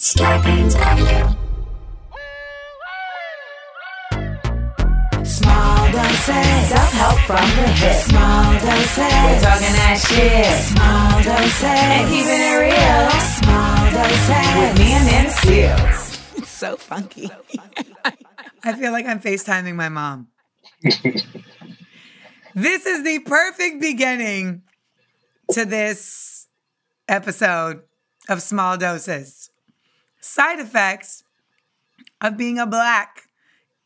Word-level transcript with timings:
Scarpins 0.00 0.74
Avenue. 0.76 1.36
Small 5.26 5.92
doses. 5.92 6.68
Self-help 6.70 7.18
from 7.26 7.36
the 7.36 7.68
hip. 7.68 7.96
Small 8.04 8.52
doses. 8.54 8.96
We're 8.96 9.40
talking 9.44 9.74
that 9.76 10.00
shit. 10.00 10.46
Small 10.72 11.22
doses. 11.22 11.64
And 11.64 12.08
keeping 12.08 12.40
it 12.40 12.56
real. 12.64 13.10
Small 13.36 13.92
doses. 13.92 14.48
With 14.56 14.78
me 14.78 14.88
and 14.94 15.04
Nana 15.04 15.28
Seales. 15.28 16.38
It's 16.38 16.48
so 16.48 16.76
funky. 16.78 17.30
I 18.64 18.72
feel 18.72 18.92
like 18.92 19.04
I'm 19.04 19.20
FaceTiming 19.20 19.74
my 19.74 19.90
mom. 19.90 20.28
this 22.54 22.86
is 22.86 23.04
the 23.04 23.18
perfect 23.18 23.82
beginning 23.82 24.62
to 25.52 25.66
this 25.66 26.48
episode 27.06 27.82
of 28.30 28.40
Small 28.40 28.78
Doses. 28.78 29.39
Side 30.20 30.58
effects 30.60 31.24
of 32.20 32.36
being 32.36 32.58
a 32.58 32.66
black 32.66 33.22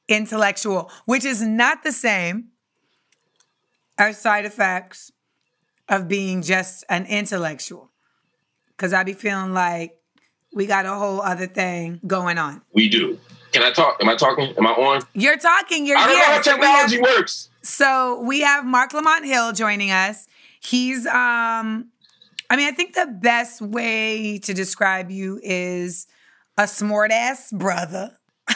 intellectual, 0.09 0.91
which 1.07 1.25
is 1.25 1.41
not 1.43 1.83
the 1.85 1.93
same 1.93 2.49
as 3.99 4.21
side 4.21 4.45
effects 4.45 5.13
of 5.89 6.09
being 6.09 6.43
just 6.43 6.85
an 6.89 7.07
intellectual. 7.07 7.91
Because 8.77 8.93
I 8.93 9.05
be 9.05 9.13
feeling 9.13 9.55
like 9.55 9.97
we 10.53 10.67
got 10.67 10.87
a 10.87 10.95
whole 10.95 11.21
other 11.21 11.47
thing 11.47 12.01
going 12.07 12.39
on. 12.39 12.63
We 12.73 12.89
do. 12.89 13.19
Can 13.53 13.63
I 13.63 13.71
talk? 13.71 13.99
Am 14.01 14.09
I 14.09 14.17
talking? 14.17 14.53
Am 14.59 14.67
I 14.67 14.71
on? 14.71 15.03
You're 15.15 15.37
talking, 15.37 15.87
you're 15.87 15.97
I 15.97 16.07
don't 16.07 16.11
here. 16.11 16.19
know 16.19 16.25
how 16.35 16.43
So 16.43 16.57
we 16.59 16.67
have- 16.67 16.89
technology 16.91 17.01
works. 17.21 17.49
So 17.63 18.21
we 18.21 18.41
have 18.41 18.65
Marc 18.67 18.93
Lamont 18.93 19.25
Hill 19.25 19.53
joining 19.53 19.91
us. 19.93 20.27
He's 20.61 21.07
um 21.07 21.87
I 22.51 22.57
mean, 22.57 22.67
I 22.69 22.73
think 22.73 22.95
the 22.95 23.07
best 23.07 23.63
way 23.63 24.39
to 24.41 24.53
describe 24.53 25.11
you 25.11 25.41
is 25.43 26.07
a 26.57 26.67
smart 26.69 27.11
ass 27.11 27.51
brother. 27.53 28.17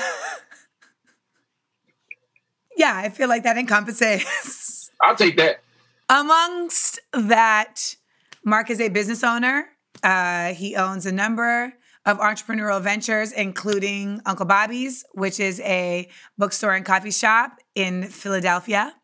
yeah, 2.77 2.97
I 2.97 3.09
feel 3.09 3.29
like 3.29 3.43
that 3.45 3.57
encompasses. 3.59 4.91
I'll 5.03 5.17
take 5.17 5.37
that. 5.37 5.61
Amongst 6.09 7.01
that, 7.13 7.97
Marc 8.45 8.71
is 8.71 8.81
a 8.81 8.89
business 8.89 9.23
owner. 9.23 9.69
Uh, 10.03 10.55
he 10.55 10.75
owns 10.77 11.07
a 11.07 11.13
number 11.13 11.75
of 12.07 12.19
entrepreneurial 12.19 12.81
ventures, 12.81 13.33
including 13.33 14.21
Uncle 14.25 14.47
Bobby's, 14.47 15.05
which 15.13 15.39
is 15.39 15.61
a 15.61 16.09
bookstore 16.39 16.73
and 16.73 16.85
coffee 16.85 17.11
shop 17.11 17.59
in 17.75 18.05
Philadelphia, 18.05 18.95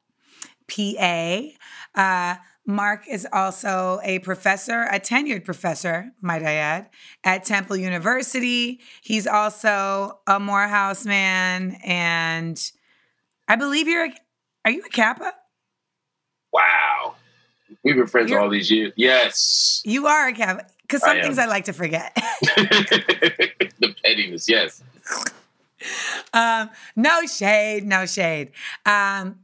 PA. 0.68 1.40
Uh, 1.94 2.36
Marc 2.66 3.06
is 3.08 3.26
also 3.30 4.00
a 4.02 4.20
professor, 4.20 4.82
a 4.84 4.98
tenured 4.98 5.44
professor, 5.44 6.12
might 6.22 6.42
I 6.42 6.54
add, 6.54 6.88
at 7.22 7.44
Temple 7.44 7.76
University. 7.76 8.80
He's 9.02 9.26
also 9.26 10.20
a 10.26 10.40
Morehouse 10.40 11.04
man, 11.04 11.78
and 11.84 12.58
I 13.48 13.56
believe 13.56 13.86
you're. 13.86 14.06
A, 14.06 14.14
are 14.64 14.70
you 14.70 14.82
a 14.84 14.88
Kappa? 14.88 15.32
Wow. 16.52 17.16
We've 17.83 17.96
been 17.96 18.06
friends 18.06 18.30
You're- 18.30 18.42
all 18.42 18.48
these 18.48 18.70
years. 18.70 18.92
Yes. 18.96 19.83
You 19.84 20.06
are 20.06 20.28
a 20.28 20.33
Kappa, 20.33 20.64
because 20.83 21.02
some 21.02 21.18
am. 21.18 21.22
things 21.22 21.39
I 21.39 21.44
like 21.44 21.66
to 21.66 21.74
forget. 21.74 22.14
the 22.40 23.94
pettiness, 24.02 24.48
yes. 24.48 24.83
um, 26.33 26.70
no 26.96 27.27
shade, 27.27 27.84
no 27.84 28.06
shade. 28.06 28.52
Um, 28.86 29.40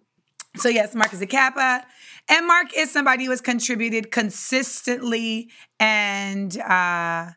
so 0.57 0.69
yes, 0.69 0.95
Marc 0.95 1.13
is 1.13 1.21
a 1.21 1.27
Kappa, 1.27 1.85
and 2.31 2.47
Mark 2.47 2.69
is 2.77 2.91
somebody 2.91 3.25
who 3.25 3.31
has 3.31 3.41
contributed 3.41 4.11
consistently 4.11 5.51
and 5.81 6.57
uh, 6.59 7.31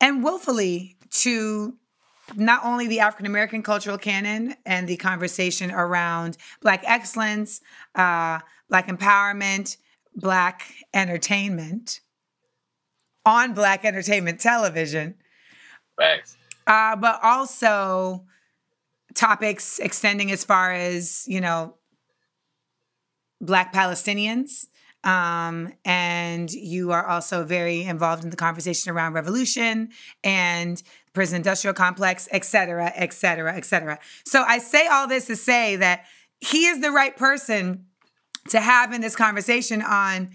and 0.00 0.22
willfully 0.24 0.96
to 1.10 1.78
not 2.34 2.64
only 2.64 2.88
the 2.88 3.00
African 3.00 3.26
American 3.26 3.62
cultural 3.62 3.96
canon 3.96 4.56
and 4.66 4.88
the 4.88 4.96
conversation 4.96 5.70
around 5.70 6.36
Black 6.60 6.82
excellence, 6.84 7.60
uh, 7.94 8.40
Black 8.68 8.88
empowerment, 8.88 9.76
Black 10.16 10.62
entertainment 10.92 12.00
on 13.24 13.54
Black 13.54 13.84
entertainment 13.84 14.40
television 14.40 15.14
Facts. 15.96 16.36
uh, 16.66 16.96
but 16.96 17.20
also 17.22 18.24
topics 19.14 19.78
extending 19.78 20.30
as 20.32 20.44
far 20.44 20.72
as 20.72 21.24
you 21.28 21.40
know 21.40 21.76
black 23.40 23.72
palestinians 23.72 24.66
um, 25.04 25.72
and 25.84 26.50
you 26.50 26.90
are 26.90 27.06
also 27.06 27.44
very 27.44 27.84
involved 27.84 28.24
in 28.24 28.30
the 28.30 28.36
conversation 28.36 28.90
around 28.90 29.12
revolution 29.12 29.90
and 30.24 30.82
prison 31.12 31.36
industrial 31.36 31.74
complex 31.74 32.28
et 32.32 32.44
cetera 32.44 32.92
et 32.96 33.12
cetera 33.12 33.56
et 33.56 33.64
cetera. 33.64 33.98
So 34.24 34.42
i 34.42 34.58
say 34.58 34.86
all 34.86 35.06
this 35.06 35.26
to 35.26 35.36
say 35.36 35.76
that 35.76 36.04
he 36.40 36.66
is 36.66 36.80
the 36.80 36.90
right 36.90 37.16
person 37.16 37.86
to 38.48 38.60
have 38.60 38.92
in 38.92 39.00
this 39.00 39.16
conversation 39.16 39.82
on 39.82 40.30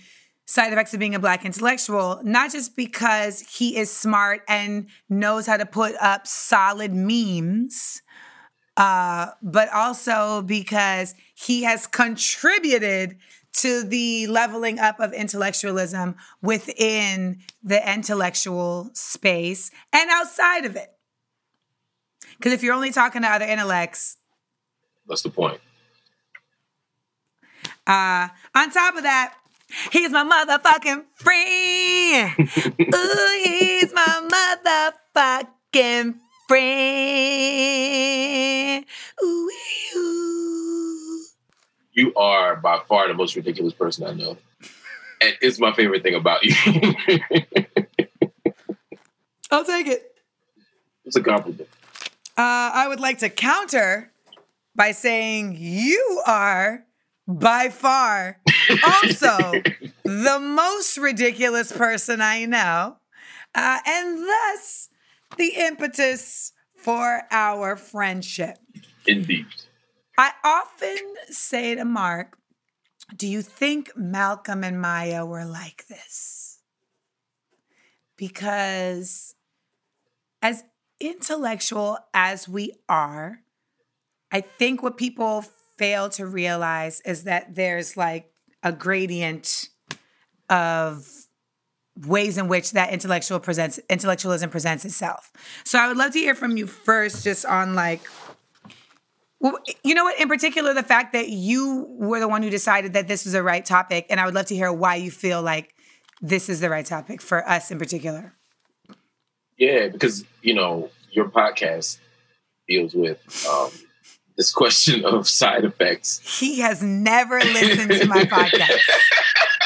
side 0.46 0.74
effects 0.74 0.94
of 0.94 1.00
being 1.00 1.16
a 1.16 1.20
black 1.20 1.46
intellectual, 1.46 2.20
not 2.24 2.52
just 2.52 2.76
because 2.76 3.40
he 3.40 3.78
is 3.78 3.90
smart 3.90 4.42
and 4.50 4.88
knows 5.10 5.48
how 5.48 5.56
to 5.56 5.66
put 5.66 5.96
up 6.02 6.28
solid 6.28 6.94
memes, 6.94 8.02
uh, 8.76 9.28
but 9.42 9.70
also 9.70 10.42
because 10.42 11.16
he 11.42 11.64
has 11.64 11.88
contributed 11.88 13.18
to 13.54 13.84
the 13.84 14.28
leveling 14.28 14.78
up 14.80 15.00
of 15.00 15.12
intellectualism 15.12 16.16
within 16.42 17.40
the 17.64 17.94
intellectual 17.94 18.92
space 18.94 19.72
and 19.92 20.10
outside 20.10 20.66
of 20.66 20.76
it. 20.76 20.94
Because 22.38 22.54
if 22.54 22.64
you're 22.64 22.74
only 22.76 22.92
talking 22.92 23.24
to 23.24 23.28
other 23.28 23.46
intellects, 23.46 24.18
That's 25.08 25.24
the 25.24 25.30
point. 25.30 25.60
Uh, 27.88 28.28
on 28.56 28.70
top 28.72 28.96
of 28.96 29.04
that, 29.04 29.34
he's 29.92 30.12
my 30.12 30.24
motherfucking 30.24 31.06
friend. 31.16 32.34
Ooh, 32.96 33.42
he's 33.44 33.92
my 33.94 35.02
motherfucking 35.74 36.16
friend. 36.48 36.86
Ooh, 39.24 39.50
ooh. 39.96 40.41
You 41.94 42.14
are 42.16 42.56
by 42.56 42.80
far 42.88 43.08
the 43.08 43.14
most 43.14 43.36
ridiculous 43.36 43.74
person 43.74 44.06
I 44.06 44.14
know. 44.14 44.38
And 45.22 45.36
it's 45.42 45.60
my 45.60 45.74
favorite 45.74 46.04
thing 46.04 46.16
about 46.16 46.44
you. 46.44 46.56
I'll 49.52 49.66
take 49.66 49.88
it. 49.88 50.16
it's 51.06 51.16
a 51.16 51.22
compliment. 51.22 51.68
Uh, 52.38 52.72
I 52.74 52.88
would 52.88 53.00
like 53.00 53.20
to 53.20 53.30
counter 53.30 54.12
by 54.76 54.92
saying 54.92 55.58
you 55.60 56.24
are 56.26 56.86
by 57.28 57.70
far 57.70 58.40
also 58.84 59.62
the 60.04 60.40
most 60.40 60.98
ridiculous 60.98 61.72
person 61.72 62.22
I 62.22 62.46
know, 62.46 62.98
uh, 63.54 63.80
and 63.86 64.20
thus 64.20 64.90
the 65.38 65.54
impetus 65.58 66.54
for 66.76 67.24
our 67.30 67.76
friendship. 67.76 68.58
Indeed. 69.06 69.46
I 70.18 70.32
often 70.44 70.98
say 71.30 71.76
to 71.76 71.86
Marc, 71.86 72.38
Do 73.16 73.28
you 73.28 73.42
think 73.42 73.92
Malcolm 73.96 74.64
and 74.64 74.80
Maya 74.80 75.26
were 75.26 75.46
like 75.46 75.88
this? 75.88 76.60
Because 78.18 79.36
as 80.42 80.64
intellectual 81.00 81.98
as 82.14 82.48
we 82.48 82.74
are, 82.88 83.40
I 84.32 84.42
think 84.42 84.84
what 84.84 84.98
people 84.98 85.44
fail 85.78 86.10
to 86.10 86.26
realize 86.26 87.02
is 87.02 87.24
that 87.24 87.56
there's 87.56 87.98
like 87.98 88.32
a 88.64 88.72
gradient 88.72 89.70
of 90.50 91.08
ways 92.06 92.38
in 92.38 92.48
which 92.48 92.72
that 92.72 92.92
intellectual 92.94 93.40
presents 93.40 93.80
intellectualism 93.90 94.50
presents 94.50 94.86
itself. 94.86 95.32
So 95.64 95.80
I 95.80 95.88
would 95.88 95.98
love 95.98 96.14
to 96.14 96.20
hear 96.20 96.36
from 96.36 96.58
you 96.58 96.68
first 96.68 97.24
just 97.24 97.46
on 97.46 97.76
like 97.76 98.02
you 99.84 99.96
know 99.96 100.04
what? 100.04 100.20
In 100.20 100.28
particular, 100.28 100.74
the 100.74 100.84
fact 100.84 101.14
that 101.14 101.30
you 101.30 101.88
were 101.90 102.20
the 102.20 102.28
one 102.28 102.44
who 102.44 102.50
decided 102.50 102.94
that 102.94 103.08
this 103.08 103.24
was 103.24 103.34
the 103.34 103.44
right 103.44 103.66
topic, 103.66 104.06
and 104.10 104.20
I 104.20 104.26
would 104.26 104.36
love 104.36 104.46
to 104.48 104.56
hear 104.56 104.72
why 104.72 104.96
you 104.96 105.10
feel 105.10 105.42
like 105.42 105.74
this 106.22 106.50
is 106.50 106.60
the 106.60 106.70
right 106.70 106.86
topic 106.86 107.22
for 107.22 107.48
us 107.48 107.72
in 107.72 107.80
particular. 107.80 108.34
Yeah, 109.58 109.88
because 109.88 110.26
you 110.42 110.54
know 110.54 110.90
your 111.12 111.26
podcast 111.30 112.00
deals 112.68 112.94
with 112.94 113.20
um, 113.50 113.72
this 114.38 114.52
question 114.52 115.06
of 115.06 115.28
side 115.28 115.66
effects. 115.66 116.40
He 116.40 116.60
has 116.60 116.84
never 116.84 117.40
listened 117.40 117.92
to 117.92 118.06
my 118.08 118.24
podcast. 118.24 118.80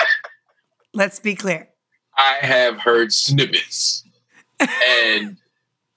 Let's 0.93 1.19
be 1.19 1.35
clear. 1.35 1.69
I 2.17 2.37
have 2.41 2.79
heard 2.79 3.11
snippets, 3.11 4.05
and 4.59 5.35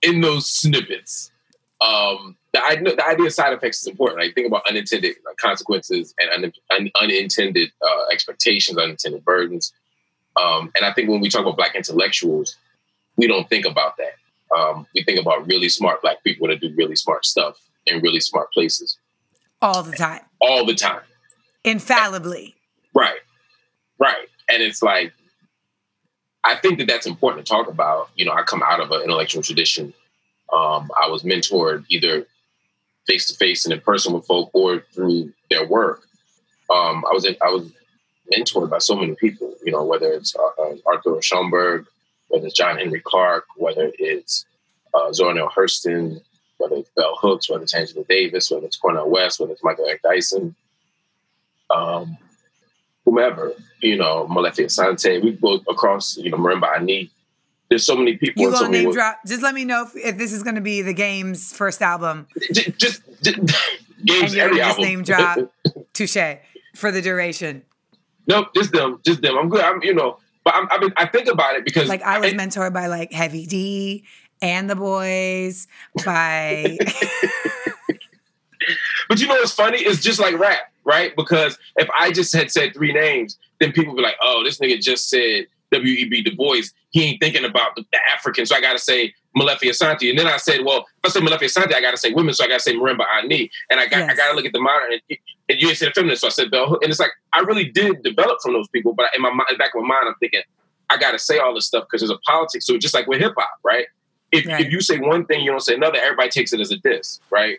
in 0.03 0.21
those 0.21 0.51
snippets, 0.51 1.31
um, 1.81 2.37
the, 2.53 2.63
I 2.63 2.77
know, 2.77 2.95
the 2.95 3.07
idea 3.07 3.27
of 3.27 3.33
side 3.33 3.53
effects 3.53 3.81
is 3.81 3.87
important. 3.87 4.23
I 4.23 4.33
think 4.33 4.47
about 4.47 4.63
unintended 4.69 5.17
consequences 5.41 6.15
and 6.19 6.45
un, 6.45 6.53
un, 6.71 6.91
unintended 7.01 7.71
uh, 7.87 8.07
expectations, 8.11 8.79
unintended 8.79 9.25
burdens. 9.25 9.73
Um, 10.41 10.73
and 10.77 10.85
I 10.85 10.93
think 10.93 11.09
when 11.09 11.21
we 11.21 11.29
talk 11.29 11.43
about 11.43 11.57
Black 11.57 11.75
intellectuals, 11.75 12.57
we 13.17 13.27
don't 13.27 13.49
think 13.49 13.67
about 13.67 13.97
that. 13.99 14.15
Um, 14.57 14.87
we 14.95 15.03
think 15.05 15.21
about 15.21 15.47
really 15.47 15.69
smart 15.69 16.01
Black 16.03 16.23
people 16.25 16.49
that 16.49 16.61
do 16.61 16.73
really 16.77 16.97
smart 16.97 17.27
stuff 17.27 17.59
in 17.87 18.01
really 18.01 18.21
smart 18.21 18.53
places 18.53 18.99
All 19.61 19.83
the 19.83 19.93
time. 19.97 20.21
all 20.41 20.65
the 20.65 20.75
time. 20.75 21.01
Infallibly. 21.65 22.55
Right. 22.95 23.21
Right. 23.99 24.29
And 24.49 24.63
it's 24.63 24.83
like, 24.83 25.13
I 26.45 26.55
think 26.57 26.79
that 26.79 26.87
that's 26.89 27.07
important 27.07 27.45
to 27.45 27.51
talk 27.51 27.69
about. 27.69 28.11
You 28.15 28.25
know, 28.25 28.33
I 28.33 28.43
come 28.43 28.63
out 28.63 28.81
of 28.81 28.91
an 28.91 29.03
intellectual 29.03 29.43
tradition. 29.43 29.93
Um, 30.53 30.91
I 31.01 31.09
was 31.09 31.23
mentored 31.23 31.85
either 31.89 32.27
face 33.07 33.27
to 33.29 33.35
face 33.35 33.65
and 33.65 33.73
in 33.73 33.81
person 33.81 34.13
with 34.13 34.27
folk 34.27 34.51
or 34.53 34.85
through 34.93 35.33
their 35.51 35.67
work. 35.67 36.03
Um, 36.71 37.05
I 37.11 37.13
was 37.13 37.27
I 37.27 37.51
was 37.51 37.71
mentored 38.35 38.71
by 38.71 38.79
so 38.79 38.95
many 38.95 39.15
people. 39.15 39.55
You 39.65 39.73
know, 39.73 39.85
whether 39.85 40.13
it's 40.13 40.35
uh, 40.37 40.63
uh, 40.63 40.75
Arthur 40.87 41.11
Schomburg, 41.21 41.87
whether 42.29 42.47
it's 42.47 42.57
John 42.57 42.79
Henrik 42.79 43.05
Clarke, 43.05 43.47
whether 43.57 43.91
it's 43.99 44.47
uh, 44.95 45.13
Zora 45.13 45.35
Neale 45.35 45.51
Hurston, 45.55 46.21
whether 46.59 46.77
it's 46.77 46.91
Bell 46.91 47.17
Hooks, 47.21 47.49
whether 47.49 47.63
it's 47.63 47.75
Angela 47.75 48.05
Davis, 48.09 48.51
whether 48.51 48.67
it's 48.67 48.77
Cornel 48.77 49.11
West, 49.11 49.41
whether 49.41 49.53
it's 49.53 49.65
Michael 49.65 49.87
Eric 49.87 50.03
Dyson. 50.03 50.55
Um, 51.71 52.17
whomever, 53.05 53.53
you 53.81 53.97
know, 53.97 54.27
Molefi 54.31 54.65
Asante, 54.67 55.23
we 55.23 55.33
go 55.33 55.61
across, 55.69 56.17
you 56.17 56.31
know, 56.31 56.37
Marimba 56.37 56.77
Ani. 56.77 57.11
There's 57.71 57.85
so 57.85 57.97
many 57.97 58.17
people. 58.17 58.43
You 58.43 58.51
so 58.51 58.61
gonna 58.61 58.71
many 58.71 58.85
name 58.85 58.95
drop? 58.95 59.19
Just 59.27 59.43
let 59.43 59.55
me 59.55 59.65
know 59.65 59.83
if, 59.87 59.95
if 59.97 60.17
this 60.19 60.33
is 60.33 60.43
gonna 60.43 60.61
be 60.61 60.81
the 60.83 60.95
game's 60.95 61.53
first 61.53 61.83
album, 61.83 62.27
Just, 62.53 62.79
just, 62.79 63.03
and 63.27 63.51
games 64.05 64.35
you're 64.35 64.47
every 64.47 64.57
just 64.59 64.71
album. 64.71 64.85
name 64.85 65.03
drop 65.03 65.39
Touche 65.93 66.17
for 66.77 66.91
the 66.91 67.03
duration. 67.03 67.63
nope, 68.27 68.49
just 68.55 68.73
them, 68.73 69.01
just 69.05 69.21
them. 69.21 69.37
I'm 69.37 69.49
good. 69.51 69.61
I'm, 69.61 69.83
you 69.83 69.95
know, 69.95 70.19
but 70.45 70.55
I'm, 70.55 70.67
I 70.71 70.79
mean, 70.79 70.93
I 70.97 71.07
think 71.07 71.29
about 71.29 71.57
it 71.57 71.65
because 71.65 71.89
Like 71.89 72.03
I 72.03 72.19
was 72.19 72.33
and- 72.33 72.41
mentored 72.41 72.73
by 72.73 72.87
like 72.87 73.13
Heavy 73.13 73.45
D 73.47 74.05
and 74.41 74.71
the 74.71 74.77
boys 74.77 75.67
by 76.05 76.79
But 79.09 79.21
you 79.21 79.27
know 79.27 79.35
what's 79.35 79.53
funny? 79.53 79.79
It's 79.79 80.03
just 80.03 80.21
like 80.21 80.39
rap, 80.39 80.71
right? 80.85 81.15
Because 81.17 81.59
if 81.77 81.89
I 81.99 82.13
just 82.13 82.35
had 82.35 82.51
said 82.51 82.75
three 82.75 82.93
names, 82.93 83.39
then 83.61 83.73
people 83.73 83.95
would 83.95 83.99
be 83.99 84.03
like, 84.03 84.17
"Oh, 84.23 84.43
this 84.45 84.59
nigga 84.59 84.81
just 84.81 85.09
said 85.09 85.47
W.E.B. 85.73 86.23
Du 86.23 86.35
Bois. 86.37 86.63
He 86.91 87.05
ain't 87.05 87.21
thinking 87.21 87.45
about 87.45 87.77
the, 87.77 87.85
the 87.93 87.99
African, 88.13 88.47
so 88.47 88.57
I 88.57 88.61
got 88.61 88.73
to 88.73 88.79
say 88.79 89.13
Molefi 89.37 89.65
Asante." 89.69 90.09
And 90.09 90.19
then 90.19 90.27
I 90.27 90.37
said, 90.39 90.65
"Well, 90.65 90.87
if 91.05 91.05
I 91.05 91.09
say 91.11 91.21
Molefi 91.21 91.45
Asante, 91.45 91.75
I 91.75 91.81
got 91.81 91.91
to 91.91 91.97
say 91.99 92.13
women, 92.13 92.33
so 92.35 92.45
I 92.45 92.49
got 92.49 92.55
to 92.55 92.61
say 92.61 92.75
Marimba 92.75 93.05
Ani." 93.19 93.51
And 93.71 93.79
I 93.81 93.87
got 93.87 94.09
I 94.09 94.15
gotta 94.15 94.35
look 94.35 94.45
at 94.47 94.53
the 94.53 94.61
modern. 94.61 94.93
And, 94.93 95.19
and 95.51 95.61
you 95.61 95.69
ain't 95.69 95.77
said 95.79 95.93
feminist, 95.95 96.23
so 96.23 96.29
I 96.29 96.31
said 96.31 96.51
Bell. 96.51 96.69
Hook. 96.69 96.83
And 96.83 96.91
it's 96.91 97.01
like 97.01 97.13
I 97.33 97.41
really 97.41 97.65
did 97.65 98.03
develop 98.03 98.39
from 98.43 98.53
those 98.55 98.69
people, 98.69 98.93
but 98.95 99.11
in 99.15 99.23
my 99.23 99.31
mind, 99.31 99.59
back 99.59 99.75
of 99.75 99.83
my 99.83 99.89
mind, 99.89 100.09
I'm 100.09 100.15
thinking 100.21 100.43
I 100.91 100.97
got 100.97 101.13
to 101.13 101.19
say 101.19 101.39
all 101.39 101.55
this 101.55 101.67
stuff 101.67 101.85
because 101.85 102.01
there's 102.01 102.11
a 102.11 102.19
politics. 102.27 102.67
So 102.67 102.79
just 102.79 102.95
like 102.95 103.07
with 103.07 103.21
hip 103.21 103.35
hop, 103.37 103.51
right? 103.63 103.87
If, 104.33 104.47
Right. 104.47 104.61
if 104.67 104.71
you 104.73 104.81
say 104.83 104.99
one 104.99 105.25
thing, 105.25 105.41
you 105.43 105.51
don't 105.51 105.61
say 105.61 105.75
another. 105.75 105.99
Everybody 105.99 106.29
takes 106.31 106.53
it 106.53 106.61
as 106.61 106.71
a 106.71 106.77
diss, 106.77 107.21
right? 107.31 107.59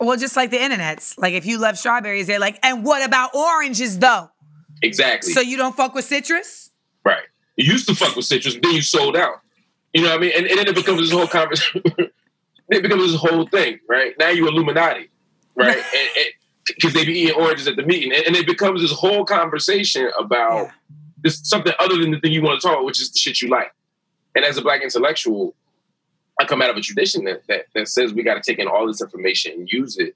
well, 0.00 0.16
just 0.16 0.34
like 0.34 0.50
the 0.50 0.56
internets. 0.56 1.18
Like 1.18 1.34
if 1.34 1.44
you 1.44 1.58
love 1.58 1.76
strawberries, 1.76 2.26
they're 2.26 2.38
like, 2.38 2.58
and 2.62 2.84
what 2.84 3.04
about 3.06 3.34
oranges 3.34 3.98
though? 3.98 4.30
Exactly. 4.82 5.32
So 5.32 5.40
you 5.40 5.56
don't 5.58 5.76
fuck 5.76 5.94
with 5.94 6.04
citrus? 6.06 6.69
Right. 7.04 7.24
You 7.56 7.72
used 7.72 7.88
to 7.88 7.94
fuck 7.94 8.16
with 8.16 8.24
citrus, 8.24 8.56
then 8.62 8.72
you 8.72 8.82
sold 8.82 9.16
out. 9.16 9.40
You 9.92 10.02
know 10.02 10.10
what 10.10 10.18
I 10.18 10.20
mean? 10.20 10.32
And, 10.36 10.46
and 10.46 10.58
then 10.58 10.68
it 10.68 10.74
becomes 10.74 11.00
this 11.00 11.10
whole 11.10 11.26
conversation. 11.26 11.82
it 12.68 12.82
becomes 12.82 13.10
this 13.12 13.20
whole 13.20 13.46
thing, 13.46 13.80
right? 13.88 14.14
Now 14.18 14.28
you 14.30 14.46
Illuminati, 14.48 15.10
right? 15.54 15.78
Because 16.66 16.92
they 16.92 17.04
be 17.04 17.18
eating 17.20 17.34
oranges 17.34 17.66
at 17.66 17.74
the 17.74 17.82
meeting, 17.82 18.12
and, 18.12 18.24
and 18.28 18.36
it 18.36 18.46
becomes 18.46 18.80
this 18.80 18.92
whole 18.92 19.24
conversation 19.24 20.08
about 20.16 20.66
Yeah. 20.66 20.70
this 21.24 21.40
something 21.42 21.72
other 21.80 21.96
than 21.96 22.12
the 22.12 22.20
thing 22.20 22.32
you 22.32 22.42
want 22.42 22.60
to 22.60 22.64
talk, 22.64 22.76
about, 22.76 22.84
which 22.84 23.00
is 23.00 23.10
the 23.10 23.18
shit 23.18 23.40
you 23.42 23.48
like. 23.48 23.72
And 24.36 24.44
as 24.44 24.56
a 24.56 24.62
black 24.62 24.82
intellectual, 24.82 25.56
I 26.38 26.44
come 26.44 26.62
out 26.62 26.70
of 26.70 26.76
a 26.76 26.80
tradition 26.80 27.24
that 27.24 27.44
that, 27.48 27.64
that 27.74 27.88
says 27.88 28.12
we 28.12 28.22
got 28.22 28.34
to 28.34 28.40
take 28.40 28.60
in 28.60 28.68
all 28.68 28.86
this 28.86 29.00
information 29.02 29.52
and 29.52 29.68
use 29.72 29.96
it. 29.98 30.14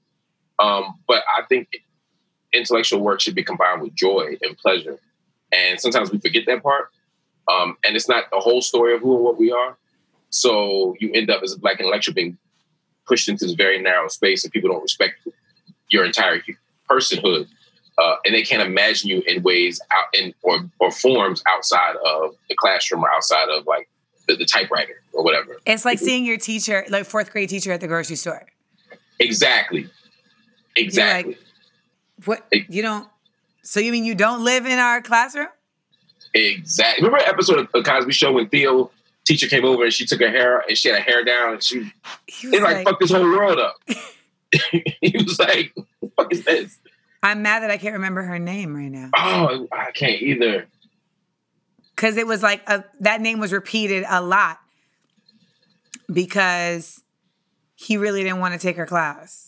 Um, 0.59 0.97
but 1.09 1.23
I 1.37 1.41
think 1.49 1.67
intellectual 2.53 3.01
work 3.01 3.19
should 3.19 3.35
be 3.35 3.43
combined 3.43 3.81
with 3.81 3.93
joy 3.95 4.37
and 4.41 4.57
pleasure, 4.57 4.97
and 5.55 5.79
sometimes 5.79 6.11
we 6.11 6.19
forget 6.19 6.43
that 6.47 6.61
part. 6.63 6.89
Um, 7.47 7.77
and 7.85 7.95
it's 7.95 8.09
not 8.09 8.25
the 8.31 8.39
whole 8.39 8.61
story 8.61 8.93
of 8.95 9.01
who 9.01 9.15
and 9.15 9.23
what 9.23 9.37
we 9.37 9.51
are. 9.51 9.77
So 10.29 10.95
you 10.99 11.11
end 11.13 11.29
up 11.29 11.43
as 11.43 11.53
a 11.53 11.59
black 11.59 11.79
intellectual 11.79 12.13
being 12.15 12.37
pushed 13.07 13.29
into 13.29 13.45
this 13.45 13.53
very 13.53 13.79
narrow 13.81 14.07
space, 14.07 14.43
and 14.43 14.51
people 14.51 14.69
don't 14.71 14.81
respect 14.81 15.15
your 15.89 16.03
entire 16.03 16.41
personhood, 16.89 17.47
uh, 17.99 18.15
and 18.25 18.33
they 18.33 18.41
can't 18.41 18.67
imagine 18.67 19.09
you 19.11 19.21
in 19.27 19.43
ways 19.43 19.79
out 19.91 20.05
in 20.13 20.33
or 20.41 20.67
or 20.79 20.91
forms 20.91 21.43
outside 21.47 21.95
of 22.05 22.35
the 22.49 22.55
classroom 22.55 23.03
or 23.03 23.11
outside 23.11 23.47
of 23.49 23.65
like 23.67 23.87
the, 24.27 24.35
the 24.35 24.45
typewriter 24.45 25.01
or 25.13 25.23
whatever. 25.23 25.57
It's 25.67 25.85
like 25.85 25.99
seeing 25.99 26.25
your 26.25 26.37
teacher, 26.37 26.83
like 26.89 27.05
fourth 27.05 27.31
grade 27.31 27.49
teacher 27.49 27.71
at 27.71 27.79
the 27.81 27.87
grocery 27.87 28.15
store. 28.15 28.43
Exactly. 29.19 29.87
Exactly. 30.75 31.37
What 32.25 32.45
It- 32.51 32.65
you 32.69 32.81
don't 32.81 33.07
so 33.65 33.79
you 33.79 33.91
mean 33.91 34.05
you 34.05 34.15
don't 34.15 34.43
live 34.43 34.65
in 34.65 34.79
our 34.79 35.01
classroom? 35.01 35.47
Exactly. 36.33 37.03
Remember 37.03 37.23
that 37.25 37.33
episode 37.33 37.59
of 37.59 37.71
the 37.73 37.81
Cosby 37.81 38.13
Show 38.13 38.31
when 38.31 38.47
Theo 38.47 38.91
teacher 39.25 39.47
came 39.47 39.65
over 39.65 39.83
and 39.83 39.91
she 39.91 40.05
took 40.05 40.21
her 40.21 40.29
hair 40.29 40.63
and 40.67 40.77
she 40.77 40.89
had 40.89 40.99
her 40.99 41.03
hair 41.03 41.23
down 41.23 41.53
and 41.53 41.63
she 41.63 41.91
it 42.43 42.61
like, 42.61 42.75
like, 42.75 42.85
fucked 42.85 43.01
this 43.01 43.11
whole 43.11 43.23
world 43.23 43.59
up. 43.59 43.75
he 45.01 45.17
was 45.25 45.39
like, 45.39 45.71
"What 45.75 45.87
the 46.01 46.09
fuck 46.15 46.33
is 46.33 46.45
this?" 46.45 46.77
I'm 47.23 47.41
mad 47.41 47.63
that 47.63 47.71
I 47.71 47.77
can't 47.77 47.93
remember 47.93 48.21
her 48.21 48.37
name 48.37 48.75
right 48.75 48.91
now. 48.91 49.09
Oh, 49.17 49.67
I 49.71 49.91
can't 49.91 50.21
either. 50.21 50.67
Cause 51.95 52.17
it 52.17 52.27
was 52.27 52.43
like 52.43 52.61
a, 52.69 52.83
that 52.99 53.21
name 53.21 53.39
was 53.39 53.51
repeated 53.51 54.05
a 54.07 54.21
lot 54.21 54.59
because 56.11 57.01
he 57.73 57.97
really 57.97 58.21
didn't 58.21 58.39
want 58.39 58.53
to 58.53 58.59
take 58.59 58.75
her 58.75 58.85
class. 58.85 59.44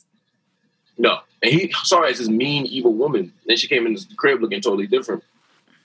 No. 0.98 1.20
And 1.42 1.54
he 1.54 1.72
saw 1.84 2.02
her 2.02 2.08
as 2.08 2.18
this 2.18 2.28
mean, 2.28 2.66
evil 2.66 2.94
woman. 2.94 3.34
Then 3.46 3.58
she 3.58 3.68
came 3.68 3.86
in 3.86 3.94
the 3.94 4.06
crib 4.18 4.42
looking 4.42 4.62
totally 4.62 4.88
different. 4.88 5.24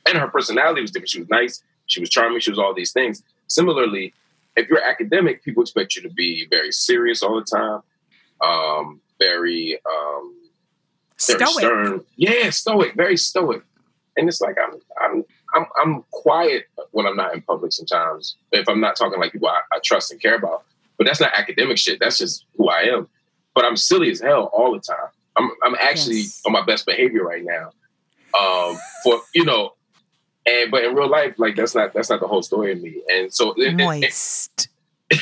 And 0.07 0.19
her 0.19 0.29
personality 0.29 0.81
was 0.81 0.91
different. 0.91 1.11
She 1.11 1.21
was 1.21 1.29
nice. 1.29 1.63
She 1.87 2.01
was 2.01 2.11
charming. 2.11 2.41
She 2.41 2.51
was 2.51 2.59
all 2.59 2.75
these 2.75 2.93
things. 2.93 3.23
Similarly, 3.49 4.15
if 4.57 4.69
you're 4.69 4.83
academic, 4.83 5.45
people 5.45 5.63
expect 5.63 5.97
you 5.97 6.03
to 6.03 6.11
be 6.11 6.47
very 6.51 6.73
serious 6.73 7.23
all 7.23 7.37
the 7.37 7.45
time, 7.45 7.81
um, 8.41 9.01
very, 9.19 9.79
um, 9.87 10.35
very 11.27 11.39
Stoic. 11.39 11.59
stern. 11.59 12.05
Yeah, 12.17 12.51
stoic, 12.51 12.95
very 12.95 13.17
stoic. 13.17 13.63
And 14.17 14.29
it's 14.29 14.41
like 14.41 14.57
I'm, 14.63 14.81
I'm, 15.01 15.25
I'm, 15.55 15.67
I'm 15.81 16.05
quiet 16.11 16.67
when 16.91 17.07
I'm 17.07 17.17
not 17.17 17.35
in 17.35 17.43
public. 17.43 17.73
Sometimes, 17.73 18.37
if 18.53 18.69
I'm 18.69 18.81
not 18.81 18.97
talking 18.97 19.21
like 19.21 19.33
people 19.33 19.49
I, 19.49 19.61
I 19.73 19.79
trust 19.83 20.11
and 20.11 20.21
care 20.21 20.37
about. 20.37 20.65
But 20.99 21.07
that's 21.07 21.21
not 21.21 21.33
academic 21.37 21.79
shit. 21.79 21.99
That's 22.01 22.19
just 22.19 22.45
who 22.57 22.69
I 22.69 22.83
am. 22.83 23.09
But 23.55 23.65
I'm 23.65 23.77
silly 23.77 24.11
as 24.11 24.21
hell 24.21 24.51
all 24.53 24.73
the 24.73 24.81
time. 24.81 25.09
I'm, 25.37 25.51
I'm 25.63 25.75
actually 25.75 26.17
Yes. 26.21 26.43
on 26.47 26.53
my 26.53 26.63
best 26.65 26.87
behavior 26.87 27.25
right 27.25 27.43
now. 27.45 27.71
Um, 28.39 28.79
for 29.05 29.21
you 29.35 29.45
know, 29.45 29.75
and 30.47 30.71
but 30.71 30.85
in 30.85 30.95
real 30.95 31.09
life, 31.11 31.39
like 31.39 31.55
that's 31.57 31.75
not 31.75 31.93
that's 31.93 32.09
not 32.11 32.21
the 32.21 32.27
whole 32.29 32.43
story 32.43 32.73
of 32.73 32.81
me. 32.83 33.03
And 33.13 33.33
so, 33.33 33.53
it- 33.53 33.59
it- 33.59 33.69
it- 33.69 33.77
Moist. 33.77 34.69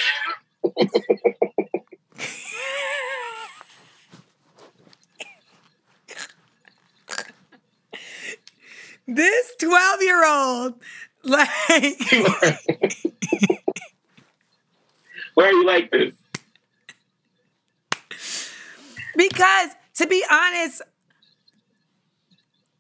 this 9.07 9.53
12 9.59 10.03
year 10.03 10.25
old, 10.27 10.75
like, 11.25 11.49
why 15.35 15.45
are 15.45 15.53
you 15.53 15.67
like 15.67 15.91
this? 15.91 16.15
Because 19.17 19.71
to 19.97 20.07
be 20.07 20.25
honest, 20.31 20.83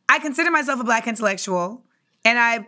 I 0.08 0.18
consider 0.18 0.50
myself 0.50 0.80
a 0.80 0.84
black 0.84 1.06
intellectual 1.06 1.82
and 2.24 2.38
I 2.38 2.66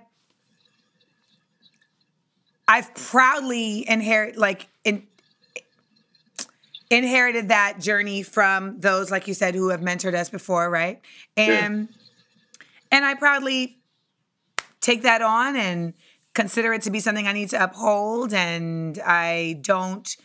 I've 2.69 2.95
proudly 2.95 3.89
inherit 3.89 4.37
like 4.37 4.69
in, 4.85 5.07
inherited 6.91 7.49
that 7.49 7.81
journey 7.81 8.23
from 8.23 8.81
those 8.81 9.11
like 9.11 9.27
you 9.27 9.35
said 9.35 9.55
who 9.55 9.71
have 9.71 9.81
mentored 9.81 10.15
us 10.15 10.31
before, 10.31 10.71
right? 10.71 11.01
And 11.37 11.89
and 12.91 13.05
I 13.05 13.15
proudly 13.15 13.79
take 14.81 15.03
that 15.03 15.23
on 15.23 15.57
and 15.57 15.95
consider 16.35 16.73
it 16.73 16.83
to 16.83 16.91
be 16.91 17.01
something 17.01 17.27
I 17.27 17.33
need 17.33 17.51
to 17.51 17.63
uphold 17.63 18.33
and 18.33 18.99
I 19.05 19.59
don't 19.61 20.17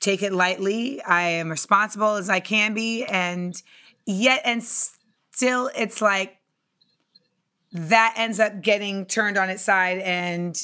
take 0.00 0.22
it 0.22 0.32
lightly. 0.32 1.02
I 1.02 1.22
am 1.22 1.50
responsible 1.50 2.16
as 2.16 2.28
I 2.28 2.40
can 2.40 2.74
be. 2.74 3.04
And 3.04 3.60
yet, 4.06 4.40
and 4.44 4.62
still, 4.62 5.70
it's 5.76 6.00
like 6.00 6.38
that 7.72 8.14
ends 8.16 8.40
up 8.40 8.62
getting 8.62 9.06
turned 9.06 9.38
on 9.38 9.48
its 9.50 9.62
side 9.62 9.98
and 9.98 10.60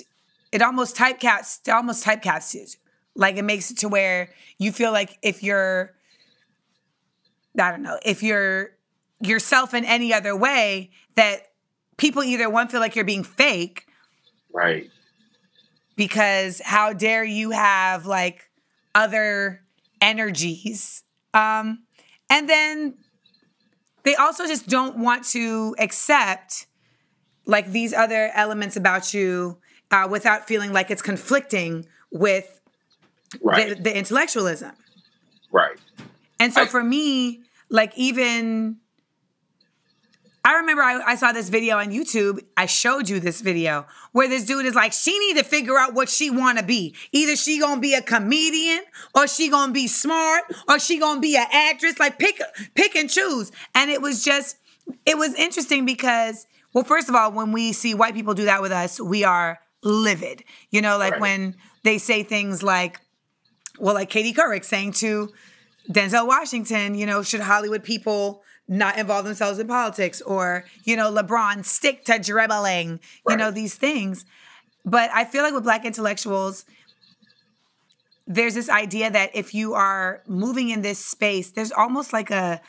it 0.50 0.62
almost 0.62 0.96
typecasts, 0.96 1.68
it 1.68 1.70
almost 1.70 2.02
typecasts 2.02 2.54
you. 2.54 2.66
Like 3.14 3.36
it 3.36 3.44
makes 3.44 3.70
it 3.70 3.78
to 3.78 3.88
where 3.88 4.30
you 4.58 4.72
feel 4.72 4.92
like 4.92 5.18
if 5.22 5.42
you're, 5.42 5.94
I 7.58 7.70
don't 7.70 7.82
know, 7.82 7.98
if 8.04 8.22
you're 8.22 8.70
yourself 9.20 9.74
in 9.74 9.84
any 9.84 10.12
other 10.12 10.36
way, 10.36 10.90
that 11.14 11.42
people 11.96 12.22
either 12.22 12.50
one 12.50 12.68
feel 12.68 12.80
like 12.80 12.96
you're 12.96 13.04
being 13.04 13.24
fake. 13.24 13.86
Right. 14.52 14.90
Because 15.96 16.60
how 16.64 16.92
dare 16.92 17.24
you 17.24 17.50
have 17.52 18.04
like 18.04 18.50
other 18.96 19.62
energies. 20.00 21.04
Um, 21.34 21.84
and 22.30 22.48
then 22.48 22.94
they 24.02 24.14
also 24.16 24.46
just 24.46 24.68
don't 24.68 24.98
want 24.98 25.24
to 25.26 25.76
accept 25.78 26.66
like 27.46 27.70
these 27.70 27.92
other 27.92 28.30
elements 28.34 28.76
about 28.76 29.14
you 29.14 29.58
uh, 29.92 30.08
without 30.10 30.48
feeling 30.48 30.72
like 30.72 30.90
it's 30.90 31.02
conflicting 31.02 31.86
with 32.10 32.52
Right. 33.42 33.76
the, 33.76 33.82
the 33.82 33.96
intellectualism. 33.96 34.72
right. 35.52 35.76
And 36.40 36.52
so 36.52 36.62
I- 36.62 36.66
for 36.66 36.82
me, 36.82 37.42
like 37.68 37.92
even 37.96 38.78
I 40.46 40.52
remember 40.58 40.80
I, 40.80 41.00
I 41.04 41.14
saw 41.16 41.32
this 41.32 41.48
video 41.48 41.76
on 41.78 41.86
YouTube. 41.86 42.38
I 42.56 42.66
showed 42.66 43.08
you 43.08 43.18
this 43.18 43.40
video 43.40 43.84
where 44.12 44.28
this 44.28 44.44
dude 44.44 44.64
is 44.64 44.76
like, 44.76 44.92
she 44.92 45.18
need 45.18 45.36
to 45.38 45.42
figure 45.42 45.76
out 45.76 45.92
what 45.92 46.08
she 46.08 46.30
want 46.30 46.58
to 46.58 46.64
be. 46.64 46.94
Either 47.10 47.34
she 47.34 47.58
gonna 47.58 47.80
be 47.80 47.94
a 47.94 48.00
comedian, 48.00 48.82
or 49.12 49.26
she 49.26 49.48
gonna 49.48 49.72
be 49.72 49.88
smart, 49.88 50.44
or 50.68 50.78
she 50.78 51.00
gonna 51.00 51.20
be 51.20 51.36
an 51.36 51.46
actress. 51.52 51.98
Like 51.98 52.20
pick, 52.20 52.40
pick 52.76 52.94
and 52.94 53.10
choose. 53.10 53.50
And 53.74 53.90
it 53.90 54.00
was 54.00 54.22
just, 54.22 54.56
it 55.04 55.18
was 55.18 55.34
interesting 55.34 55.84
because, 55.84 56.46
well, 56.72 56.84
first 56.84 57.08
of 57.08 57.16
all, 57.16 57.32
when 57.32 57.50
we 57.50 57.72
see 57.72 57.94
white 57.94 58.14
people 58.14 58.32
do 58.34 58.44
that 58.44 58.62
with 58.62 58.70
us, 58.70 59.00
we 59.00 59.24
are 59.24 59.58
livid. 59.82 60.44
You 60.70 60.80
know, 60.80 60.96
like 60.96 61.14
Right. 61.14 61.20
when 61.22 61.56
they 61.82 61.98
say 61.98 62.22
things 62.22 62.62
like, 62.62 63.00
well, 63.80 63.94
like 63.94 64.10
Katie 64.10 64.32
Couric 64.32 64.64
saying 64.64 64.92
to 64.92 65.28
Denzel 65.90 66.28
Washington, 66.28 66.94
you 66.94 67.04
know, 67.04 67.24
should 67.24 67.40
Hollywood 67.40 67.82
people 67.82 68.44
not 68.68 68.98
involve 68.98 69.24
themselves 69.24 69.58
in 69.58 69.66
politics? 69.68 70.20
Or, 70.22 70.64
you 70.84 70.96
know, 70.96 71.12
LeBron, 71.12 71.64
stick 71.64 72.04
to 72.06 72.18
dribbling, 72.18 73.00
you 73.28 73.36
know, 73.36 73.50
these 73.50 73.74
things. 73.74 74.24
But 74.84 75.10
I 75.12 75.24
feel 75.24 75.42
like 75.42 75.54
with 75.54 75.64
Black 75.64 75.84
intellectuals, 75.84 76.64
there's 78.26 78.54
this 78.54 78.68
idea 78.68 79.10
that 79.10 79.30
if 79.34 79.54
you 79.54 79.74
are 79.74 80.22
moving 80.26 80.70
in 80.70 80.82
this 80.82 80.98
space, 80.98 81.50
there's 81.50 81.72
almost 81.72 82.12
like 82.12 82.30
a 82.30 82.60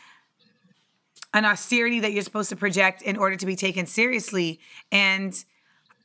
an 1.34 1.46
austerity 1.46 2.00
that 2.00 2.14
you're 2.14 2.24
supposed 2.24 2.50
to 2.50 2.56
project 2.56 3.02
in 3.02 3.18
order 3.18 3.36
to 3.36 3.46
be 3.46 3.56
taken 3.56 3.86
seriously. 3.86 4.60
And 4.92 5.34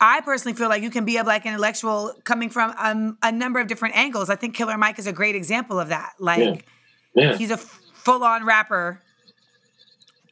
I 0.00 0.20
personally 0.20 0.56
feel 0.56 0.68
like 0.68 0.82
you 0.82 0.90
can 0.90 1.04
be 1.04 1.16
a 1.16 1.24
black 1.24 1.46
intellectual 1.46 2.12
coming 2.24 2.50
from 2.50 2.74
um, 2.76 3.16
a 3.22 3.30
number 3.30 3.60
of 3.60 3.68
different 3.68 3.96
angles. 3.96 4.28
I 4.30 4.36
think 4.36 4.54
Killer 4.54 4.76
Mike 4.76 4.98
is 4.98 5.06
a 5.06 5.12
great 5.12 5.36
example 5.36 5.78
of 5.78 5.88
that. 5.88 6.14
Like 6.18 6.66
Yeah. 7.14 7.36
he's 7.36 7.50
a 7.52 7.56
full 7.56 8.24
on 8.24 8.44
rapper. 8.44 9.00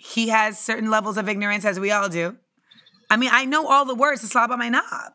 He 0.03 0.29
has 0.29 0.59
certain 0.59 0.91
levels 0.91 1.19
of 1.19 1.29
ignorance, 1.29 1.67
as 1.67 1.79
we 1.79 1.91
all 1.91 2.09
do. 2.09 2.37
I 3.11 3.19
mean, 3.19 3.29
I 3.33 3.45
know 3.45 3.67
all 3.67 3.85
the 3.85 3.95
words 3.95 4.23
to 4.23 4.29
slob 4.29 4.51
on 4.51 4.59
my 4.59 4.71
knob. 4.71 5.13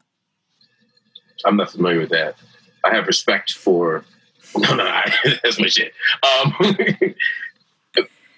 I'm 1.44 1.58
not 1.58 1.72
familiar 1.72 2.00
with 2.00 2.10
that. 2.10 2.36
I 2.84 2.94
have 2.94 3.08
respect 3.08 3.54
for. 3.54 4.06
No, 4.58 4.74
no, 4.74 4.86
I, 4.86 5.12
that's 5.44 5.60
my 5.60 5.68
shit. 5.68 5.92
Um, 6.24 6.54
and 6.60 7.16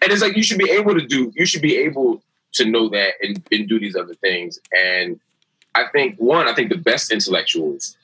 it's 0.02 0.22
like 0.22 0.36
you 0.36 0.42
should 0.42 0.58
be 0.58 0.72
able 0.72 0.96
to 0.96 1.06
do. 1.06 1.32
You 1.36 1.46
should 1.46 1.62
be 1.62 1.76
able 1.76 2.24
to 2.54 2.66
know 2.66 2.90
that 2.90 3.12
and, 3.22 3.44
and 3.52 3.70
do 3.70 3.80
these 3.80 3.96
other 3.96 4.16
things. 4.16 4.58
And 4.76 5.20
I 5.76 5.84
think 5.92 6.18
one, 6.18 6.48
I 6.48 6.56
think 6.56 6.72
the 6.72 6.78
best 6.78 7.12
intellectuals 7.12 7.98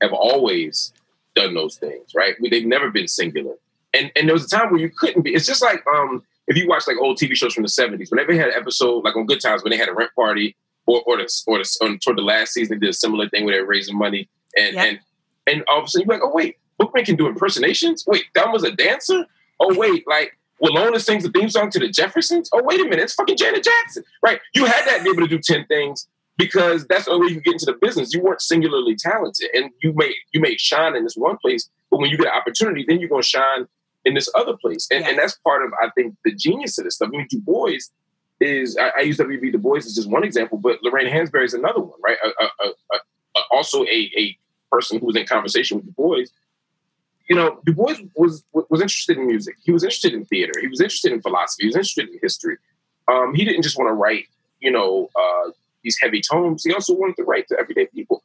have 0.00 0.14
always 0.14 0.94
done 1.34 1.52
those 1.52 1.76
things. 1.76 2.14
Right? 2.14 2.36
They've 2.40 2.64
never 2.64 2.90
been 2.90 3.08
singular. 3.08 3.56
And 3.92 4.10
and 4.16 4.28
there 4.28 4.34
was 4.34 4.46
a 4.46 4.56
time 4.56 4.70
where 4.70 4.80
you 4.80 4.88
couldn't 4.88 5.20
be. 5.20 5.34
It's 5.34 5.46
just 5.46 5.60
like 5.60 5.84
um, 5.94 6.22
if 6.48 6.56
you 6.56 6.66
watch 6.68 6.88
like 6.88 6.96
old 6.98 7.18
TV 7.18 7.34
shows 7.36 7.54
from 7.54 7.62
the 7.62 7.68
'70s. 7.68 8.10
Whenever 8.10 8.32
they 8.32 8.38
had 8.38 8.48
an 8.48 8.54
episode 8.56 9.04
like 9.04 9.16
on 9.16 9.26
Good 9.26 9.40
Times, 9.40 9.62
when 9.62 9.70
they 9.70 9.76
had 9.76 9.88
a 9.88 9.94
rent 9.94 10.10
party, 10.16 10.56
or 10.86 11.02
or 11.06 11.16
the, 11.18 11.42
or 11.46 11.58
the, 11.58 11.78
on, 11.82 11.98
toward 12.00 12.18
the 12.18 12.22
last 12.22 12.52
season, 12.54 12.78
they 12.78 12.86
did 12.86 12.90
a 12.90 12.94
similar 12.94 13.28
thing 13.28 13.44
where 13.44 13.54
they're 13.54 13.66
raising 13.66 13.96
money 13.96 14.28
and 14.56 14.74
Yep. 14.74 14.86
and 14.86 14.98
and 15.46 15.64
all 15.68 15.78
of 15.78 15.84
a 15.84 15.88
sudden 15.88 16.08
you're 16.08 16.16
like, 16.16 16.24
oh 16.24 16.32
wait, 16.34 16.56
Bookman 16.78 17.04
can 17.04 17.16
do 17.16 17.26
impersonations. 17.26 18.04
Wait, 18.06 18.24
that 18.34 18.52
was 18.52 18.64
a 18.64 18.72
dancer. 18.72 19.26
Oh 19.60 19.74
wait, 19.76 20.04
like 20.08 20.38
Willona 20.62 21.00
sings 21.00 21.22
the 21.22 21.30
theme 21.30 21.48
song 21.50 21.70
to 21.70 21.78
the 21.78 21.88
Jeffersons. 21.88 22.48
Oh 22.52 22.62
wait 22.64 22.80
a 22.80 22.84
minute, 22.84 23.00
it's 23.00 23.14
fucking 23.14 23.36
Janet 23.36 23.62
Jackson, 23.64 24.04
right? 24.22 24.40
You 24.54 24.64
had 24.64 24.86
that 24.86 24.98
to 24.98 25.04
be 25.04 25.10
able 25.10 25.22
to 25.22 25.28
do 25.28 25.38
ten 25.38 25.66
things 25.66 26.08
because 26.36 26.86
that's 26.86 27.04
the 27.06 27.10
only 27.10 27.26
way 27.26 27.32
you 27.34 27.40
get 27.40 27.54
into 27.54 27.66
the 27.66 27.76
business. 27.80 28.14
You 28.14 28.22
weren't 28.22 28.40
singularly 28.40 28.96
talented, 28.96 29.48
and 29.54 29.70
you 29.82 29.92
may 29.94 30.14
you 30.32 30.40
may 30.40 30.56
shine 30.56 30.96
in 30.96 31.04
this 31.04 31.16
one 31.16 31.36
place, 31.38 31.68
but 31.90 31.98
when 32.00 32.10
you 32.10 32.16
get 32.16 32.28
an 32.28 32.32
opportunity, 32.32 32.84
then 32.88 32.98
you're 33.00 33.08
gonna 33.08 33.22
shine 33.22 33.66
in 34.08 34.14
this 34.14 34.30
other 34.34 34.56
place, 34.56 34.88
and, 34.90 35.04
and 35.04 35.18
that's 35.18 35.36
part 35.38 35.62
of 35.64 35.72
I 35.80 35.90
think 35.90 36.16
the 36.24 36.34
genius 36.34 36.78
of 36.78 36.84
this 36.84 36.96
stuff. 36.96 37.10
I 37.12 37.16
mean, 37.16 37.26
Du 37.28 37.40
Bois 37.40 37.78
is 38.40 38.76
I, 38.78 38.92
I 38.96 39.00
use 39.02 39.18
W.B. 39.18 39.50
Du 39.50 39.58
Bois 39.58 39.78
as 39.78 39.94
just 39.94 40.10
one 40.10 40.24
example, 40.24 40.58
but 40.58 40.82
Lorraine 40.82 41.12
Hansberry 41.12 41.44
is 41.44 41.54
another 41.54 41.80
one, 41.80 42.00
right? 42.02 42.16
A, 42.24 42.28
a, 42.44 42.66
a, 42.66 42.96
a, 43.36 43.40
also 43.50 43.84
a, 43.84 44.10
a 44.16 44.38
person 44.72 44.98
who 44.98 45.06
was 45.06 45.16
in 45.16 45.26
conversation 45.26 45.76
with 45.76 45.86
Du 45.86 45.92
Bois. 45.92 46.24
You 47.28 47.36
know, 47.36 47.60
Du 47.66 47.74
Bois 47.74 47.96
was 48.16 48.44
was 48.52 48.80
interested 48.80 49.18
in 49.18 49.26
music. 49.26 49.56
He 49.62 49.72
was 49.72 49.84
interested 49.84 50.14
in 50.14 50.24
theater. 50.24 50.52
He 50.60 50.68
was 50.68 50.80
interested 50.80 51.12
in 51.12 51.20
philosophy. 51.20 51.64
He 51.64 51.66
was 51.66 51.76
interested 51.76 52.08
in 52.08 52.18
history. 52.22 52.56
Um, 53.06 53.34
he 53.34 53.44
didn't 53.44 53.62
just 53.62 53.78
want 53.78 53.88
to 53.88 53.94
write, 53.94 54.24
you 54.60 54.70
know, 54.70 55.10
uh, 55.14 55.50
these 55.82 55.98
heavy 56.00 56.22
tomes. 56.22 56.64
He 56.64 56.72
also 56.72 56.94
wanted 56.94 57.16
to 57.16 57.24
write 57.24 57.46
to 57.48 57.58
everyday 57.58 57.86
people. 57.86 58.22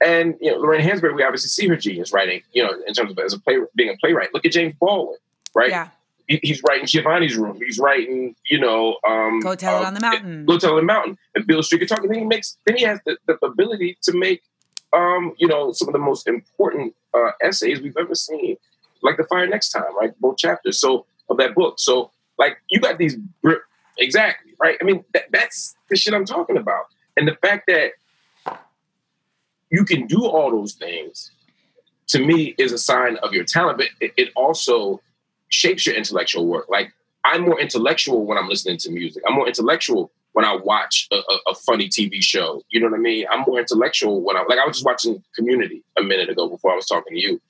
And 0.00 0.34
you 0.40 0.50
know, 0.50 0.58
Lorraine 0.58 0.86
Hansberry, 0.86 1.14
we 1.14 1.22
obviously 1.22 1.48
see 1.48 1.68
her 1.68 1.76
genius 1.76 2.12
writing. 2.12 2.42
You 2.52 2.64
know, 2.64 2.72
in 2.86 2.94
terms 2.94 3.10
of 3.10 3.18
as 3.18 3.32
a 3.32 3.40
play, 3.40 3.58
being 3.74 3.90
a 3.90 3.96
playwright. 3.96 4.34
Look 4.34 4.44
at 4.44 4.52
James 4.52 4.74
Baldwin, 4.78 5.18
right? 5.54 5.70
Yeah. 5.70 5.88
He, 6.26 6.40
he's 6.42 6.62
writing 6.66 6.86
Giovanni's 6.86 7.36
Room. 7.36 7.58
He's 7.62 7.78
writing, 7.78 8.34
you 8.48 8.58
know, 8.58 8.96
um, 9.06 9.40
Go 9.40 9.54
tell 9.54 9.76
it 9.76 9.80
um, 9.80 9.86
on 9.88 9.94
the 9.94 10.00
mountain. 10.00 10.46
Go 10.46 10.58
tell 10.58 10.70
it 10.70 10.72
on 10.74 10.78
the 10.78 10.82
mountain. 10.82 11.18
And 11.34 11.46
Beale 11.46 11.62
Street 11.62 11.80
guitar. 11.80 12.00
And 12.00 12.10
then 12.10 12.20
he 12.20 12.24
makes. 12.24 12.56
Then 12.64 12.76
he 12.76 12.84
has 12.84 12.98
the, 13.04 13.18
the 13.26 13.36
ability 13.44 13.98
to 14.04 14.16
make, 14.16 14.42
um, 14.94 15.34
you 15.38 15.46
know, 15.46 15.72
some 15.72 15.86
of 15.88 15.92
the 15.92 15.98
most 15.98 16.26
important 16.26 16.94
uh, 17.12 17.32
essays 17.42 17.82
we've 17.82 17.96
ever 17.98 18.14
seen, 18.14 18.56
like 19.02 19.18
the 19.18 19.24
Fire 19.24 19.46
Next 19.46 19.68
Time, 19.68 19.94
right? 19.98 20.18
Both 20.18 20.38
chapters. 20.38 20.80
So 20.80 21.04
of 21.28 21.36
that 21.38 21.54
book. 21.54 21.74
So 21.78 22.10
like 22.38 22.58
you 22.68 22.80
got 22.80 22.98
these 22.98 23.16
exactly 23.98 24.52
right. 24.60 24.76
I 24.80 24.84
mean, 24.84 25.04
that, 25.12 25.24
that's 25.30 25.76
the 25.90 25.96
shit 25.96 26.14
I'm 26.14 26.24
talking 26.24 26.56
about. 26.56 26.86
And 27.16 27.28
the 27.28 27.36
fact 27.36 27.66
that 27.68 27.92
you 29.74 29.84
can 29.84 30.06
do 30.06 30.24
all 30.24 30.50
those 30.50 30.74
things 30.74 31.30
to 32.08 32.24
me 32.24 32.54
is 32.58 32.72
a 32.72 32.78
sign 32.78 33.16
of 33.18 33.32
your 33.32 33.44
talent, 33.44 33.78
but 33.78 33.88
it, 34.00 34.12
it 34.16 34.28
also 34.36 35.00
shapes 35.48 35.86
your 35.86 35.94
intellectual 35.94 36.46
work. 36.46 36.66
Like 36.68 36.92
I'm 37.24 37.42
more 37.42 37.58
intellectual 37.60 38.26
when 38.26 38.36
I'm 38.38 38.48
listening 38.48 38.76
to 38.78 38.90
music. 38.90 39.22
I'm 39.26 39.34
more 39.34 39.46
intellectual 39.48 40.10
when 40.32 40.44
I 40.44 40.54
watch 40.56 41.08
a, 41.12 41.16
a, 41.16 41.38
a 41.52 41.54
funny 41.54 41.88
TV 41.88 42.22
show. 42.22 42.62
You 42.70 42.80
know 42.80 42.88
what 42.88 42.96
I 42.96 43.00
mean? 43.00 43.24
I'm 43.30 43.40
more 43.46 43.58
intellectual 43.58 44.20
when 44.22 44.36
i'm 44.36 44.46
like. 44.48 44.58
I 44.58 44.66
was 44.66 44.76
just 44.76 44.86
watching 44.86 45.22
Community 45.34 45.82
a 45.98 46.02
minute 46.02 46.28
ago 46.28 46.48
before 46.48 46.72
I 46.72 46.76
was 46.76 46.86
talking 46.86 47.14
to 47.16 47.20
you, 47.20 47.40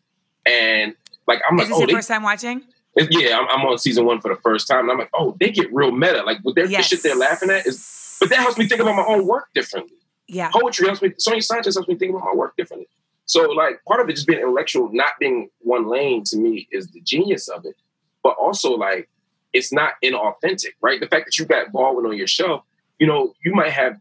and 0.47 0.95
like 1.26 1.40
I'm 1.49 1.59
Is 1.59 1.61
like, 1.61 1.69
this 1.69 1.76
oh, 1.76 1.81
your 1.81 1.87
they, 1.88 1.93
first 1.95 2.09
time 2.09 2.23
watching? 2.23 2.62
yeah, 3.11 3.38
I'm, 3.38 3.49
I'm 3.49 3.66
on 3.66 3.78
season 3.78 4.07
one 4.07 4.21
for 4.21 4.33
the 4.33 4.40
first 4.40 4.69
time, 4.69 4.83
and 4.85 4.93
I'm 4.93 4.99
like, 4.99 5.11
oh, 5.14 5.37
they 5.40 5.50
get 5.50 5.73
real 5.75 5.90
meta. 5.90 6.23
Like 6.23 6.38
with 6.45 6.54
their 6.54 6.66
the 6.66 6.73
Yes. 6.73 6.87
shit 6.87 7.02
they're 7.02 7.16
laughing 7.16 7.50
at 7.50 7.66
is, 7.66 8.16
but 8.21 8.28
that 8.31 8.38
helps 8.38 8.57
me 8.57 8.69
think 8.69 8.81
about 8.81 8.95
my 8.95 9.04
own 9.04 9.26
work 9.26 9.49
differently 9.54 9.97
Yeah. 10.26 10.50
poetry 10.52 10.87
helps 10.87 11.02
me. 11.02 11.12
Sonia 11.19 11.43
Sanchez 11.43 11.75
helps 11.75 11.88
me 11.88 11.97
think 11.97 12.11
about 12.14 12.25
my 12.25 12.35
work 12.35 12.57
differently. 12.57 12.88
So, 13.26 13.43
like, 13.50 13.83
part 13.87 14.00
of 14.00 14.09
it 14.09 14.14
just 14.14 14.26
being 14.26 14.40
intellectual, 14.40 14.90
not 14.93 15.12
being 15.19 15.49
one 15.61 15.88
lane, 15.88 16.25
to 16.25 16.37
me 16.37 16.69
is 16.71 16.88
the 16.88 17.00
genius 17.00 17.49
of 17.49 17.64
it. 17.64 17.75
But 18.23 18.37
also, 18.38 18.73
like, 18.76 19.09
it's 19.52 19.73
not 19.73 19.93
inauthentic, 20.02 20.73
right? 20.81 21.00
The 21.00 21.07
fact 21.07 21.26
that 21.26 21.38
you 21.38 21.45
got 21.47 21.73
Baldwin 21.73 22.07
on 22.07 22.16
your 22.16 22.26
shelf, 22.26 22.64
you 22.99 23.07
know, 23.07 23.35
you 23.45 23.54
might 23.54 23.73
have 23.73 23.99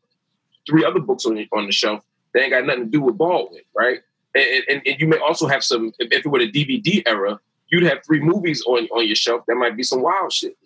three 0.68 0.84
other 0.84 1.00
books 1.00 1.25
on 1.25 1.38
on 1.53 1.65
the 1.65 1.72
shelf 1.72 2.03
that 2.34 2.42
ain't 2.42 2.51
got 2.51 2.65
nothing 2.65 2.86
to 2.86 2.89
do 2.89 3.01
with 3.01 3.18
Baldwin, 3.18 3.62
right? 3.75 4.00
And, 4.36 4.63
and, 4.68 4.82
and 4.86 5.00
you 5.00 5.08
may 5.08 5.18
also 5.18 5.48
have 5.48 5.63
some. 5.63 5.94
If 6.00 6.25
it 6.25 6.30
were 6.30 6.39
the 6.39 6.51
DVD 6.51 7.03
era, 7.06 7.39
you'd 7.70 7.84
have 7.84 8.00
three 8.06 8.20
movies 8.20 8.63
on 8.65 8.88
on 8.88 9.06
your 9.06 9.15
shelf 9.15 9.44
that 9.48 9.56
might 9.56 9.77
be 9.77 9.84
some 9.84 10.01
wild 10.01 10.34
shit. 10.34 10.58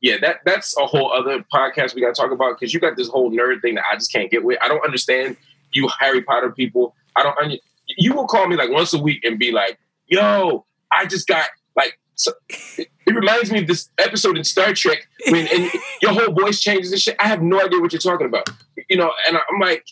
Yeah, 0.00 0.16
that 0.22 0.40
that's 0.44 0.76
a 0.78 0.86
whole 0.86 1.12
other 1.12 1.44
podcast 1.52 1.94
we 1.94 2.00
got 2.00 2.14
to 2.14 2.20
talk 2.20 2.32
about 2.32 2.58
because 2.58 2.72
you 2.72 2.80
got 2.80 2.96
this 2.96 3.08
whole 3.08 3.30
nerd 3.30 3.60
thing 3.60 3.74
that 3.74 3.84
I 3.90 3.96
just 3.96 4.12
can't 4.12 4.30
get 4.30 4.42
with. 4.44 4.58
I 4.62 4.68
don't 4.68 4.84
understand 4.84 5.36
you 5.72 5.88
Harry 6.00 6.22
Potter 6.22 6.50
people. 6.50 6.94
I 7.16 7.22
don't. 7.22 7.36
un- 7.38 7.58
You 7.98 8.14
will 8.14 8.26
call 8.26 8.46
me 8.48 8.56
like 8.56 8.70
once 8.70 8.92
a 8.94 8.98
week 8.98 9.24
and 9.24 9.38
be 9.38 9.52
like, 9.52 9.78
"Yo, 10.06 10.64
I 10.92 11.06
just 11.06 11.26
got 11.26 11.46
like." 11.76 11.98
So, 12.14 12.32
it 12.78 12.88
reminds 13.06 13.50
me 13.50 13.60
of 13.60 13.66
this 13.66 13.88
episode 13.98 14.36
in 14.36 14.44
Star 14.44 14.72
Trek 14.74 15.06
when 15.28 15.46
and 15.48 15.70
your 16.02 16.12
whole 16.12 16.32
voice 16.34 16.60
changes 16.60 16.92
and 16.92 17.00
shit. 17.00 17.16
I 17.18 17.28
have 17.28 17.42
no 17.42 17.60
idea 17.60 17.80
what 17.80 17.92
you're 17.92 18.00
talking 18.00 18.26
about, 18.26 18.48
you 18.88 18.96
know. 18.96 19.10
And 19.26 19.36
I'm 19.36 19.60
like, 19.60 19.84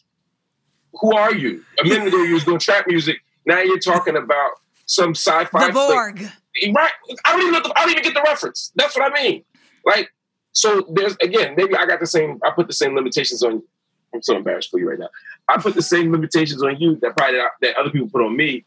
who 0.94 1.14
are 1.14 1.34
you? 1.34 1.64
A 1.80 1.84
minute 1.84 2.08
ago 2.08 2.22
you 2.22 2.34
was 2.34 2.44
doing 2.44 2.58
trap 2.58 2.86
music. 2.86 3.18
Now 3.46 3.60
you're 3.60 3.78
talking 3.78 4.16
about 4.16 4.52
some 4.86 5.10
sci-fi. 5.10 5.66
The 5.68 5.72
Borg. 5.72 6.18
Flick. 6.18 6.30
Right. 6.74 6.92
I 7.24 7.32
don't 7.32 7.40
even 7.42 7.52
know 7.52 7.60
the, 7.62 7.72
I 7.76 7.82
don't 7.82 7.90
even 7.90 8.02
get 8.02 8.14
the 8.14 8.22
reference. 8.22 8.72
That's 8.74 8.96
what 8.96 9.10
I 9.10 9.22
mean. 9.22 9.44
Like, 9.88 10.12
so 10.52 10.86
there's 10.90 11.16
again, 11.22 11.54
maybe 11.56 11.74
I 11.74 11.86
got 11.86 11.98
the 11.98 12.06
same, 12.06 12.38
I 12.44 12.50
put 12.50 12.66
the 12.66 12.74
same 12.74 12.94
limitations 12.94 13.42
on 13.42 13.52
you. 13.52 13.68
I'm 14.14 14.22
so 14.22 14.36
embarrassed 14.36 14.70
for 14.70 14.78
you 14.78 14.88
right 14.88 14.98
now. 14.98 15.08
I 15.48 15.58
put 15.60 15.74
the 15.74 15.82
same 15.82 16.12
limitations 16.12 16.62
on 16.62 16.78
you 16.78 16.96
that 16.96 17.16
probably 17.16 17.38
that, 17.38 17.50
that 17.62 17.76
other 17.76 17.90
people 17.90 18.08
put 18.08 18.22
on 18.22 18.36
me. 18.36 18.64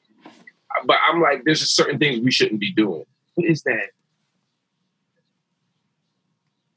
But 0.86 0.98
I'm 1.08 1.22
like, 1.22 1.44
there's 1.44 1.60
just 1.60 1.76
certain 1.76 2.00
things 2.00 2.20
we 2.20 2.32
shouldn't 2.32 2.60
be 2.60 2.72
doing. 2.72 3.06
What 3.36 3.48
is 3.48 3.62
that? 3.64 3.90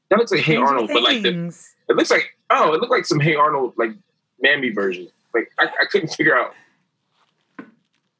That 0.09 0.19
looks 0.19 0.31
like 0.31 0.41
Hey 0.41 0.57
Arnold, 0.57 0.89
but 0.93 1.01
like 1.01 1.23
the, 1.23 1.53
it 1.89 1.95
looks 1.95 2.11
like 2.11 2.37
oh, 2.51 2.73
it 2.73 2.81
looked 2.81 2.91
like 2.91 3.05
some 3.05 3.19
Hey 3.19 3.35
Arnold 3.35 3.73
like 3.77 3.91
Mammy 4.39 4.69
version. 4.69 5.07
Like 5.33 5.51
I, 5.57 5.65
I 5.65 5.85
couldn't 5.89 6.09
figure 6.09 6.37
out. 6.37 6.53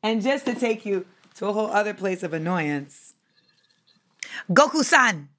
And 0.02 0.22
just 0.22 0.46
to 0.46 0.56
take 0.56 0.86
you 0.86 1.06
to 1.36 1.48
a 1.48 1.54
whole 1.54 1.68
other 1.68 1.94
place 1.94 2.24
of 2.24 2.34
annoyance, 2.34 3.14
Goku 4.52 4.84
san. 4.84 5.30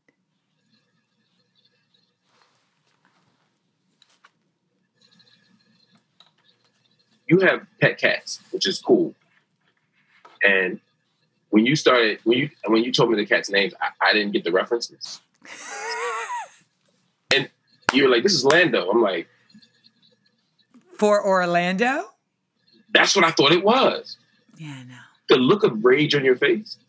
You 7.26 7.40
have 7.40 7.66
pet 7.80 7.98
cats, 7.98 8.40
which 8.50 8.66
is 8.66 8.78
cool. 8.78 9.14
And 10.44 10.80
when 11.50 11.66
you 11.66 11.76
started, 11.76 12.20
when 12.24 12.38
you 12.38 12.50
when 12.66 12.84
you 12.84 12.92
told 12.92 13.10
me 13.10 13.16
the 13.16 13.26
cats' 13.26 13.50
names, 13.50 13.74
I, 13.80 13.88
I 14.08 14.12
didn't 14.12 14.32
get 14.32 14.44
the 14.44 14.52
references. 14.52 15.20
and 17.34 17.48
you 17.92 18.04
were 18.04 18.10
like, 18.10 18.22
"This 18.22 18.34
is 18.34 18.44
Lando." 18.44 18.88
I'm 18.90 19.02
like, 19.02 19.28
For 20.98 21.24
Orlando? 21.24 22.10
"That's 22.90 23.16
what 23.16 23.24
I 23.24 23.30
thought 23.30 23.52
it 23.52 23.64
was." 23.64 24.18
Yeah, 24.56 24.82
no. 24.88 24.96
The 25.28 25.36
look 25.36 25.64
of 25.64 25.84
rage 25.84 26.14
on 26.14 26.24
your 26.24 26.36
face. 26.36 26.76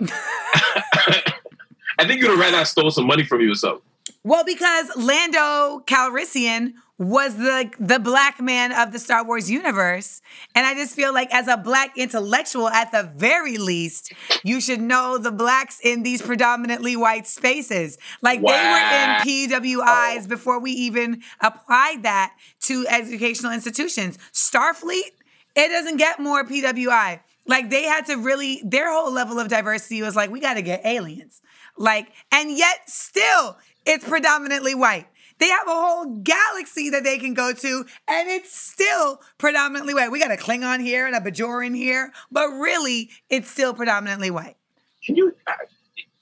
I 1.99 2.05
think 2.05 2.21
you'd 2.21 2.29
have 2.29 2.39
rather 2.39 2.57
I 2.57 2.63
stole 2.63 2.91
some 2.91 3.07
money 3.07 3.23
from 3.23 3.41
you 3.41 3.51
or 3.51 3.55
something. 3.55 3.81
Well, 4.23 4.43
because 4.43 4.91
Lando 4.95 5.83
Calrissian 5.87 6.73
was 6.99 7.35
the 7.35 7.71
the 7.79 7.99
black 7.99 8.41
man 8.41 8.71
of 8.71 8.91
the 8.91 8.99
Star 8.99 9.23
Wars 9.23 9.51
universe, 9.51 10.21
and 10.55 10.65
I 10.65 10.73
just 10.73 10.95
feel 10.95 11.13
like 11.13 11.31
as 11.33 11.47
a 11.47 11.55
black 11.57 11.97
intellectual, 11.97 12.69
at 12.69 12.91
the 12.91 13.11
very 13.15 13.57
least, 13.57 14.13
you 14.43 14.59
should 14.59 14.81
know 14.81 15.17
the 15.17 15.31
blacks 15.31 15.79
in 15.83 16.01
these 16.03 16.21
predominantly 16.21 16.95
white 16.95 17.27
spaces. 17.27 17.97
Like 18.21 18.41
Wow. 18.41 18.51
they 18.51 19.29
were 19.29 19.43
in 19.43 19.49
PWIs 19.51 20.25
oh. 20.25 20.27
before 20.27 20.59
we 20.59 20.71
even 20.71 21.21
applied 21.41 22.03
that 22.03 22.33
to 22.61 22.85
educational 22.87 23.51
institutions. 23.51 24.17
Starfleet, 24.33 25.11
it 25.55 25.69
doesn't 25.69 25.97
get 25.97 26.19
more 26.19 26.43
PWI. 26.43 27.19
Like 27.45 27.69
they 27.69 27.83
had 27.83 28.05
to 28.07 28.15
really, 28.15 28.61
their 28.65 28.91
whole 28.91 29.11
level 29.11 29.39
of 29.39 29.47
diversity 29.47 30.01
was 30.01 30.15
like, 30.15 30.29
we 30.29 30.39
got 30.39 30.55
to 30.55 30.61
get 30.61 30.85
aliens. 30.85 31.41
Like, 31.77 32.07
and 32.31 32.51
yet 32.57 32.89
still, 32.89 33.57
it's 33.85 34.07
predominantly 34.07 34.75
white. 34.75 35.07
They 35.39 35.47
have 35.47 35.67
a 35.67 35.71
whole 35.71 36.19
galaxy 36.21 36.89
that 36.89 37.03
they 37.03 37.17
can 37.17 37.33
go 37.33 37.53
to, 37.53 37.85
and 38.07 38.29
it's 38.29 38.55
still 38.55 39.21
predominantly 39.37 39.93
white. 39.93 40.11
We 40.11 40.19
got 40.19 40.31
a 40.31 40.35
Klingon 40.35 40.81
here 40.81 41.05
and 41.05 41.15
a 41.15 41.19
Bajoran 41.19 41.75
here, 41.75 42.11
but 42.31 42.47
really, 42.49 43.09
it's 43.29 43.49
still 43.49 43.73
predominantly 43.73 44.31
white. 44.31 44.57
Can 45.05 45.15
you? 45.15 45.35
I, 45.47 45.53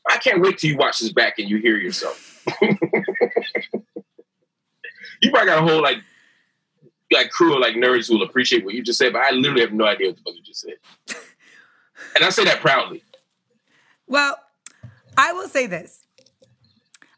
I 0.10 0.18
can't 0.18 0.42
wait 0.42 0.58
till 0.58 0.70
you 0.70 0.78
watch 0.78 1.00
this 1.00 1.14
back 1.14 1.40
and 1.40 1.50
you 1.50 1.58
hear 1.58 1.78
yourself. 1.78 2.44
you 2.62 2.78
probably 5.32 5.48
got 5.48 5.60
a 5.60 5.68
whole 5.68 5.82
like 5.82 6.00
like 7.12 7.30
crew 7.30 7.54
of 7.54 7.62
like 7.62 7.76
nerds 7.76 8.08
who 8.08 8.18
will 8.18 8.26
appreciate 8.26 8.66
what 8.66 8.74
you 8.74 8.84
just 8.84 9.00
said, 9.00 9.14
but 9.14 9.22
I 9.22 9.32
literally 9.32 9.62
have 9.62 9.74
no 9.74 9.86
idea 9.86 10.08
what 10.08 10.18
the 10.18 10.24
fuck 10.24 10.36
you 10.36 10.44
just 10.44 10.62
said. 10.62 10.76
and 12.16 12.24
I 12.24 12.30
say 12.30 12.44
that 12.46 12.60
proudly. 12.60 13.04
Well, 14.08 14.38
I 15.18 15.34
will 15.34 15.48
say 15.48 15.68
this. 15.68 16.04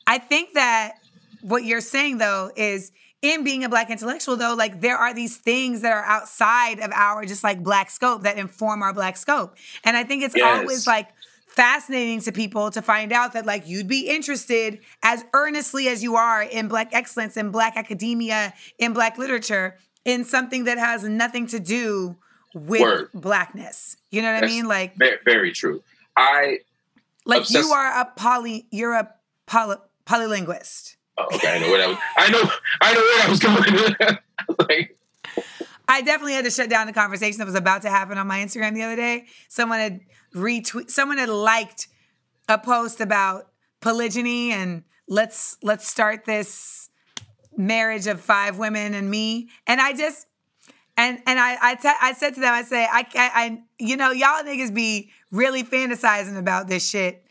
I 0.05 0.19
think 0.19 0.53
that 0.53 0.93
what 1.41 1.63
you're 1.63 1.81
saying 1.81 2.17
though 2.17 2.51
is 2.55 2.91
in 3.21 3.43
being 3.43 3.63
a 3.63 3.69
black 3.69 3.89
intellectual 3.89 4.35
though, 4.37 4.53
like 4.53 4.81
there 4.81 4.97
are 4.97 5.13
these 5.13 5.37
things 5.37 5.81
that 5.81 5.91
are 5.91 6.03
outside 6.05 6.79
of 6.79 6.91
our 6.93 7.25
just 7.25 7.43
like 7.43 7.63
black 7.63 7.89
scope 7.89 8.23
that 8.23 8.37
inform 8.37 8.81
our 8.83 8.93
black 8.93 9.17
scope. 9.17 9.55
And 9.83 9.97
I 9.97 10.03
think 10.03 10.23
it's 10.23 10.35
Yes. 10.35 10.59
always 10.59 10.85
like 10.87 11.09
fascinating 11.47 12.21
to 12.21 12.31
people 12.31 12.69
to 12.69 12.81
find 12.83 13.11
out 13.11 13.33
that 13.33 13.45
like 13.45 13.67
you'd 13.67 13.87
be 13.87 14.07
interested 14.07 14.79
as 15.01 15.25
earnestly 15.33 15.87
as 15.87 16.03
you 16.03 16.15
are 16.15 16.43
in 16.43 16.67
black 16.67 16.89
excellence 16.93 17.35
in 17.37 17.49
black 17.49 17.75
academia 17.75 18.53
in 18.77 18.93
black 18.93 19.17
literature 19.17 19.77
in 20.05 20.23
something 20.23 20.65
that 20.65 20.77
has 20.77 21.03
nothing 21.03 21.47
to 21.47 21.59
do 21.59 22.15
with 22.53 22.81
Word. 22.81 23.09
blackness. 23.15 23.97
You 24.11 24.21
know 24.21 24.33
what 24.33 24.43
I 24.43 24.47
mean? 24.47 24.67
Like 24.67 24.95
Very, 24.97 25.17
very 25.25 25.51
true. 25.51 25.81
I 26.15 26.59
like 27.25 27.41
obsessed- 27.41 27.65
you 27.65 27.71
are 27.73 28.01
a 28.01 28.05
poly 28.15 28.67
you're 28.69 28.93
a 28.93 29.11
poly, 29.47 29.77
polylinguist 30.05 30.95
oh, 31.17 31.25
okay, 31.35 31.55
I 31.55 31.59
know 31.59 31.69
where 31.69 31.79
that 31.79 31.89
was. 31.89 31.97
I 32.17 32.29
know, 32.29 32.51
I 32.81 32.93
know 32.93 32.99
where 32.99 33.17
that 33.19 33.29
was 33.29 33.39
going. 33.39 34.17
I 34.57 34.57
like, 34.69 34.97
i 35.87 36.01
definitely 36.01 36.33
had 36.33 36.45
to 36.45 36.51
shut 36.51 36.69
down 36.69 36.87
the 36.87 36.93
conversation 36.93 37.39
that 37.39 37.45
was 37.45 37.55
about 37.55 37.81
to 37.81 37.89
happen 37.89 38.17
on 38.17 38.27
my 38.27 38.39
instagram 38.39 38.73
the 38.73 38.83
other 38.83 38.95
day 38.95 39.25
someone 39.47 39.79
had 39.79 40.01
retweet 40.33 40.89
someone 40.89 41.17
had 41.17 41.29
liked 41.29 41.87
a 42.49 42.57
post 42.57 43.01
about 43.01 43.51
polygyny 43.81 44.51
and 44.51 44.83
let's 45.07 45.57
let's 45.63 45.87
start 45.87 46.25
this 46.25 46.89
marriage 47.55 48.07
of 48.07 48.21
five 48.21 48.57
women 48.57 48.93
and 48.93 49.09
me 49.09 49.49
and 49.65 49.81
i 49.81 49.93
just 49.93 50.27
and 50.97 51.19
and 51.25 51.39
I 51.39 51.57
I, 51.61 51.75
te- 51.75 51.89
I 52.01 52.13
said 52.13 52.33
to 52.33 52.39
them 52.41 52.53
I 52.53 52.63
say 52.63 52.83
I, 52.83 52.99
I 52.99 53.05
I 53.15 53.61
you 53.77 53.95
know 53.95 54.11
y'all 54.11 54.43
niggas 54.43 54.73
be 54.73 55.11
really 55.31 55.63
fantasizing 55.63 56.37
about 56.37 56.67
this 56.67 56.87
shit 56.87 57.23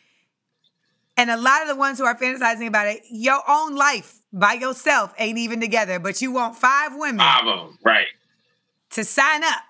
And 1.16 1.30
a 1.30 1.36
lot 1.36 1.62
of 1.62 1.68
the 1.68 1.76
ones 1.76 1.98
who 1.98 2.04
are 2.04 2.16
fantasizing 2.16 2.66
about 2.66 2.88
it, 2.88 3.02
your 3.10 3.40
own 3.48 3.74
life 3.74 4.20
by 4.32 4.52
yourself 4.54 5.14
ain't 5.18 5.38
even 5.38 5.60
together, 5.60 5.98
but 5.98 6.20
you 6.20 6.30
want 6.32 6.56
five 6.56 6.92
women 6.94 7.18
Five 7.18 7.46
of 7.46 7.68
them, 7.68 7.78
right? 7.82 8.06
to 8.90 9.04
sign 9.04 9.42
up. 9.42 9.62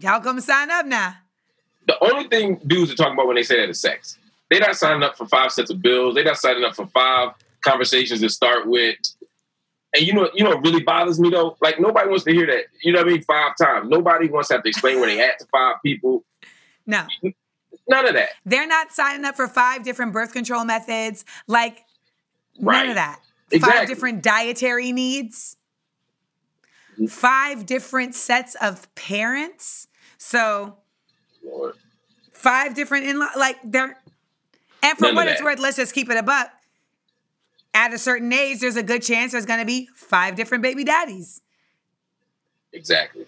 Y'all 0.00 0.20
come 0.20 0.40
sign 0.40 0.70
up 0.70 0.86
now. 0.86 1.14
The 1.86 1.96
only 2.04 2.28
thing 2.28 2.60
dudes 2.66 2.92
are 2.92 2.96
talking 2.96 3.14
about 3.14 3.26
when 3.28 3.36
they 3.36 3.42
say 3.42 3.60
that 3.60 3.68
is 3.70 3.80
sex. 3.80 4.18
They're 4.50 4.60
not 4.60 4.76
signing 4.76 5.02
up 5.02 5.16
for 5.16 5.26
five 5.26 5.52
sets 5.52 5.70
of 5.70 5.80
bills. 5.80 6.14
They're 6.14 6.24
not 6.24 6.36
signing 6.36 6.64
up 6.64 6.74
for 6.74 6.86
five 6.88 7.30
conversations 7.62 8.20
to 8.20 8.28
start 8.28 8.66
with. 8.66 8.96
And 9.94 10.06
you 10.06 10.12
know, 10.12 10.28
you 10.34 10.44
know, 10.44 10.50
what 10.50 10.64
really 10.64 10.82
bothers 10.82 11.18
me 11.18 11.30
though. 11.30 11.56
Like 11.60 11.80
nobody 11.80 12.08
wants 12.08 12.24
to 12.24 12.32
hear 12.32 12.46
that. 12.46 12.64
You 12.82 12.92
know 12.92 13.00
what 13.00 13.08
I 13.08 13.12
mean? 13.12 13.22
Five 13.22 13.56
times. 13.56 13.88
Nobody 13.88 14.28
wants 14.28 14.48
to 14.48 14.54
have 14.54 14.62
to 14.64 14.68
explain 14.68 14.98
where 15.00 15.08
they 15.08 15.20
at 15.20 15.38
to 15.38 15.46
five 15.46 15.76
people. 15.82 16.24
No, 16.86 17.06
None 17.88 18.06
of 18.08 18.14
that. 18.14 18.30
they're 18.44 18.66
not 18.66 18.92
signing 18.92 19.24
up 19.24 19.36
for 19.36 19.46
five 19.46 19.84
different 19.84 20.12
birth 20.12 20.32
control 20.32 20.64
methods. 20.64 21.24
Like 21.46 21.84
none 22.58 22.88
of 22.88 22.94
that. 22.96 23.20
Exactly. 23.50 23.78
Five 23.78 23.88
different 23.88 24.22
dietary 24.22 24.90
needs. 24.92 25.56
Five 27.08 27.66
different 27.66 28.14
sets 28.14 28.56
of 28.56 28.92
parents. 28.94 29.86
So 30.18 30.78
Lord. 31.44 31.74
five 32.32 32.74
different 32.74 33.06
in 33.06 33.20
like 33.36 33.58
they're 33.62 34.00
and 34.82 34.98
for 34.98 35.06
None 35.06 35.14
what 35.16 35.28
it's 35.28 35.42
worth, 35.42 35.58
let's 35.58 35.76
just 35.76 35.94
keep 35.94 36.10
it 36.10 36.16
a 36.16 36.22
buck. 36.22 36.50
At 37.74 37.92
a 37.92 37.98
certain 37.98 38.32
age, 38.32 38.60
there's 38.60 38.76
a 38.76 38.82
good 38.82 39.02
chance 39.02 39.32
there's 39.32 39.46
gonna 39.46 39.64
be 39.64 39.88
five 39.94 40.34
different 40.34 40.62
baby 40.62 40.82
daddies. 40.84 41.40
Exactly. 42.72 43.26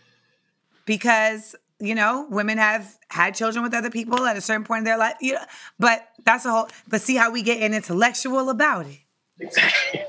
because 0.85 1.55
you 1.81 1.95
know 1.95 2.27
women 2.31 2.59
have 2.59 2.97
had 3.09 3.35
children 3.35 3.63
with 3.63 3.73
other 3.75 3.91
people 3.91 4.25
at 4.27 4.37
a 4.37 4.41
certain 4.41 4.65
point 4.65 4.79
in 4.81 4.85
their 4.85 4.99
life 4.99 5.15
you 5.21 5.35
know, 5.35 5.41
but 5.79 6.09
that's 6.25 6.45
a 6.45 6.51
whole 6.51 6.69
but 6.89 7.01
see 7.01 7.17
how 7.17 7.31
we 7.31 7.43
get 7.43 7.63
an 7.63 7.75
intellectual 7.75 8.51
about 8.51 8.87
it 8.87 8.99
Exactly. 9.41 10.01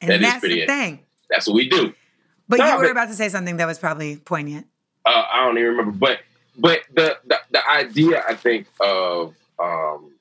and 0.00 0.10
That 0.10 0.16
is 0.16 0.20
that's 0.22 0.40
pretty 0.40 0.54
the 0.56 0.62
it. 0.62 0.68
thing 0.68 1.00
That's 1.30 1.46
what 1.46 1.54
we 1.54 1.68
do. 1.68 1.92
but 2.48 2.58
No, 2.58 2.66
you 2.66 2.76
were 2.76 2.82
but- 2.84 2.90
about 2.92 3.08
to 3.08 3.14
say 3.14 3.28
something 3.28 3.56
that 3.56 3.66
was 3.66 3.78
probably 3.78 4.16
poignant 4.16 4.66
uh, 5.06 5.24
I 5.32 5.44
don't 5.44 5.56
even 5.56 5.70
remember, 5.70 5.92
but 5.92 6.20
but 6.58 6.80
the, 6.94 7.16
the 7.26 7.36
the 7.50 7.70
idea 7.70 8.22
I 8.28 8.34
think 8.34 8.66
of 8.80 9.34
um 9.58 10.12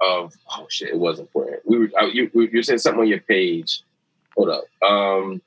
of 0.00 0.34
oh 0.58 0.66
shit, 0.68 0.88
it 0.88 0.98
was 0.98 1.20
important. 1.20 1.60
We 1.64 1.78
were 1.78 1.90
uh, 2.00 2.06
you 2.06 2.28
you 2.34 2.50
were 2.52 2.62
saying 2.62 2.80
something 2.80 3.02
on 3.02 3.06
your 3.08 3.20
page. 3.20 3.82
Hold 4.36 4.48
up, 4.48 4.64
um, 4.84 5.40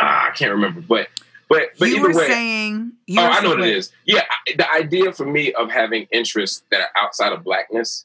ah, 0.00 0.28
I 0.28 0.30
can't 0.32 0.52
remember, 0.52 0.80
but 0.80 1.08
but 1.48 1.70
but 1.78 1.88
you 1.88 1.96
either 1.96 2.08
were 2.08 2.14
way, 2.14 2.26
saying 2.26 2.92
you 3.06 3.20
oh, 3.20 3.24
I 3.24 3.40
know 3.40 3.50
what 3.50 3.60
it 3.60 3.76
is. 3.76 3.92
Yeah, 4.04 4.22
I, 4.28 4.52
the 4.56 4.70
idea 4.70 5.12
for 5.12 5.24
me 5.24 5.52
of 5.52 5.70
having 5.70 6.06
interests 6.12 6.62
that 6.70 6.80
are 6.80 7.04
outside 7.04 7.32
of 7.32 7.44
blackness 7.44 8.04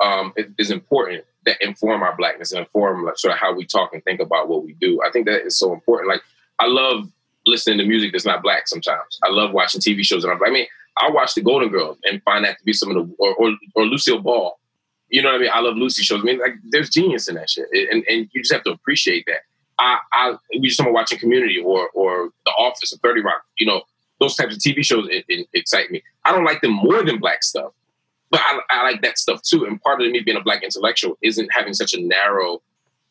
um, 0.00 0.32
is, 0.36 0.46
is 0.58 0.70
important 0.70 1.24
that 1.44 1.56
inform 1.60 2.02
our 2.02 2.16
blackness 2.16 2.52
and 2.52 2.60
inform 2.60 3.04
like, 3.04 3.18
sort 3.18 3.32
of 3.32 3.38
how 3.38 3.52
we 3.52 3.64
talk 3.64 3.92
and 3.92 4.02
think 4.04 4.20
about 4.20 4.48
what 4.48 4.64
we 4.64 4.74
do. 4.74 5.00
I 5.06 5.10
think 5.10 5.26
that 5.26 5.44
is 5.44 5.58
so 5.58 5.72
important. 5.72 6.08
Like 6.08 6.22
I 6.58 6.66
love 6.66 7.10
listening 7.46 7.78
to 7.78 7.84
music 7.84 8.12
that's 8.12 8.24
not 8.24 8.42
black 8.42 8.68
sometimes. 8.68 9.18
I 9.24 9.30
love 9.30 9.52
watching 9.52 9.80
TV 9.80 10.04
shows 10.04 10.24
and 10.24 10.32
I'm 10.32 10.38
like, 10.38 10.50
I 10.50 10.52
mean, 10.52 10.66
I 10.98 11.10
watch 11.10 11.34
the 11.34 11.42
Golden 11.42 11.70
Girls 11.70 11.98
and 12.04 12.22
find 12.22 12.44
that 12.44 12.58
to 12.58 12.64
be 12.64 12.72
some 12.72 12.90
of 12.90 12.96
the 12.96 13.14
or 13.18 13.34
or, 13.34 13.56
or 13.74 13.86
Lucille 13.86 14.20
Ball. 14.20 14.58
you 15.08 15.22
know 15.22 15.30
what 15.30 15.36
I 15.36 15.38
mean? 15.38 15.50
I 15.52 15.60
love 15.60 15.76
Lucy 15.76 16.02
shows. 16.02 16.20
I 16.20 16.24
mean, 16.24 16.38
like 16.38 16.54
there's 16.70 16.90
genius 16.90 17.28
in 17.28 17.36
that 17.36 17.50
shit, 17.50 17.66
and 17.72 18.04
and 18.08 18.28
you 18.32 18.42
just 18.42 18.52
have 18.52 18.64
to 18.64 18.70
appreciate 18.70 19.24
that. 19.26 19.40
I, 19.82 19.98
I 20.12 20.34
we 20.58 20.68
just 20.68 20.78
talking 20.78 20.94
watching 20.94 21.18
Community 21.18 21.58
or 21.58 21.88
or 21.90 22.30
The 22.44 22.52
Office 22.52 22.92
or 22.92 22.98
Thirty 22.98 23.20
Rock. 23.20 23.42
You 23.58 23.66
know, 23.66 23.82
those 24.20 24.36
types 24.36 24.54
of 24.54 24.60
TV 24.60 24.84
shows 24.84 25.08
it, 25.10 25.24
it 25.28 25.48
excite 25.52 25.90
me. 25.90 26.02
I 26.24 26.32
don't 26.32 26.44
like 26.44 26.60
them 26.60 26.72
more 26.72 27.02
than 27.02 27.18
black 27.18 27.42
stuff, 27.42 27.72
but 28.30 28.40
I, 28.40 28.60
I, 28.70 28.82
like 28.84 29.02
that 29.02 29.18
stuff 29.18 29.42
too. 29.42 29.64
And 29.64 29.82
part 29.82 30.00
of 30.00 30.10
me 30.10 30.20
being 30.20 30.36
a 30.36 30.42
black 30.42 30.62
intellectual 30.62 31.18
isn't 31.20 31.48
having 31.52 31.74
such 31.74 31.94
a 31.94 32.00
narrow, 32.00 32.62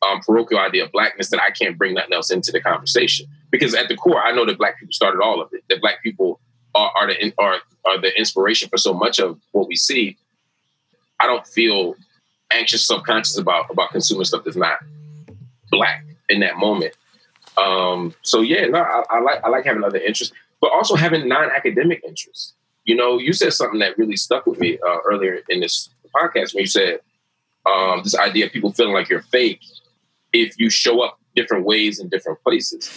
um, 0.07 0.21
parochial 0.21 0.59
idea 0.59 0.85
of 0.85 0.93
blackness 0.93 1.29
that 1.31 1.41
I 1.41 1.51
can't 1.51 1.77
bring 1.77 1.95
nothing 1.95 2.13
else 2.13 2.31
into 2.31 2.53
the 2.53 2.61
conversation. 2.61 3.27
Because 3.49 3.75
at 3.75 3.89
the 3.89 3.97
core, 3.97 4.23
I 4.23 4.31
know 4.31 4.45
that 4.45 4.57
black 4.57 4.79
people 4.79 4.93
started 4.93 5.21
all 5.21 5.41
of 5.41 5.49
it. 5.51 5.63
That 5.69 5.81
black 5.81 6.01
people 6.01 6.39
are, 6.73 6.91
are 6.95 7.07
the 7.07 7.33
are 7.37 7.57
are 7.85 7.99
the 7.99 8.17
inspiration 8.17 8.69
for 8.69 8.77
so 8.77 8.93
much 8.93 9.19
of 9.19 9.37
what 9.51 9.67
we 9.67 9.75
see. 9.75 10.17
I 11.19 11.27
don't 11.27 11.45
feel 11.45 11.95
anxious, 12.53 12.87
subconscious 12.87 13.37
about 13.37 13.69
about 13.69 13.91
consuming 13.91 14.23
stuff 14.23 14.45
that's 14.45 14.55
not 14.55 14.79
black 15.69 16.05
in 16.31 16.39
that 16.39 16.57
moment. 16.57 16.95
Um, 17.57 18.15
so 18.21 18.41
yeah, 18.41 18.65
no, 18.65 18.79
I, 18.79 19.03
I, 19.09 19.19
like 19.19 19.43
I 19.43 19.49
like 19.49 19.65
having 19.65 19.83
other 19.83 19.99
interests, 19.99 20.33
but 20.61 20.71
also 20.71 20.95
having 20.95 21.27
non-academic 21.27 22.01
interests. 22.07 22.53
You 22.85 22.95
know, 22.95 23.19
you 23.19 23.33
said 23.33 23.53
something 23.53 23.79
that 23.79 23.97
really 23.97 24.15
stuck 24.15 24.45
with 24.47 24.59
me 24.59 24.79
uh, 24.87 24.97
earlier 25.05 25.41
in 25.49 25.59
this 25.59 25.89
podcast 26.15 26.53
when 26.53 26.61
you 26.61 26.67
said 26.67 26.99
um, 27.65 28.01
this 28.03 28.17
idea 28.17 28.45
of 28.45 28.51
people 28.51 28.71
feeling 28.71 28.93
like 28.93 29.09
you're 29.09 29.21
fake 29.21 29.61
if 30.33 30.57
you 30.57 30.69
show 30.69 31.01
up 31.01 31.19
different 31.35 31.65
ways 31.65 31.99
in 31.99 32.09
different 32.09 32.41
places. 32.41 32.89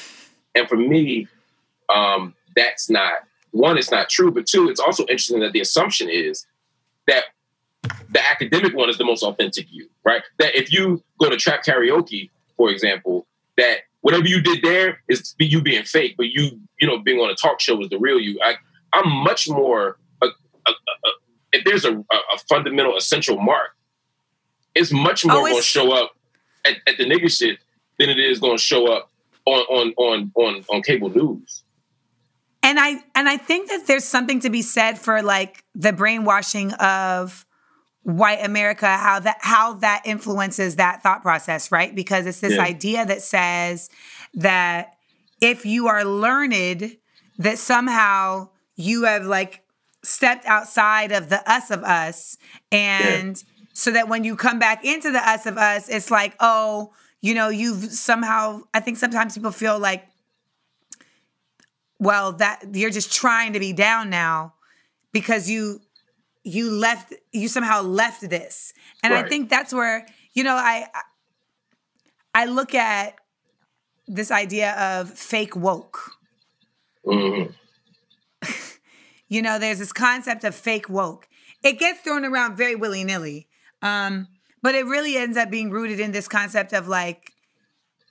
And 0.54 0.68
for 0.68 0.76
me, 0.76 1.28
um, 1.94 2.34
that's 2.56 2.88
not 2.88 3.12
one, 3.50 3.76
it's 3.76 3.90
not 3.90 4.08
true, 4.08 4.30
but 4.30 4.46
two, 4.46 4.68
it's 4.68 4.80
also 4.80 5.02
interesting 5.02 5.40
that 5.40 5.52
the 5.52 5.60
assumption 5.60 6.08
is 6.08 6.46
that 7.06 7.24
the 8.10 8.26
academic 8.30 8.74
one 8.74 8.88
is 8.88 8.98
the 8.98 9.04
most 9.04 9.22
authentic 9.22 9.66
you, 9.70 9.88
right? 10.04 10.22
That 10.38 10.56
if 10.56 10.72
you 10.72 11.02
go 11.20 11.28
to 11.28 11.36
trap 11.36 11.64
karaoke, 11.64 12.30
for 12.56 12.70
example, 12.70 13.26
that 13.56 13.78
whatever 14.00 14.26
you 14.26 14.40
did 14.40 14.62
there 14.62 15.00
is 15.08 15.34
you 15.38 15.60
being 15.60 15.84
fake, 15.84 16.14
but 16.16 16.26
you, 16.26 16.60
you 16.80 16.86
know, 16.86 16.98
being 16.98 17.18
on 17.18 17.30
a 17.30 17.34
talk 17.34 17.60
show 17.60 17.80
is 17.80 17.88
the 17.88 17.98
real 17.98 18.18
you. 18.18 18.38
I, 18.42 18.56
I'm 18.92 19.10
much 19.10 19.48
more. 19.48 19.98
Uh, 20.22 20.26
uh, 20.26 20.30
uh, 20.66 20.70
a, 20.70 20.70
a, 20.70 20.72
a, 20.72 21.58
if 21.58 21.64
there's 21.64 21.84
a, 21.84 22.04
fundamental 22.48 22.96
essential 22.96 23.40
mark, 23.40 23.70
it's 24.74 24.92
much 24.92 25.24
more 25.24 25.36
oh, 25.36 25.40
going 25.40 25.56
to 25.56 25.62
show 25.62 25.92
up 25.92 26.12
at, 26.64 26.76
at, 26.86 26.98
the 26.98 27.04
nigga 27.04 27.30
shit 27.30 27.58
than 27.98 28.10
it 28.10 28.18
is 28.18 28.40
going 28.40 28.56
to 28.56 28.62
show 28.62 28.86
up 28.92 29.10
on 29.46 29.60
on 29.60 29.94
on 29.96 30.32
on 30.34 30.64
on 30.68 30.82
cable 30.82 31.10
news. 31.10 31.62
And 32.62 32.80
I 32.80 33.02
and 33.14 33.28
I 33.28 33.36
think 33.36 33.68
that 33.68 33.86
there's 33.86 34.04
something 34.04 34.40
to 34.40 34.50
be 34.50 34.62
said 34.62 34.98
for 34.98 35.22
like 35.22 35.64
the 35.74 35.92
brainwashing 35.92 36.72
of 36.74 37.46
white 38.04 38.44
America, 38.44 38.86
how 38.86 39.18
that 39.20 39.38
how 39.40 39.74
that 39.74 40.02
influences 40.04 40.76
that 40.76 41.02
thought 41.02 41.22
process, 41.22 41.72
right? 41.72 41.94
Because 41.94 42.26
it's 42.26 42.40
this 42.40 42.54
yeah. 42.54 42.62
idea 42.62 43.04
that 43.04 43.22
says 43.22 43.90
that 44.34 44.94
if 45.40 45.66
you 45.66 45.88
are 45.88 46.04
learned, 46.04 46.96
that 47.38 47.58
somehow 47.58 48.50
you 48.76 49.04
have 49.04 49.24
like 49.24 49.62
stepped 50.02 50.44
outside 50.46 51.12
of 51.12 51.28
the 51.30 51.50
us 51.50 51.70
of 51.70 51.82
us 51.82 52.36
and 52.70 53.36
yeah. 53.36 53.64
so 53.72 53.90
that 53.90 54.08
when 54.08 54.22
you 54.22 54.36
come 54.36 54.58
back 54.58 54.84
into 54.84 55.10
the 55.10 55.18
us 55.18 55.46
of 55.46 55.56
us 55.56 55.88
it's 55.88 56.10
like 56.10 56.36
oh 56.40 56.92
you 57.22 57.32
know 57.32 57.48
you've 57.48 57.84
somehow 57.84 58.60
i 58.74 58.80
think 58.80 58.98
sometimes 58.98 59.34
people 59.34 59.50
feel 59.50 59.78
like 59.78 60.06
well 61.98 62.32
that 62.32 62.62
you're 62.74 62.90
just 62.90 63.10
trying 63.10 63.54
to 63.54 63.60
be 63.60 63.72
down 63.72 64.10
now 64.10 64.52
because 65.12 65.48
you 65.48 65.80
you 66.44 66.70
left 66.70 67.12
you 67.32 67.48
somehow 67.48 67.82
left 67.82 68.28
this 68.28 68.72
and 69.02 69.12
right. 69.12 69.24
i 69.24 69.28
think 69.28 69.50
that's 69.50 69.72
where 69.72 70.06
you 70.34 70.44
know 70.44 70.54
i 70.54 70.86
i 72.34 72.44
look 72.44 72.74
at 72.74 73.14
this 74.06 74.30
idea 74.30 74.72
of 74.72 75.10
fake 75.10 75.56
woke 75.56 76.12
mm-hmm. 77.06 77.50
You 79.34 79.42
know, 79.42 79.58
there's 79.58 79.78
this 79.78 79.92
concept 79.92 80.44
of 80.44 80.54
fake 80.54 80.88
woke. 80.88 81.28
It 81.62 81.78
gets 81.78 82.00
thrown 82.00 82.24
around 82.24 82.56
very 82.56 82.76
willy 82.76 83.04
nilly, 83.04 83.48
um, 83.82 84.28
but 84.62 84.74
it 84.74 84.86
really 84.86 85.16
ends 85.16 85.36
up 85.36 85.50
being 85.50 85.70
rooted 85.70 85.98
in 85.98 86.12
this 86.12 86.28
concept 86.28 86.72
of 86.72 86.88
like, 86.88 87.32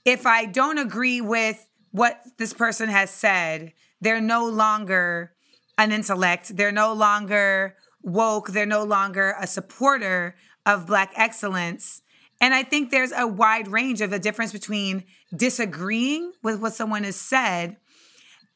if 0.06 0.26
I 0.26 0.46
don't 0.46 0.80
agree 0.80 1.22
with 1.22 1.66
what 1.92 2.20
this 2.38 2.54
person 2.54 2.90
has 2.90 3.10
said, 3.10 3.74
they're 4.02 4.20
no 4.20 4.48
longer 4.48 5.32
an 5.78 5.92
intellect. 5.92 6.58
They're 6.58 6.72
no 6.72 6.94
longer 6.94 7.76
woke. 8.04 8.50
They're 8.50 8.66
no 8.66 8.84
longer 8.84 9.36
a 9.40 9.48
supporter 9.48 10.36
of 10.66 10.86
Black 10.86 11.12
excellence. 11.16 12.02
And 12.40 12.54
I 12.54 12.64
think 12.64 12.92
there's 12.92 13.12
a 13.16 13.26
wide 13.26 13.68
range 13.68 14.02
of 14.02 14.10
the 14.10 14.20
difference 14.20 14.52
between 14.52 15.06
disagreeing 15.36 16.34
with 16.44 16.60
what 16.60 16.74
someone 16.74 17.04
has 17.04 17.16
said 17.16 17.78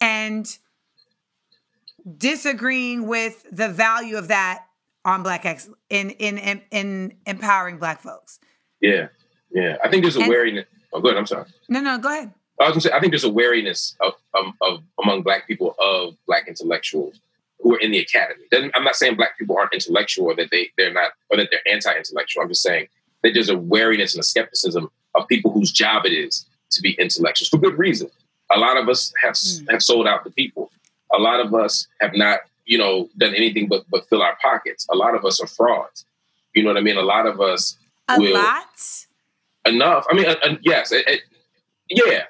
and 0.01 0.57
disagreeing 2.17 3.07
with 3.07 3.45
the 3.51 3.69
value 3.69 4.17
of 4.17 4.27
that 4.27 4.65
on 5.05 5.23
black 5.23 5.45
ex 5.45 5.69
in 5.89 6.09
in 6.11 6.37
in, 6.37 6.61
in 6.71 7.13
empowering 7.25 7.77
black 7.77 8.01
folks. 8.01 8.39
Yeah, 8.81 9.07
yeah. 9.51 9.77
I 9.83 9.89
think 9.89 10.03
there's 10.03 10.17
a 10.17 10.21
and, 10.21 10.29
wariness. 10.29 10.65
Oh, 10.93 10.99
good. 10.99 11.15
I'm 11.15 11.25
sorry. 11.25 11.45
No, 11.69 11.79
no. 11.79 11.97
Go 11.97 12.09
ahead. 12.09 12.33
I 12.59 12.65
was 12.65 12.71
gonna 12.71 12.81
say 12.81 12.91
I 12.91 12.99
think 12.99 13.11
there's 13.11 13.23
a 13.23 13.29
wariness 13.29 13.95
of, 14.01 14.13
of, 14.33 14.53
of 14.61 14.83
among 15.01 15.23
black 15.23 15.47
people 15.47 15.75
of 15.79 16.15
black 16.25 16.47
intellectuals 16.47 17.19
who 17.59 17.75
are 17.75 17.79
in 17.79 17.91
the 17.91 17.99
academy. 17.99 18.43
I'm 18.53 18.83
not 18.83 18.95
saying 18.95 19.15
black 19.15 19.37
people 19.37 19.57
aren't 19.57 19.73
intellectual 19.73 20.27
or 20.27 20.35
that 20.35 20.49
they 20.51 20.69
they're 20.77 20.93
not 20.93 21.11
or 21.29 21.37
that 21.37 21.49
they're 21.51 21.73
anti-intellectual. 21.73 22.43
I'm 22.43 22.49
just 22.49 22.61
saying 22.61 22.87
that 23.23 23.33
there's 23.33 23.49
a 23.49 23.57
wariness 23.57 24.13
and 24.13 24.21
a 24.21 24.23
skepticism 24.23 24.89
of 25.15 25.27
people 25.27 25.51
whose 25.51 25.71
job 25.71 26.05
it 26.05 26.13
is 26.13 26.45
to 26.71 26.81
be 26.81 26.93
intellectuals 26.93 27.49
for 27.49 27.57
good 27.57 27.77
reason. 27.77 28.09
A 28.51 28.59
lot 28.59 28.77
of 28.77 28.87
us 28.87 29.13
have 29.21 29.33
mm. 29.33 29.71
have 29.71 29.83
sold 29.83 30.07
out 30.07 30.23
to 30.23 30.29
people 30.31 30.71
a 31.13 31.19
lot 31.19 31.39
of 31.39 31.53
us 31.53 31.87
have 31.99 32.13
not, 32.15 32.41
you 32.65 32.77
know, 32.77 33.09
done 33.17 33.33
anything 33.33 33.67
but 33.67 33.83
but 33.89 34.07
fill 34.09 34.21
our 34.21 34.37
pockets. 34.41 34.85
A 34.91 34.95
lot 34.95 35.15
of 35.15 35.25
us 35.25 35.39
are 35.41 35.47
frauds. 35.47 36.05
You 36.53 36.63
know 36.63 36.69
what 36.69 36.77
I 36.77 36.81
mean? 36.81 36.97
A 36.97 37.01
lot 37.01 37.25
of 37.25 37.39
us 37.39 37.77
a 38.09 38.19
will, 38.19 38.33
lot 38.33 39.05
enough. 39.65 40.05
I 40.09 40.15
mean, 40.15 40.25
uh, 40.25 40.35
uh, 40.43 40.55
yes, 40.61 40.91
it, 40.91 41.07
it, 41.07 41.21
yeah. 41.89 42.23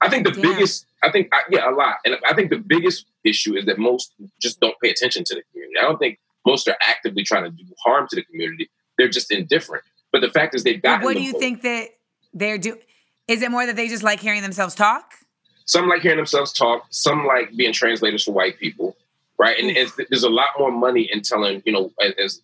I 0.00 0.08
think 0.08 0.26
the 0.26 0.34
yeah. 0.34 0.42
biggest, 0.42 0.86
I 1.02 1.10
think, 1.10 1.28
I, 1.32 1.40
yeah, 1.50 1.68
a 1.68 1.72
lot, 1.72 1.96
and 2.04 2.16
I 2.24 2.34
think 2.34 2.50
the 2.50 2.58
biggest 2.58 3.06
issue 3.28 3.56
is 3.56 3.66
that 3.66 3.78
most 3.78 4.12
just 4.40 4.60
don't 4.60 4.74
pay 4.82 4.90
attention 4.90 5.24
to 5.24 5.34
the 5.34 5.42
community. 5.52 5.78
I 5.78 5.82
don't 5.82 5.98
think 5.98 6.18
most 6.46 6.68
are 6.68 6.76
actively 6.80 7.24
trying 7.24 7.44
to 7.44 7.50
do 7.50 7.64
harm 7.84 8.06
to 8.10 8.16
the 8.16 8.22
community. 8.24 8.70
They're 8.96 9.08
just 9.08 9.30
indifferent. 9.30 9.84
But 10.12 10.22
the 10.22 10.30
fact 10.30 10.54
is, 10.54 10.64
they've 10.64 10.80
got. 10.80 11.02
What 11.02 11.16
do 11.16 11.22
you 11.22 11.38
think 11.38 11.62
that 11.62 11.88
they're 12.32 12.58
doing? 12.58 12.78
Is 13.28 13.42
it 13.42 13.50
more 13.50 13.66
that 13.66 13.76
they 13.76 13.88
just 13.88 14.02
like 14.02 14.20
hearing 14.20 14.42
themselves 14.42 14.74
talk? 14.74 15.12
Some 15.66 15.86
like 15.86 16.00
hearing 16.00 16.16
themselves 16.16 16.52
talk. 16.52 16.86
Some 16.90 17.26
like 17.26 17.54
being 17.54 17.74
translators 17.74 18.24
for 18.24 18.32
white 18.32 18.58
people, 18.58 18.96
right? 19.38 19.58
And 19.58 19.76
hmm. 19.76 20.02
there's 20.08 20.22
a 20.22 20.30
lot 20.30 20.48
more 20.58 20.72
money 20.72 21.02
in 21.12 21.20
telling, 21.20 21.62
you 21.66 21.72
know, 21.72 21.92
as 22.24 22.40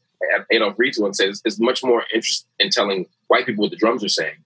Adolph 0.50 0.74
Reed 0.78 0.94
once 0.98 1.18
says, 1.18 1.40
is 1.44 1.58
much 1.58 1.82
more 1.82 2.04
interest 2.12 2.46
in 2.58 2.68
telling 2.70 3.06
white 3.28 3.46
people 3.46 3.62
what 3.62 3.70
the 3.70 3.76
drums 3.76 4.04
are 4.04 4.08
saying, 4.08 4.36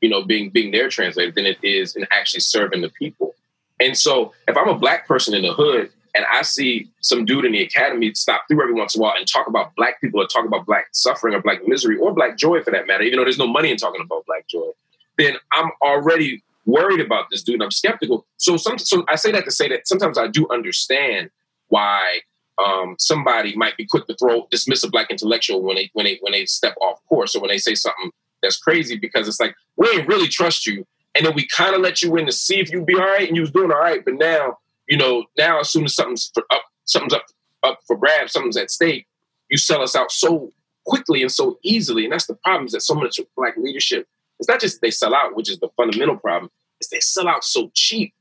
you 0.00 0.08
know, 0.08 0.24
being 0.24 0.50
being 0.50 0.72
their 0.72 0.88
translator 0.88 1.30
than 1.30 1.46
it 1.46 1.58
is 1.62 1.94
in 1.94 2.06
actually 2.10 2.40
serving 2.40 2.82
the 2.82 2.90
people. 2.90 3.34
And 3.80 3.96
so, 3.96 4.32
if 4.48 4.56
I'm 4.56 4.68
a 4.68 4.78
black 4.78 5.06
person 5.06 5.34
in 5.34 5.42
the 5.42 5.52
hood 5.52 5.90
and 6.14 6.24
I 6.30 6.42
see 6.42 6.90
some 7.00 7.24
dude 7.24 7.44
in 7.44 7.52
the 7.52 7.62
academy 7.62 8.14
stop 8.14 8.42
through 8.46 8.62
every 8.62 8.74
once 8.74 8.94
in 8.94 9.00
a 9.00 9.02
while 9.02 9.14
and 9.16 9.26
talk 9.26 9.48
about 9.48 9.74
black 9.74 10.00
people 10.00 10.20
or 10.20 10.26
talk 10.26 10.44
about 10.44 10.64
black 10.64 10.86
suffering 10.92 11.34
or 11.34 11.42
black 11.42 11.66
misery 11.66 11.98
or 11.98 12.14
black 12.14 12.38
joy 12.38 12.62
for 12.62 12.70
that 12.70 12.86
matter, 12.86 13.02
even 13.02 13.18
though 13.18 13.24
there's 13.24 13.38
no 13.38 13.48
money 13.48 13.70
in 13.70 13.76
talking 13.76 14.00
about 14.00 14.24
black 14.26 14.46
joy, 14.46 14.70
then 15.18 15.36
I'm 15.52 15.70
already 15.82 16.42
worried 16.66 17.00
about 17.00 17.26
this 17.30 17.42
dude. 17.42 17.54
and 17.54 17.64
I'm 17.64 17.70
skeptical. 17.70 18.26
So 18.36 18.56
some, 18.56 18.78
so 18.78 19.04
I 19.08 19.16
say 19.16 19.32
that 19.32 19.44
to 19.44 19.50
say 19.50 19.68
that 19.68 19.88
sometimes 19.88 20.16
I 20.16 20.28
do 20.28 20.46
understand 20.50 21.30
why 21.68 22.20
um, 22.64 22.96
somebody 22.98 23.56
might 23.56 23.76
be 23.76 23.86
quick 23.86 24.06
to 24.06 24.14
throw 24.14 24.46
dismiss 24.50 24.84
a 24.84 24.90
black 24.90 25.10
intellectual 25.10 25.62
when 25.62 25.76
they 25.76 25.90
when 25.92 26.04
they 26.04 26.18
when 26.20 26.32
they 26.32 26.46
step 26.46 26.74
off 26.80 27.00
course 27.08 27.34
or 27.34 27.40
when 27.40 27.48
they 27.48 27.58
say 27.58 27.74
something 27.74 28.10
that's 28.42 28.58
crazy 28.58 28.96
because 28.96 29.26
it's 29.26 29.40
like 29.40 29.54
we 29.76 29.88
ain't 29.88 30.08
really 30.08 30.28
trust 30.28 30.66
you, 30.66 30.86
and 31.14 31.24
then 31.24 31.34
we 31.34 31.46
kind 31.48 31.74
of 31.74 31.80
let 31.80 32.02
you 32.02 32.16
in 32.16 32.26
to 32.26 32.32
see 32.32 32.58
if 32.60 32.70
you'd 32.70 32.86
be 32.86 32.94
all 32.94 33.00
right, 33.00 33.26
and 33.26 33.36
you 33.36 33.42
was 33.42 33.50
doing 33.50 33.70
all 33.70 33.80
right, 33.80 34.04
but 34.04 34.14
now 34.14 34.58
you 34.88 34.96
know 34.96 35.24
now 35.38 35.60
as 35.60 35.70
soon 35.70 35.84
as 35.84 35.94
something's 35.94 36.30
up 36.50 36.62
something's 36.84 37.14
up 37.14 37.26
up 37.62 37.80
for 37.86 37.96
grabs, 37.96 38.32
something's 38.32 38.56
at 38.56 38.70
stake, 38.70 39.06
you 39.48 39.56
sell 39.56 39.82
us 39.82 39.96
out 39.96 40.10
so 40.10 40.52
quickly 40.84 41.22
and 41.22 41.32
so 41.32 41.58
easily, 41.62 42.04
and 42.04 42.12
that's 42.12 42.26
the 42.26 42.34
problem 42.34 42.66
is 42.66 42.72
that 42.72 42.82
so 42.82 42.94
much 42.94 43.18
black 43.36 43.56
leadership 43.56 44.06
it's 44.38 44.48
not 44.48 44.60
just 44.60 44.80
they 44.80 44.90
sell 44.90 45.14
out, 45.14 45.36
which 45.36 45.50
is 45.50 45.58
the 45.58 45.68
fundamental 45.76 46.16
problem. 46.16 46.50
It's 46.80 46.90
they 46.90 47.00
sell 47.00 47.28
out 47.28 47.44
so 47.44 47.70
cheap. 47.74 48.12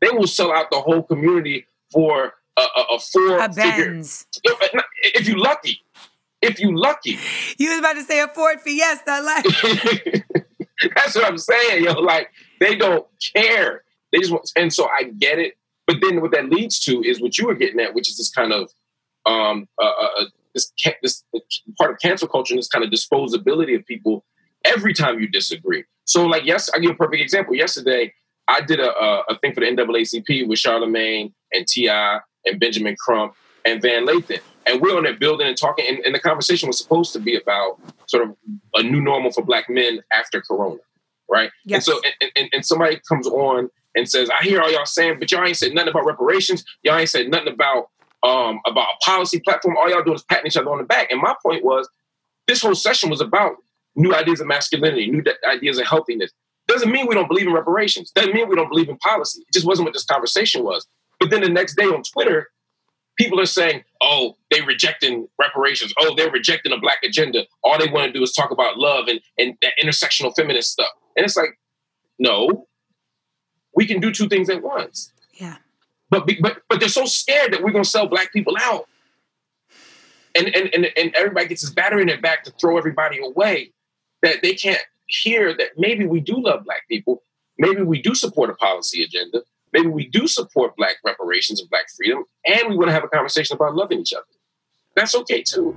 They 0.00 0.10
will 0.10 0.26
sell 0.26 0.52
out 0.52 0.70
the 0.70 0.80
whole 0.80 1.02
community 1.02 1.66
for 1.92 2.34
a, 2.56 2.60
a, 2.60 2.84
a 2.94 2.98
four 2.98 3.38
a 3.38 3.52
figure. 3.52 4.00
If 5.02 5.28
you 5.28 5.36
lucky, 5.36 5.82
if 6.40 6.60
you 6.60 6.76
lucky. 6.76 7.18
You 7.56 7.70
was 7.70 7.78
about 7.78 7.94
to 7.94 8.02
say 8.02 8.20
a 8.20 8.28
Ford 8.28 8.60
Fiesta, 8.60 9.20
like. 9.22 10.24
That's 10.96 11.14
what 11.14 11.26
I'm 11.26 11.38
saying, 11.38 11.84
yo. 11.84 11.92
Like 11.92 12.30
they 12.60 12.76
don't 12.76 13.06
care. 13.34 13.84
They 14.12 14.18
just 14.18 14.30
want, 14.30 14.50
and 14.56 14.72
so 14.72 14.88
I 14.88 15.04
get 15.04 15.38
it. 15.38 15.54
But 15.86 15.96
then 16.00 16.20
what 16.20 16.32
that 16.32 16.48
leads 16.48 16.78
to 16.80 17.02
is 17.02 17.20
what 17.20 17.38
you 17.38 17.46
were 17.46 17.54
getting 17.54 17.80
at, 17.80 17.94
which 17.94 18.08
is 18.08 18.16
this 18.16 18.30
kind 18.30 18.52
of 18.52 18.70
um, 19.26 19.68
uh, 19.80 19.86
uh, 19.86 20.24
this 20.54 20.72
this 21.02 21.24
part 21.78 21.92
of 21.92 21.98
cancel 22.00 22.28
culture 22.28 22.54
and 22.54 22.58
this 22.58 22.68
kind 22.68 22.84
of 22.84 22.90
disposability 22.90 23.76
of 23.76 23.84
people 23.86 24.24
every 24.64 24.94
time 24.94 25.18
you 25.20 25.28
disagree. 25.28 25.84
So, 26.04 26.26
like, 26.26 26.44
yes, 26.44 26.70
I 26.74 26.78
give 26.78 26.90
a 26.90 26.94
perfect 26.94 27.22
example. 27.22 27.54
Yesterday, 27.54 28.12
I 28.48 28.60
did 28.60 28.80
a, 28.80 28.90
a, 28.90 29.24
a 29.30 29.38
thing 29.38 29.54
for 29.54 29.60
the 29.60 29.66
NAACP 29.66 30.48
with 30.48 30.58
Charlemagne 30.58 31.32
and 31.52 31.66
T.I. 31.66 32.20
and 32.44 32.60
Benjamin 32.60 32.96
Crump 32.98 33.34
and 33.64 33.80
Van 33.80 34.06
Lathan. 34.06 34.40
And 34.66 34.80
we're 34.80 34.96
on 34.96 35.04
that 35.04 35.18
building 35.18 35.46
and 35.46 35.56
talking, 35.56 35.84
and, 35.88 35.98
and, 36.04 36.14
the 36.14 36.20
conversation 36.20 36.68
was 36.68 36.78
supposed 36.78 37.12
to 37.14 37.18
be 37.18 37.36
about 37.36 37.80
sort 38.06 38.28
of 38.28 38.36
a 38.74 38.82
new 38.82 39.00
normal 39.00 39.32
for 39.32 39.42
black 39.42 39.68
men 39.68 40.02
after 40.12 40.40
Corona, 40.40 40.78
right? 41.28 41.50
Yes. 41.64 41.88
And 41.88 41.96
so, 41.96 42.00
and, 42.20 42.30
and, 42.36 42.48
and 42.52 42.66
somebody 42.66 43.00
comes 43.08 43.26
on 43.26 43.70
and 43.94 44.08
says, 44.08 44.30
"I 44.30 44.44
hear 44.44 44.60
all 44.60 44.70
y'all 44.70 44.86
saying, 44.86 45.18
but 45.18 45.30
y'all 45.30 45.44
ain't 45.44 45.56
said 45.56 45.74
nothing 45.74 45.90
about 45.90 46.06
reparations. 46.06 46.64
Y'all 46.82 46.96
ain't 46.96 47.08
said 47.08 47.28
nothing 47.28 47.52
about 47.52 47.88
um, 48.22 48.60
about 48.66 48.86
a 48.88 49.04
policy 49.04 49.40
platform. 49.40 49.76
All 49.76 49.90
y'all 49.90 50.04
doing 50.04 50.16
is 50.16 50.22
patting 50.22 50.46
each 50.46 50.56
other 50.56 50.70
on 50.70 50.78
the 50.78 50.84
back." 50.84 51.10
And 51.10 51.20
my 51.20 51.34
point 51.42 51.64
was, 51.64 51.88
this 52.46 52.62
whole 52.62 52.74
session 52.74 53.10
was 53.10 53.20
about 53.20 53.56
new 53.96 54.14
ideas 54.14 54.40
of 54.40 54.46
masculinity, 54.46 55.10
new 55.10 55.22
ideas 55.48 55.78
of 55.78 55.86
healthiness. 55.86 56.30
Doesn't 56.68 56.90
mean 56.90 57.06
we 57.06 57.14
don't 57.14 57.28
believe 57.28 57.46
in 57.46 57.52
reparations. 57.52 58.10
Doesn't 58.12 58.34
mean 58.34 58.48
we 58.48 58.56
don't 58.56 58.68
believe 58.68 58.88
in 58.88 58.96
policy. 58.98 59.42
It 59.42 59.52
just 59.52 59.66
wasn't 59.66 59.86
what 59.86 59.94
this 59.94 60.04
conversation 60.04 60.62
was. 60.62 60.86
But 61.18 61.30
then 61.30 61.42
the 61.42 61.48
next 61.48 61.76
day 61.76 61.84
on 61.84 62.02
Twitter, 62.02 62.50
people 63.18 63.40
are 63.40 63.46
saying, 63.46 63.84
"Oh, 64.02 64.36
they 64.50 64.60
rejecting 64.60 65.28
reparations. 65.38 65.94
Oh, 65.98 66.14
they're 66.14 66.30
rejecting 66.30 66.72
a 66.72 66.78
black 66.78 66.98
agenda. 67.04 67.46
All 67.62 67.78
they 67.78 67.88
want 67.88 68.06
to 68.06 68.12
do 68.12 68.22
is 68.22 68.32
talk 68.32 68.50
about 68.50 68.78
love 68.78 69.08
and 69.08 69.20
and 69.38 69.56
that 69.62 69.74
intersectional 69.82 70.34
feminist 70.34 70.72
stuff." 70.72 70.90
And 71.16 71.24
it's 71.24 71.36
like, 71.36 71.58
no, 72.18 72.66
we 73.74 73.86
can 73.86 74.00
do 74.00 74.10
two 74.10 74.28
things 74.28 74.48
at 74.50 74.62
once. 74.62 75.12
Yeah. 75.34 75.56
But 76.10 76.28
but 76.40 76.58
but 76.68 76.80
they're 76.80 76.88
so 76.88 77.06
scared 77.06 77.52
that 77.52 77.62
we're 77.62 77.72
gonna 77.72 77.84
sell 77.84 78.06
black 78.06 78.32
people 78.32 78.56
out. 78.60 78.86
And 80.34 80.48
and 80.54 80.74
and, 80.74 80.88
and 80.96 81.14
everybody 81.14 81.48
gets 81.48 81.62
this 81.62 81.70
battery 81.70 82.02
in 82.02 82.08
their 82.08 82.20
back 82.20 82.44
to 82.44 82.50
throw 82.52 82.78
everybody 82.78 83.18
away 83.22 83.72
that 84.22 84.42
they 84.42 84.54
can't 84.54 84.82
hear 85.06 85.54
that 85.56 85.70
maybe 85.76 86.06
we 86.06 86.20
do 86.20 86.40
love 86.40 86.64
black 86.64 86.88
people, 86.88 87.22
maybe 87.58 87.82
we 87.82 88.00
do 88.00 88.14
support 88.14 88.50
a 88.50 88.54
policy 88.54 89.02
agenda, 89.02 89.42
maybe 89.72 89.88
we 89.88 90.06
do 90.08 90.26
support 90.26 90.76
black 90.76 90.96
reparations 91.04 91.60
and 91.60 91.68
black 91.70 91.86
freedom, 91.96 92.24
and 92.46 92.68
we 92.68 92.76
want 92.76 92.88
to 92.88 92.92
have 92.92 93.04
a 93.04 93.08
conversation 93.08 93.56
about 93.56 93.74
loving 93.74 94.00
each 94.00 94.12
other. 94.12 94.24
That's 94.94 95.14
okay 95.14 95.42
too. 95.42 95.76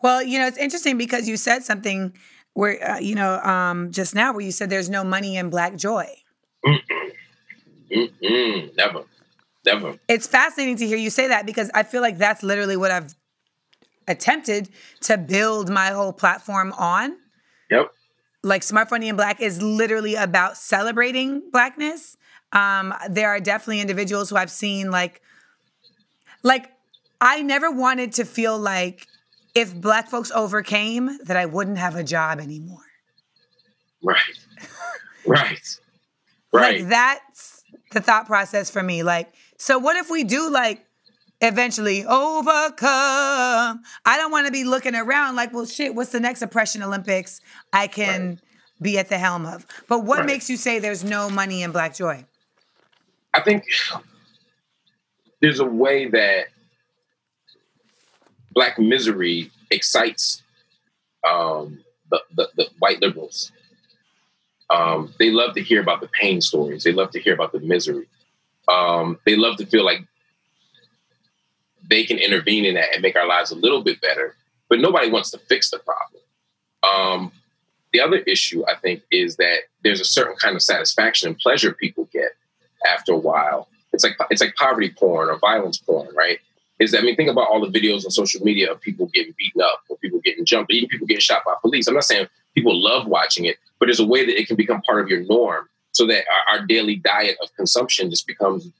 Well, 0.00 0.22
you 0.22 0.38
know, 0.38 0.46
it's 0.46 0.58
interesting 0.58 0.96
because 0.96 1.28
you 1.28 1.36
said 1.36 1.64
something 1.64 2.12
where, 2.54 2.92
uh, 2.92 2.98
you 2.98 3.14
know, 3.14 3.40
um, 3.40 3.90
just 3.90 4.14
now 4.14 4.32
where 4.32 4.42
you 4.42 4.52
said 4.52 4.70
there's 4.70 4.88
no 4.88 5.02
money 5.02 5.36
in 5.36 5.50
black 5.50 5.76
joy. 5.76 6.06
Mm-mm. 6.64 7.10
Mm-mm. 7.90 8.76
Never. 8.76 9.04
Never. 9.66 9.98
It's 10.08 10.26
fascinating 10.26 10.76
to 10.76 10.86
hear 10.86 10.96
you 10.96 11.10
say 11.10 11.28
that 11.28 11.46
because 11.46 11.70
I 11.74 11.82
feel 11.82 12.00
like 12.00 12.18
that's 12.18 12.42
literally 12.42 12.76
what 12.76 12.90
I've 12.90 13.14
attempted 14.08 14.68
to 15.02 15.16
build 15.16 15.68
my 15.68 15.88
whole 15.88 16.12
platform 16.12 16.72
on. 16.78 17.16
Yep. 17.70 17.92
Like 18.42 18.62
Smart 18.62 18.88
Funny 18.88 19.08
and 19.08 19.16
Black 19.16 19.40
is 19.40 19.62
literally 19.62 20.14
about 20.14 20.56
celebrating 20.56 21.42
blackness. 21.52 22.16
Um, 22.52 22.94
there 23.10 23.28
are 23.28 23.40
definitely 23.40 23.80
individuals 23.80 24.30
who 24.30 24.36
I've 24.36 24.50
seen 24.50 24.90
like, 24.90 25.20
like 26.42 26.72
I 27.20 27.42
never 27.42 27.70
wanted 27.70 28.12
to 28.14 28.24
feel 28.24 28.58
like 28.58 29.06
if 29.54 29.74
black 29.74 30.08
folks 30.08 30.30
overcame, 30.30 31.18
that 31.24 31.36
I 31.36 31.46
wouldn't 31.46 31.78
have 31.78 31.96
a 31.96 32.04
job 32.04 32.38
anymore. 32.40 32.84
Right. 34.02 34.18
right. 35.26 35.58
Right. 36.50 36.80
Like 36.80 36.88
that's 36.88 37.62
the 37.92 38.00
thought 38.00 38.26
process 38.26 38.70
for 38.70 38.82
me. 38.82 39.02
Like, 39.02 39.34
so 39.58 39.78
what 39.78 39.96
if 39.96 40.08
we 40.08 40.24
do 40.24 40.48
like 40.48 40.87
eventually 41.40 42.04
overcome? 42.04 43.82
I 44.04 44.16
don't 44.16 44.30
want 44.30 44.46
to 44.46 44.52
be 44.52 44.64
looking 44.64 44.94
around 44.94 45.36
like, 45.36 45.52
well, 45.52 45.66
shit, 45.66 45.94
what's 45.94 46.10
the 46.10 46.20
next 46.20 46.42
oppression 46.42 46.82
Olympics 46.82 47.40
I 47.72 47.86
can 47.86 48.28
right. 48.28 48.38
be 48.80 48.98
at 48.98 49.08
the 49.08 49.18
helm 49.18 49.46
of? 49.46 49.66
But 49.88 50.04
what 50.04 50.18
right. 50.18 50.26
makes 50.26 50.50
you 50.50 50.56
say 50.56 50.78
there's 50.78 51.04
no 51.04 51.30
money 51.30 51.62
in 51.62 51.72
Black 51.72 51.94
Joy? 51.94 52.24
I 53.34 53.40
think 53.40 53.64
there's 55.40 55.60
a 55.60 55.64
way 55.64 56.08
that 56.08 56.46
black 58.52 58.78
misery 58.78 59.50
excites 59.70 60.42
um, 61.28 61.78
the, 62.10 62.20
the, 62.34 62.48
the, 62.56 62.66
white 62.78 63.00
liberals. 63.00 63.52
Um, 64.70 65.14
they 65.18 65.30
love 65.30 65.54
to 65.54 65.62
hear 65.62 65.80
about 65.80 66.00
the 66.00 66.08
pain 66.08 66.40
stories. 66.40 66.84
They 66.84 66.92
love 66.92 67.10
to 67.12 67.20
hear 67.20 67.34
about 67.34 67.52
the 67.52 67.60
misery. 67.60 68.08
Um, 68.68 69.18
they 69.24 69.36
love 69.36 69.56
to 69.58 69.66
feel 69.66 69.84
like 69.84 70.00
they 71.88 72.04
can 72.04 72.18
intervene 72.18 72.64
in 72.64 72.74
that 72.74 72.92
and 72.92 73.02
make 73.02 73.16
our 73.16 73.26
lives 73.26 73.50
a 73.50 73.56
little 73.56 73.82
bit 73.82 74.00
better. 74.00 74.34
But 74.68 74.80
nobody 74.80 75.10
wants 75.10 75.30
to 75.30 75.38
fix 75.38 75.70
the 75.70 75.78
problem. 75.78 76.22
Um, 76.82 77.32
the 77.92 78.00
other 78.00 78.18
issue, 78.18 78.64
I 78.68 78.74
think, 78.74 79.02
is 79.10 79.36
that 79.36 79.60
there's 79.82 80.00
a 80.00 80.04
certain 80.04 80.36
kind 80.36 80.54
of 80.54 80.62
satisfaction 80.62 81.28
and 81.28 81.38
pleasure 81.38 81.72
people 81.72 82.08
get 82.12 82.32
after 82.86 83.12
a 83.12 83.18
while. 83.18 83.68
It's 83.92 84.04
like 84.04 84.16
it's 84.30 84.42
like 84.42 84.54
poverty 84.56 84.90
porn 84.90 85.30
or 85.30 85.38
violence 85.38 85.78
porn, 85.78 86.14
right? 86.14 86.38
is 86.78 86.92
that 86.92 87.00
I 87.00 87.02
mean, 87.02 87.16
think 87.16 87.30
about 87.30 87.48
all 87.48 87.60
the 87.60 87.78
videos 87.78 88.04
on 88.04 88.10
social 88.10 88.42
media 88.42 88.70
of 88.70 88.80
people 88.80 89.06
getting 89.06 89.34
beaten 89.36 89.60
up 89.60 89.82
or 89.88 89.96
people 89.96 90.20
getting 90.20 90.44
jumped, 90.44 90.72
even 90.72 90.88
people 90.88 91.06
getting 91.06 91.20
shot 91.20 91.42
by 91.44 91.54
police. 91.60 91.88
I'm 91.88 91.94
not 91.94 92.04
saying 92.04 92.28
people 92.54 92.80
love 92.80 93.06
watching 93.06 93.44
it, 93.44 93.56
but 93.78 93.86
there's 93.86 94.00
a 94.00 94.06
way 94.06 94.24
that 94.24 94.38
it 94.38 94.46
can 94.46 94.56
become 94.56 94.80
part 94.82 95.00
of 95.00 95.08
your 95.08 95.20
norm 95.24 95.68
so 95.92 96.06
that 96.06 96.24
our, 96.50 96.58
our 96.58 96.66
daily 96.66 96.96
diet 96.96 97.36
of 97.42 97.54
consumption 97.56 98.10
just 98.10 98.26
becomes 98.26 98.70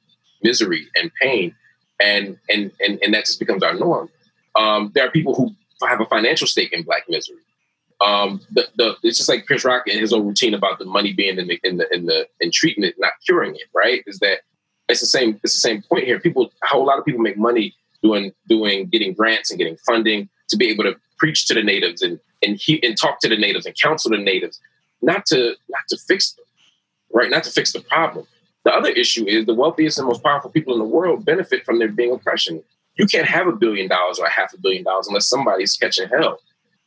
misery 0.43 0.89
and 0.95 1.11
pain. 1.21 1.55
And, 2.01 2.39
and, 2.49 2.71
and, 2.81 2.99
and 3.03 3.15
that 3.15 3.27
just 3.27 3.41
becomes 3.41 3.63
our 3.63 3.75
norm. 3.75 4.09
Um, 4.57 4.93
there 4.95 5.07
are 5.07 5.11
people 5.11 5.35
who 5.35 5.55
have 5.87 6.01
a 6.01 6.07
financial 6.07 6.47
stake 6.47 6.73
in 6.73 6.83
black 6.83 7.05
misery. 7.09 7.39
Um, 8.01 8.41
the, 8.53 8.69
the, 8.77 8.97
it's 9.03 9.17
just 9.17 9.29
like 9.29 9.47
Chris 9.47 9.65
Rock 9.65 9.85
and 9.89 9.99
his 9.99 10.13
own 10.13 10.27
routine 10.27 10.55
about 10.55 10.79
the 10.79 10.85
money 10.85 11.13
being 11.13 11.39
in 11.39 11.49
the, 11.49 11.61
in 11.65 11.79
the, 11.79 11.93
in 11.93 12.07
the, 12.07 12.29
in 12.41 12.51
treating 12.53 12.85
it, 12.85 12.95
not 12.99 13.13
curing 13.27 13.57
it, 13.57 13.67
right? 13.75 14.05
Is 14.07 14.21
that 14.21 14.41
it's 14.89 15.01
the 15.01 15.07
same, 15.07 15.41
it's 15.43 15.55
the 15.55 15.69
same 15.69 15.83
point 15.83 16.05
here. 16.05 16.21
People, 16.21 16.53
a 16.73 16.79
lot 16.79 16.99
of 16.99 17.05
people 17.05 17.21
make 17.21 17.37
money 17.37 17.75
doing 18.03 18.33
doing 18.49 18.87
getting 18.87 19.13
grants 19.13 19.51
and 19.51 19.59
getting 19.59 19.77
funding 19.79 20.29
to 20.49 20.57
be 20.57 20.69
able 20.69 20.85
to 20.85 20.95
preach 21.19 21.47
to 21.47 21.55
the 21.55 21.63
natives 21.63 22.03
and 22.03 22.19
and 22.43 22.57
he, 22.57 22.83
and 22.85 22.97
talk 22.97 23.21
to 23.21 23.29
the 23.29 23.37
natives 23.37 23.67
and 23.67 23.77
counsel 23.77 24.11
the 24.11 24.19
natives, 24.19 24.61
not 25.03 25.27
to 25.27 25.57
not 25.69 25.83
to 25.89 25.97
fix 25.97 26.33
them, 26.33 26.45
right? 27.13 27.31
Not 27.31 27.45
to 27.45 27.51
fix 27.51 27.73
the 27.73 27.81
problem. 27.81 28.27
The 28.65 28.73
other 28.73 28.91
issue 28.91 29.27
is 29.27 29.47
the 29.47 29.55
wealthiest 29.55 29.99
and 29.99 30.09
most 30.09 30.23
powerful 30.23 30.51
people 30.51 30.73
in 30.75 30.79
the 30.79 30.85
world 30.85 31.25
benefit 31.25 31.65
from 31.65 31.79
there 31.79 31.89
being 31.89 32.13
oppression. 32.13 32.63
You 32.97 33.07
can't 33.07 33.27
have 33.27 33.47
a 33.47 33.53
billion 33.53 33.89
dollars 33.89 34.19
or 34.19 34.27
a 34.27 34.31
half 34.31 34.53
a 34.53 34.59
billion 34.59 34.85
dollars 34.85 35.07
unless 35.09 35.27
somebody's 35.27 35.77
catching 35.77 36.09
hell. 36.09 36.41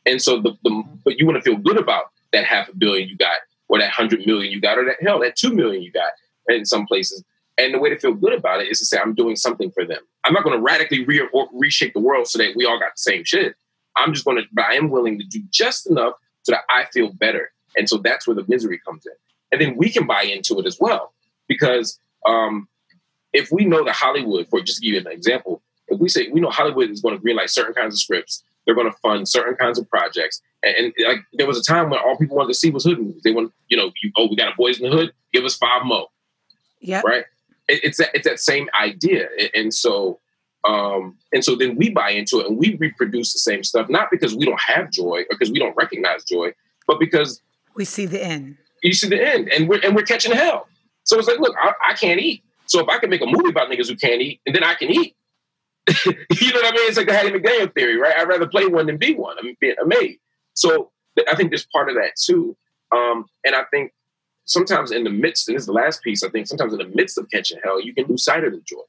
And 0.04 0.20
so 0.20 0.40
the, 0.40 0.52
the 0.62 0.84
but 1.04 1.18
you 1.18 1.26
want 1.26 1.42
to 1.42 1.42
feel 1.42 1.58
good 1.58 1.78
about 1.78 2.04
that 2.32 2.44
half 2.44 2.68
a 2.68 2.76
billion 2.76 3.08
you 3.08 3.16
got, 3.16 3.38
or 3.68 3.78
that 3.78 3.90
hundred 3.90 4.26
million 4.26 4.52
you 4.52 4.60
got, 4.60 4.78
or 4.78 4.84
that 4.84 4.96
hell, 5.00 5.20
that 5.20 5.36
two 5.36 5.52
million 5.52 5.82
you 5.82 5.92
got 5.92 6.12
in 6.48 6.64
some 6.64 6.86
places. 6.86 7.24
And 7.58 7.74
the 7.74 7.78
way 7.78 7.90
to 7.90 7.98
feel 7.98 8.14
good 8.14 8.32
about 8.32 8.60
it 8.60 8.70
is 8.70 8.78
to 8.78 8.84
say, 8.84 8.98
I'm 8.98 9.14
doing 9.14 9.36
something 9.36 9.70
for 9.70 9.84
them. 9.84 10.00
I'm 10.24 10.32
not 10.32 10.44
going 10.44 10.56
to 10.56 10.62
radically 10.62 11.04
re- 11.04 11.28
reshape 11.52 11.92
the 11.92 12.00
world 12.00 12.26
so 12.26 12.38
that 12.38 12.56
we 12.56 12.64
all 12.64 12.78
got 12.78 12.94
the 12.94 12.98
same 12.98 13.24
shit. 13.24 13.54
I'm 13.96 14.12
just 14.14 14.24
going 14.24 14.38
to, 14.38 14.44
but 14.52 14.64
I 14.64 14.74
am 14.74 14.90
willing 14.90 15.18
to 15.18 15.24
do 15.24 15.42
just 15.50 15.86
enough 15.88 16.14
so 16.42 16.52
that 16.52 16.62
I 16.70 16.86
feel 16.92 17.12
better. 17.12 17.52
And 17.76 17.88
so 17.88 17.98
that's 17.98 18.26
where 18.26 18.34
the 18.34 18.44
misery 18.48 18.78
comes 18.78 19.06
in. 19.06 19.12
And 19.52 19.60
then 19.60 19.76
we 19.76 19.90
can 19.90 20.06
buy 20.06 20.22
into 20.22 20.58
it 20.58 20.66
as 20.66 20.78
well. 20.80 21.12
Because 21.48 21.98
um, 22.26 22.68
if 23.32 23.50
we 23.50 23.64
know 23.64 23.84
that 23.84 23.94
Hollywood, 23.94 24.48
for 24.48 24.60
just 24.60 24.80
to 24.80 24.86
give 24.86 24.94
you 24.94 25.00
an 25.00 25.12
example, 25.12 25.62
if 25.88 25.98
we 25.98 26.08
say 26.08 26.28
we 26.28 26.40
know 26.40 26.50
Hollywood 26.50 26.90
is 26.90 27.00
going 27.00 27.18
to 27.18 27.22
greenlight 27.22 27.50
certain 27.50 27.74
kinds 27.74 27.94
of 27.94 28.00
scripts, 28.00 28.42
they're 28.64 28.74
going 28.74 28.90
to 28.90 28.96
fund 28.98 29.28
certain 29.28 29.56
kinds 29.56 29.78
of 29.78 29.88
projects. 29.90 30.40
And, 30.62 30.76
and, 30.76 30.94
like 31.06 31.18
there 31.32 31.46
was 31.46 31.58
a 31.58 31.62
time 31.62 31.90
when 31.90 31.98
all 31.98 32.16
people 32.16 32.36
wanted 32.36 32.48
to 32.48 32.54
see 32.54 32.70
was 32.70 32.84
hood 32.84 32.98
movies. 32.98 33.22
They 33.22 33.32
want, 33.32 33.52
you 33.68 33.76
know, 33.76 33.92
you, 34.02 34.12
oh, 34.16 34.28
we 34.28 34.36
got 34.36 34.52
a 34.52 34.56
boys 34.56 34.80
in 34.80 34.88
the 34.88 34.96
hood, 34.96 35.12
give 35.32 35.44
us 35.44 35.56
five 35.56 35.84
more. 35.84 36.08
Yeah. 36.80 37.02
Right 37.04 37.24
it's 37.68 37.98
that 37.98 38.10
it's 38.14 38.26
that 38.26 38.40
same 38.40 38.68
idea, 38.80 39.28
and 39.54 39.72
so 39.72 40.20
um, 40.66 41.16
and 41.32 41.44
so 41.44 41.56
then 41.56 41.76
we 41.76 41.90
buy 41.90 42.10
into 42.10 42.40
it 42.40 42.46
and 42.46 42.56
we 42.56 42.76
reproduce 42.76 43.32
the 43.32 43.38
same 43.38 43.64
stuff, 43.64 43.88
not 43.88 44.08
because 44.10 44.34
we 44.34 44.44
don't 44.44 44.60
have 44.60 44.90
joy 44.90 45.22
or 45.22 45.26
because 45.30 45.50
we 45.50 45.58
don't 45.58 45.76
recognize 45.76 46.24
joy, 46.24 46.52
but 46.86 47.00
because 47.00 47.40
we 47.74 47.84
see 47.84 48.06
the 48.06 48.22
end. 48.22 48.56
You 48.82 48.92
see 48.94 49.08
the 49.08 49.22
end, 49.22 49.48
and 49.48 49.68
we're 49.68 49.80
and 49.82 49.94
we're 49.94 50.02
catching 50.02 50.32
hell. 50.32 50.68
So 51.04 51.18
it's 51.18 51.28
like, 51.28 51.40
look, 51.40 51.54
I, 51.60 51.72
I 51.90 51.94
can't 51.94 52.20
eat. 52.20 52.42
So 52.66 52.80
if 52.80 52.88
I 52.88 52.98
can 52.98 53.10
make 53.10 53.22
a 53.22 53.26
movie 53.26 53.50
about 53.50 53.70
niggas 53.70 53.88
who 53.88 53.96
can't 53.96 54.20
eat, 54.20 54.40
and 54.46 54.54
then 54.54 54.64
I 54.64 54.74
can 54.74 54.90
eat. 54.90 55.16
you 56.06 56.12
know 56.52 56.60
what 56.60 56.66
I 56.66 56.70
mean? 56.70 56.88
It's 56.88 56.96
like 56.96 57.08
the 57.08 57.12
Hattie 57.12 57.30
McDaniel 57.30 57.74
theory, 57.74 57.96
right? 57.96 58.16
I'd 58.16 58.28
rather 58.28 58.46
play 58.46 58.66
one 58.66 58.86
than 58.86 58.98
be 58.98 59.14
one. 59.14 59.36
I 59.38 59.42
mean, 59.42 59.56
being 59.60 59.74
a 59.82 59.86
maid. 59.86 60.18
So 60.54 60.90
I 61.28 61.34
think 61.34 61.50
there's 61.50 61.66
part 61.66 61.88
of 61.88 61.96
that 61.96 62.12
too. 62.16 62.56
Um, 62.92 63.26
and 63.44 63.54
I 63.54 63.64
think 63.70 63.92
sometimes 64.44 64.92
in 64.92 65.04
the 65.04 65.10
midst, 65.10 65.48
and 65.48 65.56
this 65.56 65.62
is 65.62 65.66
the 65.66 65.72
last 65.72 66.02
piece, 66.02 66.22
I 66.22 66.28
think 66.28 66.46
sometimes 66.46 66.72
in 66.72 66.78
the 66.78 66.90
midst 66.94 67.18
of 67.18 67.28
catching 67.30 67.58
hell, 67.64 67.80
you 67.80 67.94
can 67.94 68.06
lose 68.06 68.24
sight 68.24 68.44
of 68.44 68.52
the 68.52 68.60
joy. 68.60 68.82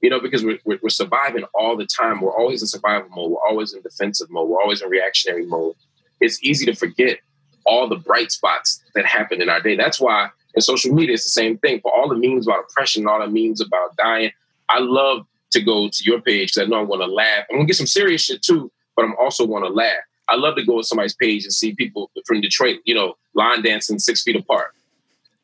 You 0.00 0.10
know, 0.10 0.20
because 0.20 0.44
we're, 0.44 0.60
we're, 0.64 0.78
we're 0.82 0.90
surviving 0.90 1.44
all 1.54 1.76
the 1.76 1.86
time. 1.86 2.20
We're 2.20 2.36
always 2.36 2.62
in 2.62 2.68
survival 2.68 3.08
mode. 3.10 3.32
We're 3.32 3.48
always 3.48 3.74
in 3.74 3.82
defensive 3.82 4.30
mode. 4.30 4.48
We're 4.48 4.62
always 4.62 4.80
in 4.80 4.88
reactionary 4.88 5.44
mode. 5.44 5.74
It's 6.20 6.42
easy 6.42 6.66
to 6.66 6.74
forget 6.74 7.18
all 7.66 7.88
the 7.88 7.96
bright 7.96 8.30
spots 8.30 8.82
that 8.94 9.04
happen 9.04 9.42
in 9.42 9.48
our 9.48 9.60
day. 9.60 9.76
That's 9.76 10.00
why 10.00 10.30
And 10.58 10.64
social 10.64 10.92
media 10.92 11.14
is 11.14 11.22
the 11.22 11.30
same 11.30 11.56
thing. 11.58 11.80
For 11.80 11.94
all 11.94 12.08
the 12.08 12.16
memes 12.16 12.48
about 12.48 12.64
oppression, 12.68 13.06
all 13.06 13.20
the 13.20 13.28
memes 13.28 13.60
about 13.60 13.96
dying, 13.96 14.32
I 14.68 14.80
love 14.80 15.24
to 15.52 15.62
go 15.62 15.88
to 15.88 16.02
your 16.02 16.20
page 16.20 16.52
because 16.52 16.66
I 16.66 16.68
know 16.68 16.80
I'm 16.80 16.88
going 16.88 16.98
to 16.98 17.06
laugh. 17.06 17.44
I'm 17.48 17.58
going 17.58 17.66
to 17.66 17.70
get 17.70 17.76
some 17.76 17.86
serious 17.86 18.22
shit 18.22 18.42
too, 18.42 18.72
but 18.96 19.04
I'm 19.04 19.14
also 19.20 19.46
going 19.46 19.62
to 19.62 19.68
laugh. 19.68 20.02
I 20.28 20.34
love 20.34 20.56
to 20.56 20.64
go 20.64 20.78
to 20.78 20.84
somebody's 20.84 21.14
page 21.14 21.44
and 21.44 21.52
see 21.52 21.76
people 21.76 22.10
from 22.26 22.40
Detroit, 22.40 22.80
you 22.84 22.92
know, 22.92 23.14
line 23.34 23.62
dancing 23.62 24.00
six 24.00 24.24
feet 24.24 24.34
apart. 24.34 24.74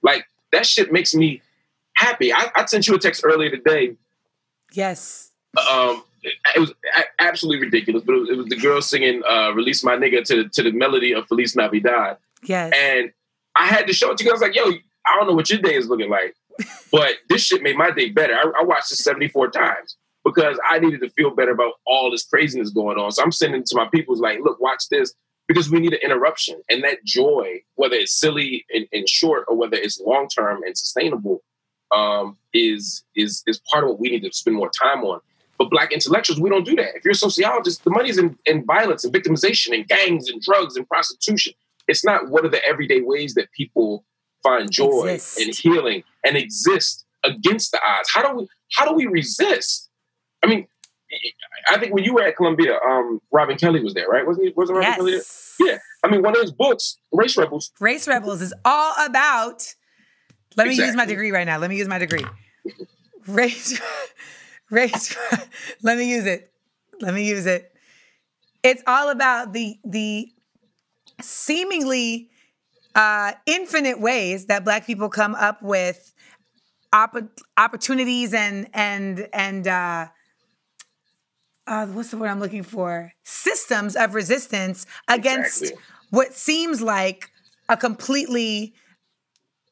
Like 0.02 0.26
that 0.50 0.66
shit 0.66 0.92
makes 0.92 1.14
me 1.14 1.42
happy. 1.94 2.32
I, 2.32 2.50
I 2.56 2.64
sent 2.64 2.88
you 2.88 2.96
a 2.96 2.98
text 2.98 3.22
earlier 3.24 3.50
today. 3.50 3.94
Yes. 4.72 5.30
Um, 5.70 6.02
it 6.24 6.58
was 6.58 6.72
absolutely 7.20 7.64
ridiculous, 7.64 8.02
but 8.04 8.16
it 8.16 8.18
was, 8.18 8.30
it 8.30 8.36
was 8.36 8.46
the 8.46 8.56
girl 8.56 8.82
singing 8.82 9.22
uh, 9.28 9.52
"Release 9.52 9.84
My 9.84 9.94
Nigga" 9.94 10.24
to 10.24 10.48
to 10.48 10.62
the 10.64 10.72
melody 10.72 11.12
of 11.12 11.28
Feliz 11.28 11.54
Navidad. 11.54 12.16
Yes. 12.42 12.72
And 12.74 13.12
I 13.54 13.66
had 13.66 13.86
to 13.86 13.92
show 13.92 14.10
it 14.10 14.18
to 14.18 14.24
you. 14.24 14.30
I 14.30 14.32
was 14.32 14.40
like, 14.40 14.56
"Yo, 14.56 14.72
I 15.06 15.16
don't 15.16 15.26
know 15.26 15.34
what 15.34 15.50
your 15.50 15.60
day 15.60 15.74
is 15.74 15.88
looking 15.88 16.10
like, 16.10 16.34
but 16.92 17.14
this 17.28 17.44
shit 17.44 17.62
made 17.62 17.76
my 17.76 17.90
day 17.90 18.10
better." 18.10 18.34
I, 18.34 18.60
I 18.60 18.64
watched 18.64 18.92
it 18.92 18.96
seventy 18.96 19.28
four 19.28 19.50
times 19.50 19.96
because 20.24 20.58
I 20.68 20.78
needed 20.78 21.00
to 21.00 21.10
feel 21.10 21.30
better 21.30 21.52
about 21.52 21.74
all 21.86 22.10
this 22.10 22.24
craziness 22.24 22.70
going 22.70 22.98
on. 22.98 23.12
So 23.12 23.22
I'm 23.22 23.32
sending 23.32 23.62
to 23.64 23.76
my 23.76 23.88
people, 23.88 24.16
like, 24.16 24.40
"Look, 24.40 24.60
watch 24.60 24.88
this." 24.90 25.14
Because 25.46 25.70
we 25.70 25.78
need 25.78 25.92
an 25.92 26.00
interruption, 26.02 26.62
and 26.70 26.82
that 26.84 27.04
joy, 27.04 27.60
whether 27.74 27.96
it's 27.96 28.18
silly 28.18 28.64
and, 28.72 28.86
and 28.92 29.06
short 29.06 29.44
or 29.46 29.54
whether 29.54 29.76
it's 29.76 30.00
long 30.00 30.26
term 30.26 30.62
and 30.62 30.76
sustainable, 30.76 31.42
um, 31.94 32.38
is 32.54 33.04
is 33.14 33.42
is 33.46 33.60
part 33.70 33.84
of 33.84 33.90
what 33.90 34.00
we 34.00 34.08
need 34.08 34.22
to 34.22 34.32
spend 34.32 34.56
more 34.56 34.70
time 34.70 35.04
on. 35.04 35.20
But 35.58 35.70
black 35.70 35.92
intellectuals, 35.92 36.40
we 36.40 36.50
don't 36.50 36.64
do 36.64 36.74
that. 36.76 36.96
If 36.96 37.04
you're 37.04 37.12
a 37.12 37.16
sociologist, 37.16 37.84
the 37.84 37.90
money's 37.90 38.18
in, 38.18 38.36
in 38.46 38.64
violence 38.64 39.04
and 39.04 39.14
victimization 39.14 39.74
and 39.74 39.86
gangs 39.86 40.28
and 40.28 40.40
drugs 40.42 40.76
and 40.76 40.88
prostitution. 40.88 41.52
It's 41.86 42.04
not 42.04 42.30
what 42.30 42.44
are 42.44 42.48
the 42.48 42.64
everyday 42.66 43.02
ways 43.02 43.34
that 43.34 43.52
people 43.52 44.04
find 44.44 44.70
joy 44.70 45.08
exist. 45.08 45.40
and 45.40 45.54
healing 45.54 46.04
and 46.24 46.36
exist 46.36 47.04
against 47.24 47.72
the 47.72 47.80
odds. 47.84 48.10
How 48.12 48.22
do 48.22 48.36
we 48.36 48.48
how 48.74 48.84
do 48.84 48.94
we 48.94 49.06
resist? 49.06 49.90
I 50.42 50.46
mean, 50.46 50.68
I 51.68 51.78
think 51.78 51.92
when 51.92 52.04
you 52.04 52.14
were 52.14 52.22
at 52.22 52.36
Columbia, 52.36 52.78
um, 52.86 53.20
Robin 53.32 53.56
Kelley 53.56 53.82
was 53.82 53.94
there, 53.94 54.06
right? 54.06 54.26
Wasn't 54.26 54.46
he? 54.46 54.52
Wasn't 54.54 54.76
Robin 54.76 54.90
yes. 54.90 54.96
Kelley 54.96 55.12
there? 55.12 55.74
Yeah. 55.74 55.78
I 56.04 56.10
mean, 56.10 56.22
one 56.22 56.36
of 56.36 56.42
his 56.42 56.52
books, 56.52 56.98
Race 57.12 57.36
Rebels. 57.36 57.72
Race 57.80 58.06
Rebels 58.06 58.42
is 58.42 58.54
all 58.64 58.94
about. 59.04 59.74
Let 60.56 60.68
exactly. 60.68 60.82
me 60.82 60.86
use 60.86 60.96
my 60.96 61.06
degree 61.06 61.32
right 61.32 61.46
now. 61.46 61.58
Let 61.58 61.70
me 61.70 61.76
use 61.76 61.88
my 61.88 61.98
degree. 61.98 62.24
Race 63.26 63.80
race. 64.70 65.16
Let 65.82 65.98
me 65.98 66.10
use 66.10 66.26
it. 66.26 66.52
Let 67.00 67.14
me 67.14 67.26
use 67.26 67.46
it. 67.46 67.72
It's 68.62 68.82
all 68.86 69.10
about 69.10 69.52
the 69.52 69.78
the 69.84 70.28
seemingly 71.20 72.30
uh, 72.94 73.32
infinite 73.46 74.00
ways 74.00 74.46
that 74.46 74.64
Black 74.64 74.86
people 74.86 75.08
come 75.08 75.34
up 75.34 75.62
with 75.62 76.14
opp- 76.92 77.40
opportunities 77.56 78.32
and 78.32 78.68
and 78.72 79.28
and 79.32 79.66
uh, 79.66 80.06
uh, 81.66 81.86
what's 81.86 82.10
the 82.10 82.18
word 82.18 82.28
I'm 82.28 82.40
looking 82.40 82.62
for? 82.62 83.12
Systems 83.24 83.96
of 83.96 84.14
resistance 84.14 84.86
against 85.08 85.62
exactly. 85.62 85.82
what 86.10 86.34
seems 86.34 86.80
like 86.80 87.30
a 87.68 87.76
completely 87.76 88.74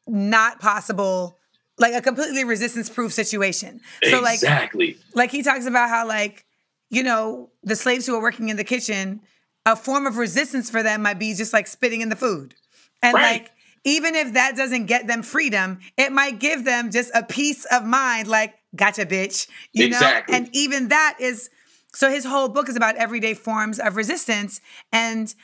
not 0.07 0.61
possible 0.61 1.39
like 1.79 1.95
a 1.95 2.03
completely 2.03 2.45
resistance 2.45 2.89
proof 2.89 3.13
situation. 3.13 3.81
So 4.05 4.21
like 4.21 4.35
exactly 4.35 4.97
like 5.15 5.31
he 5.31 5.43
talks 5.43 5.67
about 5.67 5.89
how 5.89 6.07
like 6.07 6.45
you 6.91 7.03
know 7.03 7.51
the 7.63 7.77
slaves 7.77 8.07
who 8.07 8.15
are 8.15 8.23
working 8.23 8.49
in 8.49 8.57
the 8.57 8.65
kitchen, 8.65 9.21
a 9.67 9.77
form 9.77 10.07
of 10.07 10.17
resistance 10.17 10.71
for 10.71 10.83
them 10.83 11.03
might 11.03 11.19
be 11.19 11.35
just 11.35 11.53
like 11.53 11.67
spitting 11.67 12.01
in 12.01 12.09
the 12.09 12.17
food, 12.17 12.55
and 13.03 13.15
right. 13.15 13.43
like 13.43 13.53
even 13.85 14.15
if 14.15 14.35
that 14.35 14.57
doesn't 14.57 14.87
get 14.87 15.07
them 15.07 15.23
freedom, 15.23 15.81
it 15.97 16.13
might 16.13 16.39
give 16.39 16.65
them 16.65 16.91
just 16.91 17.11
a 17.15 17.23
peace 17.23 17.65
of 17.67 17.85
mind. 17.85 18.29
Like 18.29 18.55
gotcha, 18.75 19.07
bitch, 19.07 19.49
you 19.73 19.87
exactly. 19.87 20.33
know. 20.33 20.39
And 20.39 20.57
even 20.57 20.89
that 20.89 21.17
is 21.21 21.51
so. 21.93 22.11
His 22.11 22.25
whole 22.25 22.49
book 22.49 22.69
is 22.69 22.77
about 22.77 22.97
everyday 22.97 23.35
forms 23.35 23.79
of 23.79 23.97
resistance, 23.97 24.61
and 24.93 25.35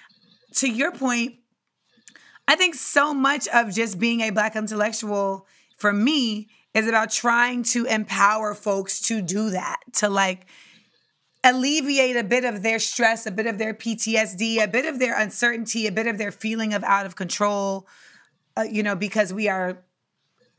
to 0.54 0.68
your 0.68 0.92
point. 0.92 1.34
I 2.50 2.56
think 2.56 2.76
so 2.76 3.12
much 3.12 3.46
of 3.48 3.74
just 3.74 3.98
being 3.98 4.22
a 4.22 4.30
black 4.30 4.56
intellectual 4.56 5.46
for 5.76 5.92
me 5.92 6.48
is 6.72 6.88
about 6.88 7.10
trying 7.10 7.62
to 7.62 7.84
empower 7.84 8.54
folks 8.54 9.00
to 9.02 9.20
do 9.20 9.50
that, 9.50 9.80
to 9.96 10.08
like 10.08 10.46
alleviate 11.44 12.16
a 12.16 12.24
bit 12.24 12.44
of 12.44 12.62
their 12.62 12.78
stress, 12.78 13.26
a 13.26 13.30
bit 13.30 13.46
of 13.46 13.58
their 13.58 13.74
PTSD, 13.74 14.62
a 14.62 14.68
bit 14.68 14.84
of 14.84 14.98
their 14.98 15.18
uncertainty, 15.18 15.86
a 15.86 15.92
bit 15.92 16.06
of 16.06 16.18
their 16.18 16.32
feeling 16.32 16.74
of 16.74 16.82
out 16.84 17.06
of 17.06 17.16
control, 17.16 17.86
uh, 18.56 18.62
you 18.62 18.82
know, 18.82 18.96
because 18.96 19.32
we 19.32 19.48
are, 19.48 19.78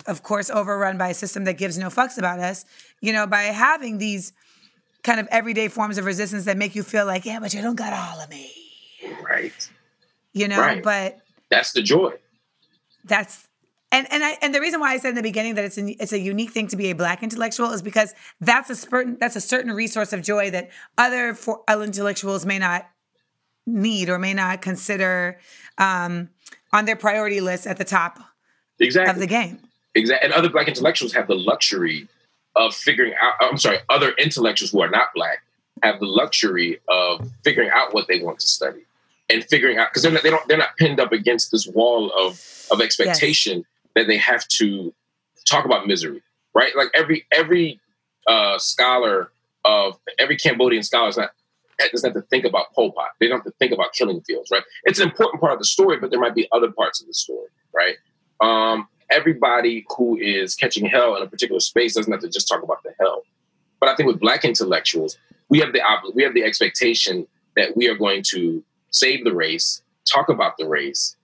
of 0.06 0.24
course, 0.24 0.50
overrun 0.50 0.98
by 0.98 1.10
a 1.10 1.14
system 1.14 1.44
that 1.44 1.58
gives 1.58 1.78
no 1.78 1.88
fucks 1.88 2.18
about 2.18 2.40
us, 2.40 2.66
you 3.02 3.12
know, 3.12 3.28
by 3.28 3.44
having 3.44 3.98
these 3.98 4.32
kind 5.04 5.20
of 5.20 5.28
everyday 5.32 5.68
forms 5.68 5.98
of 5.98 6.06
resistance 6.06 6.46
that 6.46 6.58
make 6.58 6.76
you 6.76 6.84
feel 6.84 7.06
like, 7.06 7.26
yeah, 7.26 7.40
but 7.40 7.54
you 7.54 7.62
don't 7.62 7.76
got 7.76 7.94
all 7.94 8.22
of 8.22 8.30
me. 8.30 8.52
Right. 9.22 9.70
You 10.34 10.48
know, 10.48 10.60
right. 10.60 10.84
but 10.84 11.20
that's 11.50 11.74
the 11.74 11.82
joy. 11.82 12.14
That's 13.04 13.49
and 13.92 14.08
and 14.12 14.24
I 14.24 14.38
and 14.42 14.54
the 14.54 14.62
reason 14.62 14.80
why 14.80 14.94
I 14.94 14.98
said 14.98 15.10
in 15.10 15.16
the 15.16 15.24
beginning 15.24 15.56
that 15.56 15.66
it's 15.66 15.78
a, 15.78 15.90
it's 16.02 16.14
a 16.14 16.20
unique 16.20 16.52
thing 16.52 16.68
to 16.68 16.76
be 16.76 16.92
a 16.92 16.96
black 16.96 17.24
intellectual 17.24 17.72
is 17.72 17.82
because 17.82 18.14
that's 18.40 18.70
a 18.70 18.76
certain 18.76 19.18
that's 19.20 19.36
a 19.36 19.42
certain 19.42 19.72
resource 19.72 20.14
of 20.14 20.22
joy 20.22 20.52
that 20.52 20.70
other 20.98 21.34
for 21.34 21.64
intellectuals 21.68 22.46
may 22.46 22.60
not 22.60 22.88
need 23.66 24.10
or 24.10 24.20
may 24.20 24.34
not 24.34 24.62
consider 24.62 25.40
um, 25.78 26.30
on 26.72 26.86
their 26.86 26.96
priority 26.96 27.42
list 27.42 27.66
at 27.66 27.78
the 27.78 27.84
top 27.84 28.20
exactly. 28.80 29.12
of 29.12 29.20
the 29.20 29.28
game. 29.28 29.60
Exactly, 29.96 30.26
and 30.26 30.34
other 30.34 30.50
black 30.50 30.68
intellectuals 30.68 31.14
have 31.14 31.28
the 31.28 31.36
luxury 31.36 32.08
of 32.56 32.76
figuring 32.76 33.14
out. 33.20 33.34
I'm 33.42 33.58
sorry, 33.58 33.80
other 33.90 34.12
intellectuals 34.20 34.72
who 34.72 34.82
are 34.82 34.90
not 34.90 35.08
black 35.16 35.44
have 35.82 36.00
the 36.00 36.06
luxury 36.06 36.80
of 36.88 37.28
figuring 37.44 37.72
out 37.74 37.94
what 37.94 38.08
they 38.08 38.22
want 38.22 38.40
to 38.40 38.48
study 38.48 38.82
and 39.32 39.44
figuring 39.46 39.78
out 39.78 39.90
because 39.90 40.04
they're 40.04 40.12
not, 40.12 40.22
they 40.22 40.30
don't 40.30 40.48
they're 40.48 40.58
not 40.58 40.78
pinned 40.78 41.00
up 41.00 41.12
against 41.12 41.52
this 41.52 41.66
wall 41.66 42.12
of 42.12 42.68
of 42.70 42.82
expectation. 42.82 43.60
Yes 43.60 43.66
that 43.96 44.08
they 44.08 44.18
have 44.18 44.48
to 44.48 44.94
talk 45.46 45.66
about 45.66 45.88
misery, 45.88 46.22
right? 46.54 46.76
Like 46.76 46.90
every 46.96 47.26
every 47.32 47.80
uh, 48.28 48.58
scholar 48.58 49.32
of 49.66 49.98
every 50.20 50.38
Cambodian 50.38 50.84
scholar 50.84 51.10
is 51.10 51.18
not 51.18 51.32
doesn't 51.92 52.14
have 52.14 52.22
to 52.22 52.28
think 52.30 52.46
about 52.46 52.74
Pol 52.74 52.92
Pot. 52.92 53.12
They 53.20 53.28
don't 53.28 53.40
have 53.40 53.46
to 53.46 53.58
think 53.58 53.72
about 53.72 53.94
killing 53.94 54.22
fields, 54.22 54.52
right? 54.52 54.64
It's 54.84 55.00
an 55.00 55.08
important 55.08 55.40
part 55.40 55.54
of 55.54 55.60
the 55.60 55.66
story, 55.66 55.98
but 55.98 56.12
there 56.12 56.20
might 56.20 56.36
be 56.36 56.48
other 56.52 56.72
parts 56.72 57.00
of 57.02 57.08
the 57.08 57.14
story, 57.14 57.48
right? 57.74 57.96
Um, 58.42 58.88
everybody 59.10 59.86
who 59.96 60.18
is 60.18 60.56
catching 60.56 60.86
hell 60.86 61.16
in 61.16 61.24
a 61.24 61.28
particular 61.28 61.60
space 61.60 61.96
doesn't 61.96 62.12
have 62.12 62.22
to 62.22 62.30
just 62.30 62.48
talk 62.48 62.64
about 62.64 62.84
the 62.84 62.94
hell. 63.00 63.24
But 63.80 63.90
I 63.90 63.96
think 63.96 64.08
with 64.08 64.20
Black 64.20 64.44
intellectuals, 64.44 65.18
we 65.48 65.60
have 65.60 65.74
the 65.74 65.82
we 66.14 66.24
have 66.24 66.34
the 66.34 66.44
expectation 66.44 67.28
that 67.56 67.76
we 67.76 67.88
are 67.88 67.96
going 67.96 68.24
to 68.28 68.64
save 68.92 69.24
the 69.24 69.34
race, 69.34 69.82
talk 70.12 70.30
about 70.30 70.58
the 70.58 70.68
race, 70.68 71.16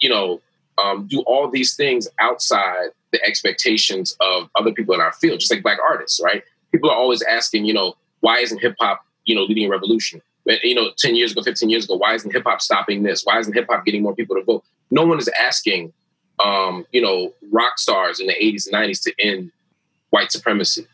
you 0.00 0.08
know, 0.08 0.40
um, 0.82 1.06
do 1.06 1.20
all 1.22 1.50
these 1.50 1.74
things 1.74 2.08
outside 2.20 2.88
the 3.12 3.22
expectations 3.24 4.16
of 4.20 4.48
other 4.54 4.72
people 4.72 4.94
in 4.94 5.00
our 5.00 5.12
field, 5.12 5.40
just 5.40 5.52
like 5.52 5.62
black 5.62 5.78
artists, 5.82 6.20
right? 6.22 6.42
People 6.72 6.90
are 6.90 6.96
always 6.96 7.22
asking, 7.22 7.64
you 7.64 7.74
know, 7.74 7.96
why 8.20 8.38
isn't 8.38 8.60
hip 8.60 8.76
hop, 8.78 9.04
you 9.24 9.34
know, 9.34 9.42
leading 9.42 9.66
a 9.66 9.70
revolution? 9.70 10.22
You 10.46 10.74
know, 10.74 10.90
10 10.96 11.16
years 11.16 11.32
ago, 11.32 11.42
15 11.42 11.68
years 11.70 11.84
ago, 11.84 11.96
why 11.96 12.14
isn't 12.14 12.32
hip 12.32 12.44
hop 12.46 12.60
stopping 12.60 13.02
this? 13.02 13.22
Why 13.24 13.38
isn't 13.38 13.52
hip 13.52 13.66
hop 13.68 13.84
getting 13.84 14.02
more 14.02 14.14
people 14.14 14.36
to 14.36 14.42
vote? 14.42 14.64
No 14.90 15.04
one 15.04 15.18
is 15.18 15.28
asking, 15.40 15.92
um, 16.42 16.86
you 16.92 17.00
know, 17.00 17.32
rock 17.50 17.78
stars 17.78 18.20
in 18.20 18.26
the 18.26 18.34
80s 18.34 18.66
and 18.66 18.74
90s 18.74 19.02
to 19.02 19.14
end 19.18 19.52
white 20.10 20.32
supremacy, 20.32 20.86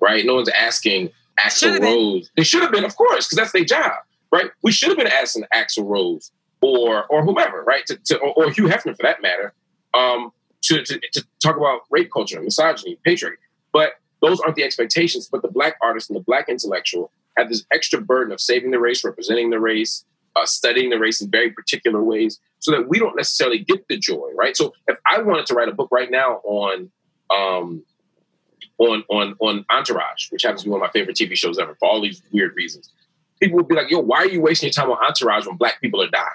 right? 0.00 0.24
No 0.24 0.34
one's 0.34 0.48
asking 0.48 1.10
Axl 1.40 1.80
Rose. 1.80 2.30
They 2.36 2.44
should 2.44 2.62
have 2.62 2.72
been, 2.72 2.84
of 2.84 2.96
course, 2.96 3.26
because 3.26 3.36
that's 3.36 3.52
their 3.52 3.64
job, 3.64 3.92
right? 4.30 4.50
We 4.62 4.72
should 4.72 4.88
have 4.88 4.98
been 4.98 5.06
asking 5.06 5.44
Axl 5.54 5.86
Rose 5.86 6.30
or 6.62 7.04
or 7.06 7.22
whomever, 7.24 7.62
right? 7.62 7.84
To, 7.86 7.96
to 7.96 8.18
or, 8.18 8.32
or, 8.34 8.50
Hugh 8.50 8.66
Hefner 8.66 8.96
for 8.96 9.02
that 9.02 9.20
matter, 9.20 9.52
um, 9.92 10.32
to, 10.62 10.82
to, 10.82 11.00
to 11.12 11.26
talk 11.42 11.56
about 11.56 11.80
rape 11.90 12.10
culture, 12.10 12.40
misogyny, 12.40 12.98
patriarchy. 13.06 13.36
But 13.72 13.94
those 14.22 14.40
aren't 14.40 14.56
the 14.56 14.62
expectations. 14.62 15.28
But 15.30 15.42
the 15.42 15.48
black 15.48 15.76
artist 15.82 16.08
and 16.08 16.16
the 16.16 16.22
black 16.22 16.48
intellectual 16.48 17.10
have 17.36 17.48
this 17.48 17.64
extra 17.72 18.00
burden 18.00 18.32
of 18.32 18.40
saving 18.40 18.70
the 18.70 18.78
race, 18.78 19.04
representing 19.04 19.50
the 19.50 19.60
race, 19.60 20.04
uh, 20.36 20.46
studying 20.46 20.90
the 20.90 20.98
race 20.98 21.20
in 21.20 21.30
very 21.30 21.50
particular 21.50 22.02
ways, 22.02 22.40
so 22.60 22.70
that 22.70 22.88
we 22.88 22.98
don't 22.98 23.16
necessarily 23.16 23.58
get 23.58 23.86
the 23.88 23.98
joy, 23.98 24.30
right? 24.34 24.56
So 24.56 24.72
if 24.86 24.96
I 25.10 25.20
wanted 25.20 25.46
to 25.46 25.54
write 25.54 25.68
a 25.68 25.72
book 25.72 25.88
right 25.90 26.10
now 26.10 26.40
on 26.44 26.90
um, 27.30 27.82
on 28.78 29.02
on 29.08 29.34
on 29.40 29.64
Entourage, 29.70 30.30
which 30.30 30.42
happens 30.42 30.62
to 30.62 30.66
be 30.66 30.70
one 30.70 30.80
of 30.80 30.86
my 30.86 30.92
favorite 30.92 31.16
TV 31.16 31.36
shows 31.36 31.58
ever 31.58 31.74
for 31.74 31.88
all 31.88 32.00
these 32.00 32.22
weird 32.32 32.54
reasons, 32.54 32.90
people 33.40 33.56
would 33.56 33.68
be 33.68 33.74
like, 33.74 33.90
"Yo, 33.90 33.98
why 33.98 34.18
are 34.18 34.28
you 34.28 34.40
wasting 34.40 34.68
your 34.68 34.72
time 34.72 34.90
on 34.90 35.04
Entourage 35.04 35.46
when 35.46 35.56
black 35.56 35.80
people 35.80 36.00
are 36.00 36.08
dying?" 36.08 36.26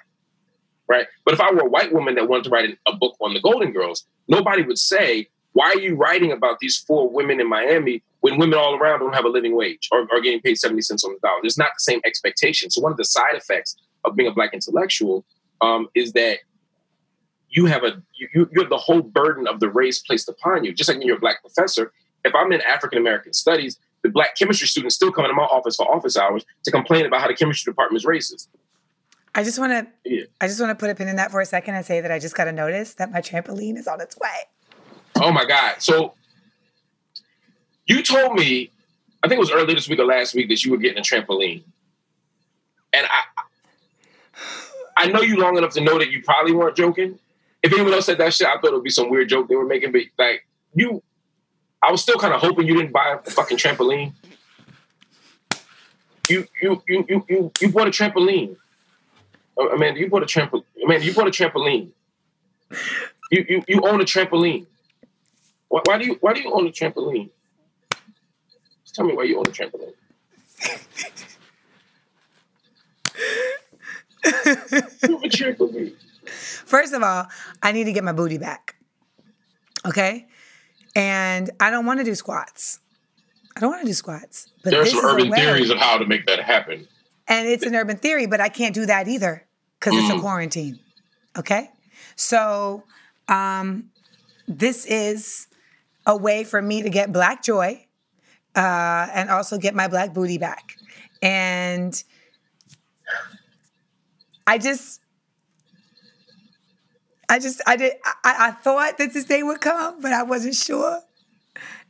Right? 0.87 1.07
But 1.25 1.33
if 1.33 1.41
I 1.41 1.51
were 1.51 1.61
a 1.61 1.69
white 1.69 1.93
woman 1.93 2.15
that 2.15 2.27
wanted 2.27 2.45
to 2.45 2.49
write 2.49 2.77
a 2.85 2.95
book 2.95 3.15
on 3.19 3.33
the 3.33 3.41
Golden 3.41 3.71
Girls, 3.71 4.05
nobody 4.27 4.63
would 4.63 4.77
say, 4.77 5.27
why 5.53 5.69
are 5.69 5.79
you 5.79 5.95
writing 5.95 6.31
about 6.31 6.59
these 6.59 6.77
four 6.77 7.09
women 7.09 7.39
in 7.39 7.49
Miami 7.49 8.03
when 8.21 8.37
women 8.37 8.59
all 8.59 8.75
around 8.75 8.99
don't 8.99 9.13
have 9.13 9.25
a 9.25 9.29
living 9.29 9.55
wage 9.55 9.89
or 9.91 10.01
are 10.11 10.21
getting 10.21 10.41
paid 10.41 10.57
70 10.57 10.81
cents 10.81 11.03
on 11.03 11.13
the 11.13 11.19
dollar? 11.19 11.39
There's 11.41 11.57
not 11.57 11.71
the 11.75 11.81
same 11.81 11.99
expectation. 12.05 12.69
So 12.69 12.81
one 12.81 12.91
of 12.91 12.97
the 12.97 13.05
side 13.05 13.33
effects 13.33 13.75
of 14.05 14.15
being 14.15 14.29
a 14.29 14.33
black 14.33 14.53
intellectual 14.53 15.25
um, 15.61 15.87
is 15.95 16.13
that 16.13 16.39
you 17.49 17.65
have 17.65 17.83
a 17.83 18.01
you, 18.13 18.47
you 18.51 18.61
have 18.61 18.69
the 18.69 18.77
whole 18.77 19.01
burden 19.01 19.47
of 19.47 19.59
the 19.59 19.69
race 19.69 19.99
placed 19.99 20.29
upon 20.29 20.63
you. 20.63 20.73
Just 20.73 20.89
like 20.89 20.99
when 20.99 21.07
you're 21.07 21.17
a 21.17 21.19
black 21.19 21.41
professor, 21.41 21.91
if 22.23 22.35
I'm 22.35 22.51
in 22.51 22.61
African 22.61 22.99
American 22.99 23.33
studies, 23.33 23.79
the 24.03 24.09
black 24.09 24.37
chemistry 24.37 24.67
students 24.67 24.95
still 24.95 25.11
come 25.11 25.25
into 25.25 25.35
my 25.35 25.43
office 25.43 25.75
for 25.75 25.89
office 25.91 26.17
hours 26.17 26.45
to 26.65 26.71
complain 26.71 27.05
about 27.05 27.21
how 27.21 27.27
the 27.27 27.33
chemistry 27.33 27.71
department 27.71 28.03
is 28.03 28.05
racist. 28.05 28.47
I 29.37 29.43
just 29.43 29.59
want 29.59 29.71
to. 29.71 29.87
Yeah. 30.03 30.23
I 30.41 30.47
just 30.47 30.59
want 30.59 30.71
to 30.71 30.75
put 30.75 30.89
a 30.89 30.95
pin 30.95 31.07
in 31.07 31.15
that 31.17 31.29
for 31.29 31.39
a 31.39 31.45
second 31.45 31.75
and 31.75 31.85
say 31.85 32.01
that 32.01 32.11
I 32.11 32.17
just 32.17 32.35
got 32.35 32.47
a 32.47 32.51
notice 32.51 32.95
that 32.95 33.11
my 33.11 33.21
trampoline 33.21 33.77
is 33.77 33.87
on 33.87 34.01
its 34.01 34.17
way. 34.17 34.29
Oh 35.15 35.31
my 35.31 35.45
God. 35.45 35.75
So 35.77 36.15
you 37.85 38.01
told 38.01 38.33
me, 38.33 38.71
I 39.23 39.27
think 39.27 39.37
it 39.37 39.39
was 39.39 39.51
earlier 39.51 39.75
this 39.75 39.87
week 39.87 39.99
or 39.99 40.05
last 40.05 40.33
week, 40.33 40.49
that 40.49 40.65
you 40.65 40.71
were 40.71 40.77
getting 40.77 40.97
a 40.97 41.01
trampoline. 41.01 41.61
And 42.91 43.05
I 43.05 43.43
I 44.97 45.05
know 45.05 45.21
you 45.21 45.37
long 45.37 45.55
enough 45.55 45.73
to 45.73 45.81
know 45.81 45.99
that 45.99 46.09
you 46.09 46.23
probably 46.23 46.53
weren't 46.53 46.75
joking. 46.75 47.19
If 47.61 47.71
anyone 47.71 47.93
else 47.93 48.07
said 48.07 48.17
that 48.17 48.33
shit, 48.33 48.47
I 48.47 48.53
thought 48.53 48.71
it 48.71 48.73
would 48.73 48.83
be 48.83 48.89
some 48.89 49.07
weird 49.11 49.29
joke 49.29 49.49
they 49.49 49.55
were 49.55 49.67
making, 49.67 49.91
but 49.91 50.01
like 50.17 50.47
you 50.73 51.03
I 51.83 51.91
was 51.91 52.01
still 52.01 52.17
kind 52.17 52.33
of 52.33 52.41
hoping 52.41 52.65
you 52.65 52.73
didn't 52.73 52.91
buy 52.91 53.19
a 53.23 53.29
fucking 53.29 53.57
trampoline. 53.57 54.13
You 56.27 56.47
you 56.59 56.81
you 56.87 57.05
you 57.07 57.25
you 57.29 57.51
you 57.61 57.71
bought 57.71 57.85
a 57.85 57.91
trampoline. 57.91 58.57
Oh, 59.57 59.69
Amanda, 59.69 59.99
you 59.99 60.09
bought 60.09 60.23
a 60.23 60.25
trampoline. 60.25 60.63
Amanda, 60.83 61.05
you 61.05 61.13
bought 61.13 61.27
a 61.27 61.31
trampoline. 61.31 61.89
You 63.31 63.45
you 63.49 63.63
you 63.67 63.81
own 63.83 64.01
a 64.01 64.05
trampoline. 64.05 64.67
Why, 65.69 65.81
why 65.85 65.97
do 65.97 66.05
you 66.05 66.17
why 66.21 66.33
do 66.33 66.41
you 66.41 66.53
own 66.53 66.67
a 66.67 66.71
trampoline? 66.71 67.29
Just 68.83 68.95
tell 68.95 69.05
me 69.05 69.13
why 69.13 69.23
you 69.23 69.37
own 69.37 69.45
a 69.47 69.51
trampoline. 69.51 69.93
you 75.07 75.17
a 75.17 75.29
trampoline. 75.29 75.93
First 76.25 76.93
of 76.93 77.01
all, 77.01 77.27
I 77.63 77.71
need 77.71 77.85
to 77.85 77.93
get 77.93 78.03
my 78.03 78.11
booty 78.11 78.37
back. 78.37 78.75
Okay? 79.85 80.27
And 80.95 81.49
I 81.59 81.69
don't 81.69 81.85
want 81.85 81.99
to 81.99 82.03
do 82.03 82.13
squats. 82.15 82.79
I 83.55 83.59
don't 83.59 83.69
want 83.69 83.81
to 83.81 83.87
do 83.87 83.93
squats. 83.93 84.49
But 84.63 84.71
There 84.71 84.81
are 84.81 84.85
some 84.85 85.03
urban 85.03 85.31
theories 85.31 85.69
of 85.69 85.77
how 85.77 85.97
to 85.97 86.05
make 86.05 86.25
that 86.27 86.39
happen. 86.41 86.87
And 87.27 87.47
it's 87.47 87.65
an 87.65 87.75
urban 87.75 87.97
theory, 87.97 88.25
but 88.25 88.41
I 88.41 88.49
can't 88.49 88.75
do 88.75 88.85
that 88.85 89.07
either 89.07 89.46
because 89.79 89.97
it's 89.97 90.09
Mm. 90.09 90.17
a 90.17 90.21
quarantine. 90.21 90.79
Okay? 91.37 91.69
So 92.15 92.83
um 93.27 93.91
this 94.47 94.85
is 94.85 95.47
a 96.05 96.15
way 96.15 96.43
for 96.43 96.61
me 96.61 96.81
to 96.81 96.89
get 96.89 97.11
black 97.11 97.43
joy 97.43 97.85
uh 98.55 99.07
and 99.13 99.29
also 99.29 99.57
get 99.57 99.75
my 99.75 99.87
black 99.87 100.13
booty 100.13 100.37
back. 100.37 100.77
And 101.21 102.01
I 104.47 104.57
just 104.57 105.01
I 107.29 107.39
just 107.39 107.61
I 107.67 107.75
did 107.75 107.93
I, 108.05 108.47
I 108.47 108.51
thought 108.51 108.97
that 108.97 109.13
this 109.13 109.25
day 109.25 109.43
would 109.43 109.61
come, 109.61 110.01
but 110.01 110.13
I 110.13 110.23
wasn't 110.23 110.55
sure. 110.55 111.01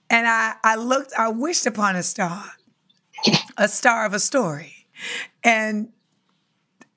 And 0.09 0.27
I 0.27 0.55
I 0.63 0.75
looked, 0.75 1.13
I 1.17 1.29
wished 1.29 1.65
upon 1.65 1.95
a 1.95 2.03
star, 2.03 2.43
a 3.57 3.67
star 3.67 4.05
of 4.05 4.13
a 4.13 4.19
story. 4.19 4.73
And 5.43 5.89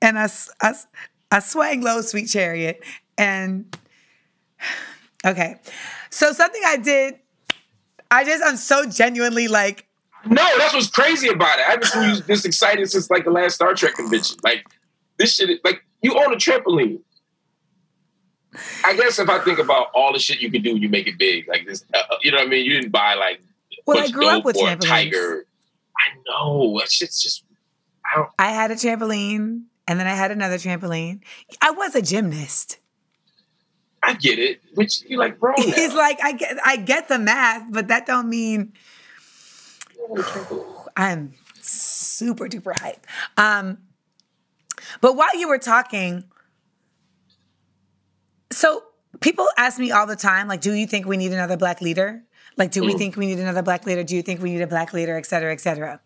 and 0.01 0.17
I, 0.19 0.29
I, 0.61 0.73
I 1.31 1.39
swang 1.39 1.81
low, 1.81 2.01
sweet 2.01 2.27
chariot. 2.27 2.83
And 3.17 3.75
okay. 5.25 5.57
So 6.09 6.31
something 6.33 6.61
I 6.65 6.77
did, 6.77 7.15
I 8.09 8.23
just 8.25 8.43
I'm 8.45 8.57
so 8.57 8.85
genuinely 8.85 9.47
like, 9.47 9.87
No, 10.25 10.45
that's 10.57 10.73
what's 10.73 10.89
crazy 10.89 11.29
about 11.29 11.59
it. 11.59 11.65
I've 11.67 11.81
been 11.81 12.09
this- 12.09 12.21
this 12.21 12.45
excited 12.45 12.89
since 12.89 13.09
like 13.09 13.23
the 13.25 13.31
last 13.31 13.55
Star 13.55 13.73
Trek 13.73 13.95
convention. 13.95 14.37
Like 14.43 14.65
this 15.17 15.35
shit, 15.35 15.63
like 15.63 15.83
you 16.01 16.17
own 16.17 16.33
a 16.33 16.37
trampoline. 16.37 16.99
I 18.83 18.95
guess 18.97 19.17
if 19.17 19.29
I 19.29 19.39
think 19.39 19.59
about 19.59 19.87
all 19.93 20.11
the 20.11 20.19
shit 20.19 20.41
you 20.41 20.51
can 20.51 20.61
do 20.61 20.75
you 20.75 20.89
make 20.89 21.07
it 21.07 21.17
big, 21.17 21.47
like 21.47 21.65
this, 21.65 21.85
uh, 21.93 21.97
uh, 21.97 22.15
you 22.21 22.31
know 22.31 22.37
what 22.39 22.47
I 22.47 22.49
mean? 22.49 22.65
You 22.65 22.73
didn't 22.73 22.91
buy 22.91 23.13
like 23.13 23.41
well, 23.85 23.97
I 23.99 24.09
grew 24.09 24.27
up 24.27 24.43
with 24.43 24.57
trampolines. 24.57 24.81
Tiger. 24.87 25.45
I 25.97 26.17
know 26.27 26.77
that 26.79 26.91
shit's 26.91 27.21
just. 27.21 27.43
I 28.11 28.17
don't. 28.17 28.29
I 28.37 28.51
had 28.51 28.71
a 28.71 28.75
trampoline 28.75 29.63
and 29.91 29.99
then 29.99 30.07
I 30.07 30.15
had 30.15 30.31
another 30.31 30.55
trampoline. 30.55 31.19
I 31.61 31.71
was 31.71 31.95
a 31.95 32.01
gymnast. 32.01 32.79
I 34.01 34.13
get 34.13 34.39
it, 34.39 34.61
but 34.73 35.01
you 35.01 35.17
like 35.17 35.37
grown 35.37 35.55
now. 35.57 35.63
It's 35.67 35.93
like 35.93 36.23
I 36.23 36.31
get 36.31 36.57
I 36.63 36.77
get 36.77 37.09
the 37.09 37.19
math, 37.19 37.65
but 37.69 37.89
that 37.89 38.05
don't 38.05 38.29
mean 38.29 38.71
You 39.97 40.07
own 40.09 40.19
a 40.19 40.23
trampoline. 40.23 40.87
I'm 40.95 41.33
super 41.59 42.47
duper 42.47 42.79
hype. 42.79 43.05
Um, 43.35 43.79
but 45.01 45.17
while 45.17 45.37
you 45.37 45.49
were 45.49 45.57
talking, 45.57 46.23
so 48.49 48.83
people 49.19 49.47
ask 49.57 49.77
me 49.77 49.91
all 49.91 50.07
the 50.07 50.15
time, 50.15 50.47
like, 50.47 50.61
do 50.61 50.73
you 50.73 50.87
think 50.87 51.05
we 51.05 51.17
need 51.17 51.33
another 51.33 51.57
black 51.57 51.81
leader? 51.81 52.23
Like, 52.57 52.71
do 52.71 52.81
we 52.81 52.93
think 52.93 53.17
we 53.17 53.27
need 53.27 53.39
another 53.39 53.61
black 53.61 53.85
leader? 53.85 54.03
Do 54.03 54.15
you 54.15 54.21
think 54.21 54.41
we 54.41 54.51
need 54.53 54.61
a 54.61 54.67
black 54.67 54.93
leader, 54.93 55.17
et 55.17 55.25
cetera, 55.25 55.51
et 55.51 55.59
cetera? 55.59 55.99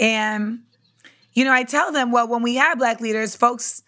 And, 0.00 0.60
you 1.36 1.44
know, 1.44 1.52
I 1.52 1.62
tell 1.64 1.92
them, 1.92 2.10
well, 2.10 2.26
when 2.26 2.42
we 2.42 2.56
had 2.56 2.78
black 2.78 3.00
leaders, 3.00 3.36
folks, 3.36 3.82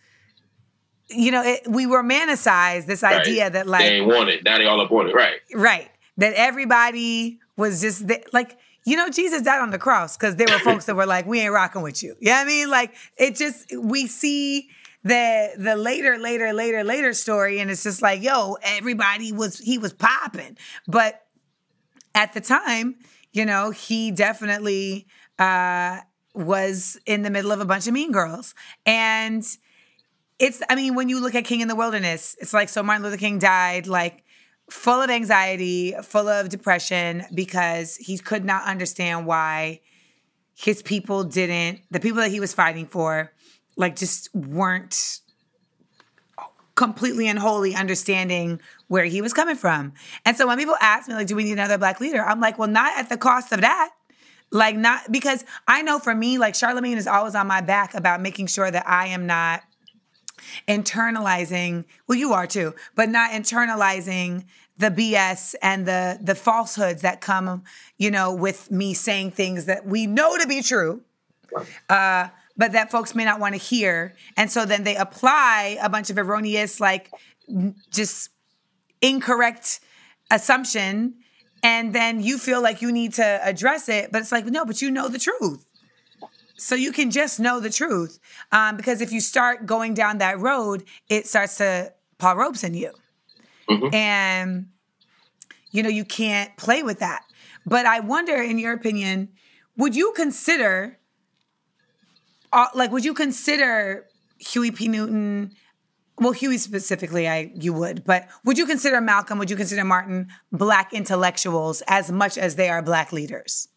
you 1.08 1.32
know, 1.32 1.42
it, 1.42 1.66
we 1.66 1.86
romanticized 1.86 2.84
this 2.86 3.02
Right. 3.02 3.20
idea 3.22 3.48
that, 3.48 3.66
like, 3.66 3.84
they 3.84 3.94
ain't 3.96 4.06
want 4.06 4.28
it. 4.28 4.44
Now 4.44 4.58
they 4.58 4.66
all 4.66 4.80
up 4.80 4.92
on 4.92 5.08
it, 5.08 5.14
right? 5.14 5.40
Right. 5.54 5.90
That 6.18 6.34
everybody 6.34 7.38
was 7.56 7.80
just 7.80 8.06
th- 8.06 8.26
like, 8.34 8.58
you 8.84 8.96
know, 8.96 9.08
Jesus 9.08 9.40
died 9.42 9.62
on 9.62 9.70
the 9.70 9.78
cross 9.78 10.16
because 10.16 10.36
there 10.36 10.48
were 10.50 10.58
folks 10.58 10.84
that 10.84 10.94
were 10.94 11.06
like, 11.06 11.26
we 11.26 11.40
ain't 11.40 11.52
rocking 11.52 11.80
with 11.82 12.02
you. 12.02 12.14
You 12.20 12.30
know 12.30 12.36
I 12.36 12.44
mean? 12.44 12.68
Like, 12.70 12.94
it 13.16 13.34
just, 13.34 13.74
we 13.76 14.06
see 14.06 14.68
the 15.04 15.52
the 15.56 15.74
later, 15.76 16.18
later, 16.18 16.52
later, 16.52 16.84
later 16.84 17.14
story, 17.14 17.60
and 17.60 17.70
it's 17.70 17.82
just 17.82 18.02
like, 18.02 18.22
yo, 18.22 18.58
everybody 18.62 19.32
was, 19.32 19.58
he 19.58 19.78
was 19.78 19.94
popping. 19.94 20.58
But 20.86 21.22
at 22.14 22.34
the 22.34 22.40
time, 22.42 22.96
you 23.32 23.46
know, 23.46 23.70
he 23.70 24.10
definitely 24.10 25.06
uh, 25.38 26.00
was 26.38 26.98
in 27.04 27.22
the 27.22 27.30
middle 27.30 27.52
of 27.52 27.60
a 27.60 27.64
bunch 27.64 27.86
of 27.86 27.92
mean 27.92 28.12
girls. 28.12 28.54
And 28.86 29.44
it's, 30.38 30.62
I 30.70 30.76
mean, 30.76 30.94
when 30.94 31.08
you 31.08 31.20
look 31.20 31.34
at 31.34 31.44
King 31.44 31.60
in 31.60 31.68
the 31.68 31.74
Wilderness, 31.74 32.36
it's 32.40 32.54
like, 32.54 32.68
so 32.68 32.82
Martin 32.82 33.02
Luther 33.02 33.16
King 33.16 33.38
died, 33.38 33.86
like, 33.86 34.24
full 34.70 35.02
of 35.02 35.10
anxiety, 35.10 35.94
full 36.02 36.28
of 36.28 36.48
depression, 36.48 37.24
because 37.34 37.96
he 37.96 38.18
could 38.18 38.44
not 38.44 38.64
understand 38.64 39.26
why 39.26 39.80
his 40.54 40.82
people 40.82 41.24
didn't, 41.24 41.80
the 41.90 42.00
people 42.00 42.18
that 42.18 42.30
he 42.30 42.38
was 42.38 42.54
fighting 42.54 42.86
for, 42.86 43.32
like, 43.76 43.96
just 43.96 44.32
weren't 44.34 45.20
completely 46.76 47.26
and 47.26 47.40
wholly 47.40 47.74
understanding 47.74 48.60
where 48.86 49.04
he 49.04 49.20
was 49.20 49.32
coming 49.32 49.56
from. 49.56 49.92
And 50.24 50.36
so 50.36 50.46
when 50.46 50.56
people 50.58 50.76
ask 50.80 51.08
me, 51.08 51.14
like, 51.14 51.26
do 51.26 51.34
we 51.34 51.42
need 51.42 51.52
another 51.52 51.78
black 51.78 52.00
leader? 52.00 52.22
I'm 52.22 52.38
like, 52.38 52.58
well, 52.58 52.68
not 52.68 52.96
at 52.96 53.08
the 53.08 53.16
cost 53.16 53.52
of 53.52 53.62
that. 53.62 53.90
Like, 54.50 54.76
not 54.76 55.12
because 55.12 55.44
I 55.66 55.82
know 55.82 55.98
for 55.98 56.14
me, 56.14 56.38
like, 56.38 56.54
Charlemagne 56.54 56.96
is 56.96 57.06
always 57.06 57.34
on 57.34 57.46
my 57.46 57.60
back 57.60 57.94
about 57.94 58.20
making 58.20 58.46
sure 58.46 58.70
that 58.70 58.88
I 58.88 59.08
am 59.08 59.26
not 59.26 59.62
internalizing 60.68 61.84
well 62.06 62.16
you 62.16 62.32
are 62.32 62.46
too 62.46 62.72
but 62.94 63.08
not 63.08 63.32
internalizing 63.32 64.44
the 64.78 64.88
bs 64.88 65.56
and 65.60 65.84
the 65.84 66.16
the 66.22 66.34
falsehoods 66.34 67.02
that 67.02 67.20
come 67.20 67.64
you 67.98 68.08
know 68.08 68.32
with 68.32 68.70
me 68.70 68.94
saying 68.94 69.32
things 69.32 69.64
that 69.64 69.84
we 69.84 70.06
know 70.06 70.38
to 70.38 70.46
be 70.46 70.62
true 70.62 71.02
uh 71.90 72.28
but 72.58 72.72
that 72.72 72.90
folks 72.90 73.14
may 73.14 73.24
not 73.24 73.40
want 73.40 73.54
to 73.54 73.60
hear. 73.60 74.14
And 74.36 74.50
so 74.50 74.66
then 74.66 74.82
they 74.82 74.96
apply 74.96 75.78
a 75.80 75.88
bunch 75.88 76.10
of 76.10 76.18
erroneous 76.18 76.80
like 76.80 77.10
just 77.90 78.30
incorrect 79.00 79.80
assumption 80.30 81.14
and 81.62 81.94
then 81.94 82.20
you 82.20 82.38
feel 82.38 82.62
like 82.62 82.82
you 82.82 82.92
need 82.92 83.14
to 83.14 83.40
address 83.42 83.88
it 83.88 84.12
but 84.12 84.20
it's 84.20 84.32
like 84.32 84.46
no 84.46 84.64
but 84.64 84.80
you 84.82 84.90
know 84.90 85.08
the 85.08 85.18
truth. 85.18 85.64
So 86.56 86.74
you 86.74 86.90
can 86.90 87.10
just 87.10 87.38
know 87.38 87.60
the 87.60 87.70
truth 87.70 88.18
um, 88.50 88.76
because 88.76 89.00
if 89.00 89.12
you 89.12 89.20
start 89.20 89.66
going 89.66 89.94
down 89.94 90.18
that 90.18 90.38
road 90.38 90.84
it 91.08 91.26
starts 91.26 91.58
to 91.58 91.92
paw 92.18 92.32
ropes 92.32 92.64
in 92.64 92.74
you. 92.74 92.92
And 93.92 94.68
you 95.70 95.82
know 95.82 95.90
you 95.90 96.04
can't 96.04 96.56
play 96.56 96.82
with 96.82 97.00
that. 97.00 97.22
But 97.66 97.86
i 97.86 98.00
wonder 98.00 98.36
in 98.36 98.58
your 98.58 98.72
opinion 98.72 99.28
would 99.76 99.94
you 99.94 100.12
consider 100.16 100.98
uh, 102.52 102.68
like 102.74 102.90
would 102.90 103.04
you 103.04 103.14
consider 103.14 104.06
huey 104.38 104.70
p. 104.70 104.88
Newton 104.88 105.52
well 106.20 106.32
huey 106.32 106.58
specifically 106.58 107.28
i 107.28 107.50
you 107.54 107.72
would 107.72 108.04
but 108.04 108.28
would 108.44 108.58
you 108.58 108.66
consider 108.66 109.00
malcolm 109.00 109.38
would 109.38 109.50
you 109.50 109.56
consider 109.56 109.84
martin 109.84 110.28
black 110.52 110.92
intellectuals 110.92 111.82
as 111.88 112.10
much 112.10 112.36
as 112.36 112.56
they 112.56 112.68
are 112.68 112.82
black 112.82 113.12
leaders 113.12 113.68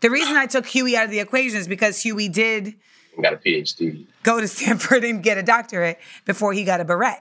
the 0.00 0.10
reason 0.10 0.36
I 0.36 0.46
took 0.46 0.66
Huey 0.66 0.96
out 0.96 1.06
of 1.06 1.10
the 1.10 1.18
equation 1.18 1.58
is 1.58 1.68
because 1.68 2.00
Huey 2.02 2.28
did 2.28 2.74
Got 3.20 3.32
a 3.32 3.36
PhD. 3.36 4.06
go 4.22 4.40
to 4.40 4.46
Stanford 4.46 5.02
and 5.04 5.22
get 5.22 5.38
a 5.38 5.42
doctorate 5.42 5.98
before 6.24 6.52
he 6.52 6.64
got 6.64 6.80
a 6.80 6.84
beret. 6.84 7.18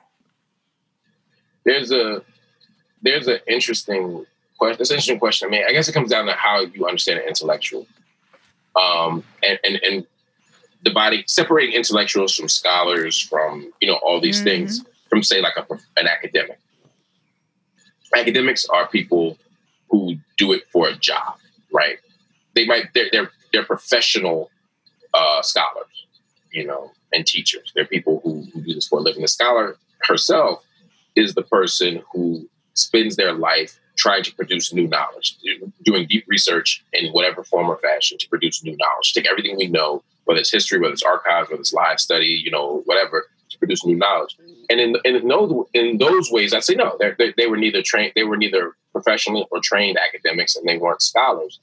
There's 1.63 1.91
a 1.91 2.21
there's 3.01 3.27
an 3.27 3.39
interesting 3.47 4.25
question. 4.59 4.81
It's 4.81 4.91
an 4.91 4.95
interesting 4.95 5.19
question. 5.19 5.47
I 5.47 5.51
mean, 5.51 5.63
I 5.67 5.71
guess 5.71 5.87
it 5.87 5.93
comes 5.93 6.11
down 6.11 6.27
to 6.27 6.33
how 6.33 6.61
you 6.61 6.85
understand 6.85 7.19
an 7.19 7.27
intellectual, 7.27 7.87
um, 8.79 9.23
and 9.43 9.59
and 9.63 9.79
and 9.83 10.07
dividing 10.83 11.23
separating 11.27 11.73
intellectuals 11.73 12.35
from 12.35 12.47
scholars 12.47 13.19
from 13.19 13.71
you 13.81 13.87
know 13.87 13.99
all 14.03 14.21
these 14.21 14.43
things. 14.43 14.83
from 15.09 15.23
say 15.23 15.41
like 15.41 15.53
a, 15.57 15.65
an 15.97 16.07
academic. 16.07 16.59
Academics 18.15 18.65
are 18.65 18.87
people 18.87 19.37
who 19.89 20.17
do 20.37 20.53
it 20.53 20.63
for 20.71 20.87
a 20.87 20.95
job, 20.95 21.37
right? 21.73 21.97
They 22.55 22.65
might 22.65 22.93
they're 22.93 23.09
they're, 23.11 23.31
they're 23.51 23.65
professional 23.65 24.49
uh, 25.13 25.41
scholars, 25.41 26.07
you 26.51 26.65
know, 26.65 26.91
and 27.13 27.25
teachers. 27.25 27.71
They're 27.75 27.85
people 27.85 28.21
who, 28.23 28.45
who 28.53 28.61
do 28.61 28.73
this 28.73 28.87
for 28.87 28.99
a 28.99 29.01
living. 29.01 29.21
The 29.21 29.27
scholar 29.27 29.77
herself 30.03 30.63
is 31.15 31.33
the 31.33 31.43
person 31.43 32.03
who 32.13 32.47
spends 32.73 33.15
their 33.15 33.33
life 33.33 33.79
trying 33.97 34.23
to 34.23 34.33
produce 34.35 34.71
new 34.71 34.87
knowledge, 34.87 35.37
doing 35.83 36.05
deep 36.07 36.23
research 36.27 36.83
in 36.93 37.11
whatever 37.11 37.43
form 37.43 37.67
or 37.67 37.77
fashion 37.77 38.17
to 38.19 38.29
produce 38.29 38.63
new 38.63 38.77
knowledge. 38.77 39.13
Take 39.13 39.27
everything 39.27 39.57
we 39.57 39.67
know, 39.67 40.03
whether 40.27 40.39
it's 40.39 40.51
history, 40.51 40.79
whether 40.79 40.93
it's 40.93 41.03
archives, 41.03 41.49
whether 41.49 41.61
it's 41.61 41.73
live 41.73 41.99
study, 41.99 42.41
you 42.45 42.51
know, 42.51 42.81
whatever, 42.85 43.25
to 43.49 43.57
produce 43.57 43.85
new 43.85 43.95
knowledge. 43.95 44.37
And 44.69 44.79
in 44.79 44.97
in, 45.05 45.27
no, 45.27 45.67
in 45.73 45.97
those 45.97 46.29
ways, 46.31 46.53
I 46.53 46.59
say 46.59 46.75
no. 46.75 46.97
They, 46.99 47.33
they 47.37 47.47
were 47.47 47.57
neither 47.57 47.81
trained, 47.81 48.11
they 48.15 48.23
were 48.23 48.37
neither 48.37 48.75
professional 48.91 49.47
or 49.51 49.59
trained 49.61 49.97
academics, 49.97 50.55
and 50.55 50.67
they 50.67 50.77
weren't 50.77 51.01
scholars. 51.01 51.59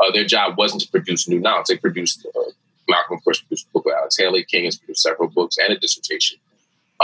Uh, 0.00 0.10
their 0.12 0.24
job 0.24 0.58
wasn't 0.58 0.82
to 0.82 0.90
produce 0.90 1.28
new 1.28 1.40
knowledge. 1.40 1.66
They 1.68 1.76
produced 1.76 2.26
uh, 2.26 2.50
Malcolm, 2.88 3.18
of 3.18 3.24
course, 3.24 3.40
produced 3.40 3.68
a 3.68 3.72
book 3.72 3.84
with 3.84 3.94
Alex 3.94 4.16
Haley. 4.16 4.44
King 4.44 4.64
has 4.64 4.76
produced 4.76 5.02
several 5.02 5.28
books 5.28 5.56
and 5.58 5.72
a 5.72 5.78
dissertation. 5.78 6.38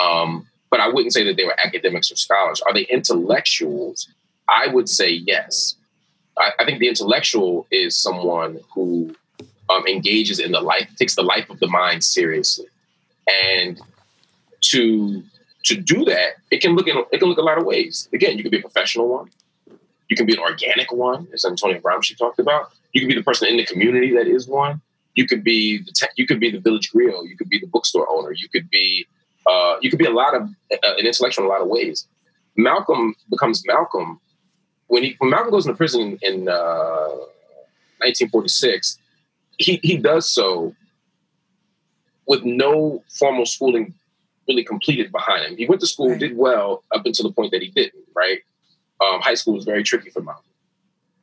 Um, 0.01 0.49
but 0.71 0.81
I 0.81 0.89
wouldn't 0.89 1.13
say 1.13 1.23
that 1.25 1.37
they 1.37 1.45
were 1.45 1.59
academics 1.65 2.11
or 2.11 2.17
scholars. 2.17 2.61
Are 2.63 2.75
they 2.75 2.83
intellectuals? 2.83 4.09
I 4.49 4.69
would 4.69 4.89
say 4.89 5.11
yes. 5.11 5.77
I, 6.37 6.51
I 6.59 6.65
think 6.65 6.81
the 6.81 6.89
intellectual 6.89 7.67
is 7.71 7.97
someone 7.97 8.59
who 8.75 9.15
um, 9.71 9.87
engages 9.87 10.39
in 10.39 10.53
the 10.53 10.61
life, 10.61 10.89
takes 10.99 11.15
the 11.15 11.23
life 11.23 11.49
of 11.51 11.59
the 11.61 11.69
mind 11.69 12.05
seriously, 12.05 12.67
and 13.27 13.81
to 14.61 15.23
to 15.65 15.77
do 15.77 16.05
that, 16.05 16.35
it 16.51 16.61
can 16.61 16.75
look 16.77 16.87
in 16.87 16.97
it 17.13 17.19
can 17.19 17.29
look 17.29 17.39
a 17.39 17.43
lot 17.43 17.59
of 17.59 17.65
ways. 17.65 18.09
Again, 18.13 18.37
you 18.37 18.43
can 18.43 18.51
be 18.51 18.59
a 18.59 18.63
professional 18.63 19.09
one, 19.09 19.31
you 20.09 20.17
can 20.17 20.27
be 20.27 20.35
an 20.35 20.41
organic 20.41 20.93
one, 20.93 21.29
as 21.33 21.45
Antonio 21.45 21.81
Gramsci 21.81 22.17
talked 22.17 22.39
about. 22.39 22.71
You 22.93 23.01
can 23.01 23.09
be 23.09 23.15
the 23.15 23.23
person 23.23 23.49
in 23.49 23.57
the 23.57 23.67
community 23.67 24.15
that 24.15 24.27
is 24.27 24.47
one. 24.47 24.81
You 25.15 25.27
could 25.27 25.43
be 25.43 25.79
the 25.79 26.09
you 26.17 26.27
could 26.27 26.41
be 26.41 26.51
the 26.51 26.61
village 26.61 26.91
griot. 26.93 27.29
You 27.29 27.37
could 27.37 27.49
be 27.49 27.59
the 27.59 27.67
bookstore 27.67 28.09
owner. 28.09 28.33
You 28.33 28.49
could 28.49 28.69
be 28.71 29.07
uh, 29.47 29.77
you 29.81 29.91
could 29.91 29.99
be 29.99 30.07
a 30.07 30.11
lot 30.11 30.35
of 30.35 30.43
uh, 30.73 30.95
an 30.99 31.07
intellectual 31.07 31.45
in 31.45 31.51
a 31.51 31.53
lot 31.53 31.63
of 31.63 31.69
ways. 31.69 32.07
Malcolm 32.57 33.15
becomes 33.31 33.63
Malcolm 33.67 34.21
when 34.89 35.03
he 35.03 35.17
when 35.19 35.31
Malcolm 35.31 35.51
goes 35.51 35.67
into 35.67 35.77
prison 35.77 36.19
in 36.23 36.49
uh, 36.49 37.09
1946. 37.99 38.99
He 39.59 39.81
he 39.83 39.97
does 39.97 40.31
so 40.31 40.75
with 42.27 42.45
no 42.45 43.03
formal 43.09 43.47
schooling 43.47 43.95
really 44.49 44.65
completed 44.65 45.13
behind 45.13 45.45
him. 45.45 45.57
He 45.57 45.67
went 45.67 45.81
to 45.81 45.87
school, 45.87 46.11
right. 46.11 46.21
did 46.21 46.37
well 46.37 46.85
up 46.95 47.07
until 47.07 47.29
the 47.29 47.33
point 47.33 47.53
that 47.53 47.63
he 47.63 47.69
didn't. 47.69 48.05
Right, 48.15 48.41
um, 49.01 49.21
high 49.21 49.35
school 49.35 49.55
was 49.55 49.65
very 49.65 49.83
tricky 49.83 50.11
for 50.11 50.23
Malcolm. 50.23 50.45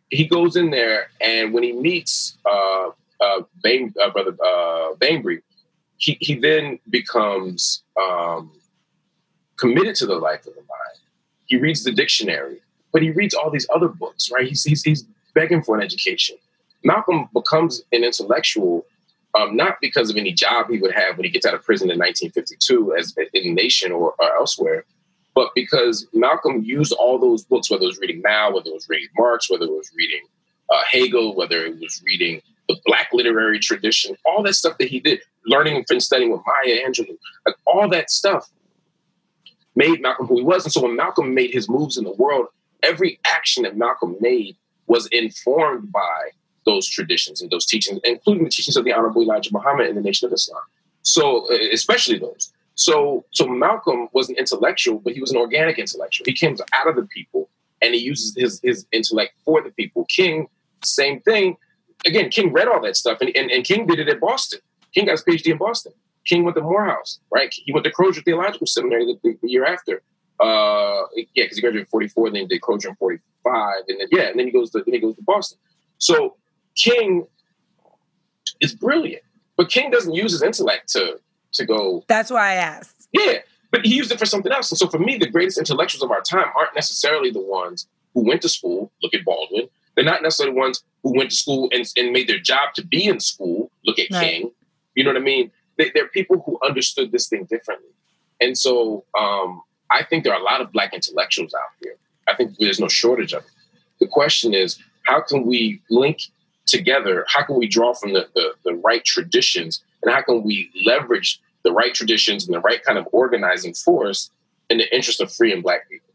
He 0.09 0.25
goes 0.25 0.55
in 0.55 0.71
there, 0.71 1.09
and 1.21 1.53
when 1.53 1.63
he 1.63 1.71
meets 1.71 2.37
uh, 2.45 2.89
uh, 3.21 3.41
Bain, 3.63 3.93
uh, 4.01 4.09
brother 4.09 4.35
uh, 4.43 4.95
Bainbridge, 4.95 5.43
he, 5.97 6.17
he 6.19 6.35
then 6.35 6.79
becomes 6.89 7.83
um, 7.95 8.51
committed 9.57 9.95
to 9.95 10.07
the 10.07 10.15
life 10.15 10.45
of 10.47 10.55
the 10.55 10.61
mind. 10.61 10.99
He 11.45 11.57
reads 11.57 11.83
the 11.83 11.91
dictionary, 11.91 12.61
but 12.91 13.01
he 13.03 13.11
reads 13.11 13.33
all 13.33 13.51
these 13.51 13.67
other 13.73 13.87
books, 13.87 14.31
right? 14.31 14.47
He's, 14.47 14.63
he's, 14.63 14.83
he's 14.83 15.03
begging 15.35 15.61
for 15.61 15.77
an 15.77 15.83
education. 15.83 16.37
Malcolm 16.83 17.29
becomes 17.33 17.81
an 17.91 18.03
intellectual 18.03 18.85
um, 19.39 19.55
not 19.55 19.77
because 19.81 20.09
of 20.09 20.17
any 20.17 20.33
job 20.33 20.69
he 20.69 20.77
would 20.79 20.91
have 20.91 21.17
when 21.17 21.23
he 21.23 21.31
gets 21.31 21.45
out 21.45 21.53
of 21.53 21.63
prison 21.63 21.89
in 21.89 21.97
1952 21.97 22.95
as 22.97 23.15
in 23.33 23.43
the 23.43 23.53
nation 23.53 23.91
or, 23.91 24.13
or, 24.19 24.35
elsewhere, 24.35 24.83
but 25.33 25.51
because 25.55 26.07
Malcolm 26.13 26.63
used 26.63 26.91
all 26.93 27.17
those 27.17 27.43
books, 27.43 27.71
whether 27.71 27.83
it 27.83 27.87
was 27.87 27.99
reading 27.99 28.21
Mao, 28.23 28.51
whether 28.51 28.69
it 28.69 28.73
was 28.73 28.89
reading 28.89 29.07
Marx, 29.17 29.49
whether 29.49 29.65
it 29.65 29.71
was 29.71 29.89
reading 29.95 30.21
uh, 30.69 30.81
Hegel, 30.89 31.35
whether 31.35 31.65
it 31.65 31.79
was 31.79 32.01
reading 32.05 32.41
the 32.67 32.75
Black 32.85 33.09
literary 33.13 33.59
tradition, 33.59 34.15
all 34.25 34.43
that 34.43 34.53
stuff 34.53 34.77
that 34.79 34.89
he 34.89 34.99
did, 34.99 35.21
learning 35.45 35.85
and 35.89 36.03
studying 36.03 36.31
with 36.31 36.41
Maya 36.45 36.77
Angelou, 36.85 37.17
like 37.45 37.55
all 37.65 37.89
that 37.89 38.11
stuff 38.11 38.49
made 39.75 40.01
Malcolm 40.01 40.27
who 40.27 40.37
he 40.37 40.43
was. 40.43 40.65
And 40.65 40.73
so 40.73 40.81
when 40.81 40.95
Malcolm 40.95 41.33
made 41.33 41.51
his 41.51 41.69
moves 41.69 41.97
in 41.97 42.03
the 42.03 42.13
world, 42.13 42.47
every 42.83 43.19
action 43.25 43.63
that 43.63 43.77
Malcolm 43.77 44.15
made 44.19 44.57
was 44.87 45.07
informed 45.07 45.91
by 45.91 46.31
those 46.65 46.87
traditions 46.87 47.41
and 47.41 47.49
those 47.49 47.65
teachings, 47.65 47.99
including 48.03 48.43
the 48.43 48.49
teachings 48.49 48.75
of 48.75 48.85
the 48.85 48.93
Honorable 48.93 49.21
Elijah 49.21 49.49
Muhammad 49.51 49.87
and 49.87 49.97
the 49.97 50.01
Nation 50.01 50.27
of 50.27 50.33
Islam. 50.33 50.61
So, 51.01 51.51
uh, 51.51 51.57
especially 51.71 52.19
those. 52.19 52.53
So, 52.75 53.25
so 53.31 53.47
Malcolm 53.47 54.07
was 54.13 54.29
an 54.29 54.35
intellectual, 54.37 54.99
but 54.99 55.13
he 55.13 55.21
was 55.21 55.31
an 55.31 55.37
organic 55.37 55.77
intellectual. 55.77 56.25
He 56.25 56.33
came 56.33 56.55
out 56.73 56.87
of 56.87 56.95
the 56.95 57.03
people, 57.03 57.49
and 57.81 57.93
he 57.93 58.01
uses 58.01 58.35
his 58.35 58.59
his 58.63 58.85
intellect 58.91 59.33
for 59.43 59.61
the 59.61 59.71
people. 59.71 60.05
King, 60.05 60.47
same 60.83 61.19
thing 61.21 61.57
again, 62.05 62.29
King 62.29 62.51
read 62.51 62.67
all 62.67 62.81
that 62.81 62.95
stuff, 62.95 63.19
and, 63.21 63.35
and, 63.35 63.51
and 63.51 63.63
King 63.63 63.85
did 63.85 63.99
it 63.99 64.09
at 64.09 64.19
Boston. 64.19 64.59
King 64.93 65.05
got 65.05 65.11
his 65.13 65.23
PhD 65.23 65.51
in 65.51 65.57
Boston. 65.57 65.93
King 66.25 66.43
went 66.43 66.55
to 66.55 66.61
Morehouse, 66.61 67.19
right? 67.31 67.53
He 67.53 67.71
went 67.71 67.83
to 67.85 67.91
Crozer 67.91 68.21
Theological 68.23 68.67
Seminary 68.67 69.05
the, 69.05 69.37
the, 69.41 69.49
year 69.49 69.65
after. 69.65 70.01
Uh, 70.39 71.03
yeah, 71.15 71.43
because 71.43 71.57
he 71.57 71.61
graduated 71.61 71.87
in 71.87 71.91
44, 71.91 72.29
then 72.29 72.41
he 72.41 72.47
did 72.47 72.61
Crozer 72.61 72.89
in 72.89 72.95
45, 72.95 73.73
and 73.87 73.99
then 73.99 74.07
yeah, 74.11 74.29
and 74.29 74.39
then 74.39 74.47
he 74.47 74.51
goes 74.51 74.71
to 74.71 74.83
then 74.83 74.93
he 74.93 74.99
goes 74.99 75.15
to 75.15 75.23
Boston. 75.23 75.57
So 75.97 76.35
King 76.75 77.27
is 78.59 78.73
brilliant, 78.73 79.23
but 79.57 79.69
King 79.69 79.91
doesn't 79.91 80.13
use 80.13 80.31
his 80.31 80.41
intellect 80.41 80.89
to 80.89 81.19
to 81.53 81.65
go. 81.65 82.03
That's 82.07 82.31
why 82.31 82.51
I 82.51 82.53
asked. 82.55 83.07
Yeah, 83.11 83.39
but 83.71 83.85
he 83.85 83.95
used 83.95 84.11
it 84.11 84.19
for 84.19 84.25
something 84.25 84.51
else. 84.51 84.71
And 84.71 84.77
so 84.77 84.87
for 84.87 84.99
me, 84.99 85.17
the 85.17 85.29
greatest 85.29 85.57
intellectuals 85.57 86.03
of 86.03 86.11
our 86.11 86.21
time 86.21 86.47
aren't 86.57 86.75
necessarily 86.75 87.29
the 87.29 87.41
ones 87.41 87.87
who 88.13 88.25
went 88.25 88.41
to 88.43 88.49
school. 88.49 88.91
Look 89.01 89.13
at 89.13 89.25
Baldwin. 89.25 89.67
They're 89.95 90.05
not 90.05 90.21
necessarily 90.21 90.53
the 90.53 90.59
ones 90.59 90.83
who 91.03 91.13
went 91.15 91.31
to 91.31 91.35
school 91.35 91.69
and, 91.73 91.85
and 91.97 92.11
made 92.11 92.27
their 92.27 92.39
job 92.39 92.73
to 92.75 92.85
be 92.85 93.05
in 93.05 93.19
school. 93.19 93.71
Look 93.85 93.99
at 93.99 94.07
right. 94.11 94.21
King. 94.21 94.51
You 94.95 95.03
know 95.03 95.11
what 95.11 95.17
I 95.17 95.23
mean? 95.23 95.51
They, 95.77 95.91
they're 95.93 96.07
people 96.07 96.41
who 96.45 96.59
understood 96.65 97.11
this 97.11 97.27
thing 97.27 97.45
differently. 97.45 97.89
And 98.39 98.57
so 98.57 99.05
um, 99.17 99.61
I 99.89 100.03
think 100.03 100.23
there 100.23 100.33
are 100.33 100.39
a 100.39 100.43
lot 100.43 100.61
of 100.61 100.71
black 100.71 100.93
intellectuals 100.93 101.53
out 101.53 101.69
here. 101.81 101.95
I 102.27 102.35
think 102.35 102.57
there's 102.57 102.79
no 102.79 102.87
shortage 102.87 103.33
of 103.33 103.43
them. 103.43 103.51
The 103.99 104.07
question 104.07 104.53
is, 104.53 104.79
how 105.03 105.21
can 105.21 105.45
we 105.45 105.81
link 105.89 106.21
together? 106.65 107.25
How 107.27 107.43
can 107.43 107.57
we 107.57 107.67
draw 107.67 107.93
from 107.93 108.13
the, 108.13 108.27
the, 108.35 108.53
the 108.63 108.73
right 108.75 109.03
traditions? 109.03 109.83
And 110.03 110.13
how 110.13 110.21
can 110.21 110.43
we 110.43 110.69
leverage 110.85 111.41
the 111.63 111.71
right 111.71 111.93
traditions 111.93 112.45
and 112.45 112.53
the 112.53 112.59
right 112.59 112.83
kind 112.83 112.97
of 112.97 113.07
organizing 113.11 113.73
force 113.73 114.31
in 114.69 114.77
the 114.77 114.95
interest 114.95 115.21
of 115.21 115.31
free 115.31 115.53
and 115.53 115.63
black 115.63 115.89
people? 115.89 116.07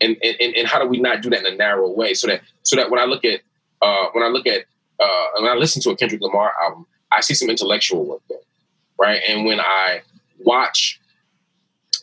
And, 0.00 0.16
and, 0.22 0.54
and 0.54 0.68
how 0.68 0.78
do 0.78 0.86
we 0.86 1.00
not 1.00 1.22
do 1.22 1.30
that 1.30 1.40
in 1.40 1.54
a 1.54 1.56
narrow 1.56 1.90
way 1.90 2.12
so 2.12 2.26
that 2.26 2.42
so 2.62 2.76
that 2.76 2.90
when 2.90 3.00
I 3.00 3.04
look 3.04 3.24
at 3.24 3.40
uh, 3.80 4.06
when 4.12 4.22
I 4.22 4.28
look 4.28 4.46
at 4.46 4.66
uh, 5.00 5.26
when 5.40 5.50
I 5.50 5.54
listen 5.54 5.80
to 5.82 5.90
a 5.90 5.96
Kendrick 5.96 6.20
Lamar 6.20 6.52
album, 6.62 6.86
I 7.12 7.22
see 7.22 7.34
some 7.34 7.48
intellectual 7.48 8.04
work 8.04 8.20
there, 8.28 8.38
right? 8.98 9.20
And 9.26 9.46
when 9.46 9.58
I 9.58 10.02
watch 10.38 11.00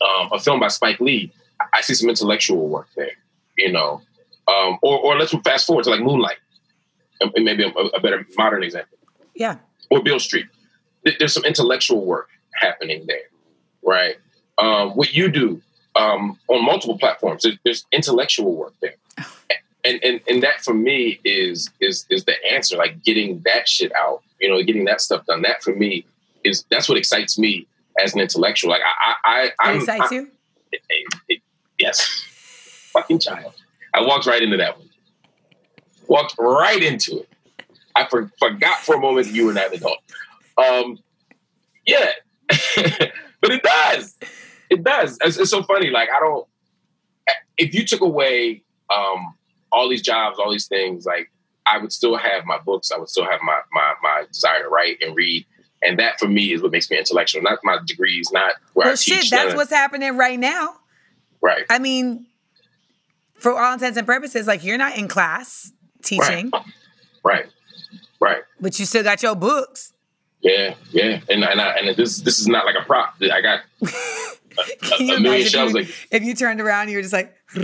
um, 0.02 0.30
a 0.32 0.40
film 0.40 0.60
by 0.60 0.70
Spike 0.70 1.00
Lee, 1.00 1.32
I 1.74 1.82
see 1.82 1.94
some 1.94 2.10
intellectual 2.10 2.68
work 2.68 2.88
there, 2.96 3.12
you 3.58 3.72
know. 3.72 4.02
Um, 4.48 4.78
or, 4.82 5.00
or 5.00 5.18
let's 5.18 5.34
fast 5.44 5.68
forward 5.68 5.84
to 5.84 5.90
like 5.90 6.02
Moonlight, 6.02 6.38
maybe 7.36 7.64
a, 7.64 7.70
a 7.70 8.00
better 8.00 8.26
modern 8.38 8.64
example. 8.64 8.98
Yeah. 9.36 9.58
Or 9.90 10.02
Beale 10.02 10.20
Street. 10.20 10.48
There's 11.20 11.34
some 11.34 11.46
intellectual 11.46 12.06
work 12.06 12.30
happening 12.54 13.06
there, 13.08 13.30
right? 13.84 14.16
Um, 14.58 14.92
what 14.92 15.14
you 15.14 15.30
do 15.30 15.62
um, 15.96 16.40
on 16.48 16.66
multiple 16.66 16.98
platforms, 16.98 17.44
there's, 17.44 17.58
there's 17.64 17.86
intellectual 17.92 18.56
work 18.56 18.74
there. 18.82 18.96
and 19.84 20.04
and 20.04 20.22
and 20.28 20.44
that 20.44 20.64
for 20.64 20.74
me 20.74 21.20
is 21.24 21.70
is 21.80 22.06
is 22.10 22.26
the 22.26 22.36
answer. 22.52 22.78
Like 22.78 23.04
getting 23.04 23.42
that 23.46 23.68
shit 23.68 23.94
out, 23.96 24.22
you 24.40 24.50
know, 24.50 24.62
getting 24.64 24.86
that 24.86 25.02
stuff 25.02 25.26
done. 25.26 25.42
That 25.42 25.62
for 25.62 25.76
me 25.76 26.06
is 26.44 26.66
that's 26.70 26.88
what 26.88 26.98
excites 26.98 27.38
me 27.38 27.68
as 28.02 28.14
an 28.14 28.22
intellectual. 28.22 28.70
Like 28.72 28.82
I 28.84 29.16
I 29.26 29.52
I 29.60 29.74
excites 29.74 30.12
I, 30.12 30.16
you. 30.16 30.32
It, 30.72 30.82
it, 30.90 31.14
it, 31.30 31.42
yes, 31.78 32.24
fucking 32.92 33.20
child. 33.20 33.54
I 33.94 34.02
walked 34.02 34.26
right 34.26 34.42
into 34.42 34.58
that 34.58 34.78
one. 34.78 34.90
Walked 36.14 36.36
right 36.38 36.84
into 36.84 37.22
it. 37.22 37.30
I 37.96 38.06
for, 38.08 38.32
forgot 38.38 38.82
for 38.82 38.94
a 38.94 39.00
moment 39.00 39.30
you 39.30 39.48
were 39.48 39.54
not 39.54 39.70
an 39.70 39.78
adult. 39.78 39.98
Um, 40.60 41.00
yeah, 41.88 42.12
but 43.42 43.52
it 43.52 43.64
does. 43.64 44.16
It 44.70 44.84
does. 44.84 45.18
It's, 45.22 45.38
it's 45.38 45.50
so 45.50 45.64
funny. 45.64 45.90
Like 45.90 46.10
I 46.16 46.20
don't. 46.20 46.48
If 47.58 47.74
you 47.74 47.84
took 47.84 48.02
away 48.02 48.62
um, 48.96 49.34
all 49.72 49.90
these 49.90 50.04
jobs, 50.04 50.38
all 50.38 50.52
these 50.52 50.68
things, 50.68 51.04
like 51.08 51.32
I 51.66 51.80
would 51.80 51.92
still 51.92 52.16
have 52.16 52.46
my 52.46 52.60
books. 52.60 52.92
I 52.92 53.00
would 53.00 53.10
still 53.10 53.26
have 53.26 53.40
my 53.42 53.62
my 53.72 53.94
my 54.04 54.26
desire 54.32 54.62
to 54.62 54.70
write 54.70 54.98
and 55.02 55.16
read. 55.16 55.48
And 55.82 55.98
that 55.98 56.20
for 56.20 56.28
me 56.28 56.54
is 56.54 56.62
what 56.62 56.72
makes 56.72 56.92
me 56.92 57.00
intellectual, 57.00 57.42
not 57.42 57.58
my 57.64 57.80
degrees, 57.88 58.30
not 58.32 58.54
where 58.74 58.86
well, 58.86 58.92
I 58.92 58.98
shit, 58.98 59.22
teach. 59.22 59.32
That's 59.32 59.56
what's 59.56 59.72
happening 59.72 60.16
right 60.16 60.38
now. 60.38 60.76
Right. 61.42 61.66
I 61.72 61.80
mean, 61.80 62.28
for 63.34 63.60
all 63.60 63.74
intents 63.74 63.98
and 63.98 64.06
purposes, 64.06 64.46
like 64.46 64.64
you're 64.64 64.78
not 64.78 64.96
in 64.96 65.08
class 65.08 65.72
teaching. 66.04 66.52
Right. 66.52 66.66
Right. 67.24 67.46
right. 68.20 68.44
But 68.60 68.78
you 68.80 68.86
still 68.86 69.04
got 69.04 69.24
your 69.24 69.36
books. 69.36 69.94
Yeah, 70.42 70.76
yeah, 70.92 71.22
and 71.30 71.44
and, 71.44 71.62
I, 71.62 71.78
and 71.78 71.96
this 71.96 72.20
this 72.20 72.40
is 72.40 72.48
not 72.48 72.66
like 72.66 72.76
a 72.80 72.84
prop. 72.86 73.16
I 73.22 73.40
got 73.40 73.62
Can 74.82 75.08
you 75.08 75.16
a 75.16 75.20
million 75.20 75.50
you, 75.52 75.70
Like 75.70 75.88
if 76.12 76.24
you 76.24 76.36
turned 76.36 76.62
around 76.62 76.90
you 76.90 76.98
were 76.98 77.02
just 77.02 77.14
like, 77.14 77.34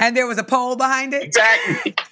and 0.00 0.16
there 0.16 0.26
was 0.26 0.38
a 0.38 0.44
pole 0.44 0.74
behind 0.76 1.12
it? 1.14 1.22
exactly. 1.22 1.94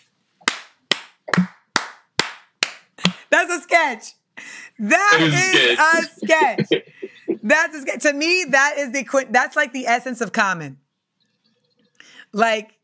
That's 3.30 3.50
a 3.50 3.60
sketch. 3.60 4.12
That 4.78 5.18
is 5.20 5.34
is 5.34 5.78
a 5.78 5.82
a 5.82 6.02
sketch. 6.02 6.68
That's 7.42 7.76
a 7.76 7.80
sketch. 7.80 8.02
To 8.02 8.12
me, 8.12 8.44
that 8.50 8.74
is 8.78 8.92
the 8.92 9.26
that's 9.30 9.56
like 9.56 9.72
the 9.72 9.86
essence 9.86 10.20
of 10.20 10.32
Common. 10.32 10.78
Like 12.32 12.75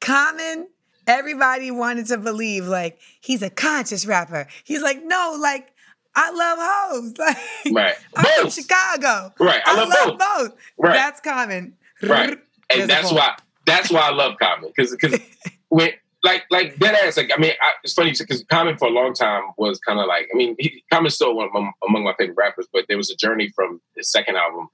Common, 0.00 0.68
everybody 1.06 1.70
wanted 1.70 2.06
to 2.06 2.18
believe 2.18 2.66
like 2.66 2.98
he's 3.20 3.42
a 3.42 3.50
conscious 3.50 4.06
rapper. 4.06 4.46
He's 4.64 4.82
like, 4.82 5.02
no, 5.04 5.36
like 5.40 5.72
I 6.14 6.30
love 6.30 6.58
hoes. 6.60 7.14
Like 7.18 7.36
Right. 7.74 7.94
I'm 8.16 8.40
from 8.42 8.50
Chicago. 8.50 9.32
Right. 9.38 9.60
I 9.64 9.84
love 9.84 10.18
both. 10.18 10.18
both. 10.18 10.58
Right. 10.78 10.94
That's 10.94 11.20
Common. 11.20 11.74
Right. 12.02 12.38
There's 12.68 12.82
and 12.82 12.90
that's 12.90 13.12
why 13.12 13.36
that's 13.64 13.90
why 13.90 14.00
I 14.00 14.10
love 14.10 14.34
Common 14.40 14.72
because 14.74 14.90
because 14.90 15.20
when 15.68 15.90
like 16.24 16.44
like 16.50 16.76
dead 16.80 16.96
ass 17.04 17.16
like 17.16 17.30
I 17.32 17.40
mean 17.40 17.52
I, 17.60 17.70
it's 17.84 17.92
funny 17.92 18.12
because 18.18 18.44
Common 18.50 18.76
for 18.76 18.88
a 18.88 18.90
long 18.90 19.14
time 19.14 19.42
was 19.56 19.78
kind 19.78 20.00
of 20.00 20.06
like 20.06 20.26
I 20.34 20.36
mean 20.36 20.56
he, 20.58 20.82
Common's 20.92 21.14
still 21.14 21.36
one 21.36 21.46
of 21.46 21.52
my, 21.52 21.70
among 21.86 22.02
my 22.02 22.14
favorite 22.18 22.36
rappers 22.36 22.66
but 22.72 22.86
there 22.88 22.96
was 22.96 23.08
a 23.08 23.16
journey 23.16 23.50
from 23.54 23.80
his 23.94 24.10
second 24.10 24.34
album 24.36 24.68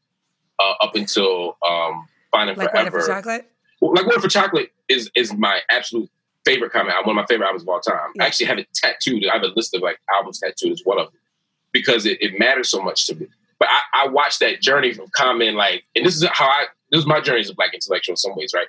uh, 0.58 0.72
up 0.80 0.94
until 0.94 1.58
um 1.68 2.06
Finding 2.32 2.56
like 2.56 2.72
Water 2.72 2.90
Forever 2.90 3.00
for 3.02 3.08
chocolate. 3.08 3.50
Like 3.82 4.06
Water 4.06 4.20
for 4.20 4.28
Chocolate 4.28 4.72
is 4.93 5.11
is 5.14 5.34
my 5.34 5.61
absolute 5.70 6.11
favorite 6.45 6.74
album 6.74 6.93
one 7.05 7.11
of 7.11 7.22
my 7.22 7.26
favorite 7.26 7.47
albums 7.47 7.62
of 7.62 7.68
all 7.68 7.80
time 7.80 8.11
Yeah. 8.14 8.24
I 8.24 8.26
actually 8.26 8.47
have 8.47 8.59
it 8.59 8.68
tattooed 8.74 9.24
I 9.26 9.34
have 9.34 9.43
a 9.43 9.53
list 9.57 9.74
of 9.74 9.82
like 9.82 9.99
albums 10.14 10.40
tattooed 10.40 10.72
as 10.72 10.82
one 10.84 10.99
of 10.99 11.07
them 11.07 11.20
because 11.72 12.07
it, 12.07 12.20
it 12.20 12.38
matters 12.38 12.68
so 12.68 12.82
much 12.82 13.07
to 13.07 13.14
me 13.14 13.26
but 13.59 13.68
I, 13.70 14.05
I 14.05 14.09
watched 14.09 14.40
that 14.40 14.61
journey 14.61 14.93
from 14.93 15.07
Common 15.14 15.55
like 15.55 15.84
and 15.95 16.05
this 16.05 16.16
is 16.16 16.24
how 16.32 16.47
I 16.47 16.66
this 16.90 17.01
is 17.01 17.07
my 17.07 17.20
journey 17.20 17.40
as 17.40 17.51
a 17.51 17.55
black 17.55 17.74
intellectual 17.74 18.12
in 18.12 18.16
some 18.16 18.34
ways 18.36 18.53
right 18.55 18.66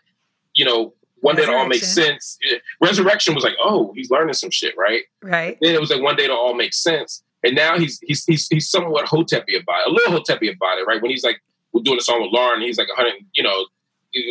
you 0.54 0.66
know, 0.66 0.94
one 1.22 1.36
day 1.36 1.44
it 1.44 1.50
all 1.50 1.68
makes 1.68 1.88
sense. 1.88 2.38
Resurrection 2.82 3.34
was 3.34 3.44
like, 3.44 3.56
oh, 3.64 3.94
he's 3.96 4.12
learning 4.12 4.34
some 4.34 4.52
shit, 4.52 4.76
right? 4.78 5.04
Right. 5.22 5.58
Then 5.62 5.74
it 5.74 5.80
was 5.80 5.90
like 5.90 6.02
one 6.02 6.16
day 6.16 6.26
it'll 6.26 6.38
all 6.38 6.54
make 6.54 6.74
sense. 6.74 7.24
And 7.44 7.56
now 7.56 7.78
he's 7.78 8.00
he's 8.02 8.26
he's 8.26 8.48
he's 8.48 8.70
somewhat 8.70 9.06
hoteppy 9.06 9.62
about 9.62 9.86
it, 9.86 9.88
a 9.88 9.92
little 9.92 10.20
hoteppy 10.20 10.54
about 10.54 10.80
it, 10.80 10.88
right? 10.88 11.02
When 11.02 11.12
he's 11.12 11.24
like, 11.24 11.42
we're 11.72 11.82
doing 11.84 11.98
a 11.98 12.02
song 12.02 12.22
with 12.22 12.32
Lauryn, 12.32 12.62
he's 12.62 12.78
like 12.78 12.88
a 12.92 12.96
hundred, 12.96 13.14
you 13.34 13.44
know, 13.44 13.66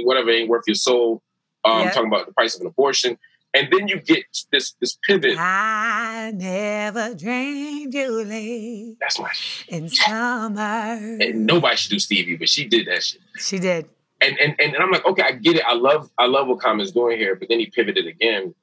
whatever 0.04 0.30
ain't 0.30 0.48
worth 0.48 0.64
your 0.66 0.74
soul. 0.74 1.22
Um, 1.64 1.82
Yeah. 1.84 1.90
talking 1.92 2.08
about 2.08 2.26
the 2.26 2.32
price 2.32 2.54
of 2.54 2.60
an 2.62 2.66
abortion. 2.66 3.18
And 3.54 3.68
then 3.70 3.86
you 3.86 4.00
get 4.00 4.24
this 4.50 4.72
this 4.80 4.98
pivot. 5.06 5.36
I 5.38 6.32
never 6.34 7.14
dreamed 7.14 7.92
you 7.92 8.24
lay 8.24 8.96
That's 8.98 9.18
my 9.20 9.30
in 9.68 9.88
summer. 9.90 11.18
and 11.20 11.46
nobody 11.46 11.76
should 11.76 11.90
do 11.90 11.98
Stevie, 11.98 12.36
but 12.36 12.48
she 12.48 12.64
did 12.66 12.86
that 12.86 13.02
shit. 13.02 13.20
She 13.38 13.58
did. 13.58 13.88
and 14.22 14.38
and 14.40 14.58
and 14.58 14.76
I'm 14.76 14.90
like, 14.90 15.04
okay, 15.04 15.22
I 15.22 15.32
get 15.32 15.56
it. 15.56 15.64
I 15.66 15.74
love 15.74 16.10
I 16.16 16.26
love 16.26 16.46
what 16.48 16.60
Common's 16.60 16.92
doing 16.92 17.18
here, 17.18 17.34
but 17.36 17.48
then 17.50 17.60
he 17.60 17.66
pivoted 17.66 18.06
again 18.06 18.54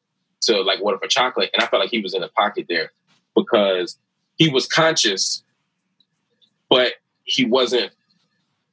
to 0.41 0.61
like 0.61 0.81
Water 0.81 0.97
for 0.97 1.07
Chocolate, 1.07 1.51
and 1.53 1.61
I 1.63 1.67
felt 1.67 1.81
like 1.81 1.91
he 1.91 1.99
was 2.01 2.15
in 2.15 2.23
a 2.23 2.29
pocket 2.29 2.65
there 2.67 2.91
because 3.35 3.97
he 4.37 4.49
was 4.49 4.65
conscious, 4.67 5.43
but 6.69 6.93
he 7.25 7.45
wasn't. 7.45 7.91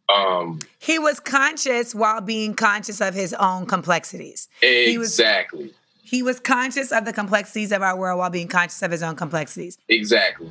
Um, 0.09 0.61
He 0.79 0.99
was 0.99 1.19
conscious 1.21 1.95
while 1.95 2.21
being 2.21 2.55
conscious 2.55 3.01
of 3.01 3.15
his 3.15 3.33
own 3.35 3.67
complexities. 3.67 4.49
was- 4.63 5.19
exactly, 5.19 5.75
He 6.03 6.23
was 6.23 6.39
conscious 6.39 6.93
of 6.93 7.05
the 7.05 7.13
complexities 7.13 7.73
of 7.73 7.83
our 7.83 7.97
world 7.97 8.19
while 8.21 8.31
being 8.31 8.47
conscious 8.49 8.81
of 8.83 8.93
his 8.93 9.03
own 9.03 9.17
complexities. 9.17 9.77
exactly. 9.89 10.51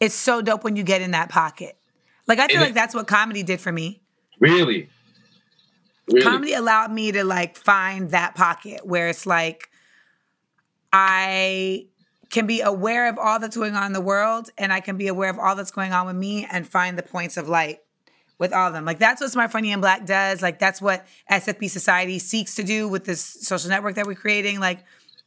It's 0.00 0.14
so 0.14 0.42
dope 0.42 0.64
when 0.64 0.76
you 0.76 0.82
get 0.82 1.00
in 1.00 1.12
that 1.12 1.28
pocket. 1.28 1.76
Like 2.26 2.38
I 2.38 2.46
feel 2.48 2.56
And 2.56 2.66
like 2.66 2.74
that's 2.74 2.94
what 2.94 3.06
comedy 3.06 3.42
did 3.42 3.60
for 3.60 3.70
me. 3.72 4.00
Really, 4.40 4.88
really. 6.08 6.22
Comedy 6.22 6.54
allowed 6.54 6.92
me 6.92 7.12
to 7.12 7.24
like 7.24 7.56
find 7.56 8.10
that 8.10 8.34
pocket 8.34 8.84
where 8.84 9.08
it's 9.08 9.26
like 9.26 9.68
I 10.92 11.86
can 12.32 12.46
be 12.46 12.62
aware 12.62 13.08
of 13.08 13.18
all 13.18 13.38
that's 13.38 13.56
going 13.56 13.76
on 13.76 13.84
in 13.84 13.92
the 13.92 14.00
world 14.00 14.50
and 14.58 14.72
I 14.72 14.80
can 14.80 14.96
be 14.96 15.06
aware 15.06 15.30
of 15.30 15.38
all 15.38 15.54
that's 15.54 15.70
going 15.70 15.92
on 15.92 16.06
with 16.06 16.16
me 16.16 16.46
and 16.50 16.66
find 16.66 16.98
the 16.98 17.02
points 17.02 17.36
of 17.36 17.46
light 17.48 17.80
with 18.38 18.54
all 18.54 18.66
of 18.66 18.72
them. 18.72 18.86
Like 18.86 18.98
that's 18.98 19.20
what 19.20 19.30
Smart 19.30 19.52
Funny 19.52 19.70
and 19.70 19.82
Black 19.82 20.06
does. 20.06 20.40
Like 20.42 20.58
that's 20.58 20.80
what 20.80 21.06
SFB 21.30 21.70
Society 21.70 22.18
seeks 22.18 22.54
to 22.56 22.64
do 22.64 22.88
with 22.88 23.04
this 23.04 23.20
social 23.20 23.68
network 23.68 23.96
that 23.96 24.06
we're 24.06 24.14
creating. 24.14 24.60
Like 24.60 24.80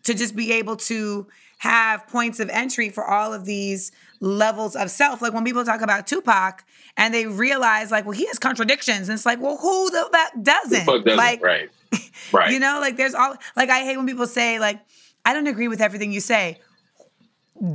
to 0.03 0.15
just 0.15 0.35
be 0.35 0.51
able 0.53 0.75
to 0.77 1.27
have 1.59 2.07
points 2.07 2.39
of 2.39 2.49
entry 2.49 2.89
for 2.89 3.05
all 3.05 3.33
of 3.33 3.45
these 3.45 3.91
levels 4.19 4.75
of 4.75 4.89
self. 4.89 5.21
Like 5.21 5.33
when 5.33 5.45
people 5.45 5.63
talk 5.63 5.81
about 5.81 6.07
Tupac 6.07 6.65
and 6.97 7.13
they 7.13 7.27
realize 7.27 7.91
like, 7.91 8.05
well, 8.05 8.17
he 8.17 8.25
has 8.25 8.39
contradictions. 8.39 9.09
And 9.09 9.15
it's 9.15 9.27
like, 9.27 9.39
well, 9.39 9.57
who 9.57 9.91
the 9.91 10.09
fuck 10.11 10.31
doesn't? 10.41 10.85
doesn't? 10.85 11.15
like, 11.15 11.41
right, 11.43 11.69
right. 12.31 12.51
you 12.51 12.59
know, 12.59 12.79
like 12.81 12.97
there's 12.97 13.13
all 13.13 13.35
like 13.55 13.69
I 13.69 13.81
hate 13.81 13.95
when 13.95 14.07
people 14.07 14.27
say 14.27 14.57
like 14.57 14.79
I 15.23 15.33
don't 15.33 15.47
agree 15.47 15.67
with 15.67 15.81
everything 15.81 16.11
you 16.11 16.19
say. 16.19 16.59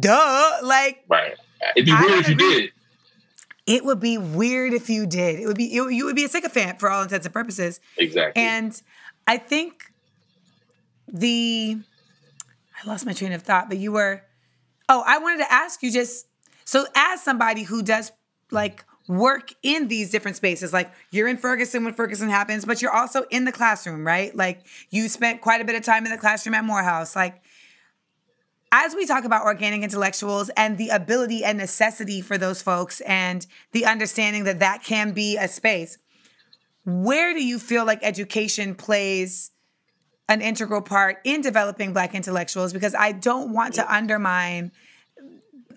Duh. 0.00 0.58
Like 0.62 1.04
right. 1.08 1.34
It'd 1.76 1.86
be 1.86 1.92
I 1.92 2.00
weird 2.02 2.20
if 2.20 2.28
you 2.28 2.34
agree. 2.34 2.60
did. 2.62 2.70
it 3.66 3.84
would 3.84 4.00
be 4.00 4.18
weird 4.18 4.72
if 4.72 4.88
you 4.90 5.06
did. 5.06 5.40
It 5.40 5.46
would 5.46 5.56
be 5.56 5.64
you, 5.64 5.88
you 5.88 6.04
would 6.06 6.16
be 6.16 6.24
a 6.24 6.28
sycophant 6.28 6.80
for 6.80 6.90
all 6.90 7.02
intents 7.02 7.26
and 7.26 7.32
purposes. 7.32 7.80
Exactly. 7.96 8.42
And 8.42 8.80
I 9.26 9.36
think 9.36 9.92
the 11.08 11.78
I 12.82 12.88
lost 12.88 13.04
my 13.04 13.12
train 13.12 13.32
of 13.32 13.42
thought, 13.42 13.68
but 13.68 13.78
you 13.78 13.92
were 13.92 14.22
oh, 14.88 15.02
I 15.06 15.18
wanted 15.18 15.38
to 15.38 15.52
ask 15.52 15.82
you 15.82 15.90
just 15.92 16.26
so 16.64 16.86
as 16.94 17.22
somebody 17.22 17.62
who 17.62 17.82
does 17.82 18.12
like 18.50 18.84
work 19.08 19.52
in 19.62 19.88
these 19.88 20.10
different 20.10 20.36
spaces, 20.36 20.72
like 20.72 20.90
you're 21.10 21.28
in 21.28 21.36
Ferguson 21.36 21.84
when 21.84 21.94
Ferguson 21.94 22.28
happens, 22.28 22.64
but 22.64 22.80
you're 22.80 22.94
also 22.94 23.24
in 23.30 23.44
the 23.44 23.52
classroom, 23.52 24.06
right? 24.06 24.34
Like 24.36 24.60
you 24.90 25.08
spent 25.08 25.40
quite 25.40 25.60
a 25.60 25.64
bit 25.64 25.74
of 25.74 25.82
time 25.82 26.04
in 26.04 26.12
the 26.12 26.18
classroom 26.18 26.54
at 26.54 26.64
Morehouse. 26.64 27.16
Like 27.16 27.42
as 28.72 28.94
we 28.94 29.04
talk 29.04 29.24
about 29.24 29.44
organic 29.44 29.82
intellectuals 29.82 30.48
and 30.50 30.78
the 30.78 30.90
ability 30.90 31.44
and 31.44 31.58
necessity 31.58 32.20
for 32.20 32.38
those 32.38 32.62
folks 32.62 33.00
and 33.02 33.46
the 33.72 33.84
understanding 33.84 34.44
that 34.44 34.60
that 34.60 34.84
can 34.84 35.12
be 35.12 35.36
a 35.36 35.48
space, 35.48 35.98
where 36.84 37.34
do 37.34 37.44
you 37.44 37.58
feel 37.58 37.84
like 37.84 37.98
education 38.02 38.74
plays 38.74 39.50
an 40.28 40.40
integral 40.40 40.80
part 40.80 41.18
in 41.24 41.40
developing 41.40 41.92
Black 41.92 42.14
intellectuals? 42.14 42.72
Because 42.72 42.94
I 42.94 43.12
don't 43.12 43.52
want 43.52 43.74
to 43.74 43.92
undermine, 43.92 44.70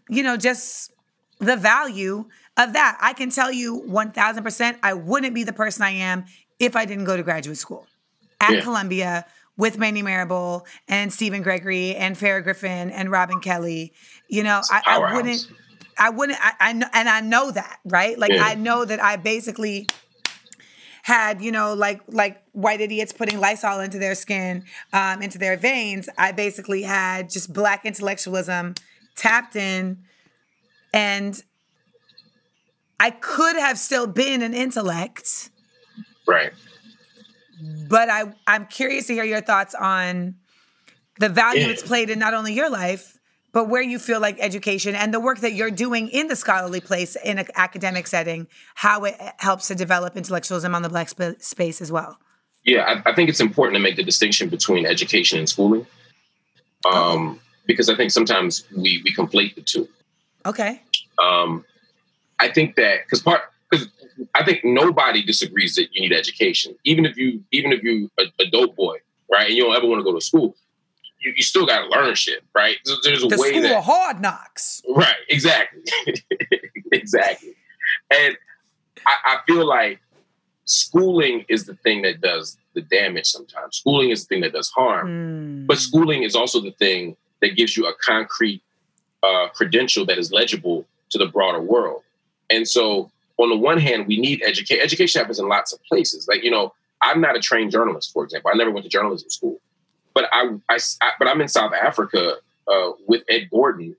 you 0.08 0.22
know, 0.22 0.38
just 0.38 0.92
the 1.40 1.58
value 1.58 2.26
of 2.58 2.74
that. 2.74 2.98
I 3.02 3.14
can 3.14 3.32
tell 3.32 3.52
you 3.52 3.84
1000%, 3.88 4.78
I 4.84 4.94
wouldn't 4.94 5.34
be 5.34 5.44
the 5.44 5.54
person 5.54 5.82
I 5.82 5.92
am 5.92 6.26
if 6.60 6.76
I 6.76 6.86
didn't 6.86 7.06
go 7.06 7.18
to 7.18 7.24
graduate 7.24 7.58
school 7.58 7.88
at 8.40 8.52
Yeah. 8.54 8.62
Columbia 8.62 9.26
with 9.58 9.78
Manning 9.78 10.06
Marable 10.06 10.66
and 10.88 11.12
Stephen 11.14 11.44
Gregory 11.44 11.96
and 11.96 12.16
Farah 12.16 12.44
Griffin 12.44 12.90
and 12.90 13.12
Robin 13.12 13.40
Kelley. 13.40 13.94
You 14.28 14.44
know, 14.44 14.62
I, 14.72 14.82
I 14.86 15.14
wouldn't, 15.14 15.48
I 15.98 16.10
wouldn't, 16.10 16.40
I, 16.42 16.54
I 16.60 16.74
know, 16.74 16.88
and 16.94 17.08
I 17.08 17.22
know 17.22 17.52
that, 17.52 17.80
right? 17.86 18.18
Like 18.18 18.32
Yeah. 18.32 18.44
I 18.44 18.56
know 18.56 18.84
that 18.84 19.02
I 19.02 19.16
basically 19.18 19.88
had, 21.04 21.42
you 21.42 21.52
know, 21.52 21.74
like 21.74 22.02
like 22.08 22.42
white 22.54 22.82
idiots 22.82 23.12
putting 23.12 23.40
Lysol 23.40 23.82
into 23.82 24.00
their 24.00 24.16
skin, 24.16 24.64
um, 24.94 25.22
into 25.22 25.38
their 25.38 25.58
veins. 25.58 26.10
I 26.18 26.32
basically 26.32 26.82
had 26.82 27.30
just 27.30 27.54
black 27.54 27.86
intellectualism 27.86 28.76
tapped 29.16 29.56
in, 29.56 30.00
and 30.94 31.44
I 33.00 33.12
could 33.12 33.58
have 33.58 33.78
still 33.78 34.08
been 34.08 34.42
an 34.42 34.54
intellect, 34.54 35.50
right. 36.26 36.54
But 37.90 38.10
I 38.10 38.24
I'm 38.48 38.66
curious 38.68 39.08
to 39.08 39.14
hear 39.14 39.24
your 39.24 39.42
thoughts 39.42 39.76
on 39.76 40.36
the 41.20 41.30
value 41.30 41.62
Yeah. 41.62 41.68
it's 41.68 41.84
played 41.84 42.10
in 42.10 42.20
not 42.20 42.34
only 42.34 42.54
your 42.54 42.70
life, 42.70 43.18
but 43.52 43.70
where 43.70 43.82
you 43.82 44.00
feel 44.00 44.20
like 44.20 44.38
education 44.40 44.96
and 44.96 45.14
the 45.14 45.20
work 45.20 45.40
that 45.40 45.54
you're 45.54 45.70
doing 45.72 46.10
in 46.10 46.28
the 46.28 46.36
scholarly 46.36 46.82
place 46.82 47.16
in 47.24 47.38
an 47.40 47.46
academic 47.56 48.08
setting, 48.08 48.48
how 48.76 49.04
it 49.06 49.16
helps 49.38 49.68
to 49.68 49.76
develop 49.76 50.18
intellectualism 50.18 50.74
on 50.74 50.82
the 50.82 50.90
black 50.90 51.10
sp- 51.14 51.38
space 51.40 51.80
as 51.82 51.92
well. 51.92 52.18
Yeah, 52.66 53.02
I, 53.06 53.12
I 53.12 53.14
think 53.14 53.30
it's 53.30 53.40
important 53.42 53.76
to 53.76 53.80
make 53.82 53.96
the 53.96 54.04
distinction 54.04 54.50
between 54.50 54.86
education 54.86 55.38
and 55.38 55.48
schooling, 55.48 55.86
um, 56.92 57.40
because 57.66 57.90
I 57.90 57.96
think 57.96 58.12
sometimes 58.12 58.64
we 58.76 59.02
we 59.04 59.14
conflate 59.14 59.56
the 59.56 59.62
two. 59.62 59.88
Okay. 60.46 60.82
Um, 61.24 61.64
I 62.40 62.50
think 62.50 62.76
that 62.76 63.04
because 63.06 63.22
part 63.22 63.42
because 63.70 63.88
I 64.36 64.44
think 64.44 64.64
nobody 64.64 65.24
disagrees 65.24 65.76
that 65.76 65.94
you 65.94 66.02
need 66.02 66.14
education, 66.14 66.76
even 66.84 67.06
if 67.06 67.18
you 67.18 67.44
even 67.52 67.72
if 67.72 67.84
you 67.84 68.10
a, 68.20 68.24
a 68.40 68.46
dope 68.50 68.76
boy, 68.76 68.98
right, 69.32 69.48
and 69.48 69.58
you 69.58 69.64
don't 69.64 69.76
ever 69.76 69.88
want 69.88 70.00
to 70.00 70.04
go 70.04 70.14
to 70.14 70.22
school, 70.22 70.56
you, 71.20 71.34
you 71.36 71.44
still 71.44 71.66
got 71.66 71.84
to 71.84 71.90
learn 71.90 72.16
shit, 72.16 72.44
right? 72.54 72.78
There's, 72.86 73.24
a 73.24 73.28
The 73.28 73.38
way 73.38 73.50
school 73.50 73.62
that 73.64 73.78
of 73.78 73.84
hard 73.84 74.22
knocks. 74.22 74.82
Right, 74.90 75.16
exactly. 75.30 75.84
exactly. 76.92 77.56
And 78.12 78.38
I, 79.06 79.16
I 79.26 79.38
feel 79.48 79.66
like 79.66 80.00
schooling 80.66 81.46
is 81.50 81.66
the 81.66 81.76
thing 81.76 82.02
that 82.04 82.22
does 82.22 82.58
the 82.74 82.82
damage 82.82 83.28
sometimes. 83.28 83.78
Schooling 83.78 84.10
is 84.10 84.26
the 84.26 84.36
thing 84.36 84.42
that 84.42 84.54
does 84.54 84.70
harm. 84.70 85.08
Mm. 85.08 85.68
But 85.68 85.78
schooling 85.78 86.24
is 86.24 86.36
also 86.36 86.62
the 86.62 86.72
thing 86.72 87.16
that 87.42 87.56
gives 87.56 87.76
you 87.78 87.88
a 87.88 87.94
concrete 88.02 88.62
uh, 89.22 89.48
credential 89.50 90.06
that 90.06 90.18
is 90.18 90.32
legible 90.32 90.86
to 91.10 91.18
the 91.18 91.28
broader 91.28 91.62
world. 91.62 92.02
And 92.50 92.68
so, 92.68 93.12
on 93.38 93.50
the 93.50 93.58
one 93.58 93.80
hand, 93.80 94.08
we 94.08 94.20
need 94.20 94.42
education. 94.44 94.84
Education 94.84 95.20
happens 95.20 95.40
in 95.40 95.48
lots 95.48 95.74
of 95.74 95.84
places. 95.84 96.28
Like 96.28 96.44
you 96.44 96.52
know, 96.52 96.74
I'm 97.02 97.22
not 97.22 97.36
a 97.36 97.40
trained 97.40 97.72
journalist, 97.72 98.12
for 98.14 98.24
example. 98.24 98.52
I 98.54 98.58
never 98.58 98.72
went 98.72 98.84
to 98.86 98.90
journalism 98.90 99.30
school, 99.30 99.60
but 100.14 100.26
I, 100.32 100.50
I, 100.70 100.80
I 101.02 101.12
but 101.20 101.28
I'm 101.28 101.42
in 101.42 101.48
South 101.48 101.74
Africa 101.74 102.36
uh, 102.68 102.92
with 103.08 103.24
Ed 103.30 103.50
Gordon, 103.52 103.96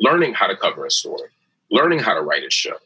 learning 0.00 0.34
how 0.34 0.46
to 0.46 0.56
cover 0.56 0.86
a 0.86 0.90
story, 0.90 1.28
learning 1.70 2.00
how 2.00 2.14
to 2.14 2.20
write 2.20 2.44
a 2.44 2.50
show. 2.50 2.76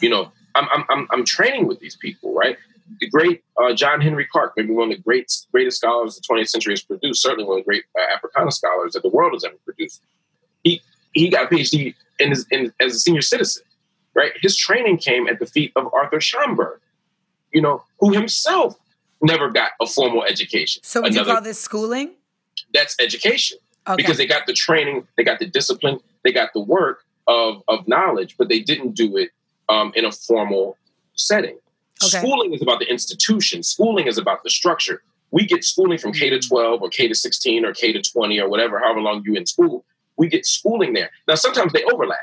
You 0.00 0.10
know, 0.10 0.32
I'm 0.54 0.68
I'm 0.72 0.84
I'm, 0.88 1.08
I'm 1.10 1.24
training 1.24 1.66
with 1.66 1.80
these 1.80 1.96
people, 1.96 2.34
right? 2.34 2.56
The 3.00 3.08
great 3.08 3.42
uh, 3.56 3.72
John 3.72 4.00
Henrik 4.00 4.28
Clarke, 4.30 4.52
maybe 4.56 4.72
one 4.72 4.90
of 4.90 4.96
the 4.96 5.02
great 5.02 5.32
greatest 5.52 5.78
scholars 5.78 6.16
the 6.16 6.34
20th 6.34 6.48
century 6.48 6.72
has 6.72 6.82
produced, 6.82 7.22
certainly 7.22 7.44
one 7.44 7.58
of 7.58 7.64
the 7.64 7.68
great 7.68 7.84
uh, 7.98 8.14
Africana 8.14 8.50
scholars 8.50 8.92
that 8.92 9.02
the 9.02 9.08
world 9.08 9.32
has 9.32 9.44
ever 9.44 9.56
produced. 9.64 10.02
He 10.64 10.82
he 11.12 11.30
got 11.30 11.50
a 11.50 11.54
PhD 11.54 11.94
in 12.18 12.30
his, 12.30 12.46
in, 12.50 12.72
as 12.80 12.94
a 12.94 12.98
senior 12.98 13.22
citizen, 13.22 13.62
right? 14.14 14.32
His 14.40 14.56
training 14.56 14.98
came 14.98 15.28
at 15.28 15.38
the 15.38 15.46
feet 15.46 15.72
of 15.76 15.92
Arthur 15.92 16.18
Schomburg, 16.18 16.78
you 17.52 17.60
know, 17.60 17.82
who 18.00 18.12
himself 18.12 18.76
never 19.22 19.50
got 19.50 19.72
a 19.80 19.86
formal 19.86 20.24
education. 20.24 20.82
So 20.84 21.02
would 21.02 21.12
Another, 21.12 21.28
you 21.28 21.34
call 21.34 21.42
this 21.42 21.60
schooling? 21.60 22.12
That's 22.72 22.96
education. 23.00 23.58
Okay. 23.86 23.96
Because 23.96 24.16
they 24.16 24.26
got 24.26 24.46
the 24.46 24.52
training, 24.52 25.06
they 25.16 25.24
got 25.24 25.38
the 25.38 25.46
discipline, 25.46 26.00
they 26.22 26.32
got 26.32 26.52
the 26.54 26.60
work 26.60 27.04
of, 27.26 27.62
of 27.68 27.86
knowledge, 27.86 28.36
but 28.38 28.48
they 28.48 28.60
didn't 28.60 28.92
do 28.92 29.16
it 29.16 29.30
um, 29.68 29.92
in 29.94 30.04
a 30.04 30.12
formal 30.12 30.78
setting. 31.14 31.58
Okay. 32.02 32.18
Schooling 32.18 32.52
is 32.54 32.62
about 32.62 32.80
the 32.80 32.90
institution. 32.90 33.62
Schooling 33.62 34.06
is 34.06 34.18
about 34.18 34.42
the 34.42 34.50
structure. 34.50 35.02
We 35.30 35.46
get 35.46 35.64
schooling 35.64 35.98
from 35.98 36.12
K 36.12 36.30
to 36.30 36.38
12 36.38 36.82
or 36.82 36.88
K 36.88 37.08
to 37.08 37.14
16 37.14 37.64
or 37.64 37.72
K 37.72 37.92
to 37.92 38.00
20 38.00 38.40
or 38.40 38.48
whatever, 38.48 38.78
however 38.78 39.00
long 39.00 39.22
you 39.24 39.34
in 39.34 39.46
school. 39.46 39.84
We 40.16 40.28
get 40.28 40.46
schooling 40.46 40.92
there. 40.92 41.10
Now, 41.26 41.34
sometimes 41.34 41.72
they 41.72 41.82
overlap. 41.84 42.20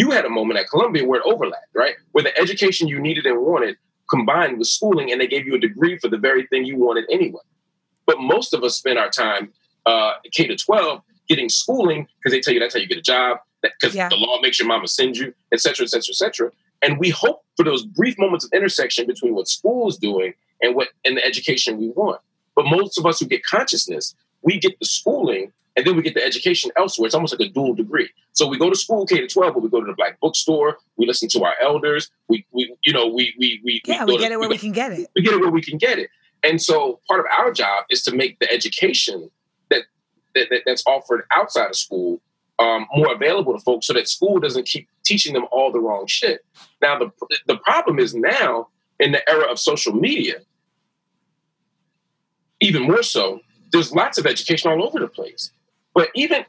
You 0.00 0.12
had 0.12 0.24
a 0.24 0.30
moment 0.30 0.58
at 0.58 0.66
Columbia 0.70 1.04
where 1.04 1.20
it 1.20 1.26
overlapped, 1.26 1.74
right? 1.74 1.94
Where 2.12 2.24
the 2.24 2.34
education 2.40 2.88
you 2.88 2.98
needed 2.98 3.26
and 3.26 3.38
wanted 3.42 3.76
combined 4.08 4.56
with 4.56 4.66
schooling 4.66 5.12
and 5.12 5.20
they 5.20 5.26
gave 5.26 5.46
you 5.46 5.54
a 5.54 5.58
degree 5.58 5.98
for 5.98 6.08
the 6.08 6.16
very 6.16 6.46
thing 6.46 6.64
you 6.64 6.78
wanted 6.78 7.04
anyway. 7.10 7.42
But 8.06 8.18
most 8.18 8.54
of 8.54 8.64
us 8.64 8.76
spend 8.76 8.98
our 8.98 9.10
time 9.10 9.52
uh, 9.84 10.12
K 10.32 10.46
to 10.46 10.56
12 10.56 11.02
getting 11.28 11.50
schooling 11.50 12.08
because 12.16 12.32
they 12.32 12.40
tell 12.40 12.54
you 12.54 12.60
that's 12.60 12.72
how 12.72 12.80
you 12.80 12.86
get 12.86 12.96
a 12.96 13.02
job, 13.02 13.40
because 13.60 13.94
yeah. 13.94 14.08
the 14.08 14.16
law 14.16 14.40
makes 14.40 14.58
your 14.58 14.68
mama 14.68 14.88
send 14.88 15.18
you, 15.18 15.34
et 15.52 15.60
cetera, 15.60 15.84
et 15.84 15.90
cetera, 15.90 16.12
et 16.12 16.16
cetera. 16.16 16.50
And 16.80 16.98
we 16.98 17.10
hope 17.10 17.44
for 17.58 17.62
those 17.62 17.84
brief 17.84 18.18
moments 18.18 18.46
of 18.46 18.52
intersection 18.54 19.06
between 19.06 19.34
what 19.34 19.48
school 19.48 19.86
is 19.86 19.98
doing 19.98 20.32
and 20.62 20.74
what 20.74 20.88
and 21.04 21.18
the 21.18 21.24
education 21.26 21.76
we 21.76 21.90
want. 21.90 22.22
But 22.56 22.64
most 22.64 22.96
of 22.96 23.04
us 23.04 23.20
who 23.20 23.26
get 23.26 23.44
consciousness, 23.44 24.14
we 24.40 24.58
get 24.58 24.78
the 24.80 24.86
schooling 24.86 25.52
and 25.76 25.86
then 25.86 25.96
we 25.96 26.02
get 26.02 26.14
the 26.14 26.24
education 26.24 26.70
elsewhere. 26.76 27.06
It's 27.06 27.14
almost 27.14 27.38
like 27.38 27.48
a 27.48 27.52
dual 27.52 27.74
degree. 27.74 28.10
So 28.32 28.46
we 28.46 28.58
go 28.58 28.70
to 28.70 28.76
school 28.76 29.06
K 29.06 29.20
to 29.20 29.26
twelve, 29.28 29.54
but 29.54 29.62
we 29.62 29.68
go 29.68 29.80
to 29.80 29.86
the 29.86 29.94
black 29.94 30.18
bookstore. 30.20 30.78
We 30.96 31.06
listen 31.06 31.28
to 31.30 31.44
our 31.44 31.54
elders. 31.62 32.10
We, 32.28 32.44
we 32.50 32.74
you 32.84 32.92
know, 32.92 33.06
we 33.06 33.34
we 33.38 33.60
we 33.64 33.80
yeah, 33.84 34.04
we, 34.04 34.14
we 34.14 34.18
get 34.18 34.28
to, 34.28 34.34
it 34.34 34.40
where 34.40 34.48
we, 34.48 34.54
we 34.54 34.58
can 34.58 34.72
get 34.72 34.92
it. 34.92 35.08
We 35.14 35.22
get 35.22 35.34
it 35.34 35.40
where 35.40 35.50
we 35.50 35.62
can 35.62 35.78
get 35.78 35.98
it. 35.98 36.10
And 36.42 36.60
so 36.60 37.00
part 37.06 37.20
of 37.20 37.26
our 37.36 37.52
job 37.52 37.84
is 37.90 38.02
to 38.04 38.14
make 38.14 38.38
the 38.38 38.50
education 38.50 39.30
that, 39.68 39.82
that, 40.34 40.48
that 40.50 40.62
that's 40.64 40.82
offered 40.86 41.24
outside 41.32 41.68
of 41.68 41.76
school 41.76 42.20
um, 42.58 42.86
more 42.94 43.12
available 43.12 43.52
to 43.52 43.60
folks, 43.60 43.86
so 43.86 43.92
that 43.92 44.08
school 44.08 44.38
doesn't 44.40 44.66
keep 44.66 44.88
teaching 45.04 45.34
them 45.34 45.44
all 45.52 45.70
the 45.72 45.80
wrong 45.80 46.06
shit. 46.06 46.44
Now 46.82 46.98
the 46.98 47.10
the 47.46 47.56
problem 47.58 47.98
is 47.98 48.14
now 48.14 48.68
in 48.98 49.12
the 49.12 49.28
era 49.28 49.50
of 49.50 49.58
social 49.58 49.94
media, 49.94 50.40
even 52.60 52.82
more 52.82 53.02
so. 53.02 53.40
There's 53.72 53.92
lots 53.92 54.18
of 54.18 54.26
education 54.26 54.68
all 54.68 54.82
over 54.84 54.98
the 54.98 55.06
place 55.06 55.52
but 55.94 56.08
even 56.14 56.44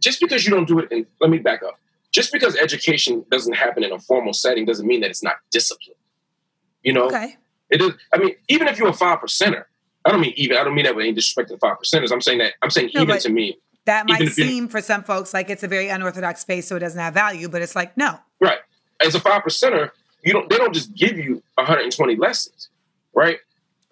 just 0.00 0.20
because 0.20 0.44
you 0.44 0.52
don't 0.52 0.66
do 0.66 0.78
it 0.78 0.92
in, 0.92 1.06
let 1.20 1.30
me 1.30 1.38
back 1.38 1.62
up. 1.62 1.78
Just 2.12 2.32
because 2.32 2.56
education 2.56 3.24
doesn't 3.30 3.54
happen 3.54 3.82
in 3.82 3.92
a 3.92 3.98
formal 3.98 4.32
setting 4.32 4.64
doesn't 4.64 4.86
mean 4.86 5.00
that 5.00 5.10
it's 5.10 5.22
not 5.22 5.36
discipline. 5.50 5.96
You 6.82 6.92
know? 6.92 7.06
Okay. 7.06 7.36
It 7.70 7.80
is, 7.80 7.92
I 8.12 8.18
mean, 8.18 8.36
even 8.48 8.68
if 8.68 8.78
you're 8.78 8.88
a 8.88 8.92
five 8.92 9.18
percenter, 9.18 9.64
I 10.04 10.10
don't 10.10 10.20
mean 10.20 10.34
even, 10.36 10.56
I 10.56 10.64
don't 10.64 10.74
mean 10.74 10.84
that 10.84 10.94
with 10.94 11.04
any 11.04 11.12
disrespect 11.12 11.48
to 11.48 11.54
the 11.54 11.58
five 11.58 11.76
percenters. 11.78 12.12
I'm 12.12 12.20
saying 12.20 12.38
that, 12.38 12.52
I'm 12.62 12.70
saying 12.70 12.90
no, 12.94 13.02
even 13.02 13.18
to 13.18 13.30
me. 13.30 13.58
That 13.86 14.08
might 14.08 14.28
seem 14.28 14.68
for 14.68 14.80
some 14.80 15.02
folks 15.02 15.34
like 15.34 15.50
it's 15.50 15.62
a 15.62 15.68
very 15.68 15.88
unorthodox 15.88 16.40
space, 16.40 16.68
so 16.68 16.76
it 16.76 16.80
doesn't 16.80 17.00
have 17.00 17.14
value, 17.14 17.48
but 17.48 17.62
it's 17.62 17.74
like, 17.74 17.96
no. 17.96 18.18
Right. 18.40 18.58
As 19.04 19.14
a 19.14 19.20
five 19.20 19.42
percenter, 19.42 19.90
you 20.22 20.32
don't, 20.32 20.48
they 20.48 20.56
don't 20.56 20.72
just 20.72 20.94
give 20.94 21.18
you 21.18 21.42
120 21.54 22.16
lessons, 22.16 22.68
right? 23.14 23.38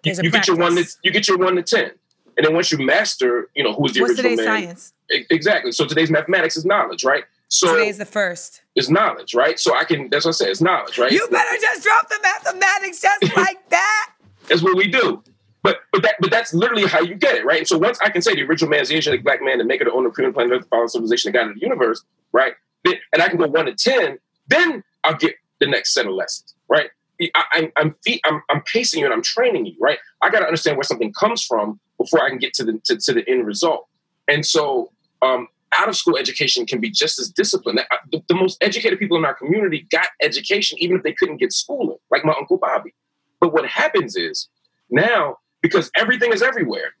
You, 0.03 0.13
you 0.21 0.31
get 0.31 0.47
your 0.47 0.57
one 0.57 0.75
to, 0.75 0.85
you 1.03 1.11
get 1.11 1.27
your 1.27 1.37
one 1.37 1.55
to 1.55 1.63
10. 1.63 1.91
And 2.37 2.45
then 2.45 2.53
once 2.53 2.71
you 2.71 2.77
master, 2.79 3.49
you 3.55 3.63
know, 3.63 3.73
who's 3.73 3.93
the 3.93 4.01
What's 4.01 4.13
original 4.13 4.31
today's 4.31 4.45
man. 4.45 4.63
science? 4.63 4.93
Exactly. 5.09 5.71
So 5.71 5.85
today's 5.85 6.09
mathematics 6.09 6.57
is 6.57 6.65
knowledge, 6.65 7.03
right? 7.03 7.25
So 7.47 7.75
today's 7.75 7.99
the 7.99 8.05
first. 8.05 8.61
It's 8.75 8.89
knowledge, 8.89 9.35
right? 9.35 9.59
So 9.59 9.75
I 9.75 9.83
can 9.83 10.09
that's 10.09 10.25
what 10.25 10.31
I 10.31 10.33
say, 10.33 10.49
it's 10.49 10.61
knowledge, 10.61 10.97
right? 10.97 11.11
You 11.11 11.27
better 11.29 11.57
just 11.61 11.83
drop 11.83 12.09
the 12.09 12.17
mathematics 12.23 13.01
just 13.01 13.35
like 13.37 13.69
that. 13.69 14.13
That's 14.47 14.63
what 14.63 14.75
we 14.75 14.87
do. 14.87 15.23
But 15.61 15.79
but 15.91 16.01
that 16.01 16.15
but 16.19 16.31
that's 16.31 16.53
literally 16.53 16.87
how 16.87 17.01
you 17.01 17.15
get 17.15 17.35
it, 17.35 17.45
right? 17.45 17.67
So 17.67 17.77
once 17.77 17.99
I 18.03 18.09
can 18.09 18.21
say 18.21 18.33
the 18.33 18.43
original 18.43 18.71
man 18.71 18.81
is 18.81 18.89
the 18.89 18.97
Asiatic 18.97 19.23
black 19.23 19.41
man, 19.41 19.59
the 19.59 19.65
maker, 19.65 19.85
the 19.85 19.91
owner, 19.91 20.09
premium 20.09 20.33
planet, 20.33 20.61
the 20.61 20.67
follow 20.67 20.87
civilization, 20.87 21.31
the 21.31 21.37
God 21.37 21.49
of 21.49 21.55
the 21.55 21.61
universe, 21.61 22.03
right? 22.31 22.53
Then, 22.83 22.95
and 23.13 23.21
I 23.21 23.29
can 23.29 23.37
go 23.37 23.47
one 23.47 23.65
to 23.65 23.73
ten, 23.73 24.17
then 24.47 24.83
I'll 25.03 25.15
get 25.15 25.35
the 25.59 25.67
next 25.67 25.93
set 25.93 26.07
of 26.07 26.13
lessons, 26.13 26.55
right? 26.67 26.89
I, 27.35 27.43
am 27.55 27.71
I'm, 27.77 27.95
I'm 28.25 28.41
I'm 28.49 28.61
pacing 28.63 28.99
you 28.99 29.05
and 29.05 29.13
I'm 29.13 29.21
training 29.21 29.67
you, 29.67 29.75
right? 29.79 29.99
I 30.21 30.29
got 30.29 30.39
to 30.39 30.45
understand 30.45 30.77
where 30.77 30.83
something 30.83 31.13
comes 31.13 31.45
from 31.45 31.79
before 32.03 32.23
I 32.23 32.29
can 32.29 32.37
get 32.37 32.53
to 32.55 32.63
the 32.63 32.79
to, 32.85 32.97
to 32.97 33.13
the 33.13 33.27
end 33.29 33.45
result. 33.45 33.87
And 34.27 34.45
so, 34.45 34.91
um, 35.21 35.47
out 35.77 35.89
of 35.89 35.95
school 35.95 36.17
education 36.17 36.65
can 36.65 36.79
be 36.79 36.89
just 36.89 37.19
as 37.19 37.29
disciplined. 37.29 37.81
The, 38.11 38.21
the, 38.27 38.35
most 38.35 38.57
educated 38.61 38.99
people 38.99 39.17
in 39.17 39.25
our 39.25 39.33
community 39.33 39.87
got 39.89 40.07
education 40.21 40.77
even 40.79 40.97
if 40.97 41.03
they 41.03 41.13
couldn't 41.13 41.37
get 41.37 41.51
schooling, 41.51 41.97
like 42.11 42.23
my 42.23 42.33
uncle 42.37 42.57
Bobby. 42.57 42.93
But 43.39 43.53
what 43.53 43.65
happens 43.65 44.15
is 44.15 44.47
now 44.89 45.37
because 45.61 45.89
everything 45.97 46.31
is 46.31 46.41
everywhere, 46.41 46.93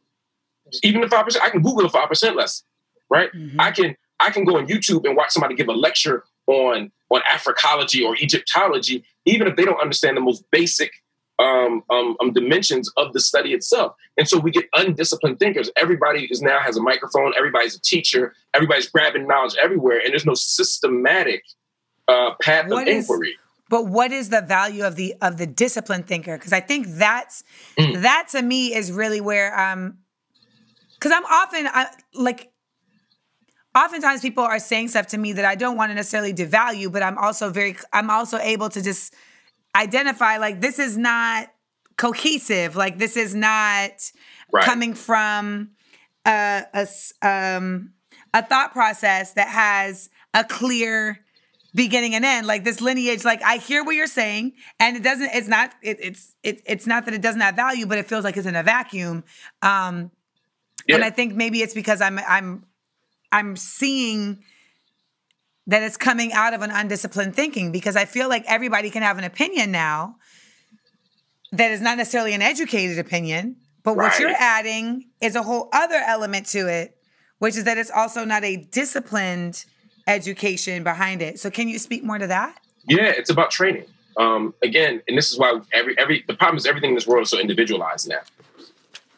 even 0.81 1.01
the 1.01 1.07
five 1.07 1.25
percent, 1.25 1.45
I 1.45 1.49
can 1.49 1.61
Google 1.61 1.85
a 1.85 1.89
five 1.89 2.09
percent 2.09 2.35
lesson, 2.35 2.65
right? 3.09 3.31
Mm-hmm. 3.33 3.61
I 3.61 3.71
can 3.71 3.95
I 4.19 4.31
can 4.31 4.45
go 4.45 4.57
on 4.57 4.67
YouTube 4.67 5.05
and 5.05 5.15
watch 5.15 5.31
somebody 5.31 5.55
give 5.55 5.67
a 5.67 5.73
lecture 5.73 6.23
on 6.47 6.91
on 7.09 7.21
Africology 7.21 8.05
or 8.05 8.15
Egyptology, 8.15 9.03
even 9.25 9.47
if 9.47 9.55
they 9.55 9.65
don't 9.65 9.79
understand 9.79 10.17
the 10.17 10.21
most 10.21 10.43
basic 10.51 10.91
um, 11.39 11.83
um, 11.89 12.15
um, 12.21 12.31
dimensions 12.33 12.91
of 12.97 13.13
the 13.13 13.19
study 13.19 13.53
itself. 13.53 13.95
And 14.17 14.27
so 14.27 14.39
we 14.39 14.51
get 14.51 14.65
undisciplined 14.73 15.39
thinkers. 15.39 15.69
Everybody 15.75 16.27
is 16.29 16.41
now 16.41 16.59
has 16.59 16.77
a 16.77 16.81
microphone. 16.81 17.33
Everybody's 17.37 17.75
a 17.75 17.81
teacher. 17.81 18.33
Everybody's 18.53 18.87
grabbing 18.87 19.27
knowledge 19.27 19.55
everywhere, 19.61 19.99
and 19.99 20.11
there's 20.11 20.25
no 20.25 20.35
systematic 20.35 21.43
uh, 22.07 22.31
path 22.41 22.69
what 22.69 22.87
of 22.87 22.95
inquiry. 22.95 23.29
Is, 23.29 23.35
but 23.69 23.87
what 23.87 24.11
is 24.11 24.29
the 24.29 24.41
value 24.41 24.85
of 24.85 24.95
the 24.95 25.15
of 25.21 25.37
the 25.37 25.47
disciplined 25.47 26.07
thinker? 26.07 26.37
Because 26.37 26.53
I 26.53 26.59
think 26.59 26.87
that's 26.87 27.43
mm. 27.77 28.01
that 28.01 28.27
to 28.31 28.41
me 28.41 28.75
is 28.75 28.91
really 28.91 29.21
where 29.21 29.57
um 29.59 29.97
because 30.93 31.11
I'm 31.11 31.25
often 31.25 31.67
I, 31.67 31.87
like 32.13 32.51
oftentimes 33.75 34.21
people 34.21 34.43
are 34.43 34.59
saying 34.59 34.89
stuff 34.89 35.07
to 35.07 35.17
me 35.17 35.33
that 35.33 35.45
I 35.45 35.55
don't 35.55 35.75
want 35.75 35.89
to 35.89 35.95
necessarily 35.95 36.33
devalue, 36.33 36.91
but 36.91 37.01
I'm 37.01 37.17
also 37.17 37.49
very 37.49 37.75
I'm 37.91 38.09
also 38.09 38.37
able 38.37 38.69
to 38.69 38.81
just 38.81 39.15
identify 39.75 40.37
like 40.37 40.61
this 40.61 40.79
is 40.79 40.97
not 40.97 41.49
cohesive, 41.97 42.75
like 42.75 42.97
this 42.97 43.17
is 43.17 43.35
not 43.35 43.91
right. 44.51 44.63
coming 44.63 44.93
from 44.93 45.71
a, 46.25 46.63
a 46.73 46.87
um 47.27 47.93
a 48.33 48.43
thought 48.43 48.71
process 48.71 49.33
that 49.33 49.47
has 49.47 50.09
a 50.33 50.43
clear 50.43 51.19
beginning 51.75 52.13
and 52.13 52.23
end 52.23 52.45
like 52.45 52.63
this 52.63 52.81
lineage 52.81 53.25
like 53.25 53.41
i 53.41 53.57
hear 53.57 53.83
what 53.83 53.95
you're 53.95 54.05
saying 54.05 54.53
and 54.79 54.95
it 54.95 55.01
doesn't 55.01 55.31
it's 55.33 55.47
not 55.47 55.73
it, 55.81 55.97
it's 55.99 56.35
it, 56.43 56.61
it's 56.67 56.85
not 56.85 57.05
that 57.05 57.15
it 57.15 57.21
doesn't 57.21 57.41
have 57.41 57.55
value 57.55 57.87
but 57.87 57.97
it 57.97 58.05
feels 58.07 58.23
like 58.23 58.37
it's 58.37 58.45
in 58.45 58.55
a 58.55 58.61
vacuum 58.61 59.23
um 59.63 60.11
yeah. 60.87 60.95
and 60.95 61.03
i 61.03 61.09
think 61.09 61.33
maybe 61.33 61.63
it's 61.63 61.73
because 61.73 61.99
i'm 61.99 62.19
i'm 62.27 62.63
I'm 63.33 63.55
seeing 63.55 64.43
that 65.67 65.81
it's 65.81 65.97
coming 65.97 66.33
out 66.33 66.53
of 66.53 66.61
an 66.61 66.71
undisciplined 66.71 67.35
thinking 67.35 67.71
because 67.71 67.95
I 67.95 68.05
feel 68.05 68.27
like 68.27 68.43
everybody 68.47 68.89
can 68.89 69.01
have 69.01 69.17
an 69.17 69.23
opinion 69.23 69.71
now 69.71 70.17
that 71.51 71.71
is 71.71 71.81
not 71.81 71.97
necessarily 71.97 72.33
an 72.33 72.41
educated 72.41 72.99
opinion, 72.99 73.55
but 73.83 73.95
right. 73.95 74.11
what 74.11 74.19
you're 74.19 74.35
adding 74.37 75.09
is 75.21 75.35
a 75.35 75.43
whole 75.43 75.69
other 75.71 76.01
element 76.05 76.47
to 76.47 76.67
it, 76.67 76.97
which 77.39 77.55
is 77.55 77.63
that 77.63 77.77
it's 77.77 77.91
also 77.91 78.25
not 78.25 78.43
a 78.43 78.57
disciplined 78.57 79.65
education 80.07 80.83
behind 80.83 81.21
it. 81.21 81.39
So 81.39 81.49
can 81.49 81.69
you 81.69 81.79
speak 81.79 82.03
more 82.03 82.17
to 82.17 82.27
that? 82.27 82.59
Yeah, 82.87 83.13
it's 83.15 83.29
about 83.29 83.51
training. 83.51 83.85
Um, 84.17 84.53
again, 84.61 85.01
and 85.07 85.17
this 85.17 85.31
is 85.31 85.39
why 85.39 85.59
every 85.71 85.97
every 85.97 86.23
the 86.27 86.35
problem 86.35 86.57
is 86.57 86.65
everything 86.65 86.91
in 86.91 86.95
this 86.95 87.07
world 87.07 87.23
is 87.23 87.29
so 87.29 87.39
individualized 87.39 88.09
now. 88.09 88.19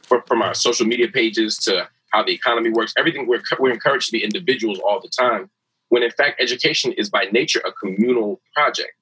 For, 0.03 0.21
from 0.27 0.43
our 0.43 0.53
social 0.53 0.85
media 0.85 1.07
pages 1.07 1.57
to 1.59 1.89
how 2.11 2.23
the 2.23 2.31
economy 2.31 2.69
works, 2.69 2.93
everything 2.95 3.27
we're, 3.27 3.41
we're 3.59 3.71
encouraged 3.71 4.05
to 4.07 4.11
be 4.11 4.23
individuals 4.23 4.79
all 4.79 5.01
the 5.01 5.09
time, 5.09 5.49
when 5.89 6.03
in 6.03 6.11
fact, 6.11 6.41
education 6.41 6.91
is 6.93 7.09
by 7.09 7.25
nature 7.31 7.61
a 7.65 7.71
communal 7.71 8.41
project. 8.53 8.93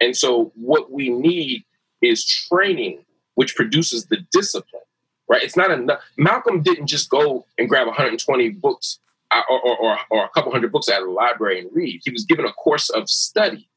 And 0.00 0.16
so, 0.16 0.52
what 0.54 0.90
we 0.90 1.10
need 1.10 1.64
is 2.02 2.24
training, 2.24 3.04
which 3.34 3.54
produces 3.56 4.06
the 4.06 4.18
discipline, 4.32 4.82
right? 5.28 5.42
It's 5.42 5.56
not 5.56 5.70
enough. 5.70 6.00
Malcolm 6.16 6.62
didn't 6.62 6.86
just 6.86 7.10
go 7.10 7.44
and 7.58 7.68
grab 7.68 7.86
120 7.86 8.48
books 8.50 8.98
uh, 9.30 9.42
or, 9.48 9.76
or, 9.76 9.98
or 10.10 10.24
a 10.24 10.28
couple 10.30 10.50
hundred 10.50 10.72
books 10.72 10.88
at 10.88 11.02
a 11.02 11.10
library 11.10 11.60
and 11.60 11.70
read. 11.72 12.00
He 12.04 12.10
was 12.10 12.24
given 12.24 12.44
a 12.44 12.52
course 12.52 12.88
of 12.88 13.08
study, 13.08 13.68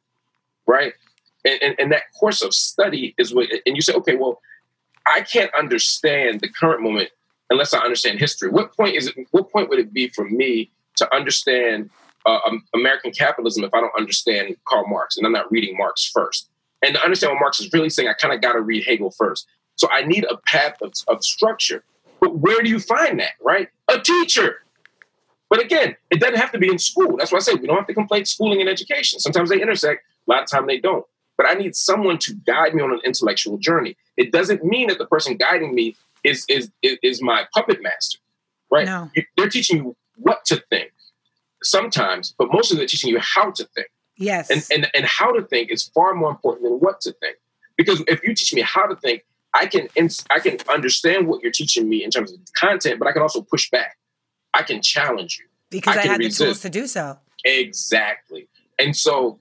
right? 0.66 0.94
And, 1.46 1.62
and, 1.62 1.76
and 1.78 1.92
that 1.92 2.04
course 2.18 2.42
of 2.42 2.54
study 2.54 3.14
is 3.18 3.34
what, 3.34 3.50
and 3.66 3.76
you 3.76 3.82
say, 3.82 3.94
okay, 3.94 4.16
well, 4.16 4.42
I 5.06 5.22
can't 5.22 5.54
understand 5.54 6.40
the 6.40 6.50
current 6.50 6.82
moment 6.82 7.10
unless 7.50 7.74
I 7.74 7.80
understand 7.80 8.20
history. 8.20 8.50
What 8.50 8.76
point 8.76 8.96
is 8.96 9.08
it? 9.08 9.16
What 9.32 9.52
point 9.52 9.70
would 9.70 9.80
it 9.80 9.94
be 9.94 10.08
for 10.08 10.26
me 10.26 10.72
to 10.96 11.14
understand 11.14 11.90
uh, 12.26 12.40
American 12.74 13.12
capitalism 13.12 13.64
if 13.64 13.74
I 13.74 13.82
don't 13.82 13.94
understand 13.98 14.56
Karl 14.66 14.88
Marx 14.88 15.18
and 15.18 15.26
I'm 15.26 15.34
not 15.34 15.52
reading 15.52 15.78
Marx 15.78 16.10
first? 16.14 16.50
And 16.84 16.96
to 16.96 17.04
understand 17.04 17.34
what 17.34 17.40
Marx 17.40 17.60
is 17.60 17.72
really 17.72 17.90
saying, 17.90 18.10
I 18.10 18.14
kind 18.14 18.34
of 18.34 18.42
got 18.42 18.54
to 18.54 18.62
read 18.62 18.86
Hegel 18.86 19.12
first. 19.12 19.48
So 19.76 19.88
I 19.90 20.04
need 20.04 20.26
a 20.30 20.38
path 20.46 20.82
of, 20.82 20.94
of 21.08 21.24
structure. 21.24 21.84
But 22.20 22.38
where 22.38 22.62
do 22.62 22.70
you 22.70 22.80
find 22.80 23.20
that, 23.20 23.34
right? 23.42 23.70
A 23.90 24.00
teacher. 24.00 24.64
But 25.50 25.64
again, 25.64 25.96
it 26.10 26.20
doesn't 26.20 26.38
have 26.38 26.52
to 26.54 26.58
be 26.58 26.70
in 26.70 26.80
school. 26.80 27.18
That's 27.18 27.32
why 27.32 27.38
I 27.38 27.42
say 27.42 27.54
we 27.54 27.68
don't 27.68 27.78
have 27.78 27.88
to 27.88 27.94
conflate 27.94 28.28
schooling 28.28 28.60
and 28.60 28.70
education. 28.70 29.20
Sometimes 29.20 29.50
they 29.50 29.62
intersect, 29.62 30.04
a 30.28 30.32
lot 30.32 30.44
of 30.44 30.50
time 30.50 30.68
they 30.68 30.80
don't. 30.80 31.06
But 31.38 31.48
I 31.48 31.54
need 31.54 31.76
someone 31.76 32.18
to 32.20 32.34
guide 32.34 32.74
me 32.74 32.82
on 32.82 32.92
an 32.92 33.00
intellectual 33.04 33.58
journey. 33.58 33.96
It 34.18 34.32
doesn't 34.32 34.64
mean 34.64 34.88
that 34.88 34.98
the 34.98 35.06
person 35.06 35.36
guiding 35.36 35.74
me 35.74 35.96
is 36.24 36.46
is 36.48 36.72
is, 36.82 37.22
my 37.22 37.46
puppet 37.54 37.82
master, 37.82 38.20
right? 38.72 38.86
No. 38.86 39.12
They're 39.36 39.50
teaching 39.50 39.78
you 39.78 39.96
what 40.16 40.46
to 40.46 40.64
think 40.70 40.92
sometimes, 41.64 42.34
but 42.38 42.50
mostly 42.52 42.78
they're 42.78 42.88
teaching 42.88 43.10
you 43.10 43.20
how 43.20 43.52
to 43.52 43.66
think. 43.76 43.88
Yes. 44.18 44.50
And, 44.50 44.64
and 44.72 44.92
and 44.96 45.06
how 45.06 45.32
to 45.32 45.42
think 45.44 45.72
is 45.72 45.86
far 45.86 46.14
more 46.14 46.30
important 46.30 46.64
than 46.64 46.74
what 46.74 47.02
to 47.02 47.12
think. 47.14 47.38
Because 47.78 48.04
if 48.08 48.22
you 48.24 48.36
teach 48.36 48.54
me 48.54 48.62
how 48.62 48.86
to 48.86 48.96
think, 48.96 49.24
I 49.54 49.66
can 49.66 49.88
I 50.30 50.40
can 50.40 50.58
understand 50.70 51.28
what 51.28 51.42
you're 51.42 51.52
teaching 51.52 51.90
me 51.90 52.04
in 52.04 52.12
terms 52.12 52.32
of 52.32 52.40
content, 52.56 53.00
but 53.00 53.08
I 53.08 53.12
can 53.12 53.22
also 53.22 53.42
push 53.42 53.70
back. 53.70 53.98
I 54.54 54.64
can 54.64 54.82
challenge 54.82 55.40
you 55.40 55.48
because 55.70 55.98
I, 55.98 56.02
I 56.02 56.06
had 56.06 56.20
resist. 56.20 56.40
the 56.40 56.46
tools 56.46 56.62
to 56.62 56.70
do 56.70 56.88
so. 56.88 57.18
Exactly. 57.44 58.48
And 58.80 58.96
so 58.96 59.40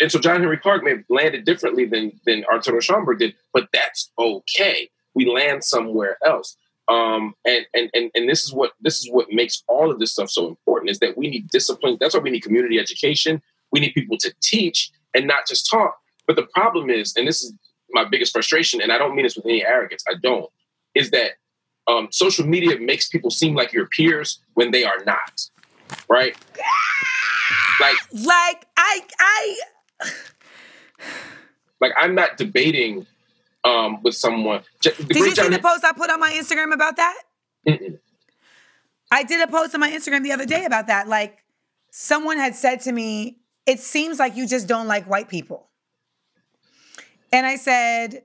and 0.00 0.10
so 0.10 0.18
John 0.18 0.40
Henrik 0.40 0.62
Clarke 0.62 0.84
may 0.84 0.90
have 0.90 1.04
landed 1.08 1.44
differently 1.44 1.84
than 1.84 2.12
than 2.24 2.44
Arturo 2.46 2.80
Schomburg 2.80 3.18
did, 3.18 3.34
but 3.52 3.68
that's 3.72 4.10
okay. 4.18 4.90
We 5.14 5.26
land 5.26 5.64
somewhere 5.64 6.18
else. 6.24 6.56
Um, 6.88 7.34
and, 7.44 7.66
and 7.74 7.90
and 7.94 8.10
and 8.14 8.28
this 8.28 8.44
is 8.44 8.52
what 8.52 8.72
this 8.80 9.00
is 9.00 9.10
what 9.10 9.26
makes 9.32 9.64
all 9.66 9.90
of 9.90 9.98
this 9.98 10.12
stuff 10.12 10.30
so 10.30 10.46
important 10.46 10.90
is 10.90 11.00
that 11.00 11.16
we 11.16 11.28
need 11.28 11.48
discipline. 11.48 11.96
That's 11.98 12.14
why 12.14 12.20
we 12.20 12.30
need 12.30 12.42
community 12.42 12.78
education. 12.78 13.42
We 13.72 13.80
need 13.80 13.92
people 13.92 14.16
to 14.18 14.32
teach 14.40 14.90
and 15.14 15.26
not 15.26 15.48
just 15.48 15.68
talk. 15.68 15.96
But 16.26 16.36
the 16.36 16.46
problem 16.54 16.90
is, 16.90 17.14
and 17.16 17.26
this 17.26 17.42
is 17.42 17.52
my 17.90 18.04
biggest 18.04 18.32
frustration, 18.32 18.80
and 18.80 18.92
I 18.92 18.98
don't 18.98 19.16
mean 19.16 19.24
this 19.24 19.36
with 19.36 19.46
any 19.46 19.64
arrogance. 19.64 20.04
I 20.08 20.14
don't. 20.22 20.50
Is 20.94 21.10
that 21.10 21.32
um, 21.88 22.08
social 22.10 22.46
media 22.46 22.78
makes 22.78 23.08
people 23.08 23.30
seem 23.30 23.54
like 23.54 23.72
your 23.72 23.86
peers 23.86 24.40
when 24.54 24.70
they 24.70 24.84
are 24.84 25.04
not, 25.04 25.48
right? 26.08 26.36
Like, 27.80 27.96
like 28.12 28.66
I, 28.76 29.00
I, 29.20 29.56
like 31.80 31.92
I'm 31.96 32.14
not 32.14 32.36
debating 32.36 33.06
um, 33.66 34.02
with 34.02 34.14
someone. 34.14 34.62
Did 34.80 34.98
you 34.98 35.34
see 35.34 35.48
the 35.48 35.58
post 35.58 35.84
I 35.84 35.92
put 35.92 36.10
on 36.10 36.20
my 36.20 36.30
Instagram 36.30 36.72
about 36.72 36.96
that? 36.96 37.22
Mm-mm. 37.66 37.98
I 39.10 39.22
did 39.22 39.40
a 39.40 39.50
post 39.50 39.74
on 39.74 39.80
my 39.80 39.90
Instagram 39.90 40.22
the 40.22 40.32
other 40.32 40.46
day 40.46 40.64
about 40.64 40.86
that. 40.86 41.08
Like, 41.08 41.44
someone 41.90 42.38
had 42.38 42.54
said 42.54 42.80
to 42.82 42.92
me, 42.92 43.38
"It 43.66 43.80
seems 43.80 44.18
like 44.18 44.36
you 44.36 44.46
just 44.46 44.66
don't 44.66 44.86
like 44.86 45.08
white 45.08 45.28
people," 45.28 45.68
and 47.32 47.46
I 47.46 47.56
said, 47.56 48.24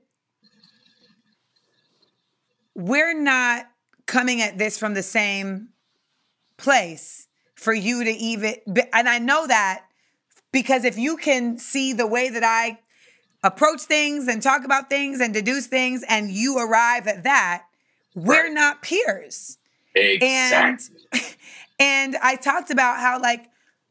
"We're 2.74 3.14
not 3.14 3.66
coming 4.06 4.42
at 4.42 4.58
this 4.58 4.78
from 4.78 4.94
the 4.94 5.02
same 5.02 5.68
place 6.56 7.28
for 7.54 7.72
you 7.72 8.04
to 8.04 8.10
even." 8.10 8.56
And 8.92 9.08
I 9.08 9.18
know 9.18 9.46
that 9.46 9.84
because 10.52 10.84
if 10.84 10.98
you 10.98 11.16
can 11.16 11.58
see 11.58 11.92
the 11.92 12.06
way 12.06 12.28
that 12.28 12.44
I 12.44 12.80
approach 13.42 13.82
things 13.82 14.28
and 14.28 14.42
talk 14.42 14.64
about 14.64 14.88
things 14.88 15.20
and 15.20 15.32
deduce 15.34 15.66
things, 15.66 16.04
and 16.08 16.30
you 16.30 16.58
arrive 16.58 17.06
at 17.06 17.24
that, 17.24 17.64
we're 18.14 18.44
right. 18.44 18.52
not 18.52 18.82
peers. 18.82 19.58
Exactly. 19.94 20.96
And, 21.12 21.22
and 21.78 22.16
I 22.22 22.36
talked 22.36 22.70
about 22.70 22.98
how, 22.98 23.20
like, 23.20 23.48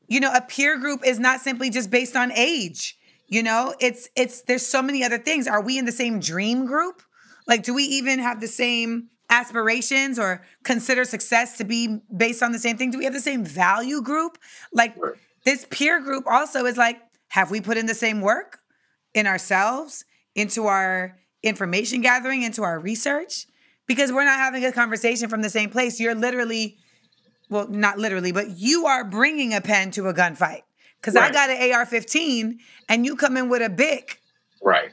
you 0.07 0.19
know, 0.19 0.33
a 0.33 0.41
peer 0.41 0.77
group 0.77 1.05
is 1.05 1.19
not 1.19 1.41
simply 1.41 1.69
just 1.69 1.89
based 1.89 2.15
on 2.15 2.31
age. 2.31 2.97
You 3.27 3.43
know, 3.43 3.73
it's 3.79 4.09
it's 4.15 4.41
there's 4.41 4.65
so 4.65 4.81
many 4.81 5.03
other 5.03 5.17
things. 5.17 5.47
Are 5.47 5.61
we 5.61 5.77
in 5.77 5.85
the 5.85 5.91
same 5.91 6.19
dream 6.19 6.65
group? 6.65 7.01
Like, 7.47 7.63
do 7.63 7.73
we 7.73 7.83
even 7.83 8.19
have 8.19 8.41
the 8.41 8.47
same 8.47 9.07
aspirations 9.29 10.19
or 10.19 10.43
consider 10.63 11.05
success 11.05 11.57
to 11.57 11.63
be 11.63 11.99
based 12.15 12.43
on 12.43 12.51
the 12.51 12.59
same 12.59 12.77
thing? 12.77 12.91
Do 12.91 12.97
we 12.97 13.05
have 13.05 13.13
the 13.13 13.21
same 13.21 13.45
value 13.45 14.01
group? 14.01 14.37
Like, 14.73 14.97
right 14.97 15.15
this 15.43 15.65
peer 15.69 15.99
group 15.99 16.25
also 16.27 16.65
is 16.65 16.77
like, 16.77 17.01
have 17.29 17.51
we 17.51 17.61
put 17.61 17.77
in 17.77 17.85
the 17.85 17.95
same 17.95 18.21
work 18.21 18.59
in 19.13 19.27
ourselves, 19.27 20.05
into 20.35 20.67
our 20.67 21.17
information 21.43 22.01
gathering, 22.01 22.43
into 22.43 22.63
our 22.63 22.79
research? 22.79 23.47
Because 23.87 24.11
we're 24.11 24.25
not 24.25 24.37
having 24.37 24.63
a 24.63 24.71
conversation 24.71 25.29
from 25.29 25.41
the 25.41 25.49
same 25.49 25.69
place. 25.69 25.99
You're 25.99 26.15
literally, 26.15 26.77
well, 27.49 27.67
not 27.67 27.97
literally, 27.97 28.31
but 28.31 28.57
you 28.57 28.85
are 28.85 29.03
bringing 29.03 29.53
a 29.53 29.61
pen 29.61 29.91
to 29.91 30.07
a 30.07 30.13
gunfight. 30.13 30.61
Because 30.99 31.15
right. 31.15 31.29
I 31.29 31.33
got 31.33 31.49
an 31.49 31.73
AR 31.73 31.85
15 31.85 32.59
and 32.87 33.05
you 33.05 33.15
come 33.15 33.35
in 33.37 33.49
with 33.49 33.61
a 33.61 33.69
BIC. 33.69 34.19
Right. 34.61 34.91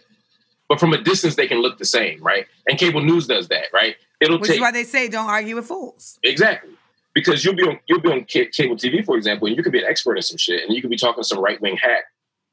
But 0.69 0.81
from 0.81 0.93
a 0.93 0.99
distance, 0.99 1.37
they 1.37 1.47
can 1.47 1.59
look 1.61 1.79
the 1.79 1.85
same, 1.85 2.23
right? 2.23 2.47
And 2.67 2.79
cable 2.79 3.03
news 3.03 3.27
does 3.27 3.49
that, 3.49 3.67
right? 3.73 3.97
It'll 4.21 4.39
Which 4.39 4.49
take, 4.49 4.57
is 4.57 4.61
why 4.61 4.73
they 4.73 4.85
say 4.85 5.09
don't 5.09 5.29
argue 5.29 5.55
with 5.55 5.67
fools. 5.67 6.19
Exactly 6.23 6.71
because 7.19 7.45
you'll 7.45 7.55
be 7.55 7.63
on 7.63 7.79
you'll 7.87 8.01
be 8.01 8.11
on 8.11 8.25
cable 8.25 8.77
TV, 8.77 9.05
for 9.05 9.17
example, 9.17 9.49
and 9.49 9.57
you 9.57 9.63
could 9.63 9.73
be 9.73 9.81
an 9.81 9.87
expert 9.87 10.17
in 10.17 10.23
some 10.23 10.37
shit, 10.37 10.63
and 10.63 10.75
you 10.75 10.81
could 10.81 10.91
be 10.91 10.97
talking 10.97 11.23
to 11.23 11.27
some 11.27 11.41
right 11.41 11.61
wing 11.61 11.77
hack 11.77 12.05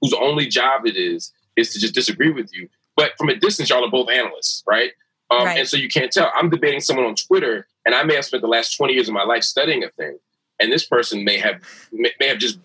whose 0.01 0.13
only 0.13 0.47
job 0.47 0.85
it 0.85 0.95
is 0.95 1.31
is 1.55 1.71
to 1.73 1.79
just 1.79 1.93
disagree 1.93 2.31
with 2.31 2.53
you. 2.53 2.69
But 2.95 3.11
from 3.17 3.29
a 3.29 3.35
distance, 3.35 3.69
y'all 3.69 3.83
are 3.83 3.91
both 3.91 4.09
analysts, 4.09 4.63
right? 4.67 4.91
Um, 5.29 5.45
right. 5.45 5.59
And 5.59 5.67
so 5.67 5.77
you 5.77 5.89
can't 5.89 6.11
tell. 6.11 6.31
I'm 6.35 6.49
debating 6.49 6.79
someone 6.79 7.05
on 7.05 7.15
Twitter, 7.15 7.67
and 7.85 7.95
I 7.95 8.03
may 8.03 8.15
have 8.15 8.25
spent 8.25 8.41
the 8.41 8.47
last 8.47 8.75
20 8.77 8.93
years 8.93 9.07
of 9.07 9.13
my 9.13 9.23
life 9.23 9.43
studying 9.43 9.83
a 9.83 9.89
thing, 9.89 10.17
and 10.59 10.71
this 10.71 10.85
person 10.85 11.23
may 11.23 11.37
have 11.39 11.61
may, 11.91 12.11
may 12.19 12.27
have 12.27 12.37
just 12.37 12.59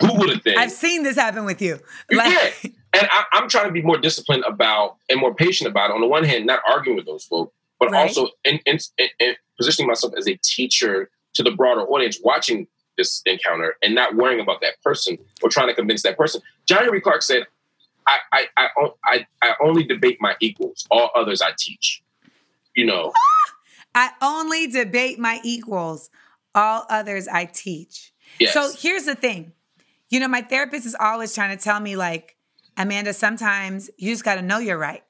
googled 0.00 0.34
a 0.34 0.40
thing. 0.40 0.56
I've 0.58 0.72
seen 0.72 1.02
this 1.02 1.16
happen 1.16 1.44
with 1.44 1.60
you. 1.60 1.78
Like- 2.10 2.32
yeah, 2.32 2.70
and 2.94 3.08
I, 3.10 3.24
am 3.34 3.48
trying 3.48 3.66
to 3.66 3.72
be 3.72 3.82
more 3.82 3.98
disciplined 3.98 4.44
about 4.44 4.96
and 5.08 5.20
more 5.20 5.34
patient 5.34 5.70
about. 5.70 5.90
It. 5.90 5.94
On 5.94 6.00
the 6.00 6.06
one 6.06 6.24
hand, 6.24 6.46
not 6.46 6.60
arguing 6.68 6.96
with 6.96 7.06
those 7.06 7.24
folks, 7.24 7.52
but 7.78 7.90
right. 7.90 8.02
also 8.02 8.28
in, 8.44 8.60
in, 8.66 8.78
in, 8.98 9.34
positioning 9.56 9.88
myself 9.88 10.14
as 10.16 10.26
a 10.26 10.36
teacher 10.42 11.10
to 11.34 11.42
the 11.42 11.50
broader 11.50 11.82
audience 11.82 12.18
watching 12.22 12.66
this 12.96 13.20
encounter 13.26 13.74
and 13.82 13.94
not 13.94 14.16
worrying 14.16 14.40
about 14.40 14.60
that 14.62 14.80
person 14.82 15.18
or 15.42 15.50
trying 15.50 15.68
to 15.68 15.74
convince 15.74 16.02
that 16.02 16.16
person. 16.16 16.40
John 16.66 16.84
Henrik 16.84 17.02
Clarke 17.02 17.22
said, 17.22 17.46
I, 18.06 18.18
I, 18.32 18.46
I, 18.56 18.68
I, 19.04 19.26
I 19.42 19.54
only 19.62 19.84
debate 19.84 20.18
my 20.20 20.36
equals. 20.40 20.86
All 20.90 21.10
others 21.14 21.42
I 21.42 21.52
teach. 21.56 22.02
You 22.74 22.86
know. 22.86 23.12
I 23.94 24.10
only 24.20 24.66
debate 24.66 25.18
my 25.18 25.40
equals. 25.42 26.10
All 26.54 26.86
others 26.88 27.28
I 27.28 27.46
teach. 27.46 28.12
Yes. 28.38 28.52
So 28.52 28.70
here's 28.78 29.04
the 29.04 29.14
thing. 29.14 29.52
You 30.08 30.20
know, 30.20 30.28
my 30.28 30.42
therapist 30.42 30.86
is 30.86 30.96
always 30.98 31.34
trying 31.34 31.56
to 31.56 31.62
tell 31.62 31.80
me, 31.80 31.96
like, 31.96 32.36
Amanda, 32.76 33.12
sometimes 33.12 33.90
you 33.96 34.12
just 34.12 34.24
got 34.24 34.36
to 34.36 34.42
know 34.42 34.58
you're 34.58 34.78
right. 34.78 35.02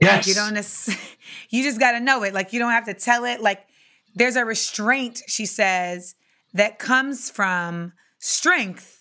Yes. 0.00 0.18
Like 0.18 0.26
you 0.26 0.34
don't, 0.34 0.98
you 1.50 1.62
just 1.62 1.80
got 1.80 1.92
to 1.92 2.00
know 2.00 2.22
it. 2.22 2.34
Like 2.34 2.52
you 2.52 2.58
don't 2.58 2.70
have 2.70 2.84
to 2.86 2.94
tell 2.94 3.24
it. 3.24 3.40
Like 3.40 3.66
there's 4.14 4.36
a 4.36 4.44
restraint, 4.44 5.22
she 5.26 5.46
says, 5.46 6.14
that 6.54 6.78
comes 6.78 7.30
from 7.30 7.92
strength 8.18 8.97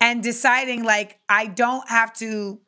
and 0.00 0.22
deciding, 0.22 0.84
like, 0.84 1.18
I 1.28 1.46
don't 1.46 1.88
have 1.88 2.12
to 2.14 2.60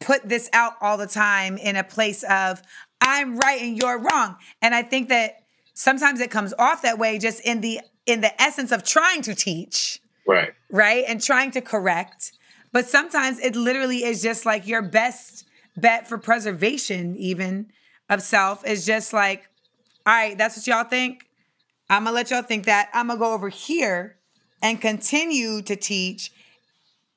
put 0.00 0.28
this 0.28 0.48
out 0.52 0.74
all 0.80 0.96
the 0.96 1.06
time 1.06 1.58
in 1.58 1.76
a 1.76 1.84
place 1.84 2.22
of, 2.24 2.62
I'm 3.00 3.36
right 3.36 3.60
and 3.60 3.76
you're 3.76 3.98
wrong. 3.98 4.36
And 4.60 4.74
I 4.74 4.82
think 4.82 5.08
that 5.08 5.42
sometimes 5.74 6.20
it 6.20 6.30
comes 6.30 6.52
off 6.58 6.82
that 6.82 6.98
way 6.98 7.18
just 7.18 7.40
in 7.40 7.60
the 7.60 7.80
in 8.06 8.20
the 8.22 8.42
essence 8.42 8.72
of 8.72 8.82
trying 8.84 9.22
to 9.22 9.34
teach. 9.34 10.00
Right. 10.26 10.52
Right? 10.70 11.04
And 11.06 11.22
trying 11.22 11.50
to 11.52 11.60
correct. 11.60 12.32
But 12.72 12.86
sometimes 12.86 13.38
it 13.38 13.54
literally 13.54 14.04
is 14.04 14.22
just 14.22 14.44
like 14.46 14.66
your 14.66 14.82
best 14.82 15.46
bet 15.76 16.08
for 16.08 16.18
preservation, 16.18 17.16
even 17.16 17.70
of 18.08 18.22
self, 18.22 18.66
is 18.66 18.84
just 18.84 19.12
like, 19.12 19.48
all 20.06 20.14
right, 20.14 20.36
that's 20.36 20.56
what 20.56 20.66
y'all 20.66 20.84
think. 20.84 21.24
I'm 21.90 22.04
gonna 22.04 22.14
let 22.14 22.30
y'all 22.30 22.42
think 22.42 22.66
that. 22.66 22.90
I'm 22.92 23.08
gonna 23.08 23.18
go 23.18 23.32
over 23.32 23.48
here 23.48 24.17
and 24.62 24.80
continue 24.80 25.62
to 25.62 25.76
teach 25.76 26.32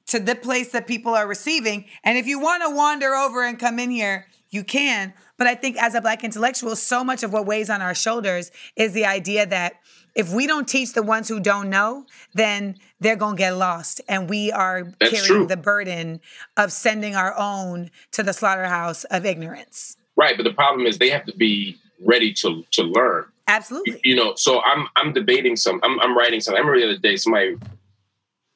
to 0.08 0.20
the 0.20 0.36
place 0.36 0.72
that 0.72 0.88
people 0.88 1.14
are 1.14 1.28
receiving. 1.28 1.86
And 2.04 2.18
if 2.18 2.28
you 2.28 2.40
want 2.40 2.64
to 2.64 2.76
wander 2.76 3.14
over 3.16 3.44
and 3.44 3.58
come 3.58 3.80
in 3.80 3.90
here, 3.92 4.28
you 4.50 4.64
can. 4.64 5.14
But 5.38 5.48
I 5.48 5.56
think 5.56 5.78
as 5.78 5.96
a 5.96 6.02
black 6.02 6.24
intellectual, 6.24 6.76
so 6.76 7.04
much 7.04 7.24
of 7.24 7.34
what 7.34 7.46
weighs 7.46 7.70
on 7.70 7.82
our 7.82 7.96
shoulders 7.96 8.52
is 8.76 8.94
the 8.94 9.06
idea 9.06 9.46
that 9.46 9.76
if 10.14 10.34
we 10.34 10.46
don't 10.46 10.68
teach 10.68 10.94
the 10.94 11.02
ones 11.02 11.30
who 11.30 11.40
don't 11.40 11.70
know, 11.70 12.06
then 12.34 12.76
they're 13.00 13.16
going 13.16 13.38
to 13.38 13.40
get 13.40 13.56
lost. 13.56 14.02
And 14.10 14.30
we 14.30 14.52
are 14.52 14.84
That's 15.00 15.12
carrying 15.12 15.26
true. 15.26 15.48
the 15.48 15.58
burden 15.58 16.20
of 16.58 16.72
sending 16.72 17.16
our 17.16 17.36
own 17.38 17.90
to 18.12 18.24
the 18.24 18.34
slaughterhouse 18.34 19.06
of 19.06 19.26
ignorance. 19.26 19.96
Right. 20.18 20.36
But 20.36 20.44
the 20.44 20.54
problem 20.54 20.86
is 20.86 20.98
they 20.98 21.10
have 21.10 21.26
to 21.26 21.36
be 21.36 21.78
ready 22.04 22.34
to 22.34 22.64
to 22.72 22.84
learn. 22.84 23.26
Absolutely. 23.52 24.00
You 24.06 24.16
know, 24.16 24.34
so 24.36 24.62
I'm 24.62 24.88
I'm 24.96 25.12
debating 25.12 25.58
some. 25.58 25.82
I'm 25.84 26.00
I'm 26.00 26.18
writing 26.18 26.40
something. 26.40 26.58
I 26.58 26.66
remember 26.66 26.80
the 26.80 26.94
other 26.94 27.02
day 27.02 27.18
somebody 27.18 27.58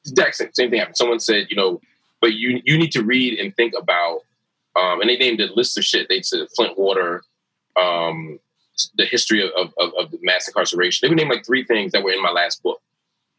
exact 0.06 0.36
same, 0.36 0.50
same 0.54 0.70
thing 0.70 0.80
happened. 0.80 0.96
Someone 0.96 1.20
said, 1.20 1.48
you 1.50 1.58
know, 1.58 1.82
but 2.22 2.34
you 2.34 2.62
you 2.64 2.78
need 2.78 2.94
to 2.94 3.04
read 3.04 3.38
and 3.40 3.54
think 3.56 3.74
about. 3.78 4.22
Um, 4.78 5.02
and 5.02 5.10
they 5.10 5.18
named 5.18 5.42
a 5.42 5.54
list 5.54 5.78
of 5.78 5.84
shit. 5.86 6.08
They 6.10 6.22
said 6.22 6.48
Flint 6.56 6.78
water, 6.78 7.24
um, 7.82 8.40
the 8.98 9.06
history 9.06 9.42
of, 9.42 9.74
of, 9.78 9.94
of 9.98 10.14
mass 10.22 10.48
incarceration. 10.48 11.06
They 11.06 11.10
would 11.10 11.18
name 11.18 11.30
like 11.30 11.46
three 11.46 11.64
things 11.64 11.94
that 11.94 12.04
were 12.04 12.12
in 12.12 12.22
my 12.22 12.32
last 12.32 12.62
book, 12.64 12.82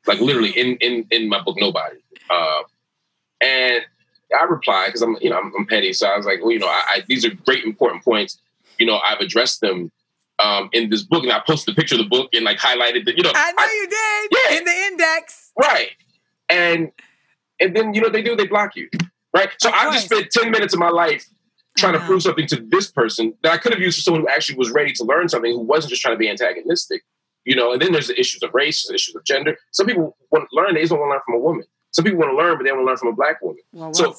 like 0.07 0.21
literally 0.21 0.51
in 0.51 0.77
in 0.77 1.07
in 1.11 1.29
my 1.29 1.41
book. 1.43 1.57
Nobody. 1.59 1.97
Uh, 2.29 2.63
and 3.41 3.83
I 4.39 4.45
replied 4.45 4.89
because 4.89 5.03
I'm 5.03 5.17
you 5.23 5.31
know 5.31 5.39
I'm, 5.39 5.53
I'm, 5.59 5.67
petty, 5.67 5.95
so 5.95 6.07
I 6.07 6.17
was 6.19 6.27
like, 6.27 6.41
well, 6.43 6.53
you 6.53 6.59
know, 6.59 6.69
I, 6.69 6.83
I, 6.87 7.05
these 7.09 7.25
are 7.25 7.31
great 7.47 7.65
important 7.65 8.05
points. 8.05 8.39
You 8.79 8.85
know, 8.85 8.99
I've 8.99 9.21
addressed 9.21 9.63
them 9.63 9.91
um, 10.39 10.69
in 10.73 10.91
this 10.91 11.03
book, 11.03 11.23
and 11.23 11.33
I 11.33 11.41
posted 11.47 11.75
a 11.75 11.77
picture 11.77 11.95
of 11.95 12.01
the 12.01 12.09
book 12.09 12.31
and 12.33 12.45
like 12.45 12.59
highlighted 12.59 13.05
the 13.05 13.17
you 13.17 13.23
know. 13.23 13.33
I 13.35 13.53
know 13.53 13.63
I, 13.63 13.67
you 13.67 13.89
did. 13.89 14.39
Yeah. 14.51 14.59
In 14.59 14.65
the 14.65 14.87
index. 14.93 15.53
Right. 15.59 15.91
And 16.49 16.93
and 17.61 17.75
then 17.75 17.95
you 17.95 18.01
know 18.01 18.09
they 18.09 18.23
do 18.23 18.37
they 18.37 18.47
block 18.47 18.77
you, 18.77 18.89
right? 19.35 19.51
So 19.59 19.71
I 19.71 19.91
just 19.93 20.07
spent 20.07 20.31
ten 20.31 20.51
minutes 20.51 20.75
of 20.75 20.81
my 20.81 20.91
life 20.91 21.27
trying 21.77 21.95
uh-huh. 21.95 22.05
to 22.05 22.09
prove 22.09 22.23
something 22.23 22.47
to 22.49 22.57
this 22.57 22.91
person 22.91 23.35
that 23.43 23.53
I 23.53 23.59
could 23.59 23.73
have 23.73 23.81
used 23.81 23.99
for 23.99 24.03
someone 24.03 24.23
who 24.23 24.29
actually 24.29 24.59
was 24.59 24.71
ready 24.71 24.93
to 24.93 25.05
learn 25.05 25.29
something, 25.29 25.53
who 25.53 25.61
wasn't 25.61 25.91
just 25.91 26.03
trying 26.03 26.15
to 26.15 26.19
be 26.19 26.29
antagonistic, 26.29 27.03
you 27.45 27.57
know. 27.57 27.73
And 27.73 27.81
then 27.81 27.93
there's 27.93 28.09
the 28.09 28.19
issues 28.19 28.43
of 28.43 28.55
race, 28.55 28.87
the 28.87 28.95
issues 28.95 29.15
of 29.15 29.25
gender. 29.25 29.57
Some 29.73 29.87
people 29.87 30.17
want 30.31 30.49
to 30.51 30.57
learn; 30.57 30.75
they 30.75 30.81
just 30.81 30.91
don't 30.91 31.01
want 31.01 31.11
to 31.11 31.15
learn 31.15 31.23
from 31.27 31.35
a 31.35 31.39
woman. 31.39 31.65
Some 31.93 32.05
people 32.05 32.19
want 32.19 32.33
to 32.33 32.37
learn, 32.37 32.59
but 32.59 32.65
they 32.65 32.73
want 32.73 32.83
to 32.83 32.87
learn 32.87 32.97
from 32.99 33.09
a 33.09 33.17
black 33.17 33.41
woman. 33.41 33.63
Well, 33.73 33.95
so 33.95 34.15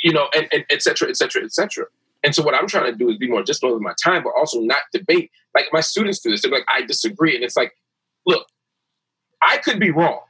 you 0.00 0.12
know, 0.12 0.28
and, 0.34 0.48
and 0.52 0.64
et 0.70 0.82
cetera, 0.82 1.08
et 1.08 1.16
cetera, 1.16 1.44
et 1.44 1.52
cetera. 1.52 1.86
And 2.22 2.34
so 2.34 2.42
what 2.42 2.54
I'm 2.54 2.66
trying 2.66 2.92
to 2.92 2.96
do 2.96 3.08
is 3.08 3.16
be 3.16 3.28
more 3.28 3.42
disciplined 3.42 3.74
with 3.74 3.82
my 3.82 3.94
time, 4.02 4.22
but 4.22 4.32
also 4.36 4.60
not 4.60 4.82
debate. 4.92 5.30
Like 5.54 5.66
my 5.72 5.80
students 5.80 6.20
do 6.20 6.30
this. 6.30 6.42
They're 6.42 6.50
like, 6.50 6.66
I 6.68 6.82
disagree. 6.82 7.34
And 7.34 7.42
it's 7.42 7.56
like, 7.56 7.72
look, 8.26 8.46
I 9.42 9.56
could 9.58 9.80
be 9.80 9.90
wrong. 9.90 10.20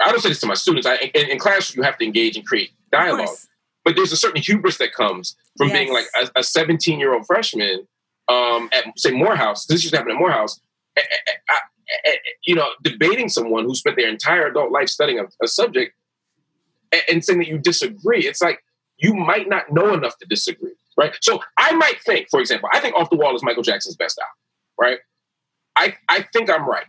I 0.00 0.10
don't 0.10 0.20
say 0.20 0.28
this 0.28 0.40
to 0.40 0.46
my 0.46 0.54
students. 0.54 0.86
I, 0.86 0.96
in, 1.14 1.30
in 1.30 1.38
class, 1.38 1.74
you 1.74 1.82
have 1.82 1.98
to 1.98 2.04
engage 2.04 2.36
and 2.36 2.46
create 2.46 2.70
dialogue. 2.90 3.36
But 3.84 3.96
there's 3.96 4.12
a 4.12 4.16
certain 4.16 4.40
hubris 4.40 4.78
that 4.78 4.92
comes 4.92 5.36
from 5.56 5.68
yes. 5.68 5.76
being 5.76 5.92
like 5.92 6.06
a 6.36 6.42
17 6.42 7.00
year 7.00 7.14
old 7.14 7.26
freshman 7.26 7.86
um, 8.28 8.70
at, 8.72 8.84
say, 8.96 9.10
Morehouse. 9.10 9.66
This 9.66 9.82
used 9.82 9.92
to 9.92 9.98
happen 9.98 10.12
at 10.12 10.18
Morehouse. 10.18 10.60
I, 10.96 11.02
I, 11.50 12.16
you 12.46 12.54
know, 12.54 12.68
debating 12.82 13.28
someone 13.28 13.64
who 13.64 13.74
spent 13.74 13.96
their 13.96 14.08
entire 14.08 14.46
adult 14.46 14.70
life 14.70 14.88
studying 14.88 15.18
a, 15.18 15.24
a 15.42 15.48
subject 15.48 15.94
and, 16.92 17.02
and 17.10 17.24
saying 17.24 17.40
that 17.40 17.48
you 17.48 17.58
disagree. 17.58 18.26
It's 18.26 18.40
like 18.40 18.62
you 18.98 19.14
might 19.14 19.48
not 19.48 19.72
know 19.72 19.92
enough 19.92 20.16
to 20.18 20.26
disagree, 20.26 20.74
right? 20.96 21.16
So 21.20 21.40
I 21.58 21.72
might 21.72 22.00
think, 22.02 22.28
for 22.30 22.40
example, 22.40 22.68
I 22.72 22.80
think 22.80 22.94
Off 22.94 23.10
the 23.10 23.16
Wall 23.16 23.34
is 23.34 23.42
Michael 23.42 23.62
Jackson's 23.62 23.96
best 23.96 24.18
album, 24.18 24.32
right? 24.78 24.98
I, 25.76 25.96
I 26.08 26.26
think 26.32 26.50
I'm 26.50 26.68
right 26.68 26.86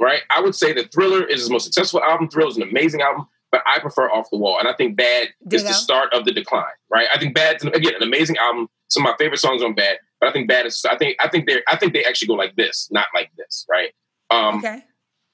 right? 0.00 0.22
I 0.30 0.40
would 0.40 0.54
say 0.54 0.72
that 0.74 0.92
Thriller 0.92 1.24
is 1.24 1.40
his 1.40 1.50
most 1.50 1.64
successful 1.64 2.02
album. 2.02 2.28
Thriller 2.28 2.50
is 2.50 2.56
an 2.56 2.62
amazing 2.62 3.00
album, 3.00 3.26
but 3.50 3.62
I 3.66 3.78
prefer 3.78 4.10
Off 4.10 4.28
the 4.30 4.38
Wall. 4.38 4.58
And 4.58 4.68
I 4.68 4.72
think 4.72 4.96
Bad 4.96 5.28
Ditto. 5.46 5.56
is 5.56 5.64
the 5.64 5.74
start 5.74 6.12
of 6.12 6.24
the 6.24 6.32
decline, 6.32 6.64
right? 6.90 7.08
I 7.14 7.18
think 7.18 7.34
Bad, 7.34 7.64
again, 7.74 7.94
an 7.94 8.02
amazing 8.02 8.36
album. 8.38 8.68
Some 8.88 9.04
of 9.04 9.10
my 9.10 9.16
favorite 9.18 9.38
songs 9.38 9.62
on 9.62 9.74
Bad, 9.74 9.98
but 10.20 10.28
I 10.28 10.32
think 10.32 10.48
Bad 10.48 10.66
is. 10.66 10.84
I 10.88 10.96
think 10.96 11.16
I 11.20 11.28
think 11.28 11.46
they 11.46 11.60
I 11.68 11.76
think 11.76 11.92
they 11.92 12.04
actually 12.04 12.28
go 12.28 12.34
like 12.34 12.54
this, 12.54 12.88
not 12.92 13.06
like 13.14 13.30
this, 13.36 13.66
right? 13.68 13.90
Um, 14.30 14.58
okay. 14.58 14.84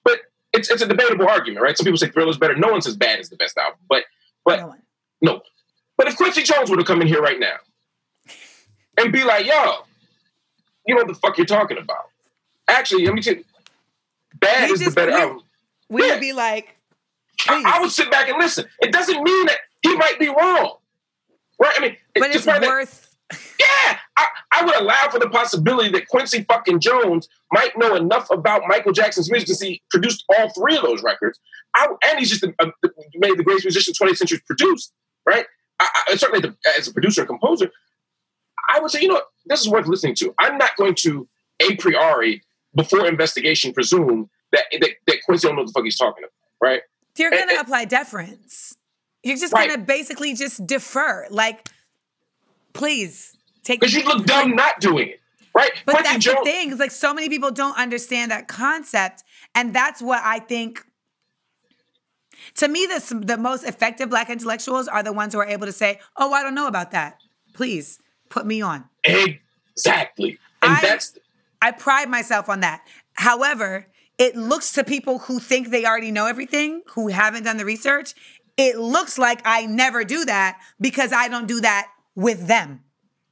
But 0.05 0.21
it's 0.55 0.71
it's 0.71 0.81
a 0.81 0.87
debatable 0.87 1.29
argument, 1.29 1.63
right? 1.63 1.77
Some 1.77 1.85
people 1.85 1.99
say 1.99 2.09
Thriller's 2.09 2.39
better. 2.39 2.57
No 2.57 2.69
one 2.69 2.81
says 2.81 2.97
Bad 2.97 3.21
is 3.21 3.29
the 3.29 3.37
best 3.37 3.59
album, 3.59 3.79
but 3.89 4.05
but 4.45 4.61
no, 4.61 4.75
no. 5.21 5.43
But 5.99 6.09
if 6.09 6.17
Quincy 6.17 6.43
Jones 6.43 6.71
were 6.71 6.79
to 6.79 6.85
come 6.85 7.03
in 7.03 7.09
here 7.09 7.21
right 7.21 7.39
now 7.39 7.57
and 8.99 9.13
be 9.13 9.25
like, 9.25 9.47
"Yo, 9.47 9.85
you 10.87 10.95
know 10.95 11.03
what 11.03 11.09
the 11.09 11.15
fuck 11.15 11.37
you're 11.39 11.47
talking 11.47 11.79
about?" 11.79 12.07
Actually, 12.69 13.05
let 13.07 13.15
me 13.15 13.23
tell 13.23 13.35
you, 13.35 13.45
Bad 14.35 14.69
we 14.69 14.75
is 14.75 14.81
just, 14.81 14.95
the 14.95 15.01
better 15.01 15.13
we, 15.13 15.21
album. 15.21 15.43
We 15.89 16.03
yeah. 16.03 16.13
would 16.13 16.21
be 16.21 16.33
like, 16.33 16.77
I, 17.49 17.63
I, 17.77 17.81
would 17.81 17.91
sit 17.91 18.11
back 18.11 18.29
and 18.29 18.39
listen. 18.39 18.67
It 18.81 18.93
doesn't 18.93 19.23
mean 19.23 19.47
that 19.47 19.59
he 19.83 19.95
might 19.97 20.19
be 20.19 20.29
wrong, 20.29 20.77
right? 21.61 21.75
I 21.77 21.81
mean, 21.81 21.97
but 22.15 22.31
it's, 22.31 22.47
it's 22.47 22.47
worth. 22.47 23.15
That, 23.31 23.41
yeah, 23.61 23.99
I, 24.17 24.27
I, 24.53 24.65
would 24.65 24.77
allow 24.77 25.09
for 25.11 25.19
the 25.19 25.29
possibility 25.29 25.91
that 25.91 26.09
Quincy 26.09 26.45
fucking 26.45 26.81
Jones 26.81 27.29
might 27.53 27.77
know 27.79 27.95
enough 27.95 28.31
about 28.31 28.63
Michael 28.67 28.93
Jackson's 28.93 29.31
music 29.31 29.49
because 29.49 29.61
he 29.61 29.83
produced 29.91 30.25
all 30.37 30.51
three 30.51 30.77
of 30.77 30.83
those 30.83 31.03
records. 31.03 31.39
I, 31.75 31.89
and 32.05 32.19
he's 32.19 32.31
just 32.31 32.43
a, 32.43 32.55
uh, 32.59 32.71
made 33.15 33.39
the 33.39 33.45
greatest 33.45 33.65
musician 33.65 33.95
20th 33.95 34.19
century 34.19 34.43
produced, 34.47 34.93
right? 35.27 35.47
I, 35.81 36.15
certainly 36.17 36.41
the, 36.41 36.57
as 36.79 36.89
a 36.89 36.93
producer 36.93 37.23
and 37.23 37.29
composer, 37.29 37.71
I 38.69 38.81
would 38.81 38.91
say, 38.91 39.01
you 39.03 39.09
know, 39.09 39.23
this 39.47 39.61
is 39.61 39.69
worth 39.69 39.87
listening 39.87 40.15
to. 40.17 40.35
I'm 40.39 40.59
not 40.59 40.77
going 40.77 40.95
to 40.97 41.29
a 41.61 41.77
priori 41.77 42.43
before 42.75 43.07
investigation 43.07 43.73
presume 43.73 44.31
that 44.53 44.65
that, 44.73 44.91
that 45.07 45.17
Quincy 45.25 45.49
don't 45.49 45.57
know 45.57 45.63
what 45.63 45.69
the 45.69 45.73
fuck 45.73 45.85
he's 45.85 45.97
talking 45.97 46.25
about, 46.25 46.33
right? 46.61 46.83
You're 47.17 47.31
going 47.31 47.49
to 47.49 47.61
apply 47.61 47.85
deference. 47.87 48.77
You're 49.23 49.37
just 49.37 49.53
right. 49.53 49.69
going 49.69 49.81
to 49.81 49.85
basically 49.85 50.35
just 50.35 50.67
defer. 50.67 51.27
Like, 51.31 51.69
please 52.73 53.37
take. 53.63 53.81
Because 53.81 53.95
you 53.95 54.05
look 54.05 54.25
dumb 54.27 54.57
not 54.57 54.81
doing 54.81 55.11
it, 55.11 55.21
right? 55.55 55.71
But 55.85 55.97
Quincy 55.97 56.13
that's 56.13 56.25
Jones- 56.25 56.39
the 56.39 56.45
thing. 56.45 56.71
It's 56.71 56.81
like 56.81 56.91
so 56.91 57.13
many 57.13 57.29
people 57.29 57.51
don't 57.51 57.79
understand 57.79 58.31
that 58.31 58.49
concept, 58.49 59.23
and 59.55 59.75
that's 59.75 60.01
what 60.01 60.23
I 60.25 60.39
think. 60.39 60.85
To 62.57 62.67
me, 62.67 62.87
the 62.87 63.23
the 63.25 63.37
most 63.37 63.63
effective 63.65 64.11
Black 64.11 64.29
intellectuals 64.29 64.89
are 64.89 65.03
the 65.03 65.13
ones 65.13 65.35
who 65.35 65.41
are 65.41 65.47
able 65.47 65.67
to 65.67 65.73
say, 65.73 66.01
"Oh, 66.17 66.33
I 66.33 66.43
don't 66.43 66.55
know 66.55 66.67
about 66.67 66.91
that. 66.91 67.19
Please 67.55 67.99
put 68.33 68.47
me 68.47 68.63
on." 68.63 68.85
Exactly, 69.05 70.39
and 70.63 70.73
I, 70.73 70.81
that's 70.81 71.19
I 71.61 71.71
pride 71.71 72.09
myself 72.09 72.49
on 72.49 72.61
that. 72.61 72.87
However, 73.15 73.87
it 74.19 74.37
looks 74.37 74.73
to 74.73 74.85
people 74.85 75.21
who 75.21 75.39
think 75.39 75.71
they 75.71 75.85
already 75.85 76.11
know 76.11 76.27
everything, 76.27 76.83
who 76.95 77.09
haven't 77.09 77.45
done 77.45 77.57
the 77.57 77.65
research, 77.65 78.15
it 78.57 78.77
looks 78.77 79.19
like 79.19 79.41
I 79.45 79.67
never 79.67 80.05
do 80.05 80.25
that 80.25 80.61
because 80.81 81.13
I 81.13 81.29
don't 81.29 81.47
do 81.47 81.61
that 81.61 81.89
with 82.15 82.47
them. 82.47 82.83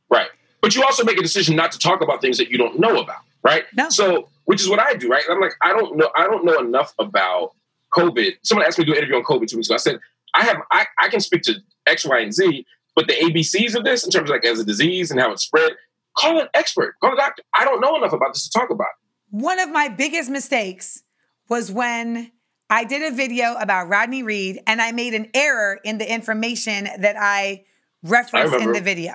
Right. 0.09 0.29
But 0.61 0.75
you 0.75 0.83
also 0.83 1.05
make 1.05 1.19
a 1.19 1.23
decision 1.23 1.57
not 1.57 1.73
to 1.73 1.79
talk 1.79 2.01
about 2.01 2.21
things 2.21 2.39
that 2.39 2.51
you 2.51 2.59
don't 2.59 2.79
know 2.79 3.01
about, 3.01 3.23
right? 3.43 3.65
No. 3.77 3.89
So, 3.89 4.29
which 4.45 4.61
is 4.61 4.69
what 4.69 4.81
I 4.81 4.95
do, 4.95 5.09
right? 5.09 5.23
I'm 5.31 5.41
like, 5.41 5.55
I 5.63 5.73
don't 5.73 5.97
know, 5.97 6.11
I 6.17 6.25
don't 6.25 6.45
know 6.45 6.59
enough 6.59 6.95
about 6.99 7.53
COVID. 7.93 8.37
Someone 8.43 8.67
asked 8.67 8.79
me 8.79 8.85
to 8.85 8.91
do 8.91 8.93
an 8.93 8.99
interview 8.99 9.17
on 9.17 9.25
COVID 9.25 9.49
two 9.49 9.57
weeks 9.57 9.69
ago. 9.69 9.75
I 9.75 9.79
said, 9.79 10.01
I 10.35 10.45
have, 10.45 10.59
I, 10.71 10.87
I 10.99 11.09
can 11.09 11.21
speak 11.21 11.43
to 11.43 11.55
X, 11.87 12.05
Y, 12.05 12.19
and 12.19 12.33
Z, 12.33 12.67
but 13.01 13.09
the 13.09 13.15
ABCs 13.15 13.75
of 13.75 13.85
this, 13.85 14.05
in 14.05 14.11
terms 14.11 14.29
of 14.29 14.35
like 14.35 14.45
as 14.45 14.61
a 14.61 14.65
disease 14.65 15.11
and 15.11 15.21
how 15.21 15.33
it 15.33 15.41
spread, 15.41 15.73
Call 16.17 16.41
an 16.41 16.49
expert. 16.55 16.97
Call 17.01 17.15
a 17.15 17.17
doctor. 17.17 17.43
I 17.55 17.65
don't 17.65 17.81
know 17.81 17.97
enough 17.97 18.13
about 18.13 18.35
this 18.35 18.49
to 18.49 18.59
talk 18.59 18.71
about. 18.71 18.89
One 19.31 19.59
of 19.59 19.71
my 19.71 19.89
biggest 19.89 20.31
mistakes 20.31 21.03
was 21.49 21.71
when 21.71 22.33
I 22.69 22.85
did 22.85 23.13
a 23.13 23.15
video 23.15 23.55
about 23.55 23.89
Rodney 23.89 24.23
Reed 24.23 24.61
and 24.67 24.83
I 24.83 24.93
made 24.93 25.15
an 25.15 25.31
error 25.35 25.79
in 25.85 25.99
the 25.99 26.13
information 26.13 26.89
that 26.99 27.17
I 27.19 27.65
referenced 28.03 28.55
I 28.55 28.63
in 28.63 28.73
the 28.73 28.81
video. 28.81 29.15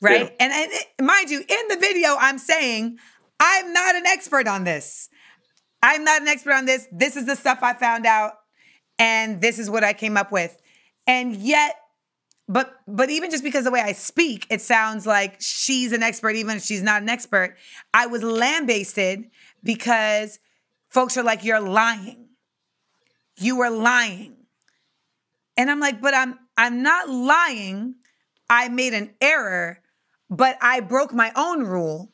Right. 0.00 0.22
Yeah. 0.22 0.30
And, 0.40 0.52
and 0.52 1.06
mind 1.06 1.30
you, 1.30 1.40
in 1.40 1.68
the 1.68 1.76
video, 1.76 2.16
I'm 2.18 2.38
saying 2.38 2.98
I'm 3.40 3.72
not 3.72 3.94
an 3.94 4.06
expert 4.06 4.46
on 4.46 4.64
this. 4.64 5.08
I'm 5.82 6.04
not 6.04 6.22
an 6.22 6.28
expert 6.28 6.52
on 6.52 6.64
this. 6.64 6.86
This 6.90 7.16
is 7.16 7.26
the 7.26 7.36
stuff 7.36 7.58
I 7.62 7.74
found 7.74 8.06
out, 8.06 8.32
and 8.98 9.40
this 9.40 9.58
is 9.58 9.70
what 9.70 9.84
I 9.84 9.92
came 9.92 10.16
up 10.16 10.32
with. 10.32 10.56
And 11.06 11.36
yet, 11.36 11.76
but 12.48 12.80
but 12.86 13.10
even 13.10 13.30
just 13.30 13.42
because 13.42 13.64
the 13.64 13.70
way 13.70 13.80
I 13.80 13.92
speak, 13.92 14.46
it 14.50 14.60
sounds 14.60 15.06
like 15.06 15.36
she's 15.40 15.92
an 15.92 16.02
expert, 16.02 16.36
even 16.36 16.56
if 16.56 16.62
she's 16.62 16.82
not 16.82 17.02
an 17.02 17.08
expert. 17.08 17.56
I 17.92 18.06
was 18.06 18.22
lambasted 18.22 19.24
because 19.64 20.38
folks 20.88 21.16
are 21.16 21.24
like, 21.24 21.44
"You're 21.44 21.60
lying. 21.60 22.28
You 23.38 23.60
are 23.62 23.70
lying," 23.70 24.36
and 25.56 25.70
I'm 25.70 25.80
like, 25.80 26.00
"But 26.00 26.14
I'm 26.14 26.38
I'm 26.56 26.82
not 26.82 27.08
lying. 27.08 27.96
I 28.48 28.68
made 28.68 28.94
an 28.94 29.14
error, 29.20 29.80
but 30.30 30.56
I 30.60 30.80
broke 30.80 31.12
my 31.12 31.32
own 31.34 31.64
rule 31.64 32.12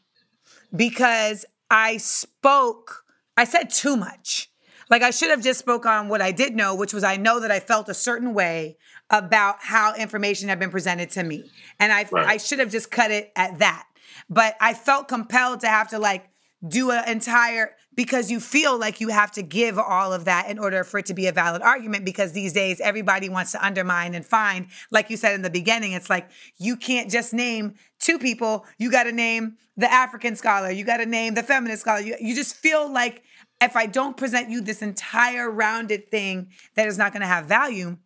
because 0.75 1.45
I 1.71 1.99
spoke. 1.99 3.05
I 3.37 3.45
said 3.45 3.69
too 3.69 3.97
much." 3.97 4.49
Like 4.89 5.03
I 5.03 5.11
should 5.11 5.31
have 5.31 5.43
just 5.43 5.59
spoke 5.59 5.87
on 5.87 6.09
what 6.09 6.21
I 6.21 6.33
did 6.33 6.55
know, 6.55 6.75
which 6.75 6.93
was 6.93 7.03
I 7.03 7.17
know 7.17 7.41
that 7.41 7.51
I 7.51 7.61
felt 7.61 7.89
a 7.89 7.95
certain 7.95 8.35
way 8.35 8.77
about 9.13 9.57
how 9.61 9.95
information 9.95 10.49
had 10.49 10.59
been 10.59 10.71
presented 10.71 11.11
to 11.11 11.23
me. 11.23 11.45
And 11.79 11.93
I 11.93 12.09
right. 12.11 12.27
I 12.27 12.37
should 12.39 12.59
have 12.59 12.71
just 12.71 12.91
cut 12.91 13.11
it 13.11 13.31
at 13.37 13.59
that. 13.61 13.87
But 14.29 14.57
I 14.61 14.75
felt 14.75 15.07
compelled 15.07 15.61
to 15.61 15.69
have 15.69 15.91
to 15.91 15.99
like 15.99 16.29
do 16.67 16.91
an 16.91 17.09
entire 17.09 17.75
because 17.95 18.31
you 18.31 18.41
feel 18.41 18.79
like 18.79 19.01
you 19.01 19.09
have 19.09 19.33
to 19.33 19.43
give 19.43 19.79
all 19.79 20.13
of 20.13 20.25
that 20.25 20.49
in 20.49 20.59
order 20.59 20.85
for 20.85 20.99
it 20.99 21.07
to 21.07 21.15
be 21.15 21.27
a 21.27 21.33
valid 21.33 21.61
argument 21.61 22.05
because 22.05 22.33
these 22.33 22.53
days 22.53 22.81
everybody 22.81 23.29
wants 23.29 23.53
to 23.53 23.65
undermine 23.65 24.15
and 24.15 24.25
find 24.25 24.69
like 24.91 25.11
you 25.11 25.17
said 25.17 25.35
in 25.35 25.43
the 25.43 25.51
beginning 25.51 25.93
it's 25.93 26.09
like 26.09 26.31
you 26.59 26.77
can't 26.77 27.11
just 27.11 27.35
name 27.35 27.75
two 27.99 28.19
people 28.19 28.65
you 28.79 28.91
got 28.91 29.05
to 29.05 29.13
name 29.13 29.57
the 29.77 29.93
african 29.93 30.37
scholar 30.37 30.71
you 30.71 30.85
got 30.85 30.99
to 30.99 31.07
name 31.07 31.35
the 31.35 31.43
feminist 31.43 31.83
scholar 31.83 32.01
you, 32.01 32.17
you 32.21 32.35
just 32.35 32.55
feel 32.55 32.91
like 32.91 33.23
if 33.61 33.75
i 33.75 33.85
don't 33.85 34.17
present 34.17 34.49
you 34.49 34.61
this 34.61 34.83
entire 34.83 35.51
rounded 35.51 36.11
thing 36.13 36.49
that 36.77 36.87
is 36.87 36.97
not 36.97 37.13
going 37.13 37.23
to 37.23 37.27
have 37.27 37.47
value 37.47 37.97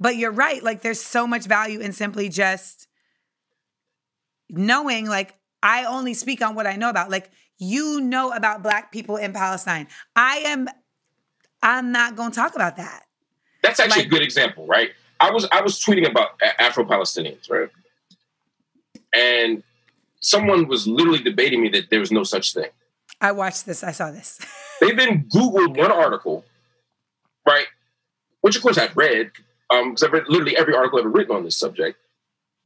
but 0.00 0.16
you're 0.16 0.32
right. 0.32 0.62
Like 0.62 0.82
there's 0.82 1.00
so 1.00 1.26
much 1.26 1.44
value 1.46 1.80
in 1.80 1.92
simply 1.92 2.28
just 2.28 2.88
knowing, 4.50 5.06
like, 5.06 5.34
I 5.62 5.84
only 5.84 6.14
speak 6.14 6.42
on 6.42 6.54
what 6.54 6.66
I 6.66 6.76
know 6.76 6.90
about. 6.90 7.10
Like 7.10 7.30
you 7.58 8.00
know 8.00 8.32
about 8.32 8.62
black 8.62 8.92
people 8.92 9.16
in 9.16 9.32
Palestine. 9.32 9.88
I 10.14 10.38
am 10.46 10.68
I'm 11.62 11.90
not 11.90 12.14
going 12.16 12.30
to 12.30 12.36
talk 12.36 12.54
about 12.54 12.76
that. 12.76 13.04
That's 13.62 13.80
actually 13.80 14.00
Like- 14.02 14.06
a 14.06 14.10
good 14.10 14.22
example, 14.22 14.66
right? 14.66 14.90
I 15.18 15.30
was 15.30 15.48
I 15.50 15.62
was 15.62 15.82
tweeting 15.82 16.08
about 16.08 16.40
Afro 16.58 16.84
Palestinians, 16.84 17.50
right? 17.50 17.70
And 19.14 19.62
someone 20.20 20.68
was 20.68 20.86
literally 20.86 21.20
debating 21.22 21.62
me 21.62 21.70
that 21.70 21.88
there 21.90 22.00
was 22.00 22.12
no 22.12 22.22
such 22.22 22.52
thing. 22.52 22.68
I 23.20 23.32
watched 23.32 23.64
this. 23.64 23.82
I 23.82 23.92
saw 23.92 24.10
this. 24.10 24.38
They 24.78 24.92
then 24.92 25.24
Googled 25.34 25.78
one 25.78 25.90
article, 25.90 26.44
right? 27.46 27.64
Which 28.42 28.56
of 28.56 28.62
course 28.62 28.76
I've 28.76 28.94
read, 28.94 29.30
um, 29.70 29.90
because 29.90 30.02
I've 30.04 30.12
read 30.12 30.24
literally 30.28 30.56
every 30.56 30.74
article 30.74 30.98
ever 30.98 31.08
written 31.08 31.34
on 31.34 31.44
this 31.44 31.58
subject, 31.58 31.98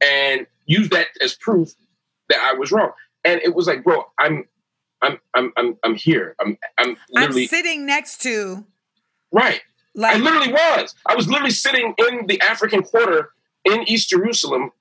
and 0.01 0.45
used 0.65 0.91
that 0.91 1.07
as 1.21 1.35
proof 1.35 1.73
that 2.29 2.39
I 2.39 2.57
was 2.57 2.71
wrong. 2.71 2.91
And 3.23 3.39
it 3.43 3.55
was 3.55 3.67
like, 3.67 3.83
bro, 3.83 4.05
I'm 4.19 4.47
I'm 5.01 5.19
I'm 5.33 5.51
I'm 5.57 5.77
I'm 5.83 5.95
here. 5.95 6.35
I'm 6.39 6.57
I'm 6.77 6.97
literally 7.11 7.43
I'm 7.43 7.47
sitting 7.47 7.85
next 7.85 8.21
to 8.23 8.65
right. 9.31 9.61
I 10.01 10.17
literally 10.17 10.53
was. 10.53 10.95
I 11.05 11.15
was 11.15 11.27
literally 11.27 11.51
sitting 11.51 11.93
in 11.97 12.25
the 12.27 12.39
African 12.41 12.81
Quarter 12.81 13.31
in 13.65 13.83
East 13.89 14.09
Jerusalem, 14.09 14.71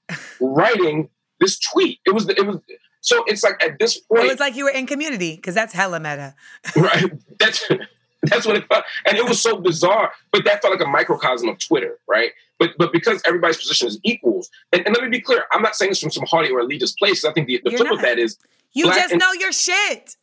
writing 0.40 1.08
this 1.40 1.58
tweet. 1.58 1.98
It 2.06 2.14
was. 2.14 2.28
It 2.28 2.46
was. 2.46 2.58
So 3.00 3.24
it's 3.26 3.42
like 3.42 3.62
at 3.64 3.78
this 3.78 3.98
point, 3.98 4.24
it 4.24 4.28
was 4.28 4.40
like 4.40 4.56
you 4.56 4.64
were 4.64 4.70
in 4.70 4.86
community 4.86 5.36
because 5.36 5.54
that's 5.54 5.72
hella 5.72 5.98
meta. 5.98 6.34
right? 6.76 7.10
That's 7.38 7.66
that's 8.24 8.46
what 8.46 8.56
it 8.56 8.66
felt, 8.68 8.84
and 9.06 9.16
it 9.16 9.24
was 9.24 9.40
so 9.42 9.56
bizarre. 9.56 10.12
But 10.32 10.44
that 10.44 10.60
felt 10.62 10.74
like 10.78 10.86
a 10.86 10.90
microcosm 10.90 11.48
of 11.48 11.58
Twitter, 11.58 11.98
right? 12.08 12.32
But 12.58 12.70
but 12.78 12.92
because 12.92 13.22
everybody's 13.24 13.56
position 13.56 13.88
is 13.88 13.98
equals, 14.04 14.50
and, 14.72 14.84
and 14.86 14.94
let 14.94 15.02
me 15.04 15.10
be 15.10 15.20
clear, 15.20 15.44
I'm 15.52 15.62
not 15.62 15.74
saying 15.74 15.90
this 15.92 16.00
from 16.00 16.10
some 16.10 16.24
haughty 16.26 16.50
or 16.50 16.60
elitist 16.62 16.98
place. 16.98 17.24
I 17.24 17.32
think 17.32 17.46
the, 17.46 17.60
the 17.64 17.70
flip 17.70 17.90
of 17.90 18.02
that 18.02 18.18
is 18.18 18.36
You 18.72 18.84
just 18.86 19.12
and- 19.12 19.20
know 19.20 19.32
your 19.32 19.52
shit. 19.52 20.16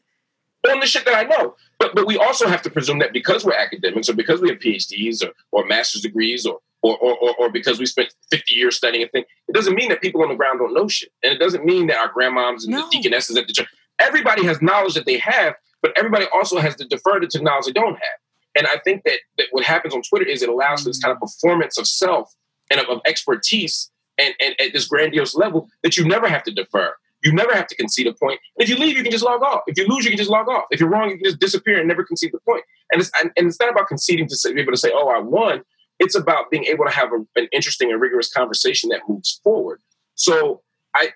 on 0.69 0.79
the 0.79 0.85
shit 0.85 1.05
that 1.05 1.15
I 1.15 1.23
know. 1.23 1.55
But 1.79 1.95
but 1.95 2.05
we 2.07 2.17
also 2.17 2.47
have 2.47 2.61
to 2.63 2.69
presume 2.69 2.99
that 2.99 3.13
because 3.13 3.45
we're 3.45 3.53
academics 3.53 4.09
or 4.09 4.13
because 4.13 4.41
we 4.41 4.49
have 4.49 4.59
PhDs 4.59 5.23
or, 5.25 5.31
or 5.51 5.65
master's 5.65 6.01
degrees 6.03 6.45
or 6.45 6.59
or, 6.83 6.97
or 6.97 7.17
or 7.17 7.35
or 7.39 7.49
because 7.51 7.79
we 7.79 7.85
spent 7.87 8.13
50 8.31 8.53
years 8.53 8.75
studying 8.75 9.03
a 9.03 9.07
thing, 9.07 9.23
it 9.47 9.53
doesn't 9.55 9.73
mean 9.75 9.89
that 9.89 10.01
people 10.01 10.21
on 10.21 10.29
the 10.29 10.35
ground 10.35 10.59
don't 10.59 10.73
know 10.75 10.87
shit. 10.87 11.09
And 11.23 11.33
it 11.33 11.37
doesn't 11.39 11.65
mean 11.65 11.87
that 11.87 11.97
our 11.97 12.11
grandmoms 12.13 12.63
and 12.63 12.73
No. 12.73 12.81
the 12.89 12.97
deaconesses 12.97 13.37
at 13.37 13.47
the 13.47 13.53
church, 13.53 13.67
everybody 13.99 14.45
has 14.45 14.61
knowledge 14.61 14.93
that 14.95 15.05
they 15.07 15.17
have, 15.17 15.55
but 15.81 15.97
everybody 15.97 16.25
also 16.33 16.59
has 16.59 16.75
to 16.77 16.85
defer 16.85 17.19
to 17.19 17.43
knowledge 17.43 17.65
they 17.65 17.71
don't 17.71 17.93
have. 17.93 18.19
And 18.57 18.67
I 18.67 18.77
think 18.83 19.03
that, 19.03 19.19
that 19.37 19.47
what 19.51 19.63
happens 19.63 19.93
on 19.93 20.01
Twitter 20.01 20.25
is 20.25 20.41
it 20.41 20.49
allows 20.49 20.81
for 20.81 20.89
this 20.89 20.99
kind 20.99 21.11
of 21.11 21.17
mm-hmm. 21.17 21.25
performance 21.25 21.77
of 21.77 21.87
self 21.87 22.33
and 22.71 22.79
of, 22.79 22.87
of 22.89 23.01
expertise 23.05 23.91
and, 24.17 24.33
and 24.41 24.55
at 24.59 24.73
this 24.73 24.87
grandiose 24.87 25.35
level 25.35 25.69
that 25.83 25.95
you 25.95 26.05
never 26.05 26.27
have 26.27 26.43
to 26.43 26.51
defer. 26.51 26.95
You 27.23 27.33
never 27.33 27.53
have 27.53 27.67
to 27.67 27.75
concede 27.75 28.07
a 28.07 28.13
point. 28.13 28.39
And 28.57 28.63
if 28.63 28.69
you 28.69 28.77
leave, 28.77 28.95
you 28.95 29.03
can 29.03 29.11
just 29.11 29.23
log 29.23 29.41
off. 29.41 29.61
If 29.67 29.77
you 29.77 29.87
lose, 29.87 30.05
you 30.05 30.11
can 30.11 30.17
just 30.17 30.29
log 30.29 30.47
off. 30.47 30.65
If 30.71 30.79
you're 30.79 30.89
wrong, 30.89 31.09
you 31.09 31.17
can 31.17 31.25
just 31.25 31.39
disappear 31.39 31.79
and 31.79 31.87
never 31.87 32.03
concede 32.03 32.31
the 32.31 32.39
point. 32.39 32.63
And 32.91 33.01
it's 33.01 33.11
and, 33.21 33.31
and 33.35 33.47
it's 33.47 33.59
not 33.59 33.69
about 33.69 33.87
conceding 33.87 34.27
to 34.27 34.35
say, 34.35 34.53
be 34.53 34.61
able 34.61 34.71
to 34.71 34.77
say, 34.77 34.91
"Oh, 34.93 35.09
I 35.09 35.19
won." 35.19 35.63
It's 35.99 36.15
about 36.15 36.51
being 36.51 36.65
able 36.65 36.85
to 36.85 36.91
have 36.91 37.09
a, 37.11 37.25
an 37.39 37.47
interesting 37.51 37.91
and 37.91 37.99
rigorous 37.99 38.31
conversation 38.31 38.89
that 38.91 39.01
moves 39.09 39.41
forward. 39.43 39.81
So 40.13 40.61
I 40.95 41.09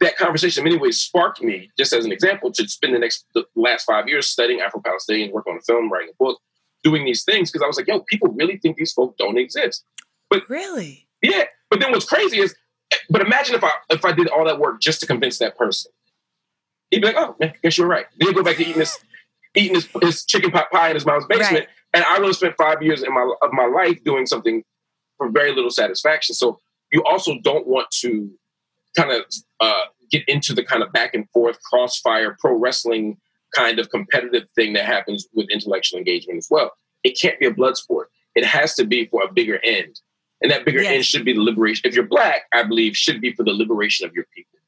that 0.00 0.16
conversation 0.16 0.60
in 0.66 0.70
many 0.72 0.80
ways 0.80 1.00
sparked 1.00 1.42
me, 1.42 1.70
just 1.78 1.92
as 1.92 2.04
an 2.04 2.12
example, 2.12 2.52
to 2.52 2.68
spend 2.68 2.94
the 2.94 2.98
next 2.98 3.24
the 3.34 3.44
last 3.54 3.84
five 3.84 4.08
years 4.08 4.28
studying 4.28 4.60
Afro-Palestinian, 4.60 5.32
working 5.32 5.52
on 5.54 5.58
a 5.58 5.62
film, 5.62 5.90
writing 5.90 6.10
a 6.12 6.16
book, 6.22 6.38
doing 6.84 7.04
these 7.04 7.24
things 7.24 7.50
because 7.50 7.62
I 7.62 7.66
was 7.66 7.76
like, 7.76 7.88
"Yo, 7.88 8.00
people 8.00 8.28
really 8.32 8.58
think 8.58 8.76
these 8.76 8.92
folk 8.92 9.16
don't 9.16 9.38
exist." 9.38 9.84
But 10.28 10.48
really? 10.48 11.08
Yeah, 11.22 11.44
but 11.70 11.80
then 11.80 11.92
what's 11.92 12.04
crazy 12.04 12.38
is, 12.40 12.54
but 13.10 13.20
imagine 13.22 13.54
if 13.54 13.64
I 13.64 13.70
if 13.90 14.04
I 14.04 14.12
did 14.12 14.28
all 14.28 14.44
that 14.44 14.58
work 14.58 14.80
just 14.80 15.00
to 15.00 15.06
convince 15.06 15.38
that 15.38 15.56
person. 15.56 15.92
He'd 16.90 17.00
be 17.00 17.06
like, 17.08 17.16
"Oh, 17.16 17.34
man, 17.40 17.52
guess 17.62 17.78
you're 17.78 17.86
right." 17.88 18.06
Then 18.18 18.28
he'd 18.28 18.36
go 18.36 18.42
back 18.44 18.56
to 18.56 18.62
eating 18.62 18.78
this 18.78 18.98
eating 19.54 19.74
his, 19.74 19.88
his 20.02 20.24
chicken 20.26 20.50
pot 20.50 20.70
pie 20.70 20.88
in 20.90 20.94
his 20.94 21.06
mom's 21.06 21.24
basement, 21.26 21.60
Right. 21.66 21.68
and 21.94 22.04
I 22.04 22.18
really 22.18 22.34
spent 22.34 22.54
five 22.58 22.82
years 22.82 23.02
in 23.02 23.12
my 23.12 23.28
of 23.42 23.52
my 23.52 23.64
life 23.66 24.04
doing 24.04 24.26
something 24.26 24.62
for 25.16 25.30
very 25.30 25.54
little 25.54 25.70
satisfaction. 25.70 26.34
So 26.34 26.60
you 26.92 27.02
also 27.04 27.38
don't 27.42 27.66
want 27.66 27.90
to 28.02 28.30
kind 28.96 29.10
of 29.12 29.24
uh, 29.60 29.84
get 30.10 30.28
into 30.28 30.54
the 30.54 30.64
kind 30.64 30.82
of 30.82 30.92
back 30.92 31.14
and 31.14 31.28
forth 31.30 31.58
crossfire 31.62 32.36
pro 32.40 32.54
wrestling 32.58 33.18
kind 33.54 33.78
of 33.78 33.90
competitive 33.90 34.44
thing 34.54 34.72
that 34.74 34.84
happens 34.84 35.26
with 35.34 35.48
intellectual 35.50 35.98
engagement 35.98 36.38
as 36.38 36.48
well. 36.50 36.72
It 37.04 37.18
can't 37.20 37.38
be 37.38 37.46
a 37.46 37.54
blood 37.54 37.76
sport. 37.76 38.10
It 38.34 38.44
has 38.44 38.74
to 38.74 38.84
be 38.84 39.06
for 39.06 39.22
a 39.22 39.32
bigger 39.32 39.60
end. 39.64 40.00
And 40.42 40.50
that 40.50 40.64
bigger 40.66 40.82
Yes. 40.82 40.92
end 40.92 41.04
should 41.06 41.24
be 41.24 41.32
the 41.32 41.40
liberation. 41.40 41.82
If 41.86 41.94
you're 41.94 42.06
black, 42.06 42.42
I 42.52 42.62
believe, 42.62 42.96
should 42.96 43.20
be 43.20 43.32
for 43.32 43.42
the 43.44 43.52
liberation 43.52 44.06
of 44.06 44.14
your 44.14 44.26
people. 44.34 44.58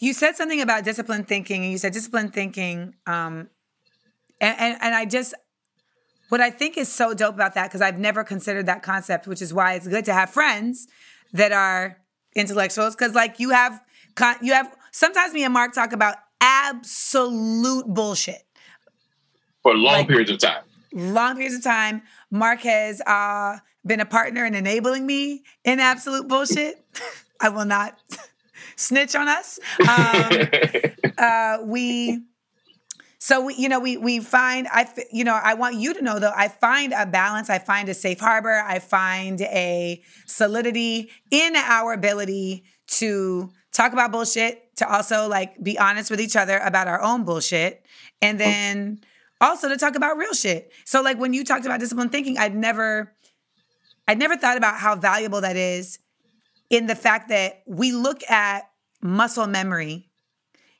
You 0.00 0.12
said 0.12 0.36
something 0.36 0.60
about 0.60 0.84
disciplined 0.84 1.26
thinking, 1.26 1.62
and 1.64 1.72
you 1.72 1.78
said 1.78 1.92
disciplined 1.92 2.32
thinking. 2.32 2.94
Um, 3.06 3.48
and, 4.40 4.56
and, 4.58 4.78
and 4.80 4.94
I 4.94 5.04
just, 5.04 5.34
what 6.28 6.40
I 6.40 6.50
think 6.50 6.76
is 6.76 6.88
so 6.90 7.14
dope 7.14 7.34
about 7.34 7.54
that, 7.54 7.64
because 7.68 7.80
I've 7.80 7.98
never 7.98 8.24
considered 8.24 8.66
that 8.66 8.82
concept, 8.82 9.26
which 9.26 9.40
is 9.42 9.52
why 9.54 9.74
it's 9.74 9.86
good 9.88 10.04
to 10.06 10.12
have 10.12 10.30
friends 10.30 10.86
that 11.32 11.52
are 11.52 11.98
intellectuals, 12.36 12.94
because 12.94 13.14
like 13.14 13.38
you 13.40 13.50
have, 13.50 13.80
you 14.42 14.52
have, 14.52 14.74
sometimes 14.92 15.32
me 15.32 15.44
and 15.44 15.52
Marc 15.54 15.72
talk 15.74 15.92
about 15.92 16.16
absolute 16.40 17.86
bullshit. 17.86 18.42
For 19.62 19.74
long 19.74 19.92
Like- 19.94 20.08
periods 20.08 20.30
of 20.30 20.38
time. 20.38 20.62
long 20.92 21.34
periods 21.34 21.56
of 21.56 21.62
time. 21.62 22.02
Marc 22.30 22.60
has 22.60 23.00
uh, 23.02 23.58
been 23.84 24.00
a 24.00 24.06
partner 24.06 24.44
in 24.46 24.54
enabling 24.54 25.06
me 25.06 25.42
in 25.64 25.80
absolute 25.80 26.28
bullshit. 26.28 26.84
I 27.40 27.48
will 27.50 27.64
not 27.64 27.98
snitch 28.76 29.14
on 29.14 29.28
us. 29.28 29.58
Um, 29.80 30.48
uh, 31.18 31.58
we, 31.64 32.22
so 33.28 33.42
we, 33.42 33.56
you 33.56 33.68
know, 33.68 33.78
we 33.78 33.98
we 33.98 34.20
find 34.20 34.66
I, 34.72 34.88
you 35.12 35.22
know, 35.22 35.34
I 35.34 35.52
want 35.52 35.74
you 35.74 35.92
to 35.92 36.00
know 36.00 36.18
though. 36.18 36.32
I 36.34 36.48
find 36.48 36.94
a 36.94 37.04
balance. 37.04 37.50
I 37.50 37.58
find 37.58 37.86
a 37.90 37.92
safe 37.92 38.18
harbor. 38.18 38.64
I 38.66 38.78
find 38.78 39.38
a 39.42 40.02
solidity 40.24 41.10
in 41.30 41.54
our 41.54 41.92
ability 41.92 42.64
to 42.86 43.50
talk 43.70 43.92
about 43.92 44.12
bullshit. 44.12 44.74
To 44.76 44.90
also 44.90 45.28
like 45.28 45.62
be 45.62 45.78
honest 45.78 46.10
with 46.10 46.22
each 46.22 46.36
other 46.36 46.56
about 46.56 46.88
our 46.88 47.02
own 47.02 47.24
bullshit, 47.24 47.84
and 48.22 48.40
oh. 48.40 48.44
then 48.44 49.00
also 49.42 49.68
to 49.68 49.76
talk 49.76 49.94
about 49.94 50.16
real 50.16 50.32
shit. 50.32 50.72
So 50.86 51.02
like 51.02 51.18
when 51.18 51.34
you 51.34 51.44
talked 51.44 51.66
about 51.66 51.80
disciplined 51.80 52.12
thinking, 52.12 52.38
I'd 52.38 52.56
never 52.56 53.12
I'd 54.08 54.18
never 54.18 54.38
thought 54.38 54.56
about 54.56 54.76
how 54.76 54.96
valuable 54.96 55.42
that 55.42 55.56
is 55.56 55.98
in 56.70 56.86
the 56.86 56.96
fact 56.96 57.28
that 57.28 57.62
we 57.66 57.92
look 57.92 58.22
at 58.30 58.70
muscle 59.02 59.46
memory 59.46 60.07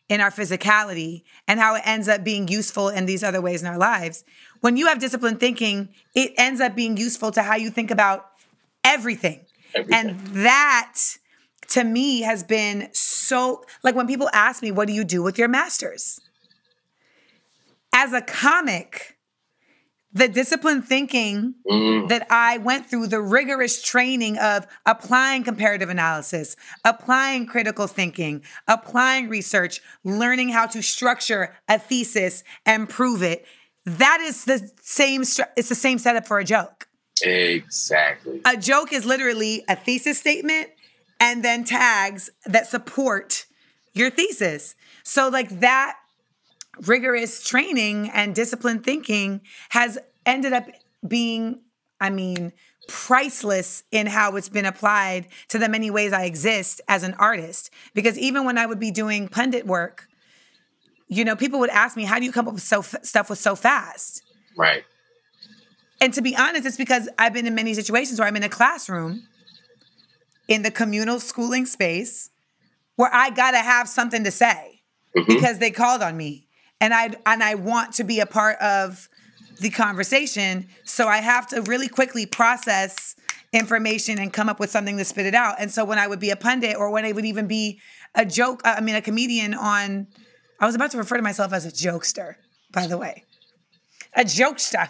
in 0.09 0.20
our 0.20 0.30
physicality 0.30 1.22
and 1.46 1.61
how 1.61 1.74
it 1.74 1.82
ends 1.84 2.09
up 2.09 2.24
being 2.24 2.48
useful 2.48 2.88
in 2.88 3.06
these 3.06 3.22
other 3.22 3.40
ways 3.40 3.62
in 3.62 3.68
our 3.68 3.78
lives. 3.78 4.24
When 4.60 4.76
you 4.76 4.86
have 4.86 4.98
disciplined 4.98 5.39
thinking, 5.39 5.90
it 6.14 6.32
ends 6.36 6.60
up 6.60 6.74
being 6.74 6.97
useful 6.97 7.30
to 7.32 7.43
how 7.43 7.56
you 7.56 7.70
think 7.70 7.90
about 7.90 8.30
everything. 8.85 9.40
Everything. 9.74 9.94
And 9.94 10.18
that 10.44 10.98
to 11.68 11.85
me 11.85 12.22
has 12.22 12.43
been 12.43 12.89
so 12.93 13.64
like 13.82 13.94
when 13.94 14.06
people 14.06 14.30
ask 14.32 14.62
me, 14.62 14.70
what 14.70 14.89
do 14.89 14.94
you 14.94 15.05
do 15.05 15.22
with 15.22 15.39
your 15.39 15.48
masters? 15.48 16.20
As 17.93 18.12
a 18.12 18.22
comic, 18.22 19.18
the 20.12 20.28
disciplined 20.28 20.85
thinking 20.86 21.55
Mm. 21.70 22.09
that 22.09 22.26
I 22.30 22.59
went 22.59 22.89
through, 22.89 23.09
the 23.09 23.20
rigorous 23.20 23.82
training 23.82 24.39
of 24.39 24.66
applying 24.86 25.44
comparative 25.44 25.90
analysis, 25.90 26.56
applying 26.85 27.47
critical 27.47 27.86
thinking, 27.86 28.43
applying 28.66 29.28
research, 29.28 29.80
learning 30.05 30.48
how 30.48 30.66
to 30.66 30.82
structure 30.82 31.55
a 31.68 31.78
thesis 31.78 32.43
and 32.64 32.89
prove 32.89 33.22
it. 33.22 33.47
That 33.85 34.20
is 34.20 34.44
the 34.44 34.70
same. 34.82 35.22
It's 35.22 35.68
the 35.68 35.74
same 35.74 35.98
setup 35.98 36.26
for 36.26 36.39
a 36.39 36.44
joke. 36.44 36.89
Exactly. 37.22 38.40
A 38.44 38.56
joke 38.56 38.93
is 38.93 39.05
literally 39.05 39.64
a 39.68 39.76
thesis 39.76 40.18
statement 40.18 40.68
and 41.20 41.43
then 41.44 41.64
tags 41.64 42.30
that 42.47 42.66
support 42.66 43.44
your 43.93 44.10
thesis. 44.10 44.74
So, 45.02 45.28
like 45.28 45.60
that 45.60 45.97
rigorous 46.82 47.42
training 47.42 48.10
and 48.10 48.34
disciplined 48.34 48.84
thinking 48.84 49.40
has 49.70 49.98
ended 50.24 50.52
up 50.52 50.66
being, 51.06 51.60
I 52.00 52.10
mean, 52.10 52.52
priceless 52.88 53.84
in 53.90 54.06
how 54.06 54.36
it's 54.36 54.48
been 54.48 54.64
applied 54.64 55.26
to 55.48 55.59
the 55.59 55.68
many 55.68 55.90
ways 55.90 56.12
I 56.12 56.24
exist 56.24 56.80
as 56.88 57.02
an 57.02 57.14
artist. 57.14 57.70
Because 57.94 58.18
even 58.18 58.44
when 58.44 58.59
I 58.59 58.66
would 58.66 58.80
be 58.80 58.90
doing 58.90 59.28
pundit 59.28 59.66
work, 59.66 60.09
you 61.06 61.24
know, 61.24 61.36
people 61.36 61.60
would 61.60 61.70
ask 61.70 61.96
me, 61.96 62.05
"How 62.05 62.18
do 62.18 62.24
you 62.24 62.32
come 62.32 62.48
up 62.48 62.55
with 62.55 62.62
so 62.62 62.82
stuff 62.82 63.30
with 63.30 63.38
so 63.38 63.55
fast?" 63.55 64.22
Right. 64.56 64.84
And 66.00 66.12
to 66.14 66.22
be 66.22 66.36
honest, 66.36 66.66
it's 66.66 66.76
because 66.76 67.09
I've 67.18 67.32
been 67.32 67.46
in 67.46 67.55
many 67.55 67.74
situations 67.74 68.18
where 68.18 68.28
I'm 68.28 68.36
in 68.36 68.42
a 68.42 68.48
classroom 68.48 69.26
in 70.46 70.62
the 70.62 70.70
communal 70.70 71.20
schooling 71.20 71.66
space 71.66 72.30
where 72.96 73.12
I 73.12 73.30
gotta 73.30 73.59
have 73.59 73.88
something 73.88 74.24
to 74.24 74.30
say 74.30 74.82
mm-hmm. 75.16 75.32
because 75.32 75.59
they 75.59 75.70
called 75.70 76.02
on 76.02 76.16
me. 76.16 76.48
And 76.80 76.94
I 76.94 77.10
and 77.26 77.42
I 77.42 77.55
want 77.55 77.94
to 77.94 78.05
be 78.05 78.20
a 78.20 78.26
part 78.26 78.59
of 78.60 79.09
the 79.60 79.70
conversation. 79.70 80.68
So 80.84 81.09
I 81.09 81.18
have 81.18 81.48
to 81.48 81.62
really 81.62 81.88
quickly 81.88 82.26
process 82.26 83.16
information 83.52 84.18
and 84.18 84.32
come 84.32 84.48
up 84.48 84.60
with 84.60 84.70
something 84.70 84.96
to 84.98 85.05
spit 85.05 85.26
it 85.26 85.34
out. 85.34 85.56
And 85.59 85.70
so 85.70 85.84
when 85.84 85.98
I 85.98 86.06
would 86.06 86.20
be 86.20 86.30
a 86.30 86.36
pundit 86.36 86.76
or 86.76 86.90
when 86.90 87.05
I 87.05 87.12
would 87.12 87.24
even 87.24 87.46
be 87.46 87.80
a 88.14 88.24
joke, 88.24 88.60
I 88.64 88.80
mean, 88.80 88.94
a 88.94 89.02
comedian 89.02 89.55
on, 89.55 90.09
I 90.60 90.66
was 90.66 90.74
about 90.74 90.90
to 90.92 90.98
refer 90.98 91.16
to 91.16 91.22
myself 91.22 91.52
as 91.52 91.64
a 91.64 91.70
jokester, 91.70 92.34
by 92.72 92.86
the 92.86 92.98
way, 92.98 93.24
a 94.14 94.22
jokester. 94.22 94.88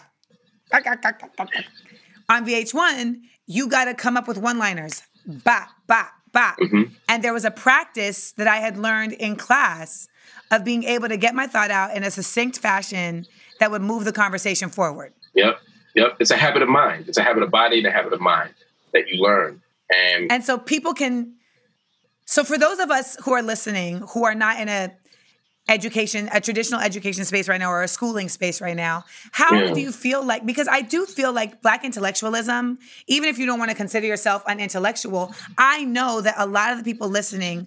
On 2.30 2.44
VH1, 2.44 3.20
you 3.46 3.68
got 3.68 3.86
to 3.86 3.94
come 3.94 4.18
up 4.18 4.28
with 4.28 4.36
one 4.36 4.58
liners. 4.58 5.02
Ba, 5.26 5.66
ba, 5.86 6.08
ba. 6.30 6.54
Mm-hmm. 6.60 6.82
And 7.08 7.24
there 7.24 7.32
was 7.32 7.46
a 7.46 7.50
practice 7.50 8.32
that 8.32 8.46
I 8.46 8.56
had 8.56 8.76
learned 8.76 9.14
in 9.14 9.36
class 9.36 10.08
of 10.50 10.64
being 10.64 10.84
able 10.84 11.08
to 11.08 11.16
get 11.16 11.34
my 11.34 11.46
thought 11.46 11.70
out 11.70 11.94
in 11.96 12.02
a 12.04 12.10
succinct 12.10 12.58
fashion 12.58 13.26
that 13.60 13.70
would 13.70 13.82
move 13.82 14.04
the 14.04 14.12
conversation 14.12 14.68
forward. 14.70 15.12
Yep. 15.34 15.58
Yep. 15.94 16.16
It's 16.20 16.30
a 16.30 16.36
habit 16.36 16.62
of 16.62 16.68
mind. 16.68 17.08
It's 17.08 17.18
a 17.18 17.22
habit 17.22 17.42
of 17.42 17.50
body 17.50 17.78
and 17.78 17.86
a 17.86 17.90
habit 17.90 18.12
of 18.12 18.20
mind 18.20 18.54
that 18.92 19.08
you 19.08 19.20
learn. 19.22 19.60
And, 19.94 20.30
And 20.32 20.44
so 20.44 20.58
people 20.58 20.94
can 20.94 21.34
so 22.26 22.44
for 22.44 22.58
those 22.58 22.78
of 22.78 22.90
us 22.90 23.16
who 23.24 23.32
are 23.32 23.42
listening 23.42 23.98
who 24.12 24.24
are 24.24 24.34
not 24.34 24.60
in 24.60 24.68
a 24.68 24.92
education 25.68 26.28
a 26.32 26.40
traditional 26.40 26.80
education 26.80 27.24
space 27.26 27.46
right 27.48 27.58
now 27.60 27.70
or 27.70 27.82
a 27.82 27.88
schooling 27.88 28.28
space 28.30 28.60
right 28.60 28.76
now 28.76 29.04
how 29.32 29.52
Yeah. 29.54 29.72
do 29.74 29.80
you 29.80 29.92
feel 29.92 30.22
like 30.24 30.46
because 30.46 30.66
i 30.66 30.80
do 30.80 31.04
feel 31.04 31.30
like 31.32 31.60
black 31.60 31.84
intellectualism 31.84 32.78
even 33.06 33.28
if 33.28 33.38
you 33.38 33.44
don't 33.44 33.58
want 33.58 33.70
to 33.70 33.76
consider 33.76 34.06
yourself 34.06 34.42
an 34.46 34.60
intellectual 34.60 35.34
i 35.58 35.84
know 35.84 36.22
that 36.22 36.34
a 36.38 36.46
lot 36.46 36.72
of 36.72 36.78
the 36.78 36.84
people 36.84 37.08
listening 37.08 37.66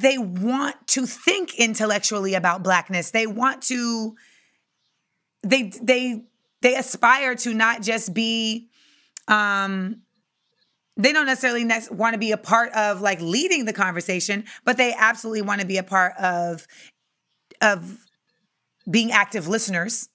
they 0.00 0.18
want 0.18 0.76
to 0.88 1.06
think 1.06 1.54
intellectually 1.58 2.34
about 2.34 2.62
blackness. 2.62 3.10
They 3.10 3.26
want 3.26 3.62
to 3.64 4.16
they 5.42 5.72
they 5.82 6.22
they 6.62 6.76
aspire 6.76 7.34
to 7.36 7.54
not 7.54 7.82
just 7.82 8.14
be 8.14 8.68
um 9.28 10.02
they 10.96 11.12
don't 11.12 11.26
necessarily 11.26 11.64
ne- 11.64 11.86
want 11.92 12.14
to 12.14 12.18
be 12.18 12.32
a 12.32 12.36
part 12.36 12.72
of 12.72 13.00
like 13.00 13.20
leading 13.20 13.64
the 13.64 13.72
conversation 13.72 14.44
but 14.64 14.76
they 14.76 14.92
absolutely 14.94 15.42
want 15.42 15.60
to 15.60 15.66
be 15.66 15.78
a 15.78 15.82
part 15.82 16.12
of 16.16 16.66
of 17.60 17.98
being 18.90 19.12
active 19.12 19.46
listeners 19.46 20.08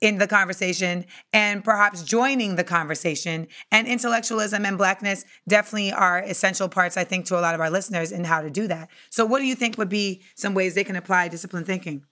in 0.00 0.18
the 0.18 0.26
conversation 0.26 1.04
and 1.32 1.64
perhaps 1.64 2.02
joining 2.02 2.56
the 2.56 2.64
conversation 2.64 3.46
and 3.70 3.86
intellectualism 3.86 4.66
and 4.66 4.76
blackness 4.76 5.24
definitely 5.48 5.92
are 5.92 6.18
essential 6.18 6.68
parts 6.68 6.96
i 6.96 7.04
think 7.04 7.24
to 7.24 7.38
a 7.38 7.40
lot 7.40 7.54
of 7.54 7.60
our 7.60 7.70
listeners 7.70 8.12
in 8.12 8.24
how 8.24 8.42
to 8.42 8.50
do 8.50 8.66
that 8.66 8.88
so 9.10 9.24
what 9.24 9.38
do 9.38 9.46
you 9.46 9.54
think 9.54 9.78
would 9.78 9.88
be 9.88 10.20
some 10.34 10.54
ways 10.54 10.74
they 10.74 10.84
can 10.84 10.96
apply 10.96 11.28
disciplined 11.28 11.66
thinking 11.66 12.02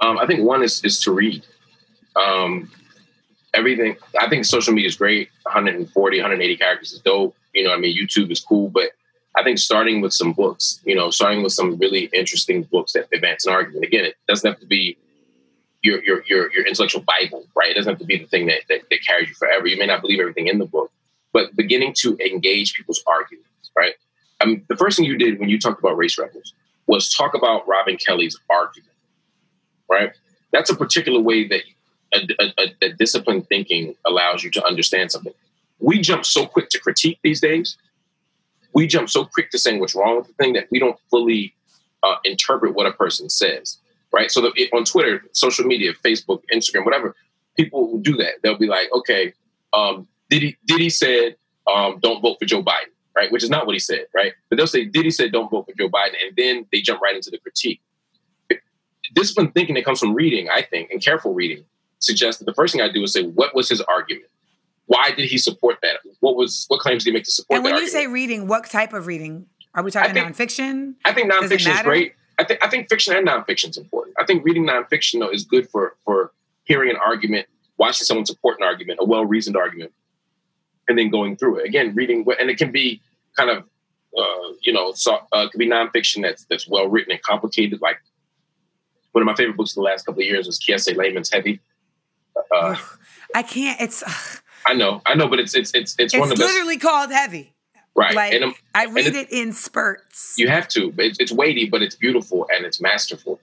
Um, 0.00 0.18
I 0.18 0.26
think 0.26 0.40
one 0.42 0.62
is 0.62 0.84
is 0.84 1.00
to 1.00 1.12
read. 1.12 1.44
Um, 2.14 2.70
everything. 3.56 3.96
I 4.20 4.28
think 4.28 4.44
social 4.44 4.72
media 4.72 4.88
is 4.88 4.96
great. 4.96 5.30
140, 5.42 6.18
180 6.18 6.56
characters 6.56 6.92
is 6.92 7.00
dope. 7.00 7.34
You 7.54 7.64
know, 7.64 7.72
I 7.72 7.78
mean, 7.78 7.96
YouTube 7.96 8.30
is 8.30 8.40
cool, 8.40 8.68
but 8.68 8.90
I 9.34 9.42
think 9.42 9.58
starting 9.58 10.00
with 10.00 10.12
some 10.12 10.32
books. 10.32 10.80
You 10.84 10.94
know, 10.94 11.10
starting 11.10 11.42
with 11.42 11.52
some 11.52 11.78
really 11.78 12.10
interesting 12.12 12.62
books 12.64 12.92
that 12.92 13.08
advance 13.12 13.46
an 13.46 13.52
argument. 13.52 13.84
Again, 13.84 14.04
it 14.04 14.16
doesn't 14.28 14.48
have 14.48 14.60
to 14.60 14.66
be 14.66 14.96
your 15.86 16.02
your 16.04 16.22
your 16.26 16.52
your 16.52 16.66
intellectual 16.66 17.02
Bible, 17.02 17.46
right? 17.54 17.70
It 17.70 17.74
doesn't 17.74 17.92
have 17.92 18.00
to 18.00 18.04
be 18.04 18.18
the 18.18 18.26
thing 18.26 18.46
that, 18.46 18.62
that 18.68 18.80
that 18.90 19.00
carries 19.06 19.28
you 19.28 19.34
forever. 19.34 19.66
You 19.66 19.78
may 19.78 19.86
not 19.86 20.00
believe 20.02 20.20
everything 20.20 20.48
in 20.48 20.58
the 20.58 20.66
book, 20.66 20.90
but 21.32 21.54
beginning 21.56 21.94
to 21.98 22.16
engage 22.18 22.74
people's 22.74 23.02
arguments, 23.06 23.70
right? 23.76 23.94
I 24.40 24.46
mean, 24.46 24.64
the 24.68 24.76
first 24.76 24.96
thing 24.96 25.06
you 25.06 25.16
did 25.16 25.38
when 25.38 25.48
you 25.48 25.58
talked 25.58 25.78
about 25.78 25.96
race 25.96 26.18
rebels 26.18 26.52
was 26.86 27.12
talk 27.12 27.34
about 27.34 27.66
Robin 27.66 27.96
Kelley's 27.96 28.38
argument 28.50 28.92
right? 29.88 30.12
That's 30.52 30.70
a 30.70 30.76
particular 30.76 31.20
way 31.20 31.46
that 31.48 31.62
a, 32.12 32.52
a, 32.58 32.86
a 32.86 32.92
disciplined 32.94 33.48
thinking 33.48 33.94
allows 34.06 34.42
you 34.42 34.50
to 34.52 34.64
understand 34.64 35.12
something. 35.12 35.34
We 35.78 36.00
jump 36.00 36.24
so 36.24 36.46
quick 36.46 36.68
to 36.70 36.80
critique 36.80 37.18
these 37.22 37.40
days. 37.40 37.76
We 38.72 38.86
jump 38.86 39.10
so 39.10 39.24
quick 39.24 39.50
to 39.50 39.58
saying 39.58 39.80
what's 39.80 39.94
wrong 39.94 40.18
with 40.18 40.28
the 40.28 40.32
thing 40.34 40.52
that 40.54 40.68
we 40.70 40.78
don't 40.78 40.98
fully 41.10 41.54
uh, 42.02 42.16
interpret 42.24 42.74
what 42.74 42.86
a 42.86 42.92
person 42.92 43.28
says, 43.28 43.78
right? 44.16 44.30
So 44.30 44.50
it, 44.56 44.70
on 44.72 44.84
Twitter, 44.84 45.22
social 45.32 45.64
media, 45.64 45.92
Facebook, 46.04 46.42
Instagram, 46.52 46.84
whatever, 46.84 47.14
people 47.56 47.90
will 47.90 48.00
do 48.00 48.16
that. 48.16 48.34
They'll 48.42 48.58
be 48.58 48.66
like, 48.66 48.88
okay, 48.92 49.34
um, 49.72 50.08
did 50.30 50.42
he 50.42 50.56
did 50.64 50.80
he 50.80 50.90
said 50.90 51.36
um, 51.72 51.98
don't 52.00 52.20
vote 52.20 52.38
for 52.40 52.46
Joe 52.46 52.62
Biden, 52.62 52.92
right? 53.14 53.30
Which 53.30 53.44
is 53.44 53.50
not 53.50 53.66
what 53.66 53.74
he 53.74 53.78
said, 53.78 54.06
right? 54.14 54.32
But 54.48 54.56
they'll 54.56 54.66
say 54.66 54.84
did 54.84 55.04
he 55.04 55.10
said 55.10 55.30
don't 55.32 55.50
vote 55.50 55.66
for 55.66 55.74
Joe 55.78 55.88
Biden, 55.88 56.14
and 56.26 56.34
then 56.36 56.66
they 56.72 56.80
jump 56.80 57.00
right 57.00 57.14
into 57.14 57.30
the 57.30 57.38
critique 57.38 57.80
disciplined 59.14 59.54
thinking 59.54 59.74
that 59.74 59.84
comes 59.84 60.00
from 60.00 60.14
reading, 60.14 60.48
I 60.48 60.62
think, 60.62 60.90
and 60.90 61.02
careful 61.02 61.34
reading 61.34 61.64
suggests 61.98 62.38
that 62.38 62.44
the 62.44 62.54
first 62.54 62.72
thing 62.72 62.82
I 62.82 62.90
do 62.90 63.02
is 63.02 63.12
say, 63.12 63.24
what 63.24 63.54
was 63.54 63.68
his 63.68 63.80
argument? 63.82 64.26
Why 64.86 65.10
did 65.10 65.28
he 65.28 65.38
support 65.38 65.78
that? 65.82 65.96
What 66.20 66.36
was 66.36 66.66
what 66.68 66.80
claims 66.80 67.02
did 67.04 67.10
he 67.10 67.14
make 67.14 67.24
to 67.24 67.32
support 67.32 67.56
and 67.56 67.64
when 67.64 67.74
you 67.74 67.82
argument? 67.82 67.92
say 67.92 68.06
reading 68.06 68.46
what 68.46 68.70
type 68.70 68.92
of 68.92 69.06
reading 69.06 69.46
are 69.74 69.82
we 69.82 69.90
talking 69.90 70.14
think- 70.14 70.28
nonfiction 70.28 70.94
I 71.04 71.12
think 71.12 71.32
nonfiction 71.32 71.74
is 71.74 71.82
great. 71.82 72.14
I 72.38 72.44
think 72.44 72.64
I 72.64 72.68
think 72.68 72.88
fiction 72.88 73.16
and 73.16 73.26
nonfiction 73.26 73.70
is 73.70 73.76
important. 73.78 74.16
I 74.18 74.24
think 74.24 74.44
reading 74.44 74.66
nonfiction 74.66 75.20
though 75.20 75.30
is 75.30 75.44
good 75.44 75.68
for 75.68 75.96
for 76.04 76.32
hearing 76.64 76.90
an 76.90 76.96
argument, 76.96 77.46
watching 77.78 78.04
someone 78.04 78.26
support 78.26 78.58
an 78.58 78.64
argument, 78.64 78.98
a 79.00 79.04
well 79.04 79.24
reasoned 79.24 79.56
argument, 79.56 79.92
and 80.88 80.98
then 80.98 81.10
going 81.10 81.36
through 81.36 81.60
it 81.60 81.66
again. 81.66 81.94
Reading 81.94 82.24
what- 82.24 82.40
and 82.40 82.50
it 82.50 82.58
can 82.58 82.70
be 82.70 83.00
kind 83.36 83.50
of 83.50 83.64
uh, 84.16 84.52
you 84.60 84.72
know 84.72 84.92
so 84.92 85.16
uh, 85.34 85.40
it 85.40 85.52
could 85.52 85.58
be 85.58 85.68
nonfiction 85.68 86.22
that's 86.22 86.44
that's 86.50 86.68
well 86.68 86.88
written 86.88 87.12
and 87.12 87.22
complicated. 87.22 87.80
Like 87.80 87.98
one 89.12 89.22
of 89.22 89.26
my 89.26 89.34
favorite 89.34 89.56
books 89.56 89.70
of 89.72 89.76
the 89.76 89.82
last 89.82 90.04
couple 90.04 90.20
of 90.20 90.26
years 90.26 90.46
was 90.46 90.58
Kiese 90.58 90.94
Laymon's 90.94 91.30
Heavy. 91.32 91.60
Uh, 92.54 92.76
i 93.34 93.42
can't 93.42 93.80
it's 93.80 94.04
I 94.66 94.74
know, 94.74 95.00
I 95.06 95.14
know, 95.14 95.26
but 95.28 95.38
it's 95.38 95.54
it's 95.54 95.72
it's 95.74 95.96
it's, 95.98 96.12
one 96.12 96.24
of 96.24 96.36
the 96.36 96.42
best, 96.42 96.52
literally 96.52 96.76
called 96.76 97.10
heavy 97.10 97.54
right? 97.96 98.14
like 98.14 98.32
and 98.34 98.44
um, 98.44 98.54
i 98.74 98.84
read 98.86 99.06
it- 99.06 99.14
it 99.16 99.28
in 99.32 99.52
spurts 99.52 100.34
You 100.38 100.48
have 100.48 100.68
to. 100.68 100.92
It's, 100.98 101.18
it's 101.18 101.32
weighty, 101.32 101.68
but 101.68 101.82
it's 101.82 101.94
beautiful 101.96 102.46
and 102.54 102.64
it's 102.66 102.80
masterful. 102.80 103.40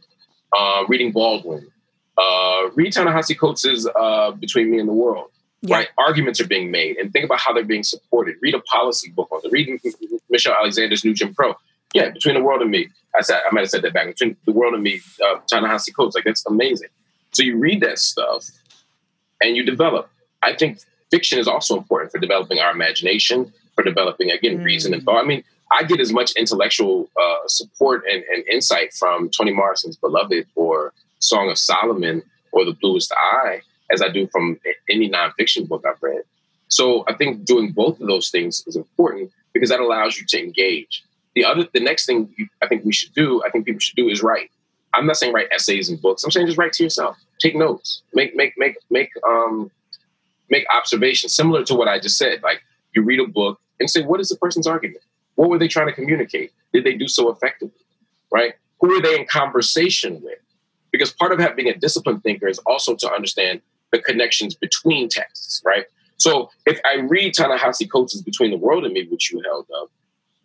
Uh, 0.57 0.83
reading 0.87 1.11
Baldwin. 1.11 1.67
Uh, 2.17 2.69
read 2.75 2.93
Ta-Nehisi 2.93 3.37
Coates' 3.37 3.87
uh, 3.95 4.31
Between 4.31 4.69
Me 4.71 4.77
and 4.79 4.87
the 4.87 4.93
World. 4.93 5.29
Yeah. 5.61 5.77
Right? 5.77 5.87
Arguments 5.97 6.39
are 6.41 6.47
being 6.47 6.69
made 6.69 6.97
and 6.97 7.11
think 7.11 7.25
about 7.25 7.39
how 7.39 7.53
they're 7.53 7.63
being 7.63 7.83
supported. 7.83 8.35
Read 8.41 8.53
a 8.53 8.59
policy 8.61 9.09
book 9.09 9.29
on 9.31 9.39
it. 9.43 9.51
Read 9.51 9.79
Michelle 10.29 10.53
Alexander's 10.59 11.03
New 11.03 11.13
Jim 11.13 11.33
Crow. 11.33 11.55
Yeah, 11.95 12.09
Between 12.09 12.35
the 12.35 12.43
World 12.43 12.61
and 12.61 12.69
Me. 12.69 12.89
I 13.17 13.21
said 13.21 13.39
I 13.49 13.53
might 13.53 13.61
have 13.61 13.69
said 13.69 13.81
that 13.83 13.93
back. 13.93 14.07
Between 14.07 14.35
the 14.45 14.51
World 14.51 14.73
and 14.73 14.83
Me, 14.83 14.99
uh, 15.25 15.39
Ta-Nehisi 15.49 15.95
Coates. 15.95 16.15
Like 16.15 16.25
that's 16.25 16.45
amazing. 16.45 16.89
So 17.31 17.41
you 17.43 17.57
read 17.57 17.81
that 17.81 17.97
stuff 17.97 18.45
and 19.41 19.55
you 19.55 19.63
develop. 19.65 20.09
I 20.43 20.53
think 20.55 20.79
fiction 21.09 21.39
is 21.39 21.47
also 21.47 21.77
important 21.77 22.11
for 22.11 22.19
developing 22.19 22.59
our 22.59 22.71
imagination, 22.71 23.53
for 23.75 23.83
developing 23.83 24.31
again 24.31 24.63
reason 24.63 24.93
and 24.93 25.03
thought. 25.03 25.23
I 25.23 25.27
mean, 25.27 25.43
I 25.71 25.83
get 25.83 25.99
as 25.99 26.13
much 26.13 26.33
intellectual 26.35 27.09
uh, 27.19 27.47
support 27.47 28.03
and, 28.11 28.23
and 28.23 28.47
insight 28.47 28.93
from 28.93 29.29
Toni 29.29 29.51
Morrison's 29.51 29.97
Beloved 29.97 30.45
or 30.55 30.93
Song 31.19 31.49
of 31.49 31.57
Solomon 31.57 32.21
or 32.51 32.65
The 32.65 32.73
Bluest 32.73 33.11
Eye 33.13 33.61
as 33.91 34.01
I 34.01 34.09
do 34.09 34.27
from 34.27 34.59
any 34.89 35.09
nonfiction 35.09 35.67
book 35.67 35.83
I've 35.87 36.01
read. 36.01 36.23
So 36.67 37.03
I 37.07 37.13
think 37.13 37.45
doing 37.45 37.71
both 37.71 37.99
of 37.99 38.07
those 38.07 38.29
things 38.29 38.63
is 38.67 38.75
important 38.75 39.31
because 39.53 39.69
that 39.69 39.79
allows 39.79 40.17
you 40.17 40.25
to 40.27 40.39
engage. 40.39 41.03
The 41.35 41.45
other, 41.45 41.67
the 41.73 41.79
next 41.79 42.05
thing 42.05 42.33
you, 42.37 42.47
I 42.61 42.67
think 42.67 42.85
we 42.85 42.93
should 42.93 43.13
do, 43.13 43.43
I 43.45 43.49
think 43.49 43.65
people 43.65 43.79
should 43.79 43.95
do 43.95 44.09
is 44.09 44.21
write. 44.21 44.49
I'm 44.93 45.07
not 45.07 45.17
saying 45.17 45.33
write 45.33 45.47
essays 45.51 45.89
and 45.89 46.01
books. 46.01 46.23
I'm 46.23 46.31
saying 46.31 46.45
just 46.45 46.57
write 46.57 46.73
to 46.73 46.83
yourself. 46.83 47.17
Take 47.39 47.55
notes. 47.55 48.03
Make 48.13 48.35
make 48.35 48.53
make 48.57 48.75
make 48.91 49.09
um 49.27 49.71
make 50.49 50.65
observations 50.75 51.35
similar 51.35 51.63
to 51.65 51.73
what 51.73 51.87
I 51.87 51.99
just 51.99 52.17
said. 52.17 52.43
Like 52.43 52.61
you 52.95 53.01
read 53.01 53.19
a 53.19 53.27
book 53.27 53.59
and 53.79 53.89
say, 53.89 54.03
what 54.03 54.19
is 54.19 54.29
the 54.29 54.37
person's 54.37 54.67
argument? 54.67 55.03
What 55.35 55.49
were 55.49 55.57
they 55.57 55.67
trying 55.67 55.87
to 55.87 55.93
communicate? 55.93 56.51
Did 56.73 56.83
they 56.83 56.93
do 56.93 57.07
so 57.07 57.29
effectively? 57.29 57.79
Right? 58.31 58.53
Who 58.81 58.93
are 58.93 59.01
they 59.01 59.19
in 59.19 59.25
conversation 59.25 60.21
with? 60.21 60.39
Because 60.91 61.11
part 61.11 61.31
of 61.31 61.39
having 61.39 61.67
a 61.67 61.75
disciplined 61.75 62.23
thinker 62.23 62.47
is 62.47 62.59
also 62.59 62.95
to 62.95 63.11
understand 63.11 63.61
the 63.91 63.99
connections 63.99 64.55
between 64.55 65.09
texts, 65.09 65.61
right? 65.65 65.85
So 66.17 66.49
if 66.65 66.79
I 66.85 66.99
read 67.01 67.33
Ta-Nehisi 67.33 67.89
Coates' 67.89 68.21
Between 68.21 68.51
the 68.51 68.57
World 68.57 68.85
and 68.85 68.93
Me, 68.93 69.07
which 69.09 69.31
you 69.31 69.41
held 69.45 69.67
up, 69.75 69.89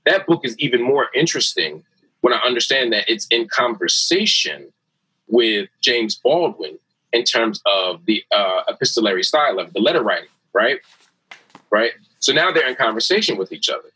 that 0.05 0.27
book 0.27 0.41
is 0.45 0.59
even 0.59 0.83
more 0.83 1.09
interesting 1.15 1.85
when 2.21 2.33
I 2.33 2.39
understand 2.39 2.93
that 2.93 3.09
it's 3.09 3.27
in 3.31 3.49
conversation 3.49 4.73
with 5.29 5.69
James 5.81 6.17
Baldwin 6.17 6.79
in 7.13 7.25
terms 7.25 7.61
of 7.67 8.05
the 8.07 8.25
uh, 8.35 8.63
epistolary 8.69 9.23
style 9.23 9.59
of 9.59 9.73
the 9.73 9.81
letter 9.81 10.03
writing, 10.03 10.29
right? 10.53 10.81
Right. 11.71 11.93
So 12.21 12.33
now 12.33 12.51
they're 12.51 12.69
in 12.69 12.75
conversation 12.75 13.37
with 13.37 13.53
each 13.53 13.69
other. 13.69 13.91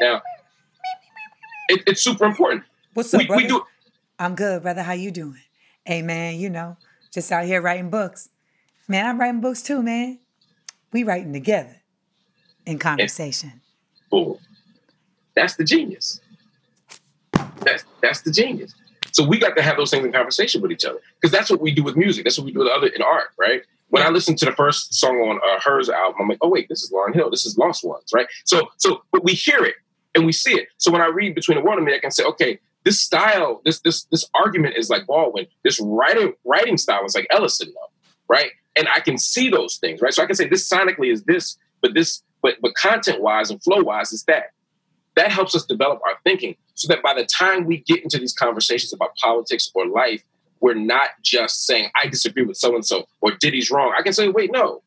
Now, 0.00 0.22
it, 1.68 1.82
it's 1.86 2.02
super 2.02 2.24
important. 2.24 2.64
what's 2.94 3.12
up 3.12 3.18
We, 3.20 3.26
brother? 3.26 3.42
we 3.42 3.48
do. 3.48 3.62
i'm 4.18 4.34
good 4.34 4.62
brother 4.62 4.82
how 4.82 4.92
you 4.94 5.10
doing 5.10 5.36
hey 5.84 6.00
man 6.02 6.36
you 6.36 6.48
know 6.50 6.76
just 7.12 7.30
out 7.30 7.44
here 7.44 7.60
writing 7.60 7.90
books 7.90 8.30
man 8.88 9.04
i'm 9.06 9.20
writing 9.20 9.40
books 9.42 9.62
too 9.62 9.82
man 9.82 10.18
we 10.92 11.04
writing 11.04 11.32
together 11.32 11.76
in 12.66 12.78
conversation 12.78 13.60
Boom. 14.10 14.38
That's 15.36 15.56
the 15.56 15.64
genius. 15.64 16.20
That's 17.60 17.84
that's 18.02 18.22
the 18.22 18.30
genius. 18.30 18.74
So 19.12 19.22
we 19.26 19.38
got 19.38 19.54
to 19.56 19.62
have 19.62 19.76
those 19.76 19.90
things 19.90 20.04
in 20.06 20.12
conversation 20.12 20.62
with 20.62 20.72
each 20.72 20.84
other 20.86 20.98
because 21.20 21.30
that's 21.30 21.50
what 21.50 21.60
we 21.60 21.70
do 21.72 21.82
with 21.82 21.94
music. 21.96 22.24
That's 22.24 22.38
what 22.38 22.44
we 22.46 22.52
do 22.52 22.60
with 22.60 22.68
other 22.68 22.86
in 22.86 23.02
art, 23.02 23.28
right? 23.38 23.62
When 23.90 24.02
I 24.02 24.10
listened 24.10 24.38
to 24.38 24.44
the 24.44 24.52
first 24.52 24.94
song 24.94 25.16
on 25.16 25.38
uh, 25.38 25.60
hers 25.60 25.88
album, 25.88 26.16
I'm 26.20 26.28
like, 26.28 26.38
oh 26.42 26.48
wait, 26.48 26.68
this 26.68 26.82
is 26.82 26.92
Lauryn 26.92 27.14
Hill. 27.14 27.30
This 27.30 27.46
is 27.46 27.56
Lost 27.56 27.84
Ones, 27.84 28.10
right? 28.14 28.26
So, 28.44 28.68
so, 28.76 29.02
but 29.12 29.24
we 29.24 29.32
hear 29.32 29.64
it 29.64 29.76
and 30.14 30.26
we 30.26 30.32
see 30.32 30.52
it. 30.52 30.68
So 30.76 30.90
when 30.90 31.00
I 31.00 31.06
read 31.06 31.34
Between 31.34 31.56
the 31.56 31.64
World 31.64 31.78
and 31.78 31.86
Me, 31.86 31.94
I 31.94 31.98
can 31.98 32.10
say, 32.10 32.24
okay, 32.24 32.58
this 32.84 33.00
style, 33.00 33.60
this 33.64 33.80
this 33.80 34.04
this 34.04 34.28
argument 34.34 34.76
is 34.76 34.88
like 34.88 35.06
Baldwin. 35.06 35.46
This 35.64 35.80
writing 35.80 36.32
writing 36.44 36.76
style 36.76 37.04
is 37.04 37.14
like 37.14 37.26
Ellison, 37.30 37.68
though, 37.68 37.92
right? 38.28 38.50
And 38.76 38.88
I 38.94 39.00
can 39.00 39.18
see 39.18 39.50
those 39.50 39.76
things, 39.76 40.00
right? 40.00 40.14
So 40.14 40.22
I 40.22 40.26
can 40.26 40.36
say 40.36 40.48
this 40.48 40.68
sonically 40.68 41.12
is 41.12 41.24
this, 41.24 41.58
but 41.82 41.94
this, 41.94 42.22
but 42.42 42.54
but 42.60 42.74
content 42.74 43.20
wise 43.20 43.50
and 43.50 43.62
flow 43.62 43.82
wise 43.82 44.12
is 44.12 44.24
that. 44.24 44.52
That 45.16 45.32
helps 45.32 45.56
us 45.56 45.66
develop 45.66 46.00
our 46.06 46.14
thinking, 46.22 46.54
so 46.74 46.86
that 46.88 47.02
by 47.02 47.12
the 47.12 47.26
time 47.26 47.64
we 47.64 47.78
get 47.78 48.02
into 48.04 48.18
these 48.18 48.32
conversations 48.32 48.92
about 48.92 49.16
politics 49.16 49.68
or 49.74 49.86
life, 49.86 50.22
we're 50.60 50.74
not 50.74 51.10
just 51.22 51.66
saying 51.66 51.90
I 52.00 52.06
disagree 52.06 52.44
with 52.44 52.56
so 52.56 52.74
and 52.74 52.84
so 52.84 53.06
or 53.20 53.32
Diddy's 53.32 53.70
wrong. 53.70 53.94
I 53.96 54.02
can 54.02 54.12
say, 54.12 54.28
wait, 54.28 54.52
no. 54.52 54.82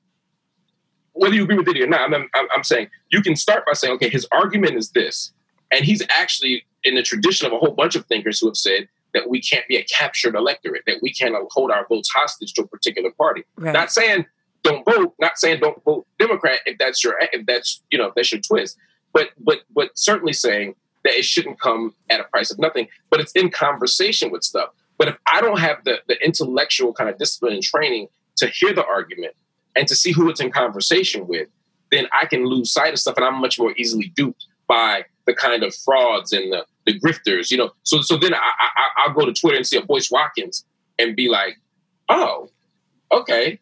Whether 1.14 1.35
you 1.35 1.43
agree 1.43 1.57
with 1.57 1.65
Diddy 1.65 1.84
or 1.84 1.88
not, 1.88 2.14
I'm, 2.14 2.30
I'm, 2.34 2.48
I'm 2.56 2.64
saying 2.64 2.89
you 3.10 3.22
can 3.22 3.35
start 3.35 3.65
by 3.65 3.73
saying, 3.73 3.93
okay, 3.95 4.10
his 4.10 4.26
argument 4.31 4.76
is 4.76 4.91
this, 4.91 5.34
and 5.69 5.84
he's 5.84 6.02
actually 6.10 6.65
in 6.84 6.95
the 6.95 7.03
tradition 7.03 7.45
of 7.48 7.53
a 7.53 7.57
whole 7.57 7.73
bunch 7.73 7.95
of 7.95 8.06
thinkers 8.06 8.39
who 8.39 8.48
have 8.48 8.56
said 8.56 8.88
that 9.14 9.30
we 9.30 9.41
can't 9.41 9.68
be 9.68 9.76
a 9.76 9.84
captured 9.84 10.35
electorate, 10.35 10.84
that 10.88 10.99
we 11.02 11.14
can't 11.14 11.35
hold 11.52 11.69
our 11.69 11.85
votes 11.88 12.10
hostage 12.10 12.53
to 12.53 12.61
a 12.61 12.68
particular 12.68 13.11
party. 13.11 13.43
Right. 13.57 13.73
Not 13.73 13.91
saying 13.91 14.26
don't 14.64 14.85
vote, 14.85 15.14
not 15.19 15.38
saying 15.38 15.60
don't 15.60 15.84
vote 15.84 16.07
Democrat 16.19 16.60
if 16.65 16.77
that's 16.77 17.03
your 17.03 17.15
if 17.19 17.45
that's 17.45 17.81
you 17.91 17.98
know 17.98 18.07
if 18.07 18.15
that's 18.15 18.31
your 18.31 18.41
twist, 18.41 18.77
but 19.14 19.30
but 19.39 19.60
but 19.73 19.91
certainly 19.95 20.34
saying 20.34 20.76
that 21.03 21.14
it 21.14 21.26
shouldn't 21.26 21.60
come 21.60 21.95
at 22.10 22.19
a 22.19 22.26
price 22.26 22.52
of 22.52 22.60
nothing. 22.60 22.88
But 23.10 23.19
it's 23.19 23.31
in 23.34 23.49
conversation 23.49 24.31
with 24.31 24.43
stuff. 24.43 24.69
But 25.02 25.07
if 25.07 25.18
I 25.26 25.41
don't 25.41 25.60
have 25.60 25.84
the 25.84 25.95
the 26.07 26.23
intellectual 26.23 26.94
kind 26.94 27.10
of 27.10 27.18
discipline 27.18 27.53
and 27.53 27.64
training 27.64 28.10
to 28.36 28.45
hear 28.45 28.72
the 28.72 28.86
argument 28.86 29.34
and 29.76 29.88
to 29.88 29.95
see 29.95 30.11
who 30.11 30.30
it's 30.30 30.40
in 30.40 30.52
conversation 30.52 31.28
with, 31.28 31.48
then 31.90 32.06
I 32.14 32.28
can 32.28 32.45
lose 32.45 32.72
sight 32.72 32.94
of 32.94 32.99
stuff, 32.99 33.18
and 33.18 33.26
I'm 33.26 33.41
much 33.41 33.57
more 33.57 33.73
easily 33.78 34.14
duped 34.15 34.45
by 34.68 35.06
the 35.26 35.34
kind 35.34 35.64
of 35.64 35.73
frauds 35.73 36.34
and 36.34 36.53
the, 36.53 36.68
the 36.86 36.99
grifters, 36.99 37.49
you 37.49 37.57
know. 37.57 37.72
So 37.82 38.02
so 38.03 38.15
then 38.15 38.36
I, 38.36 38.38
I 38.38 38.90
I'll 38.98 39.14
go 39.14 39.26
to 39.26 39.34
Twitter 39.34 39.57
and 39.57 39.65
see 39.65 39.78
a 39.78 39.82
Boyce 39.82 40.11
Watkins 40.11 40.65
and 40.99 41.15
be 41.15 41.30
like, 41.30 41.57
oh, 42.07 42.52
okay, 43.11 43.60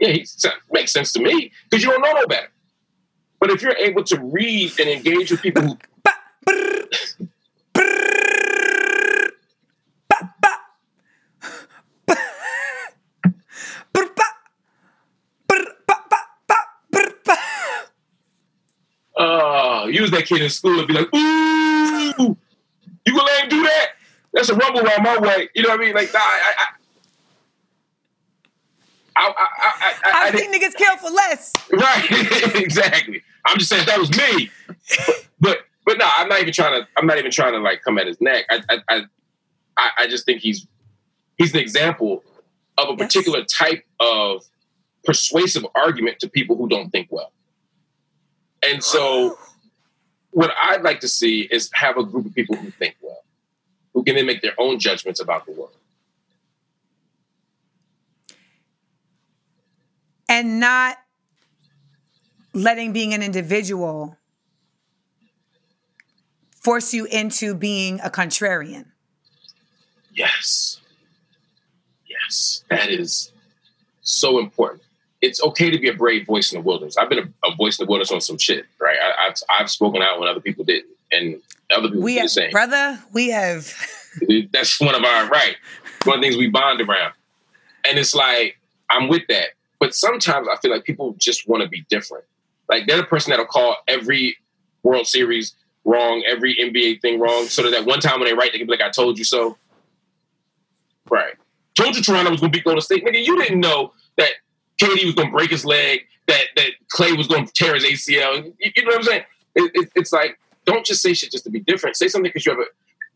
yeah, 0.00 0.08
he 0.08 0.26
makes 0.72 0.90
sense 0.90 1.12
to 1.12 1.20
me 1.20 1.52
because 1.68 1.84
you 1.84 1.90
don't 1.90 2.00
know 2.00 2.14
no 2.14 2.26
better. 2.26 2.48
But 3.40 3.50
if 3.50 3.60
you're 3.60 3.76
able 3.76 4.04
to 4.04 4.18
read 4.18 4.80
and 4.80 4.88
engage 4.88 5.30
with 5.30 5.42
people 5.42 5.62
who 5.64 5.78
uh, 19.96 20.02
use 20.02 20.10
that 20.10 20.26
kid 20.26 20.42
in 20.42 20.50
school 20.50 20.78
and 20.78 20.88
be 20.88 20.94
like, 20.94 21.14
ooh, 21.14 22.36
you 23.06 23.12
gonna 23.14 23.22
let 23.24 23.44
him 23.44 23.48
do 23.48 23.62
that? 23.62 23.86
That's 24.32 24.48
a 24.48 24.54
rumble 24.54 24.80
around 24.80 25.02
my 25.02 25.18
way. 25.18 25.48
You 25.54 25.62
know 25.62 25.70
what 25.70 25.80
I 25.80 25.84
mean? 25.84 25.94
Like, 25.94 26.12
nah, 26.12 26.18
I, 26.20 26.52
I, 26.58 26.64
I, 29.16 29.28
I, 29.28 29.34
I, 29.58 29.94
I, 30.04 30.28
I've 30.28 30.38
seen 30.38 30.52
niggas 30.52 30.74
kill 30.74 30.96
for 30.96 31.10
less. 31.10 31.52
Right, 31.72 32.54
exactly. 32.56 33.22
I'm 33.46 33.58
just 33.58 33.70
saying 33.70 33.86
that 33.86 33.98
was 33.98 34.10
me, 34.10 34.50
but, 35.06 35.16
but 35.40 35.58
but 35.86 35.98
no, 35.98 36.08
I'm 36.16 36.28
not 36.28 36.40
even 36.40 36.52
trying 36.52 36.80
to. 36.82 36.88
I'm 36.96 37.06
not 37.06 37.18
even 37.18 37.30
trying 37.30 37.52
to 37.52 37.60
like 37.60 37.82
come 37.82 37.98
at 37.98 38.06
his 38.06 38.20
neck. 38.20 38.44
I 38.50 38.60
I 38.88 39.02
I, 39.76 39.90
I 39.98 40.06
just 40.08 40.26
think 40.26 40.40
he's 40.42 40.66
he's 41.38 41.54
an 41.54 41.60
example 41.60 42.22
of 42.78 42.88
a 42.88 42.96
Yes. 42.98 43.06
particular 43.06 43.44
type 43.44 43.84
of 44.00 44.44
persuasive 45.04 45.64
argument 45.74 46.18
to 46.18 46.28
people 46.28 46.56
who 46.56 46.68
don't 46.68 46.90
think 46.90 47.08
well. 47.10 47.32
And 48.62 48.82
so, 48.82 49.38
what 50.36 50.50
I'd 50.60 50.82
like 50.82 51.00
to 51.00 51.08
see 51.08 51.48
is 51.50 51.70
have 51.72 51.96
a 51.96 52.04
group 52.04 52.26
of 52.26 52.34
people 52.34 52.56
who 52.56 52.70
think 52.70 52.96
well, 53.00 53.24
who 53.94 54.04
can 54.04 54.16
then 54.16 54.26
make 54.26 54.42
their 54.42 54.54
own 54.58 54.78
judgments 54.78 55.20
about 55.20 55.46
the 55.46 55.52
world. 55.52 55.72
and 60.28 60.60
not 60.60 60.98
letting 62.52 62.92
being 62.92 63.14
an 63.14 63.22
individual 63.22 64.16
force 66.62 66.92
you 66.92 67.04
into 67.06 67.54
being 67.54 68.00
a 68.00 68.10
contrarian. 68.10 68.86
Yes. 70.12 70.80
Yes. 72.06 72.64
That 72.70 72.90
is 72.90 73.32
so 74.02 74.38
important. 74.38 74.82
It's 75.22 75.42
okay 75.42 75.70
to 75.70 75.78
be 75.78 75.88
a 75.88 75.94
brave 75.94 76.26
voice 76.26 76.52
in 76.52 76.58
the 76.60 76.64
wilderness. 76.66 76.96
I've 76.96 77.08
been 77.08 77.18
a, 77.18 77.48
a 77.48 77.54
voice 77.56 77.78
in 77.78 77.86
the 77.86 77.90
wilderness 77.90 78.12
on 78.12 78.20
some 78.20 78.38
shit, 78.38 78.66
right? 78.80 78.96
I, 79.02 79.28
I've, 79.28 79.34
I've 79.60 79.70
spoken 79.70 80.02
out 80.02 80.18
when 80.20 80.28
other 80.28 80.40
people 80.40 80.64
didn't, 80.64 80.90
and 81.10 81.40
other 81.70 81.88
people 81.88 82.02
We 82.02 82.12
do 82.12 82.16
the 82.16 82.20
have, 82.22 82.30
same. 82.30 82.50
brother, 82.50 82.98
we 83.12 83.30
have 83.30 83.72
That's 84.52 84.80
one 84.80 84.94
of 84.94 85.02
our, 85.04 85.28
right. 85.28 85.56
One 86.04 86.16
of 86.18 86.22
the 86.22 86.28
things 86.28 86.36
we 86.36 86.48
bond 86.48 86.80
around. 86.80 87.12
And 87.88 87.98
it's 87.98 88.14
like, 88.14 88.58
I'm 88.90 89.08
with 89.08 89.22
that. 89.28 89.48
But 89.78 89.94
sometimes 89.94 90.48
I 90.50 90.56
feel 90.56 90.70
like 90.70 90.84
people 90.84 91.14
just 91.18 91.48
want 91.48 91.62
to 91.62 91.68
be 91.68 91.84
different. 91.90 92.24
Like 92.68 92.86
they're 92.86 92.96
the 92.96 93.04
person 93.04 93.30
that'll 93.30 93.46
call 93.46 93.76
every 93.88 94.36
World 94.82 95.06
Series 95.06 95.54
wrong, 95.84 96.24
every 96.26 96.56
NBA 96.56 97.00
thing 97.00 97.20
wrong, 97.20 97.44
so 97.46 97.62
that 97.62 97.70
that 97.70 97.84
one 97.86 98.00
time 98.00 98.18
when 98.20 98.28
they 98.28 98.34
write, 98.34 98.52
they 98.52 98.58
can 98.58 98.66
be 98.66 98.72
like, 98.72 98.80
I 98.80 98.90
told 98.90 99.18
you 99.18 99.24
so. 99.24 99.56
Right. 101.10 101.34
Told 101.76 101.94
you 101.96 102.02
Toronto 102.02 102.30
was 102.30 102.40
going 102.40 102.50
to 102.52 102.56
beat 102.58 102.64
Golden 102.64 102.80
State. 102.80 103.04
Nigga, 103.04 103.24
you 103.24 103.36
didn't 103.40 103.60
know 103.60 103.92
that 104.16 104.30
KD 104.80 105.04
was 105.04 105.14
going 105.14 105.28
to 105.28 105.32
break 105.32 105.50
his 105.50 105.64
leg, 105.64 106.00
that 106.26 106.44
that 106.56 106.70
Clay 106.88 107.12
was 107.12 107.26
going 107.26 107.46
to 107.46 107.52
tear 107.52 107.74
his 107.74 107.84
ACL. 107.84 108.44
You, 108.58 108.72
you 108.76 108.84
know 108.84 108.90
what 108.90 108.96
I'm 108.96 109.02
saying? 109.04 109.24
It, 109.54 109.70
it, 109.74 109.92
it's 109.94 110.12
like, 110.12 110.38
don't 110.64 110.84
just 110.84 111.02
say 111.02 111.14
shit 111.14 111.30
just 111.30 111.44
to 111.44 111.50
be 111.50 111.60
different. 111.60 111.96
Say 111.96 112.08
something 112.08 112.28
because 112.28 112.44
you 112.44 112.52
have 112.52 112.60
a 112.60 112.66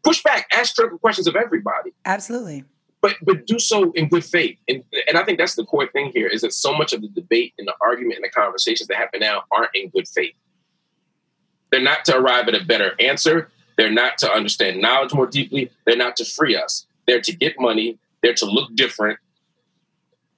push 0.02 0.22
back, 0.22 0.48
ask 0.56 0.74
critical 0.74 0.98
questions 0.98 1.26
of 1.26 1.36
everybody 1.36 1.92
absolutely. 2.04 2.64
but 3.02 3.16
but 3.22 3.46
do 3.46 3.58
so 3.58 3.92
in 3.92 4.08
good 4.08 4.24
faith. 4.24 4.58
And 4.68 4.82
and 5.08 5.18
I 5.18 5.24
think 5.24 5.38
that's 5.38 5.54
the 5.54 5.64
core 5.64 5.88
thing 5.88 6.12
here 6.14 6.26
is 6.26 6.40
that 6.42 6.52
so 6.52 6.72
much 6.76 6.92
of 6.92 7.02
the 7.02 7.08
debate 7.08 7.54
and 7.58 7.68
the 7.68 7.74
argument 7.82 8.16
and 8.16 8.24
the 8.24 8.30
conversations 8.30 8.88
that 8.88 8.96
happen 8.96 9.20
now 9.20 9.44
aren't 9.50 9.70
in 9.74 9.90
good 9.90 10.08
faith. 10.08 10.34
They're 11.70 11.82
not 11.82 12.04
to 12.06 12.16
arrive 12.16 12.48
at 12.48 12.54
a 12.54 12.64
better 12.64 12.94
answer. 12.98 13.50
They're 13.76 13.92
not 13.92 14.18
to 14.18 14.30
understand 14.30 14.80
knowledge 14.80 15.14
more 15.14 15.26
deeply. 15.26 15.70
They're 15.86 15.96
not 15.96 16.16
to 16.16 16.24
free 16.24 16.56
us. 16.56 16.86
They're 17.06 17.20
to 17.20 17.34
get 17.34 17.54
money. 17.58 17.98
They're 18.22 18.34
to 18.34 18.46
look 18.46 18.74
different. 18.74 19.18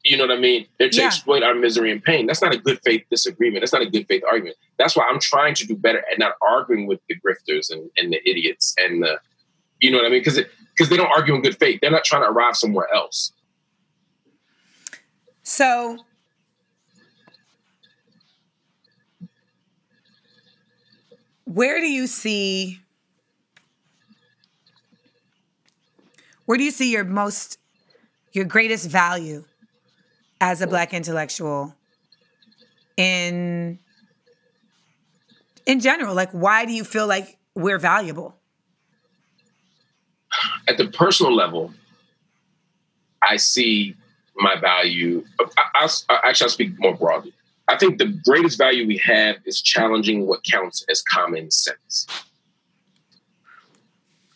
You 0.05 0.17
know 0.17 0.27
what 0.27 0.37
I 0.37 0.41
mean? 0.41 0.67
They're 0.79 0.91
to 0.91 0.97
Yeah. 0.97 1.07
exploit 1.07 1.43
our 1.43 1.55
misery 1.55 1.93
and 1.93 2.03
pain. 2.03 2.27
That's 2.27 2.43
not 2.43 2.53
a 2.53 2.59
good 2.59 2.81
faith 2.85 3.05
disagreement. 3.09 3.63
That's 3.63 3.73
not 3.73 3.83
a 3.83 3.91
good 3.91 4.07
faith 4.09 4.25
argument. 4.29 4.57
That's 4.77 4.97
why 4.97 5.07
I'm 5.09 5.21
trying 5.21 5.55
to 5.55 5.67
do 5.67 5.77
better 5.77 6.05
at 6.11 6.19
not 6.19 6.35
arguing 6.43 6.87
with 6.87 7.01
the 7.09 7.15
grifters 7.17 7.71
and, 7.71 7.89
and 7.97 8.13
the 8.13 8.21
idiots 8.29 8.75
and 8.79 9.03
the, 9.03 9.21
you 9.81 9.91
know 9.91 9.99
what 9.99 10.07
I 10.07 10.11
mean? 10.11 10.21
Because 10.21 10.41
because 10.77 10.89
they 10.89 10.97
don't 10.97 11.11
argue 11.15 11.35
in 11.35 11.43
good 11.43 11.57
faith. 11.59 11.81
They're 11.81 11.91
not 11.91 12.05
trying 12.05 12.23
to 12.23 12.29
arrive 12.29 12.57
somewhere 12.57 12.89
else. 12.95 13.33
So 15.43 15.99
where 21.45 21.81
do 21.81 21.87
you 21.87 22.07
see 22.07 22.81
where 26.47 26.57
do 26.57 26.65
you 26.65 26.71
see 26.71 26.91
your 26.91 27.05
most 27.05 27.59
your 28.33 28.45
greatest 28.45 28.89
value 28.89 29.45
as 30.43 30.61
a 30.61 30.67
black 30.67 30.93
intellectual 30.93 31.75
in 32.99 33.79
in 35.65 35.81
general 35.81 36.15
like 36.15 36.31
why 36.33 36.67
do 36.67 36.73
you 36.73 36.85
feel 36.85 37.07
like 37.07 37.39
we're 37.55 37.79
valuable 37.79 38.37
at 40.69 40.77
the 40.77 40.89
personal 40.89 41.35
level, 41.35 41.73
I 43.23 43.37
see 43.37 43.95
my 44.37 44.57
value. 44.59 45.25
I, 45.41 45.89
I, 46.09 46.21
actually, 46.25 46.45
I'll 46.45 46.51
speak 46.51 46.79
more 46.79 46.95
broadly. 46.95 47.33
I 47.69 47.77
think 47.77 47.99
the 47.99 48.19
greatest 48.25 48.59
value 48.59 48.87
we 48.87 48.99
have 48.99 49.37
is 49.45 49.61
challenging 49.63 50.27
what 50.27 50.43
counts 50.45 50.85
as 50.91 51.03
common 51.03 51.51
sense. 51.51 52.07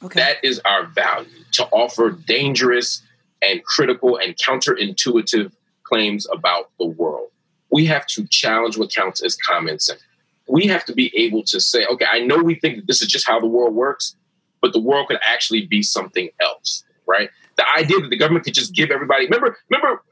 okay 0.02 0.20
That 0.20 0.36
is 0.44 0.60
our 0.64 0.86
value 0.86 1.44
to 1.52 1.66
offer 1.66 2.10
dangerous 2.10 3.02
and 3.42 3.62
critical 3.64 4.16
and 4.16 4.36
counterintuitive 4.36 5.52
claims 5.88 6.26
about 6.32 6.70
the 6.78 6.86
world. 6.86 7.28
We 7.70 7.86
have 7.86 8.06
to 8.08 8.26
challenge 8.28 8.76
what 8.78 8.90
counts 8.90 9.22
as 9.22 9.36
common 9.36 9.78
sense. 9.78 10.02
We 10.48 10.66
have 10.66 10.84
to 10.84 10.92
be 10.92 11.12
able 11.16 11.42
to 11.44 11.60
say, 11.60 11.86
okay, 11.86 12.06
I 12.10 12.20
know 12.20 12.38
we 12.38 12.54
think 12.54 12.76
that 12.76 12.86
this 12.86 13.02
is 13.02 13.08
just 13.08 13.26
how 13.26 13.40
the 13.40 13.46
world 13.46 13.74
works, 13.74 14.16
but 14.60 14.72
the 14.72 14.80
world 14.80 15.08
could 15.08 15.18
actually 15.22 15.66
be 15.66 15.82
something 15.82 16.28
else, 16.40 16.84
right? 17.06 17.30
The 17.56 17.64
idea 17.76 18.00
that 18.00 18.10
the 18.10 18.16
government 18.16 18.44
could 18.44 18.54
just 18.54 18.74
give 18.74 18.90
everybody, 18.90 19.24
remember, 19.24 19.56
remember, 19.70 20.02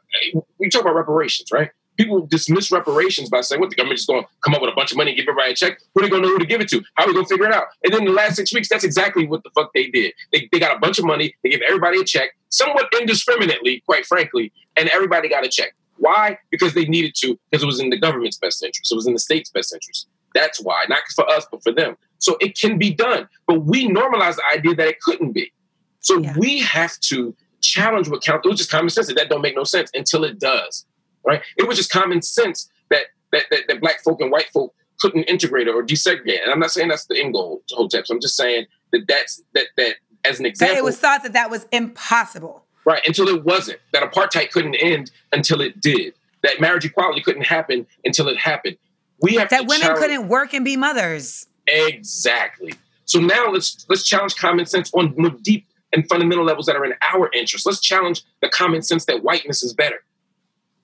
we 0.58 0.68
talk 0.68 0.82
about 0.82 0.96
reparations, 0.96 1.50
right? 1.52 1.70
People 1.96 2.26
dismiss 2.26 2.72
reparations 2.72 3.28
by 3.30 3.40
saying, 3.40 3.60
what, 3.60 3.70
the 3.70 3.76
government 3.76 3.98
just 3.98 4.08
going 4.08 4.22
to 4.22 4.28
come 4.44 4.54
up 4.54 4.60
with 4.60 4.70
a 4.70 4.74
bunch 4.74 4.90
of 4.90 4.96
money 4.96 5.10
and 5.12 5.16
give 5.16 5.24
everybody 5.28 5.52
a 5.52 5.54
check? 5.54 5.78
Who 5.94 6.00
are 6.00 6.02
they 6.04 6.10
going 6.10 6.22
to 6.22 6.28
know 6.28 6.34
who 6.34 6.40
to 6.40 6.46
give 6.46 6.60
it 6.60 6.68
to? 6.70 6.82
How 6.94 7.04
are 7.04 7.06
we 7.06 7.12
going 7.14 7.24
to 7.24 7.28
figure 7.28 7.46
it 7.46 7.52
out? 7.54 7.66
And 7.84 7.92
then 7.92 8.00
in 8.00 8.06
the 8.06 8.12
last 8.12 8.36
six 8.36 8.52
weeks, 8.52 8.68
that's 8.68 8.84
exactly 8.84 9.26
what 9.26 9.44
the 9.44 9.50
fuck 9.54 9.72
they 9.74 9.88
did. 9.88 10.12
They, 10.32 10.48
they 10.50 10.58
got 10.58 10.76
a 10.76 10.80
bunch 10.80 10.98
of 10.98 11.04
money, 11.04 11.34
they 11.42 11.50
give 11.50 11.60
everybody 11.66 12.00
a 12.00 12.04
check, 12.04 12.30
somewhat 12.48 12.88
indiscriminately, 13.00 13.82
quite 13.86 14.06
frankly, 14.06 14.52
and 14.76 14.88
everybody 14.88 15.28
got 15.28 15.44
a 15.44 15.48
check. 15.48 15.74
Why? 15.98 16.38
Because 16.50 16.74
they 16.74 16.84
needed 16.86 17.14
to, 17.18 17.38
because 17.50 17.62
it 17.62 17.66
was 17.66 17.78
in 17.80 17.90
the 17.90 17.96
government's 17.98 18.38
best 18.38 18.62
interest. 18.64 18.90
It 18.90 18.96
was 18.96 19.06
in 19.06 19.12
the 19.12 19.20
state's 19.20 19.50
best 19.50 19.72
interest. 19.72 20.08
That's 20.34 20.60
why, 20.60 20.84
not 20.88 21.00
for 21.14 21.28
us, 21.30 21.46
but 21.50 21.62
for 21.62 21.70
them. 21.70 21.96
So 22.18 22.36
it 22.40 22.58
can 22.58 22.76
be 22.78 22.92
done. 22.92 23.28
But 23.46 23.64
we 23.64 23.88
normalize 23.88 24.34
the 24.36 24.42
idea 24.52 24.74
that 24.74 24.88
it 24.88 25.00
couldn't 25.00 25.30
be. 25.32 25.52
So 26.00 26.18
Yeah. 26.18 26.34
we 26.36 26.58
have 26.60 26.98
to 27.00 27.36
challenge 27.60 28.08
what 28.08 28.22
counts. 28.22 28.44
It 28.44 28.48
was 28.48 28.58
just 28.58 28.70
common 28.70 28.90
sense 28.90 29.06
that 29.06 29.14
that 29.16 29.28
don't 29.28 29.40
make 29.42 29.54
no 29.54 29.64
sense 29.64 29.90
until 29.94 30.24
it 30.24 30.40
does. 30.40 30.84
Right? 31.26 31.42
It 31.56 31.66
was 31.66 31.76
just 31.76 31.90
common 31.90 32.22
sense 32.22 32.68
that 32.90 33.06
that, 33.32 33.44
that, 33.50 33.60
that 33.68 33.80
black 33.80 34.02
folk 34.04 34.20
and 34.20 34.30
white 34.30 34.48
folk 34.52 34.74
couldn't 35.00 35.24
integrate 35.24 35.66
or 35.68 35.82
desegregate. 35.82 36.42
And 36.42 36.50
I'm 36.52 36.60
not 36.60 36.70
saying 36.70 36.88
that's 36.88 37.06
the 37.06 37.18
end 37.20 37.32
goal 37.34 37.62
to 37.68 37.74
Hotep. 37.76 38.04
I'm 38.10 38.20
just 38.20 38.36
saying 38.36 38.66
that 38.92 39.06
that's 39.08 39.42
that 39.54 39.66
that 39.76 39.94
as 40.24 40.38
an 40.38 40.44
That 40.44 40.48
example. 40.50 40.76
it 40.78 40.84
was 40.84 40.98
thought 40.98 41.22
that 41.22 41.32
that 41.32 41.50
was 41.50 41.66
impossible. 41.72 42.64
Right, 42.86 43.00
until 43.06 43.28
it 43.28 43.44
wasn't. 43.44 43.78
That 43.92 44.02
apartheid 44.10 44.50
couldn't 44.50 44.74
end 44.74 45.10
until 45.32 45.62
it 45.62 45.80
did. 45.80 46.12
That 46.42 46.60
marriage 46.60 46.84
equality 46.84 47.22
couldn't 47.22 47.46
happen 47.46 47.86
until 48.04 48.28
it 48.28 48.36
happened. 48.38 48.76
We 49.22 49.36
have 49.36 49.48
That 49.48 49.62
women 49.66 49.80
challenge- 49.80 50.00
couldn't 50.00 50.28
work 50.28 50.52
and 50.52 50.64
be 50.64 50.76
mothers. 50.76 51.46
exactly. 51.66 52.74
So 53.06 53.20
now 53.20 53.50
let's 53.50 53.86
let's 53.88 54.02
challenge 54.06 54.36
common 54.36 54.66
sense 54.66 54.92
on 54.94 55.14
more 55.16 55.30
deep 55.42 55.66
and 55.92 56.06
fundamental 56.08 56.44
levels 56.44 56.66
that 56.66 56.76
are 56.76 56.84
in 56.84 56.94
our 57.02 57.30
interest. 57.32 57.64
Let's 57.66 57.80
challenge 57.80 58.22
the 58.42 58.48
common 58.48 58.82
sense 58.82 59.04
that 59.06 59.22
whiteness 59.22 59.62
is 59.62 59.72
better. 59.72 60.02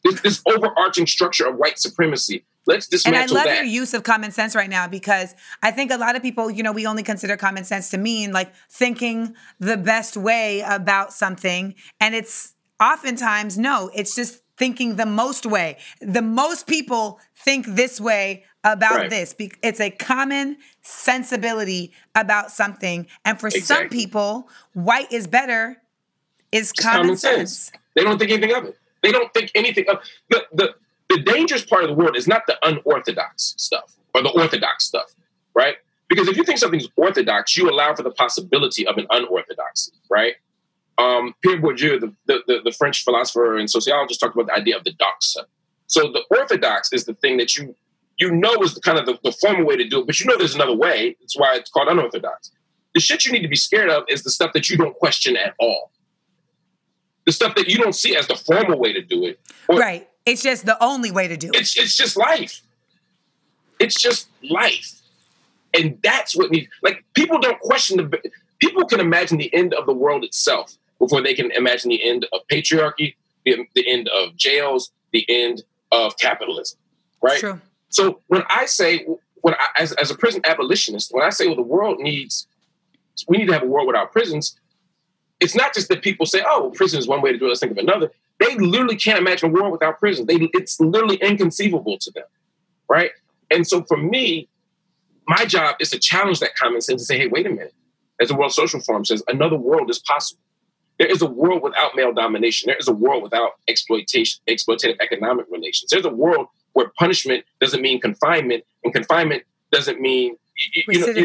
This, 0.02 0.20
this 0.22 0.42
overarching 0.46 1.06
structure 1.06 1.46
of 1.46 1.56
white 1.56 1.78
supremacy. 1.78 2.44
Let's 2.66 2.86
dismantle 2.86 3.20
that. 3.20 3.30
And 3.30 3.32
I 3.32 3.34
love 3.34 3.44
that. 3.44 3.56
your 3.56 3.64
use 3.64 3.94
of 3.94 4.02
common 4.02 4.30
sense 4.32 4.54
right 4.54 4.70
now 4.70 4.86
because 4.86 5.34
I 5.62 5.70
think 5.70 5.90
a 5.90 5.96
lot 5.96 6.16
of 6.16 6.22
people, 6.22 6.50
you 6.50 6.62
know, 6.62 6.72
we 6.72 6.86
only 6.86 7.02
consider 7.02 7.36
common 7.36 7.64
sense 7.64 7.90
to 7.90 7.98
mean 7.98 8.32
like 8.32 8.52
thinking 8.70 9.34
the 9.58 9.76
best 9.76 10.16
way 10.16 10.60
about 10.60 11.12
something. 11.12 11.74
And 12.00 12.14
it's 12.14 12.54
oftentimes, 12.80 13.58
no, 13.58 13.90
it's 13.94 14.14
just 14.14 14.42
thinking 14.56 14.96
the 14.96 15.06
most 15.06 15.46
way. 15.46 15.78
The 16.00 16.22
most 16.22 16.66
people 16.66 17.18
think 17.34 17.66
this 17.66 18.00
way 18.00 18.44
about 18.62 18.96
Right. 18.96 19.10
this. 19.10 19.34
It's 19.62 19.80
a 19.80 19.90
common 19.90 20.58
sensibility 20.82 21.92
about 22.14 22.50
something. 22.50 23.06
And 23.24 23.40
for 23.40 23.50
some 23.50 23.88
people, 23.88 24.50
white 24.74 25.10
is 25.12 25.26
better 25.26 25.78
is 26.52 26.70
It's 26.70 26.82
common, 26.82 27.16
sense. 27.16 27.72
They 27.94 28.02
don't 28.02 28.18
think 28.18 28.30
anything 28.30 28.54
of 28.54 28.64
it. 28.66 28.78
They 29.02 29.12
don't 29.12 29.32
think 29.32 29.50
anything 29.54 29.86
of 29.88 29.98
the, 30.28 30.44
the 30.52 30.74
the 31.10 31.20
dangerous 31.20 31.64
part 31.64 31.82
of 31.82 31.90
the 31.90 31.94
world 31.94 32.16
is 32.16 32.28
not 32.28 32.46
the 32.46 32.56
unorthodox 32.62 33.54
stuff 33.58 33.96
or 34.14 34.22
the 34.22 34.30
orthodox 34.30 34.84
stuff, 34.84 35.12
right? 35.54 35.74
Because 36.08 36.28
if 36.28 36.36
you 36.36 36.44
think 36.44 36.58
something's 36.58 36.88
orthodox, 36.96 37.56
you 37.56 37.68
allow 37.68 37.94
for 37.94 38.04
the 38.04 38.12
possibility 38.12 38.86
of 38.86 38.96
an 38.96 39.06
unorthodoxy, 39.10 39.92
right? 40.08 40.34
Um, 40.98 41.34
Pierre 41.42 41.60
Bourdieu, 41.60 42.00
the, 42.00 42.14
the, 42.26 42.60
the, 42.64 42.72
French 42.72 43.04
philosopher 43.04 43.56
and 43.56 43.68
sociologist, 43.68 44.20
talked 44.20 44.34
about 44.34 44.48
the 44.48 44.54
idea 44.54 44.76
of 44.76 44.84
the 44.84 44.92
doxa. 44.92 45.44
So 45.86 46.12
the 46.12 46.22
orthodox 46.30 46.92
is 46.92 47.04
the 47.04 47.14
thing 47.14 47.38
that 47.38 47.56
you 47.56 47.74
you 48.18 48.30
know 48.30 48.54
is 48.62 48.74
the 48.74 48.80
kind 48.80 48.98
of 48.98 49.06
the, 49.06 49.18
the 49.24 49.32
formal 49.32 49.64
way 49.64 49.76
to 49.76 49.88
do 49.88 50.00
it, 50.00 50.06
but 50.06 50.20
you 50.20 50.26
know 50.26 50.36
there's 50.36 50.54
another 50.54 50.76
way. 50.76 51.16
That's 51.20 51.36
why 51.36 51.56
it's 51.56 51.70
called 51.70 51.88
unorthodox. 51.88 52.52
The 52.94 53.00
shit 53.00 53.24
you 53.24 53.32
need 53.32 53.42
to 53.42 53.48
be 53.48 53.56
scared 53.56 53.88
of 53.88 54.04
is 54.08 54.22
the 54.22 54.30
stuff 54.30 54.52
that 54.52 54.68
you 54.68 54.76
don't 54.76 54.94
question 54.94 55.36
at 55.36 55.54
all 55.58 55.90
the 57.30 57.34
stuff 57.34 57.54
that 57.54 57.68
you 57.68 57.78
don't 57.78 57.94
see 57.94 58.16
as 58.16 58.26
the 58.26 58.34
formal 58.34 58.76
way 58.76 58.92
to 58.92 59.00
do 59.00 59.24
it. 59.24 59.38
Or 59.68 59.78
Right. 59.78 60.08
It's 60.26 60.42
just 60.42 60.66
the 60.66 60.82
only 60.82 61.12
way 61.12 61.28
to 61.28 61.36
do 61.36 61.48
it. 61.48 61.56
It's 61.56 61.76
it's 61.78 61.96
just 61.96 62.16
life. 62.16 62.60
It's 63.78 64.00
just 64.00 64.28
life, 64.42 65.00
and 65.72 65.98
that's 66.02 66.36
what 66.36 66.50
needs. 66.50 66.68
Like 66.82 67.04
people 67.14 67.38
don't 67.38 67.58
question 67.60 67.96
the. 67.96 68.30
People 68.58 68.84
can 68.84 69.00
imagine 69.00 69.38
the 69.38 69.52
end 69.54 69.72
of 69.72 69.86
the 69.86 69.94
world 69.94 70.24
itself 70.24 70.76
before 70.98 71.22
they 71.22 71.32
can 71.32 71.50
imagine 71.52 71.88
the 71.88 72.02
end 72.06 72.26
of 72.32 72.40
patriarchy, 72.52 73.14
the, 73.46 73.66
the 73.74 73.90
end 73.90 74.10
of 74.14 74.36
jails, 74.36 74.90
the 75.12 75.24
end 75.30 75.62
of 75.90 76.18
capitalism. 76.18 76.78
Right. 77.22 77.40
True. 77.40 77.58
So 77.88 78.20
when 78.26 78.42
I 78.50 78.66
say, 78.66 79.06
when 79.40 79.54
I, 79.54 79.68
as, 79.78 79.92
as 79.92 80.10
a 80.10 80.14
prison 80.14 80.42
abolitionist, 80.44 81.10
when 81.14 81.24
I 81.24 81.30
say, 81.30 81.46
well, 81.46 81.56
the 81.56 81.62
world 81.62 82.00
needs, 82.00 82.46
we 83.26 83.38
need 83.38 83.46
to 83.46 83.54
have 83.54 83.62
a 83.62 83.66
world 83.66 83.86
without 83.86 84.12
prisons, 84.12 84.59
it's 85.40 85.54
not 85.54 85.74
just 85.74 85.88
that 85.88 86.02
people 86.02 86.26
say, 86.26 86.42
oh, 86.46 86.62
well, 86.62 86.70
prison 86.70 86.98
is 86.98 87.08
one 87.08 87.22
way 87.22 87.32
to 87.32 87.38
do 87.38 87.46
it, 87.46 87.48
let's 87.48 87.60
think 87.60 87.72
of 87.72 87.78
another. 87.78 88.10
They 88.38 88.56
literally 88.56 88.96
can't 88.96 89.18
imagine 89.18 89.48
a 89.50 89.52
world 89.52 89.72
without 89.72 89.98
prison. 89.98 90.26
They, 90.26 90.36
it's 90.54 90.78
literally 90.80 91.16
inconceivable 91.16 91.98
to 91.98 92.10
them, 92.12 92.24
right? 92.88 93.10
And 93.50 93.66
so 93.66 93.82
for 93.84 93.96
me, 93.96 94.48
my 95.26 95.44
job 95.44 95.76
is 95.80 95.90
to 95.90 95.98
challenge 95.98 96.40
that 96.40 96.54
common 96.56 96.80
sense 96.80 97.02
and 97.02 97.06
say, 97.06 97.18
hey, 97.18 97.26
wait 97.28 97.46
a 97.46 97.50
minute. 97.50 97.74
As 98.20 98.28
the 98.28 98.34
World 98.34 98.52
Social 98.52 98.80
Forum 98.80 99.04
says, 99.04 99.22
another 99.28 99.56
world 99.56 99.88
is 99.90 99.98
possible. 99.98 100.40
There 100.98 101.08
is 101.08 101.22
a 101.22 101.26
world 101.26 101.62
without 101.62 101.96
male 101.96 102.12
domination. 102.12 102.66
There 102.66 102.76
is 102.76 102.88
a 102.88 102.92
world 102.92 103.22
without 103.22 103.52
exploitation, 103.66 104.42
exploitative 104.46 104.96
economic 105.00 105.46
relations. 105.50 105.90
There's 105.90 106.04
a 106.04 106.10
world 106.10 106.48
where 106.74 106.90
punishment 106.98 107.44
doesn't 107.60 107.80
mean 107.80 108.00
confinement, 108.00 108.64
and 108.84 108.92
confinement 108.92 109.44
doesn't 109.72 110.00
mean 110.00 110.36
you- 110.74 110.82
you 110.94 111.00
know, 111.00 111.06
it- 111.16 111.24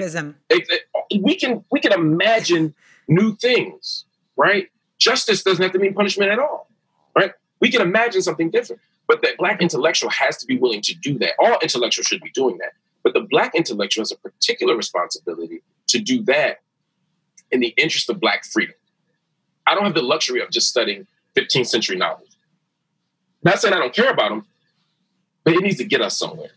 it- 0.49 0.67
it- 1.09 1.21
we 1.21 1.35
can 1.35 1.65
we 1.71 1.81
can 1.81 1.91
imagine 1.91 2.73
new 3.07 3.35
things, 3.35 4.05
right? 4.35 4.69
Justice 4.97 5.43
doesn't 5.43 5.61
have 5.61 5.71
to 5.73 5.79
mean 5.79 5.93
punishment 5.93 6.31
at 6.31 6.39
all, 6.39 6.69
right? 7.15 7.31
We 7.59 7.71
can 7.71 7.81
imagine 7.81 8.21
something 8.21 8.49
different, 8.49 8.81
but 9.07 9.21
that 9.21 9.37
black 9.37 9.61
intellectual 9.61 10.09
has 10.09 10.37
to 10.37 10.45
be 10.45 10.57
willing 10.57 10.81
to 10.81 10.93
do 10.95 11.17
that. 11.19 11.31
All 11.39 11.57
intellectuals 11.61 12.07
should 12.07 12.21
be 12.21 12.31
doing 12.31 12.57
that, 12.59 12.73
but 13.03 13.13
the 13.13 13.21
black 13.21 13.55
intellectual 13.55 14.01
has 14.01 14.11
a 14.11 14.17
particular 14.17 14.75
responsibility 14.75 15.61
to 15.87 15.99
do 15.99 16.23
that 16.23 16.61
in 17.51 17.59
the 17.59 17.73
interest 17.77 18.09
of 18.09 18.19
black 18.19 18.45
freedom. 18.45 18.75
I 19.67 19.75
don't 19.75 19.85
have 19.85 19.95
the 19.95 20.01
luxury 20.01 20.41
of 20.41 20.49
just 20.51 20.67
studying 20.67 21.07
15th 21.35 21.67
century 21.67 21.97
novels. 21.97 22.35
Not 23.43 23.59
saying 23.59 23.73
I 23.73 23.79
don't 23.79 23.93
care 23.93 24.09
about 24.09 24.29
them, 24.29 24.45
but 25.43 25.53
it 25.53 25.61
needs 25.61 25.77
to 25.77 25.83
get 25.83 26.01
us 26.01 26.17
somewhere. 26.17 26.49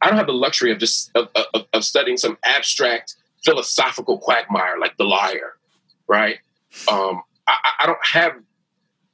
I 0.00 0.08
don't 0.08 0.16
have 0.16 0.26
the 0.26 0.32
luxury 0.32 0.72
of 0.72 0.78
just 0.78 1.10
of, 1.14 1.28
of, 1.54 1.66
of 1.72 1.84
studying 1.84 2.16
some 2.16 2.38
abstract 2.44 3.16
philosophical 3.44 4.18
quagmire 4.18 4.78
like 4.78 4.96
The 4.96 5.04
Liar, 5.04 5.54
right? 6.08 6.38
Um, 6.90 7.22
I, 7.46 7.56
I- 7.80 7.86
don't 7.86 8.06
have 8.12 8.32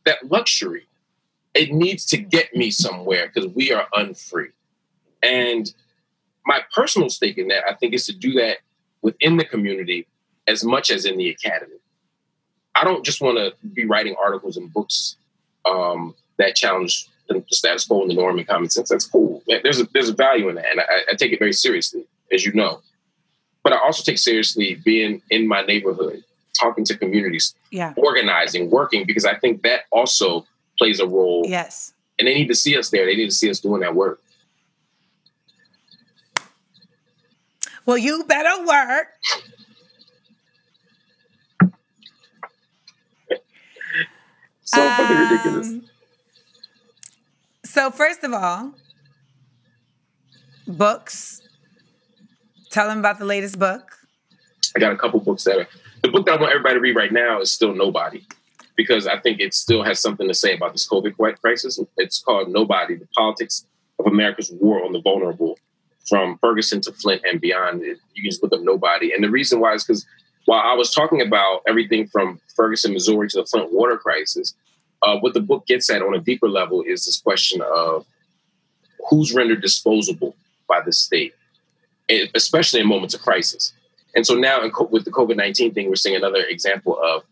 that 0.06 0.30
luxury. 0.30 0.86
It 1.54 1.72
needs 1.72 2.06
to 2.06 2.16
get 2.16 2.54
me 2.54 2.70
somewhere 2.70 3.30
because 3.32 3.50
we 3.54 3.72
are 3.72 3.86
unfree. 3.94 4.50
And 5.22 5.72
my 6.46 6.60
personal 6.74 7.10
stake 7.10 7.38
in 7.38 7.48
that, 7.48 7.64
I 7.68 7.74
think, 7.74 7.92
is 7.92 8.06
to 8.06 8.12
do 8.12 8.32
that 8.34 8.58
within 9.02 9.36
the 9.36 9.44
community 9.44 10.06
as 10.46 10.64
much 10.64 10.90
as 10.90 11.04
in 11.04 11.16
the 11.16 11.28
academy. 11.28 11.76
I 12.74 12.84
don't 12.84 13.04
just 13.04 13.20
want 13.20 13.36
to 13.38 13.52
be 13.68 13.84
writing 13.84 14.14
articles 14.22 14.56
and 14.56 14.72
books 14.72 15.16
um, 15.66 16.14
that 16.38 16.54
challenge 16.54 17.08
the, 17.28 17.34
the 17.34 17.56
status 17.56 17.84
quo 17.84 18.02
and 18.02 18.10
the 18.10 18.14
norm 18.14 18.38
and 18.38 18.46
common 18.46 18.70
sense. 18.70 18.88
That's 18.88 19.06
cool. 19.06 19.42
There's 19.46 19.80
a 19.80 19.88
there's 19.92 20.08
a 20.08 20.14
value 20.14 20.48
in 20.48 20.54
that, 20.54 20.66
and 20.70 20.80
I, 20.80 20.84
I 21.12 21.14
take 21.16 21.32
it 21.32 21.38
very 21.38 21.52
seriously, 21.52 22.04
as 22.32 22.44
you 22.46 22.52
know. 22.52 22.80
But 23.62 23.72
I 23.72 23.78
also 23.78 24.02
take 24.02 24.18
seriously 24.18 24.76
being 24.76 25.20
in 25.30 25.46
my 25.46 25.62
neighborhood, 25.62 26.24
talking 26.60 26.84
to 26.84 26.96
communities, 26.96 27.54
Yeah. 27.70 27.94
organizing, 27.96 28.70
working, 28.70 29.04
because 29.06 29.24
I 29.24 29.34
think 29.36 29.62
that 29.62 29.82
also 29.90 30.46
plays 30.78 31.00
a 31.00 31.06
role. 31.06 31.44
Yes. 31.46 31.92
And 32.18 32.28
they 32.28 32.34
need 32.34 32.48
to 32.48 32.54
see 32.54 32.76
us 32.76 32.90
there. 32.90 33.06
They 33.06 33.16
need 33.16 33.30
to 33.30 33.34
see 33.34 33.50
us 33.50 33.60
doing 33.60 33.80
that 33.80 33.94
work. 33.94 34.20
Well, 37.86 37.96
you 37.98 38.24
better 38.24 38.64
work. 38.66 39.08
So 44.64 44.88
fucking 44.88 45.16
ridiculous. 45.16 45.66
Um, 45.68 45.82
So, 47.64 47.90
first 47.90 48.22
of 48.24 48.32
all, 48.32 48.72
books. 50.66 51.40
Tell 52.70 52.86
them 52.88 52.98
about 53.00 53.18
the 53.18 53.24
latest 53.24 53.58
book. 53.58 53.98
I 54.76 54.78
got 54.80 54.92
a 54.92 54.96
couple 54.96 55.18
books 55.20 55.42
that 55.44 55.56
are 55.58 55.68
the 56.02 56.08
book 56.08 56.26
that 56.26 56.38
I 56.38 56.40
want 56.40 56.52
everybody 56.52 56.74
to 56.74 56.80
read 56.80 56.96
right 56.96 57.12
now 57.12 57.40
is 57.40 57.52
still 57.52 57.74
Nobody 57.74 58.24
because 58.76 59.06
I 59.06 59.18
think 59.18 59.40
it 59.40 59.52
still 59.54 59.82
has 59.82 60.00
something 60.00 60.26
to 60.28 60.34
say 60.34 60.54
about 60.54 60.72
this 60.72 60.88
COVID 60.88 61.40
crisis. 61.40 61.78
It's 61.96 62.18
called 62.18 62.50
Nobody: 62.50 62.94
The 62.94 63.08
Politics 63.16 63.66
of 63.98 64.06
America's 64.06 64.50
War 64.50 64.84
on 64.84 64.92
the 64.92 65.00
Vulnerable, 65.00 65.58
from 66.08 66.38
Ferguson 66.38 66.80
to 66.82 66.92
Flint 66.92 67.22
and 67.24 67.40
beyond. 67.40 67.82
You 67.82 67.96
can 68.16 68.30
just 68.30 68.42
look 68.42 68.52
up 68.52 68.60
Nobody, 68.62 69.12
and 69.12 69.22
the 69.22 69.30
reason 69.30 69.60
why 69.60 69.74
is 69.74 69.84
because 69.84 70.06
while 70.46 70.60
I 70.60 70.74
was 70.74 70.92
talking 70.92 71.20
about 71.20 71.62
everything 71.68 72.06
from 72.06 72.40
Ferguson, 72.56 72.92
Missouri 72.92 73.28
to 73.28 73.38
the 73.38 73.46
Flint 73.46 73.72
water 73.72 73.98
crisis, 73.98 74.54
uh, 75.02 75.18
what 75.18 75.34
the 75.34 75.40
book 75.40 75.66
gets 75.66 75.90
at 75.90 76.02
on 76.02 76.14
a 76.14 76.20
deeper 76.20 76.48
level 76.48 76.82
is 76.82 77.04
this 77.04 77.20
question 77.20 77.62
of 77.62 78.06
who's 79.08 79.34
rendered 79.34 79.62
disposable 79.62 80.34
by 80.68 80.80
the 80.80 80.92
state, 80.92 81.34
especially 82.34 82.80
in 82.80 82.86
moments 82.86 83.14
of 83.14 83.20
crisis. 83.20 83.72
And 84.14 84.26
so 84.26 84.34
now, 84.34 84.62
in, 84.62 84.70
co- 84.70 84.84
with 84.90 85.04
the 85.04 85.10
COVID 85.10 85.36
nineteen 85.36 85.72
thing, 85.72 85.88
we're 85.88 85.96
seeing 85.96 86.16
another 86.16 86.42
example 86.44 86.98
of, 87.02 87.22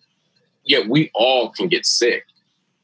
yeah, 0.65 0.81
we 0.89 1.11
all 1.15 1.51
can 1.51 1.69
get 1.69 1.87
sick. 1.87 2.25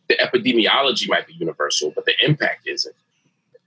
The 0.08 0.16
epidemiology 0.16 1.08
might 1.08 1.26
be 1.26 1.34
universal, 1.34 1.92
but 1.94 2.04
the 2.04 2.12
impact 2.24 2.66
isn't. 2.66 2.94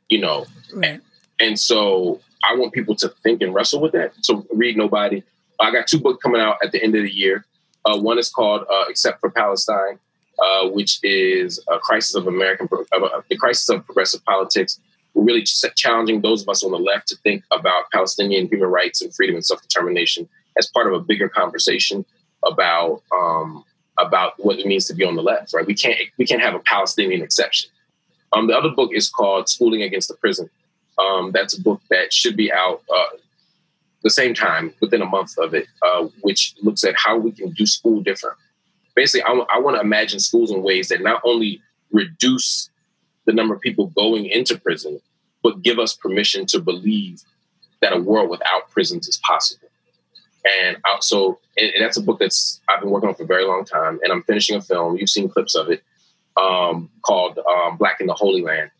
You 0.09 0.21
know, 0.21 0.45
Right. 0.73 1.01
and 1.39 1.59
so 1.59 2.21
I 2.49 2.55
want 2.55 2.73
people 2.73 2.95
to 2.95 3.09
think 3.23 3.41
and 3.41 3.53
wrestle 3.53 3.81
with 3.81 3.91
that. 3.93 4.13
So 4.21 4.45
read 4.53 4.77
Nobody. 4.77 5.23
I 5.59 5.71
got 5.71 5.87
two 5.87 5.99
books 5.99 6.21
coming 6.21 6.39
out 6.39 6.57
at 6.63 6.71
the 6.71 6.81
end 6.83 6.95
of 6.95 7.03
the 7.03 7.11
year. 7.13 7.45
Uh, 7.85 7.97
one 7.97 8.19
is 8.19 8.29
called 8.29 8.61
uh, 8.71 8.85
Except 8.89 9.19
for 9.19 9.29
Palestine, 9.31 9.97
uh, 10.39 10.67
which 10.69 10.99
is 11.03 11.59
a 11.71 11.79
crisis 11.79 12.15
of 12.15 12.27
American, 12.27 12.69
uh, 12.71 13.21
the 13.29 13.37
crisis 13.37 13.67
of 13.69 13.83
progressive 13.85 14.23
politics. 14.25 14.79
Really 15.15 15.43
challenging 15.43 16.21
those 16.21 16.43
of 16.43 16.49
us 16.49 16.63
on 16.63 16.71
the 16.71 16.77
left 16.77 17.07
to 17.07 17.15
think 17.17 17.43
about 17.51 17.89
Palestinian 17.91 18.47
human 18.47 18.69
rights 18.69 19.01
and 19.01 19.13
freedom 19.13 19.35
and 19.35 19.45
self 19.45 19.61
determination 19.61 20.29
as 20.57 20.67
part 20.67 20.87
of 20.87 20.93
a 20.93 20.99
bigger 20.99 21.29
conversation 21.29 22.05
about 22.45 23.01
um, 23.11 23.63
about 23.97 24.33
what 24.37 24.59
it 24.59 24.65
means 24.65 24.85
to 24.85 24.93
be 24.93 25.03
on 25.03 25.15
the 25.15 25.23
left. 25.23 25.53
Right? 25.53 25.65
We 25.65 25.73
can't 25.73 25.97
we 26.17 26.25
can't 26.25 26.41
have 26.41 26.55
a 26.55 26.59
Palestinian 26.59 27.21
exception. 27.21 27.69
Um, 28.33 28.47
the 28.47 28.57
other 28.57 28.69
book 28.69 28.91
is 28.93 29.09
called 29.09 29.49
Schooling 29.49 29.81
Against 29.81 30.09
the 30.09 30.15
Prison. 30.15 30.49
Um, 30.99 31.31
that's 31.31 31.57
a 31.57 31.61
book 31.61 31.81
that 31.89 32.11
should 32.11 32.35
be 32.35 32.51
out 32.51 32.81
uh, 32.93 33.17
the 34.03 34.09
same 34.09 34.33
time 34.33 34.73
within 34.81 35.01
a 35.01 35.05
month 35.05 35.37
of 35.37 35.53
it, 35.53 35.67
uh, 35.81 36.07
which 36.21 36.55
looks 36.61 36.83
at 36.83 36.95
how 36.97 37.17
we 37.17 37.31
can 37.31 37.51
do 37.51 37.65
school 37.65 38.01
different. 38.01 38.37
Basically, 38.95 39.23
I, 39.23 39.27
w- 39.27 39.47
I 39.53 39.59
want 39.59 39.75
to 39.75 39.81
imagine 39.81 40.19
schools 40.19 40.51
in 40.51 40.63
ways 40.63 40.89
that 40.89 41.01
not 41.01 41.21
only 41.23 41.61
reduce 41.91 42.69
the 43.27 43.33
number 43.33 43.53
of 43.53 43.61
people 43.61 43.87
going 43.87 44.25
into 44.25 44.57
prison, 44.57 44.99
but 45.43 45.61
give 45.61 45.77
us 45.77 45.93
permission 45.93 46.47
to 46.47 46.59
believe 46.59 47.21
that 47.81 47.93
a 47.93 47.99
world 47.99 48.31
without 48.31 48.71
prisons 48.71 49.07
is 49.07 49.17
possible. 49.17 49.67
And 50.59 50.77
uh, 50.77 50.99
so, 51.01 51.37
and, 51.57 51.69
and 51.73 51.83
that's 51.83 51.97
a 51.97 52.01
book 52.01 52.19
that's 52.19 52.61
I've 52.67 52.79
been 52.79 52.89
working 52.89 53.09
on 53.09 53.15
for 53.15 53.23
a 53.23 53.27
very 53.27 53.45
long 53.45 53.65
time, 53.65 53.99
and 54.01 54.11
I'm 54.11 54.23
finishing 54.23 54.55
a 54.55 54.61
film. 54.61 54.97
You've 54.97 55.09
seen 55.09 55.29
clips 55.29 55.53
of 55.53 55.69
it 55.69 55.83
um, 56.37 56.89
called 57.03 57.37
um, 57.37 57.77
Black 57.77 57.99
in 57.99 58.07
the 58.07 58.13
Holy 58.13 58.41
Land, 58.41 58.71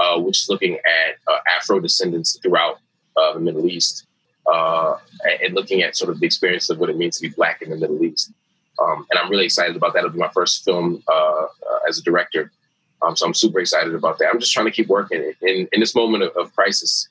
uh, 0.00 0.18
which 0.20 0.42
is 0.42 0.48
looking 0.48 0.74
at 0.74 1.16
uh, 1.26 1.38
Afro 1.56 1.80
descendants 1.80 2.38
throughout 2.42 2.78
uh, 3.16 3.34
the 3.34 3.40
Middle 3.40 3.66
East 3.66 4.06
uh, 4.50 4.96
and 5.42 5.54
looking 5.54 5.82
at 5.82 5.96
sort 5.96 6.10
of 6.10 6.20
the 6.20 6.26
experience 6.26 6.70
of 6.70 6.78
what 6.78 6.90
it 6.90 6.96
means 6.96 7.16
to 7.18 7.28
be 7.28 7.34
Black 7.34 7.62
in 7.62 7.70
the 7.70 7.76
Middle 7.76 8.02
East. 8.04 8.32
Um, 8.80 9.06
and 9.10 9.18
I'm 9.18 9.30
really 9.30 9.46
excited 9.46 9.74
about 9.74 9.94
that. 9.94 10.00
It'll 10.00 10.10
be 10.10 10.18
my 10.18 10.30
first 10.32 10.64
film 10.64 11.02
uh, 11.08 11.46
as 11.88 11.98
a 11.98 12.02
director. 12.02 12.52
Um, 13.02 13.16
so 13.16 13.26
I'm 13.26 13.34
super 13.34 13.60
excited 13.60 13.94
about 13.94 14.18
that. 14.18 14.30
I'm 14.32 14.40
just 14.40 14.52
trying 14.52 14.66
to 14.66 14.72
keep 14.72 14.88
working. 14.88 15.32
In, 15.42 15.68
in 15.72 15.80
this 15.80 15.94
moment 15.94 16.24
of, 16.24 16.36
of 16.36 16.54
crisis, 16.54 17.08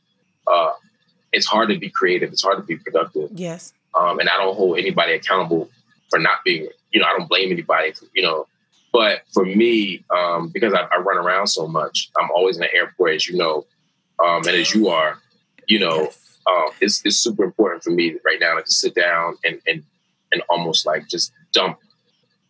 it's 1.35 1.45
hard 1.45 1.69
to 1.69 1.77
be 1.77 1.89
creative. 1.89 2.31
It's 2.31 2.41
hard 2.41 2.57
to 2.57 2.63
be 2.63 2.77
productive. 2.77 3.29
Yes. 3.33 3.73
Um, 3.93 4.19
and 4.19 4.29
I 4.29 4.37
don't 4.37 4.55
hold 4.55 4.77
anybody 4.79 5.13
accountable 5.13 5.69
for 6.09 6.17
not 6.17 6.39
being, 6.43 6.67
you 6.91 6.99
know, 6.99 7.05
I 7.05 7.17
don't 7.17 7.27
blame 7.27 7.51
anybody, 7.51 7.91
for, 7.91 8.05
you 8.13 8.23
know, 8.23 8.47
but 8.91 9.23
for 9.33 9.45
me, 9.45 10.03
um, 10.09 10.49
because 10.49 10.73
I, 10.73 10.87
I, 10.91 10.99
run 10.99 11.17
around 11.17 11.47
so 11.47 11.67
much, 11.67 12.09
I'm 12.17 12.29
always 12.31 12.55
in 12.55 12.61
the 12.61 12.73
airport, 12.73 13.15
as 13.15 13.27
you 13.27 13.37
know, 13.37 13.65
um, 14.23 14.37
and 14.47 14.55
as 14.55 14.73
you 14.73 14.87
are, 14.87 15.19
you 15.67 15.79
know, 15.79 16.03
yes. 16.03 16.37
uh, 16.47 16.71
it's, 16.79 17.01
it's 17.03 17.17
super 17.17 17.43
important 17.43 17.83
for 17.83 17.89
me 17.89 18.15
right 18.23 18.39
now 18.39 18.57
to 18.57 18.71
sit 18.71 18.95
down 18.95 19.35
and 19.43 19.59
and 19.67 19.83
and 20.31 20.41
almost 20.49 20.85
like 20.85 21.07
just 21.07 21.31
dump 21.51 21.79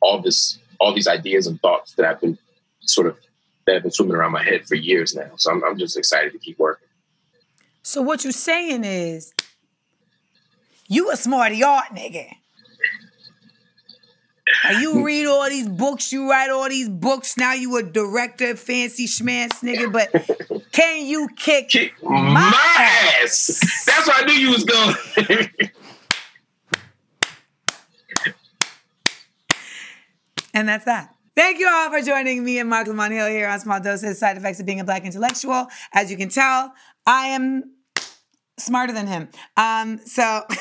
all 0.02 0.22
this, 0.22 0.60
all 0.80 0.94
these 0.94 1.08
ideas 1.08 1.48
and 1.48 1.60
thoughts 1.62 1.94
that 1.94 2.06
I've 2.06 2.22
been 2.22 2.38
sort 2.86 3.08
of 3.08 3.18
that 3.66 3.74
have 3.76 3.84
been 3.84 3.92
swimming 3.92 4.16
around 4.16 4.32
my 4.32 4.44
head 4.44 4.68
for 4.68 4.76
years 4.76 5.16
now. 5.16 5.32
So 5.38 5.52
I'm, 5.52 5.64
I'm 5.64 5.78
just 5.78 5.98
excited 5.98 6.32
to 6.34 6.40
keep 6.40 6.60
working. 6.60 6.88
So 7.84 8.02
what 8.02 8.24
you're 8.24 8.34
saying 8.34 8.84
is, 8.84 9.34
you 10.88 11.12
a 11.12 11.18
smarty 11.18 11.64
art 11.64 11.88
nigga 11.94 12.36
you 14.80 14.94
hmm. 14.94 15.04
read 15.04 15.26
all 15.26 15.50
these 15.50 15.68
books, 15.68 16.14
you 16.14 16.30
write 16.30 16.50
all 16.50 16.70
these 16.70 16.90
books. 16.90 17.38
Now 17.38 17.54
you 17.54 17.76
a 17.78 17.84
director, 17.84 18.56
fancy 18.56 19.08
schmancy 19.08 19.76
nigga, 19.76 19.92
but 19.92 20.12
can 20.72 21.06
you 21.06 21.30
kick, 21.36 21.70
kick 21.70 21.94
my, 22.04 22.34
my 22.34 22.54
ass? 23.24 23.50
ass? 23.50 23.86
That's 23.86 24.08
why 24.08 24.16
I 24.20 24.26
knew 24.26 24.34
you 24.34 24.52
was 24.52 24.64
going. 24.64 24.96
and 30.54 30.70
that's 30.70 30.86
that. 30.86 31.15
Thank 31.36 31.60
you 31.60 31.68
all 31.70 31.90
for 31.90 32.02
joining 32.02 32.46
me 32.46 32.60
and 32.60 32.70
Marc 32.70 32.88
Lamont 32.88 33.12
Hill 33.12 33.28
here 33.28 33.50
on 33.50 33.60
Small 33.60 33.82
Doses 33.82 34.18
Side 34.18 34.38
Effects 34.38 34.62
of 34.62 34.66
Being 34.66 34.80
a 34.80 34.86
Black 34.86 35.04
Intellectual. 35.04 35.68
As 35.92 36.10
you 36.10 36.16
can 36.16 36.30
tell, 36.30 36.72
I 37.06 37.28
am 37.28 37.74
smarter 38.58 38.94
than 38.94 39.06
him. 39.08 39.28
Um, 39.58 40.00
so. 40.06 40.24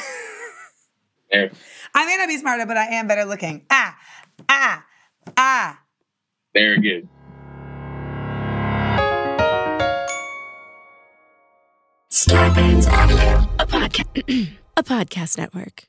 I 1.33 2.07
may 2.07 2.17
not 2.17 2.27
be 2.29 2.37
smarter, 2.39 2.67
but 2.67 2.77
I 2.77 2.87
am 2.87 3.07
better 3.07 3.25
looking. 3.25 3.65
Ah, 3.71 3.97
ah, 4.49 4.85
ah. 5.37 5.81
Very 6.53 6.81
good. 6.81 7.09
Starburns 12.11 12.89
Audio, 12.89 13.49
a 13.59 13.67
podcast, 13.67 14.57
a 14.77 14.83
podcast 14.83 15.39
network. 15.39 15.89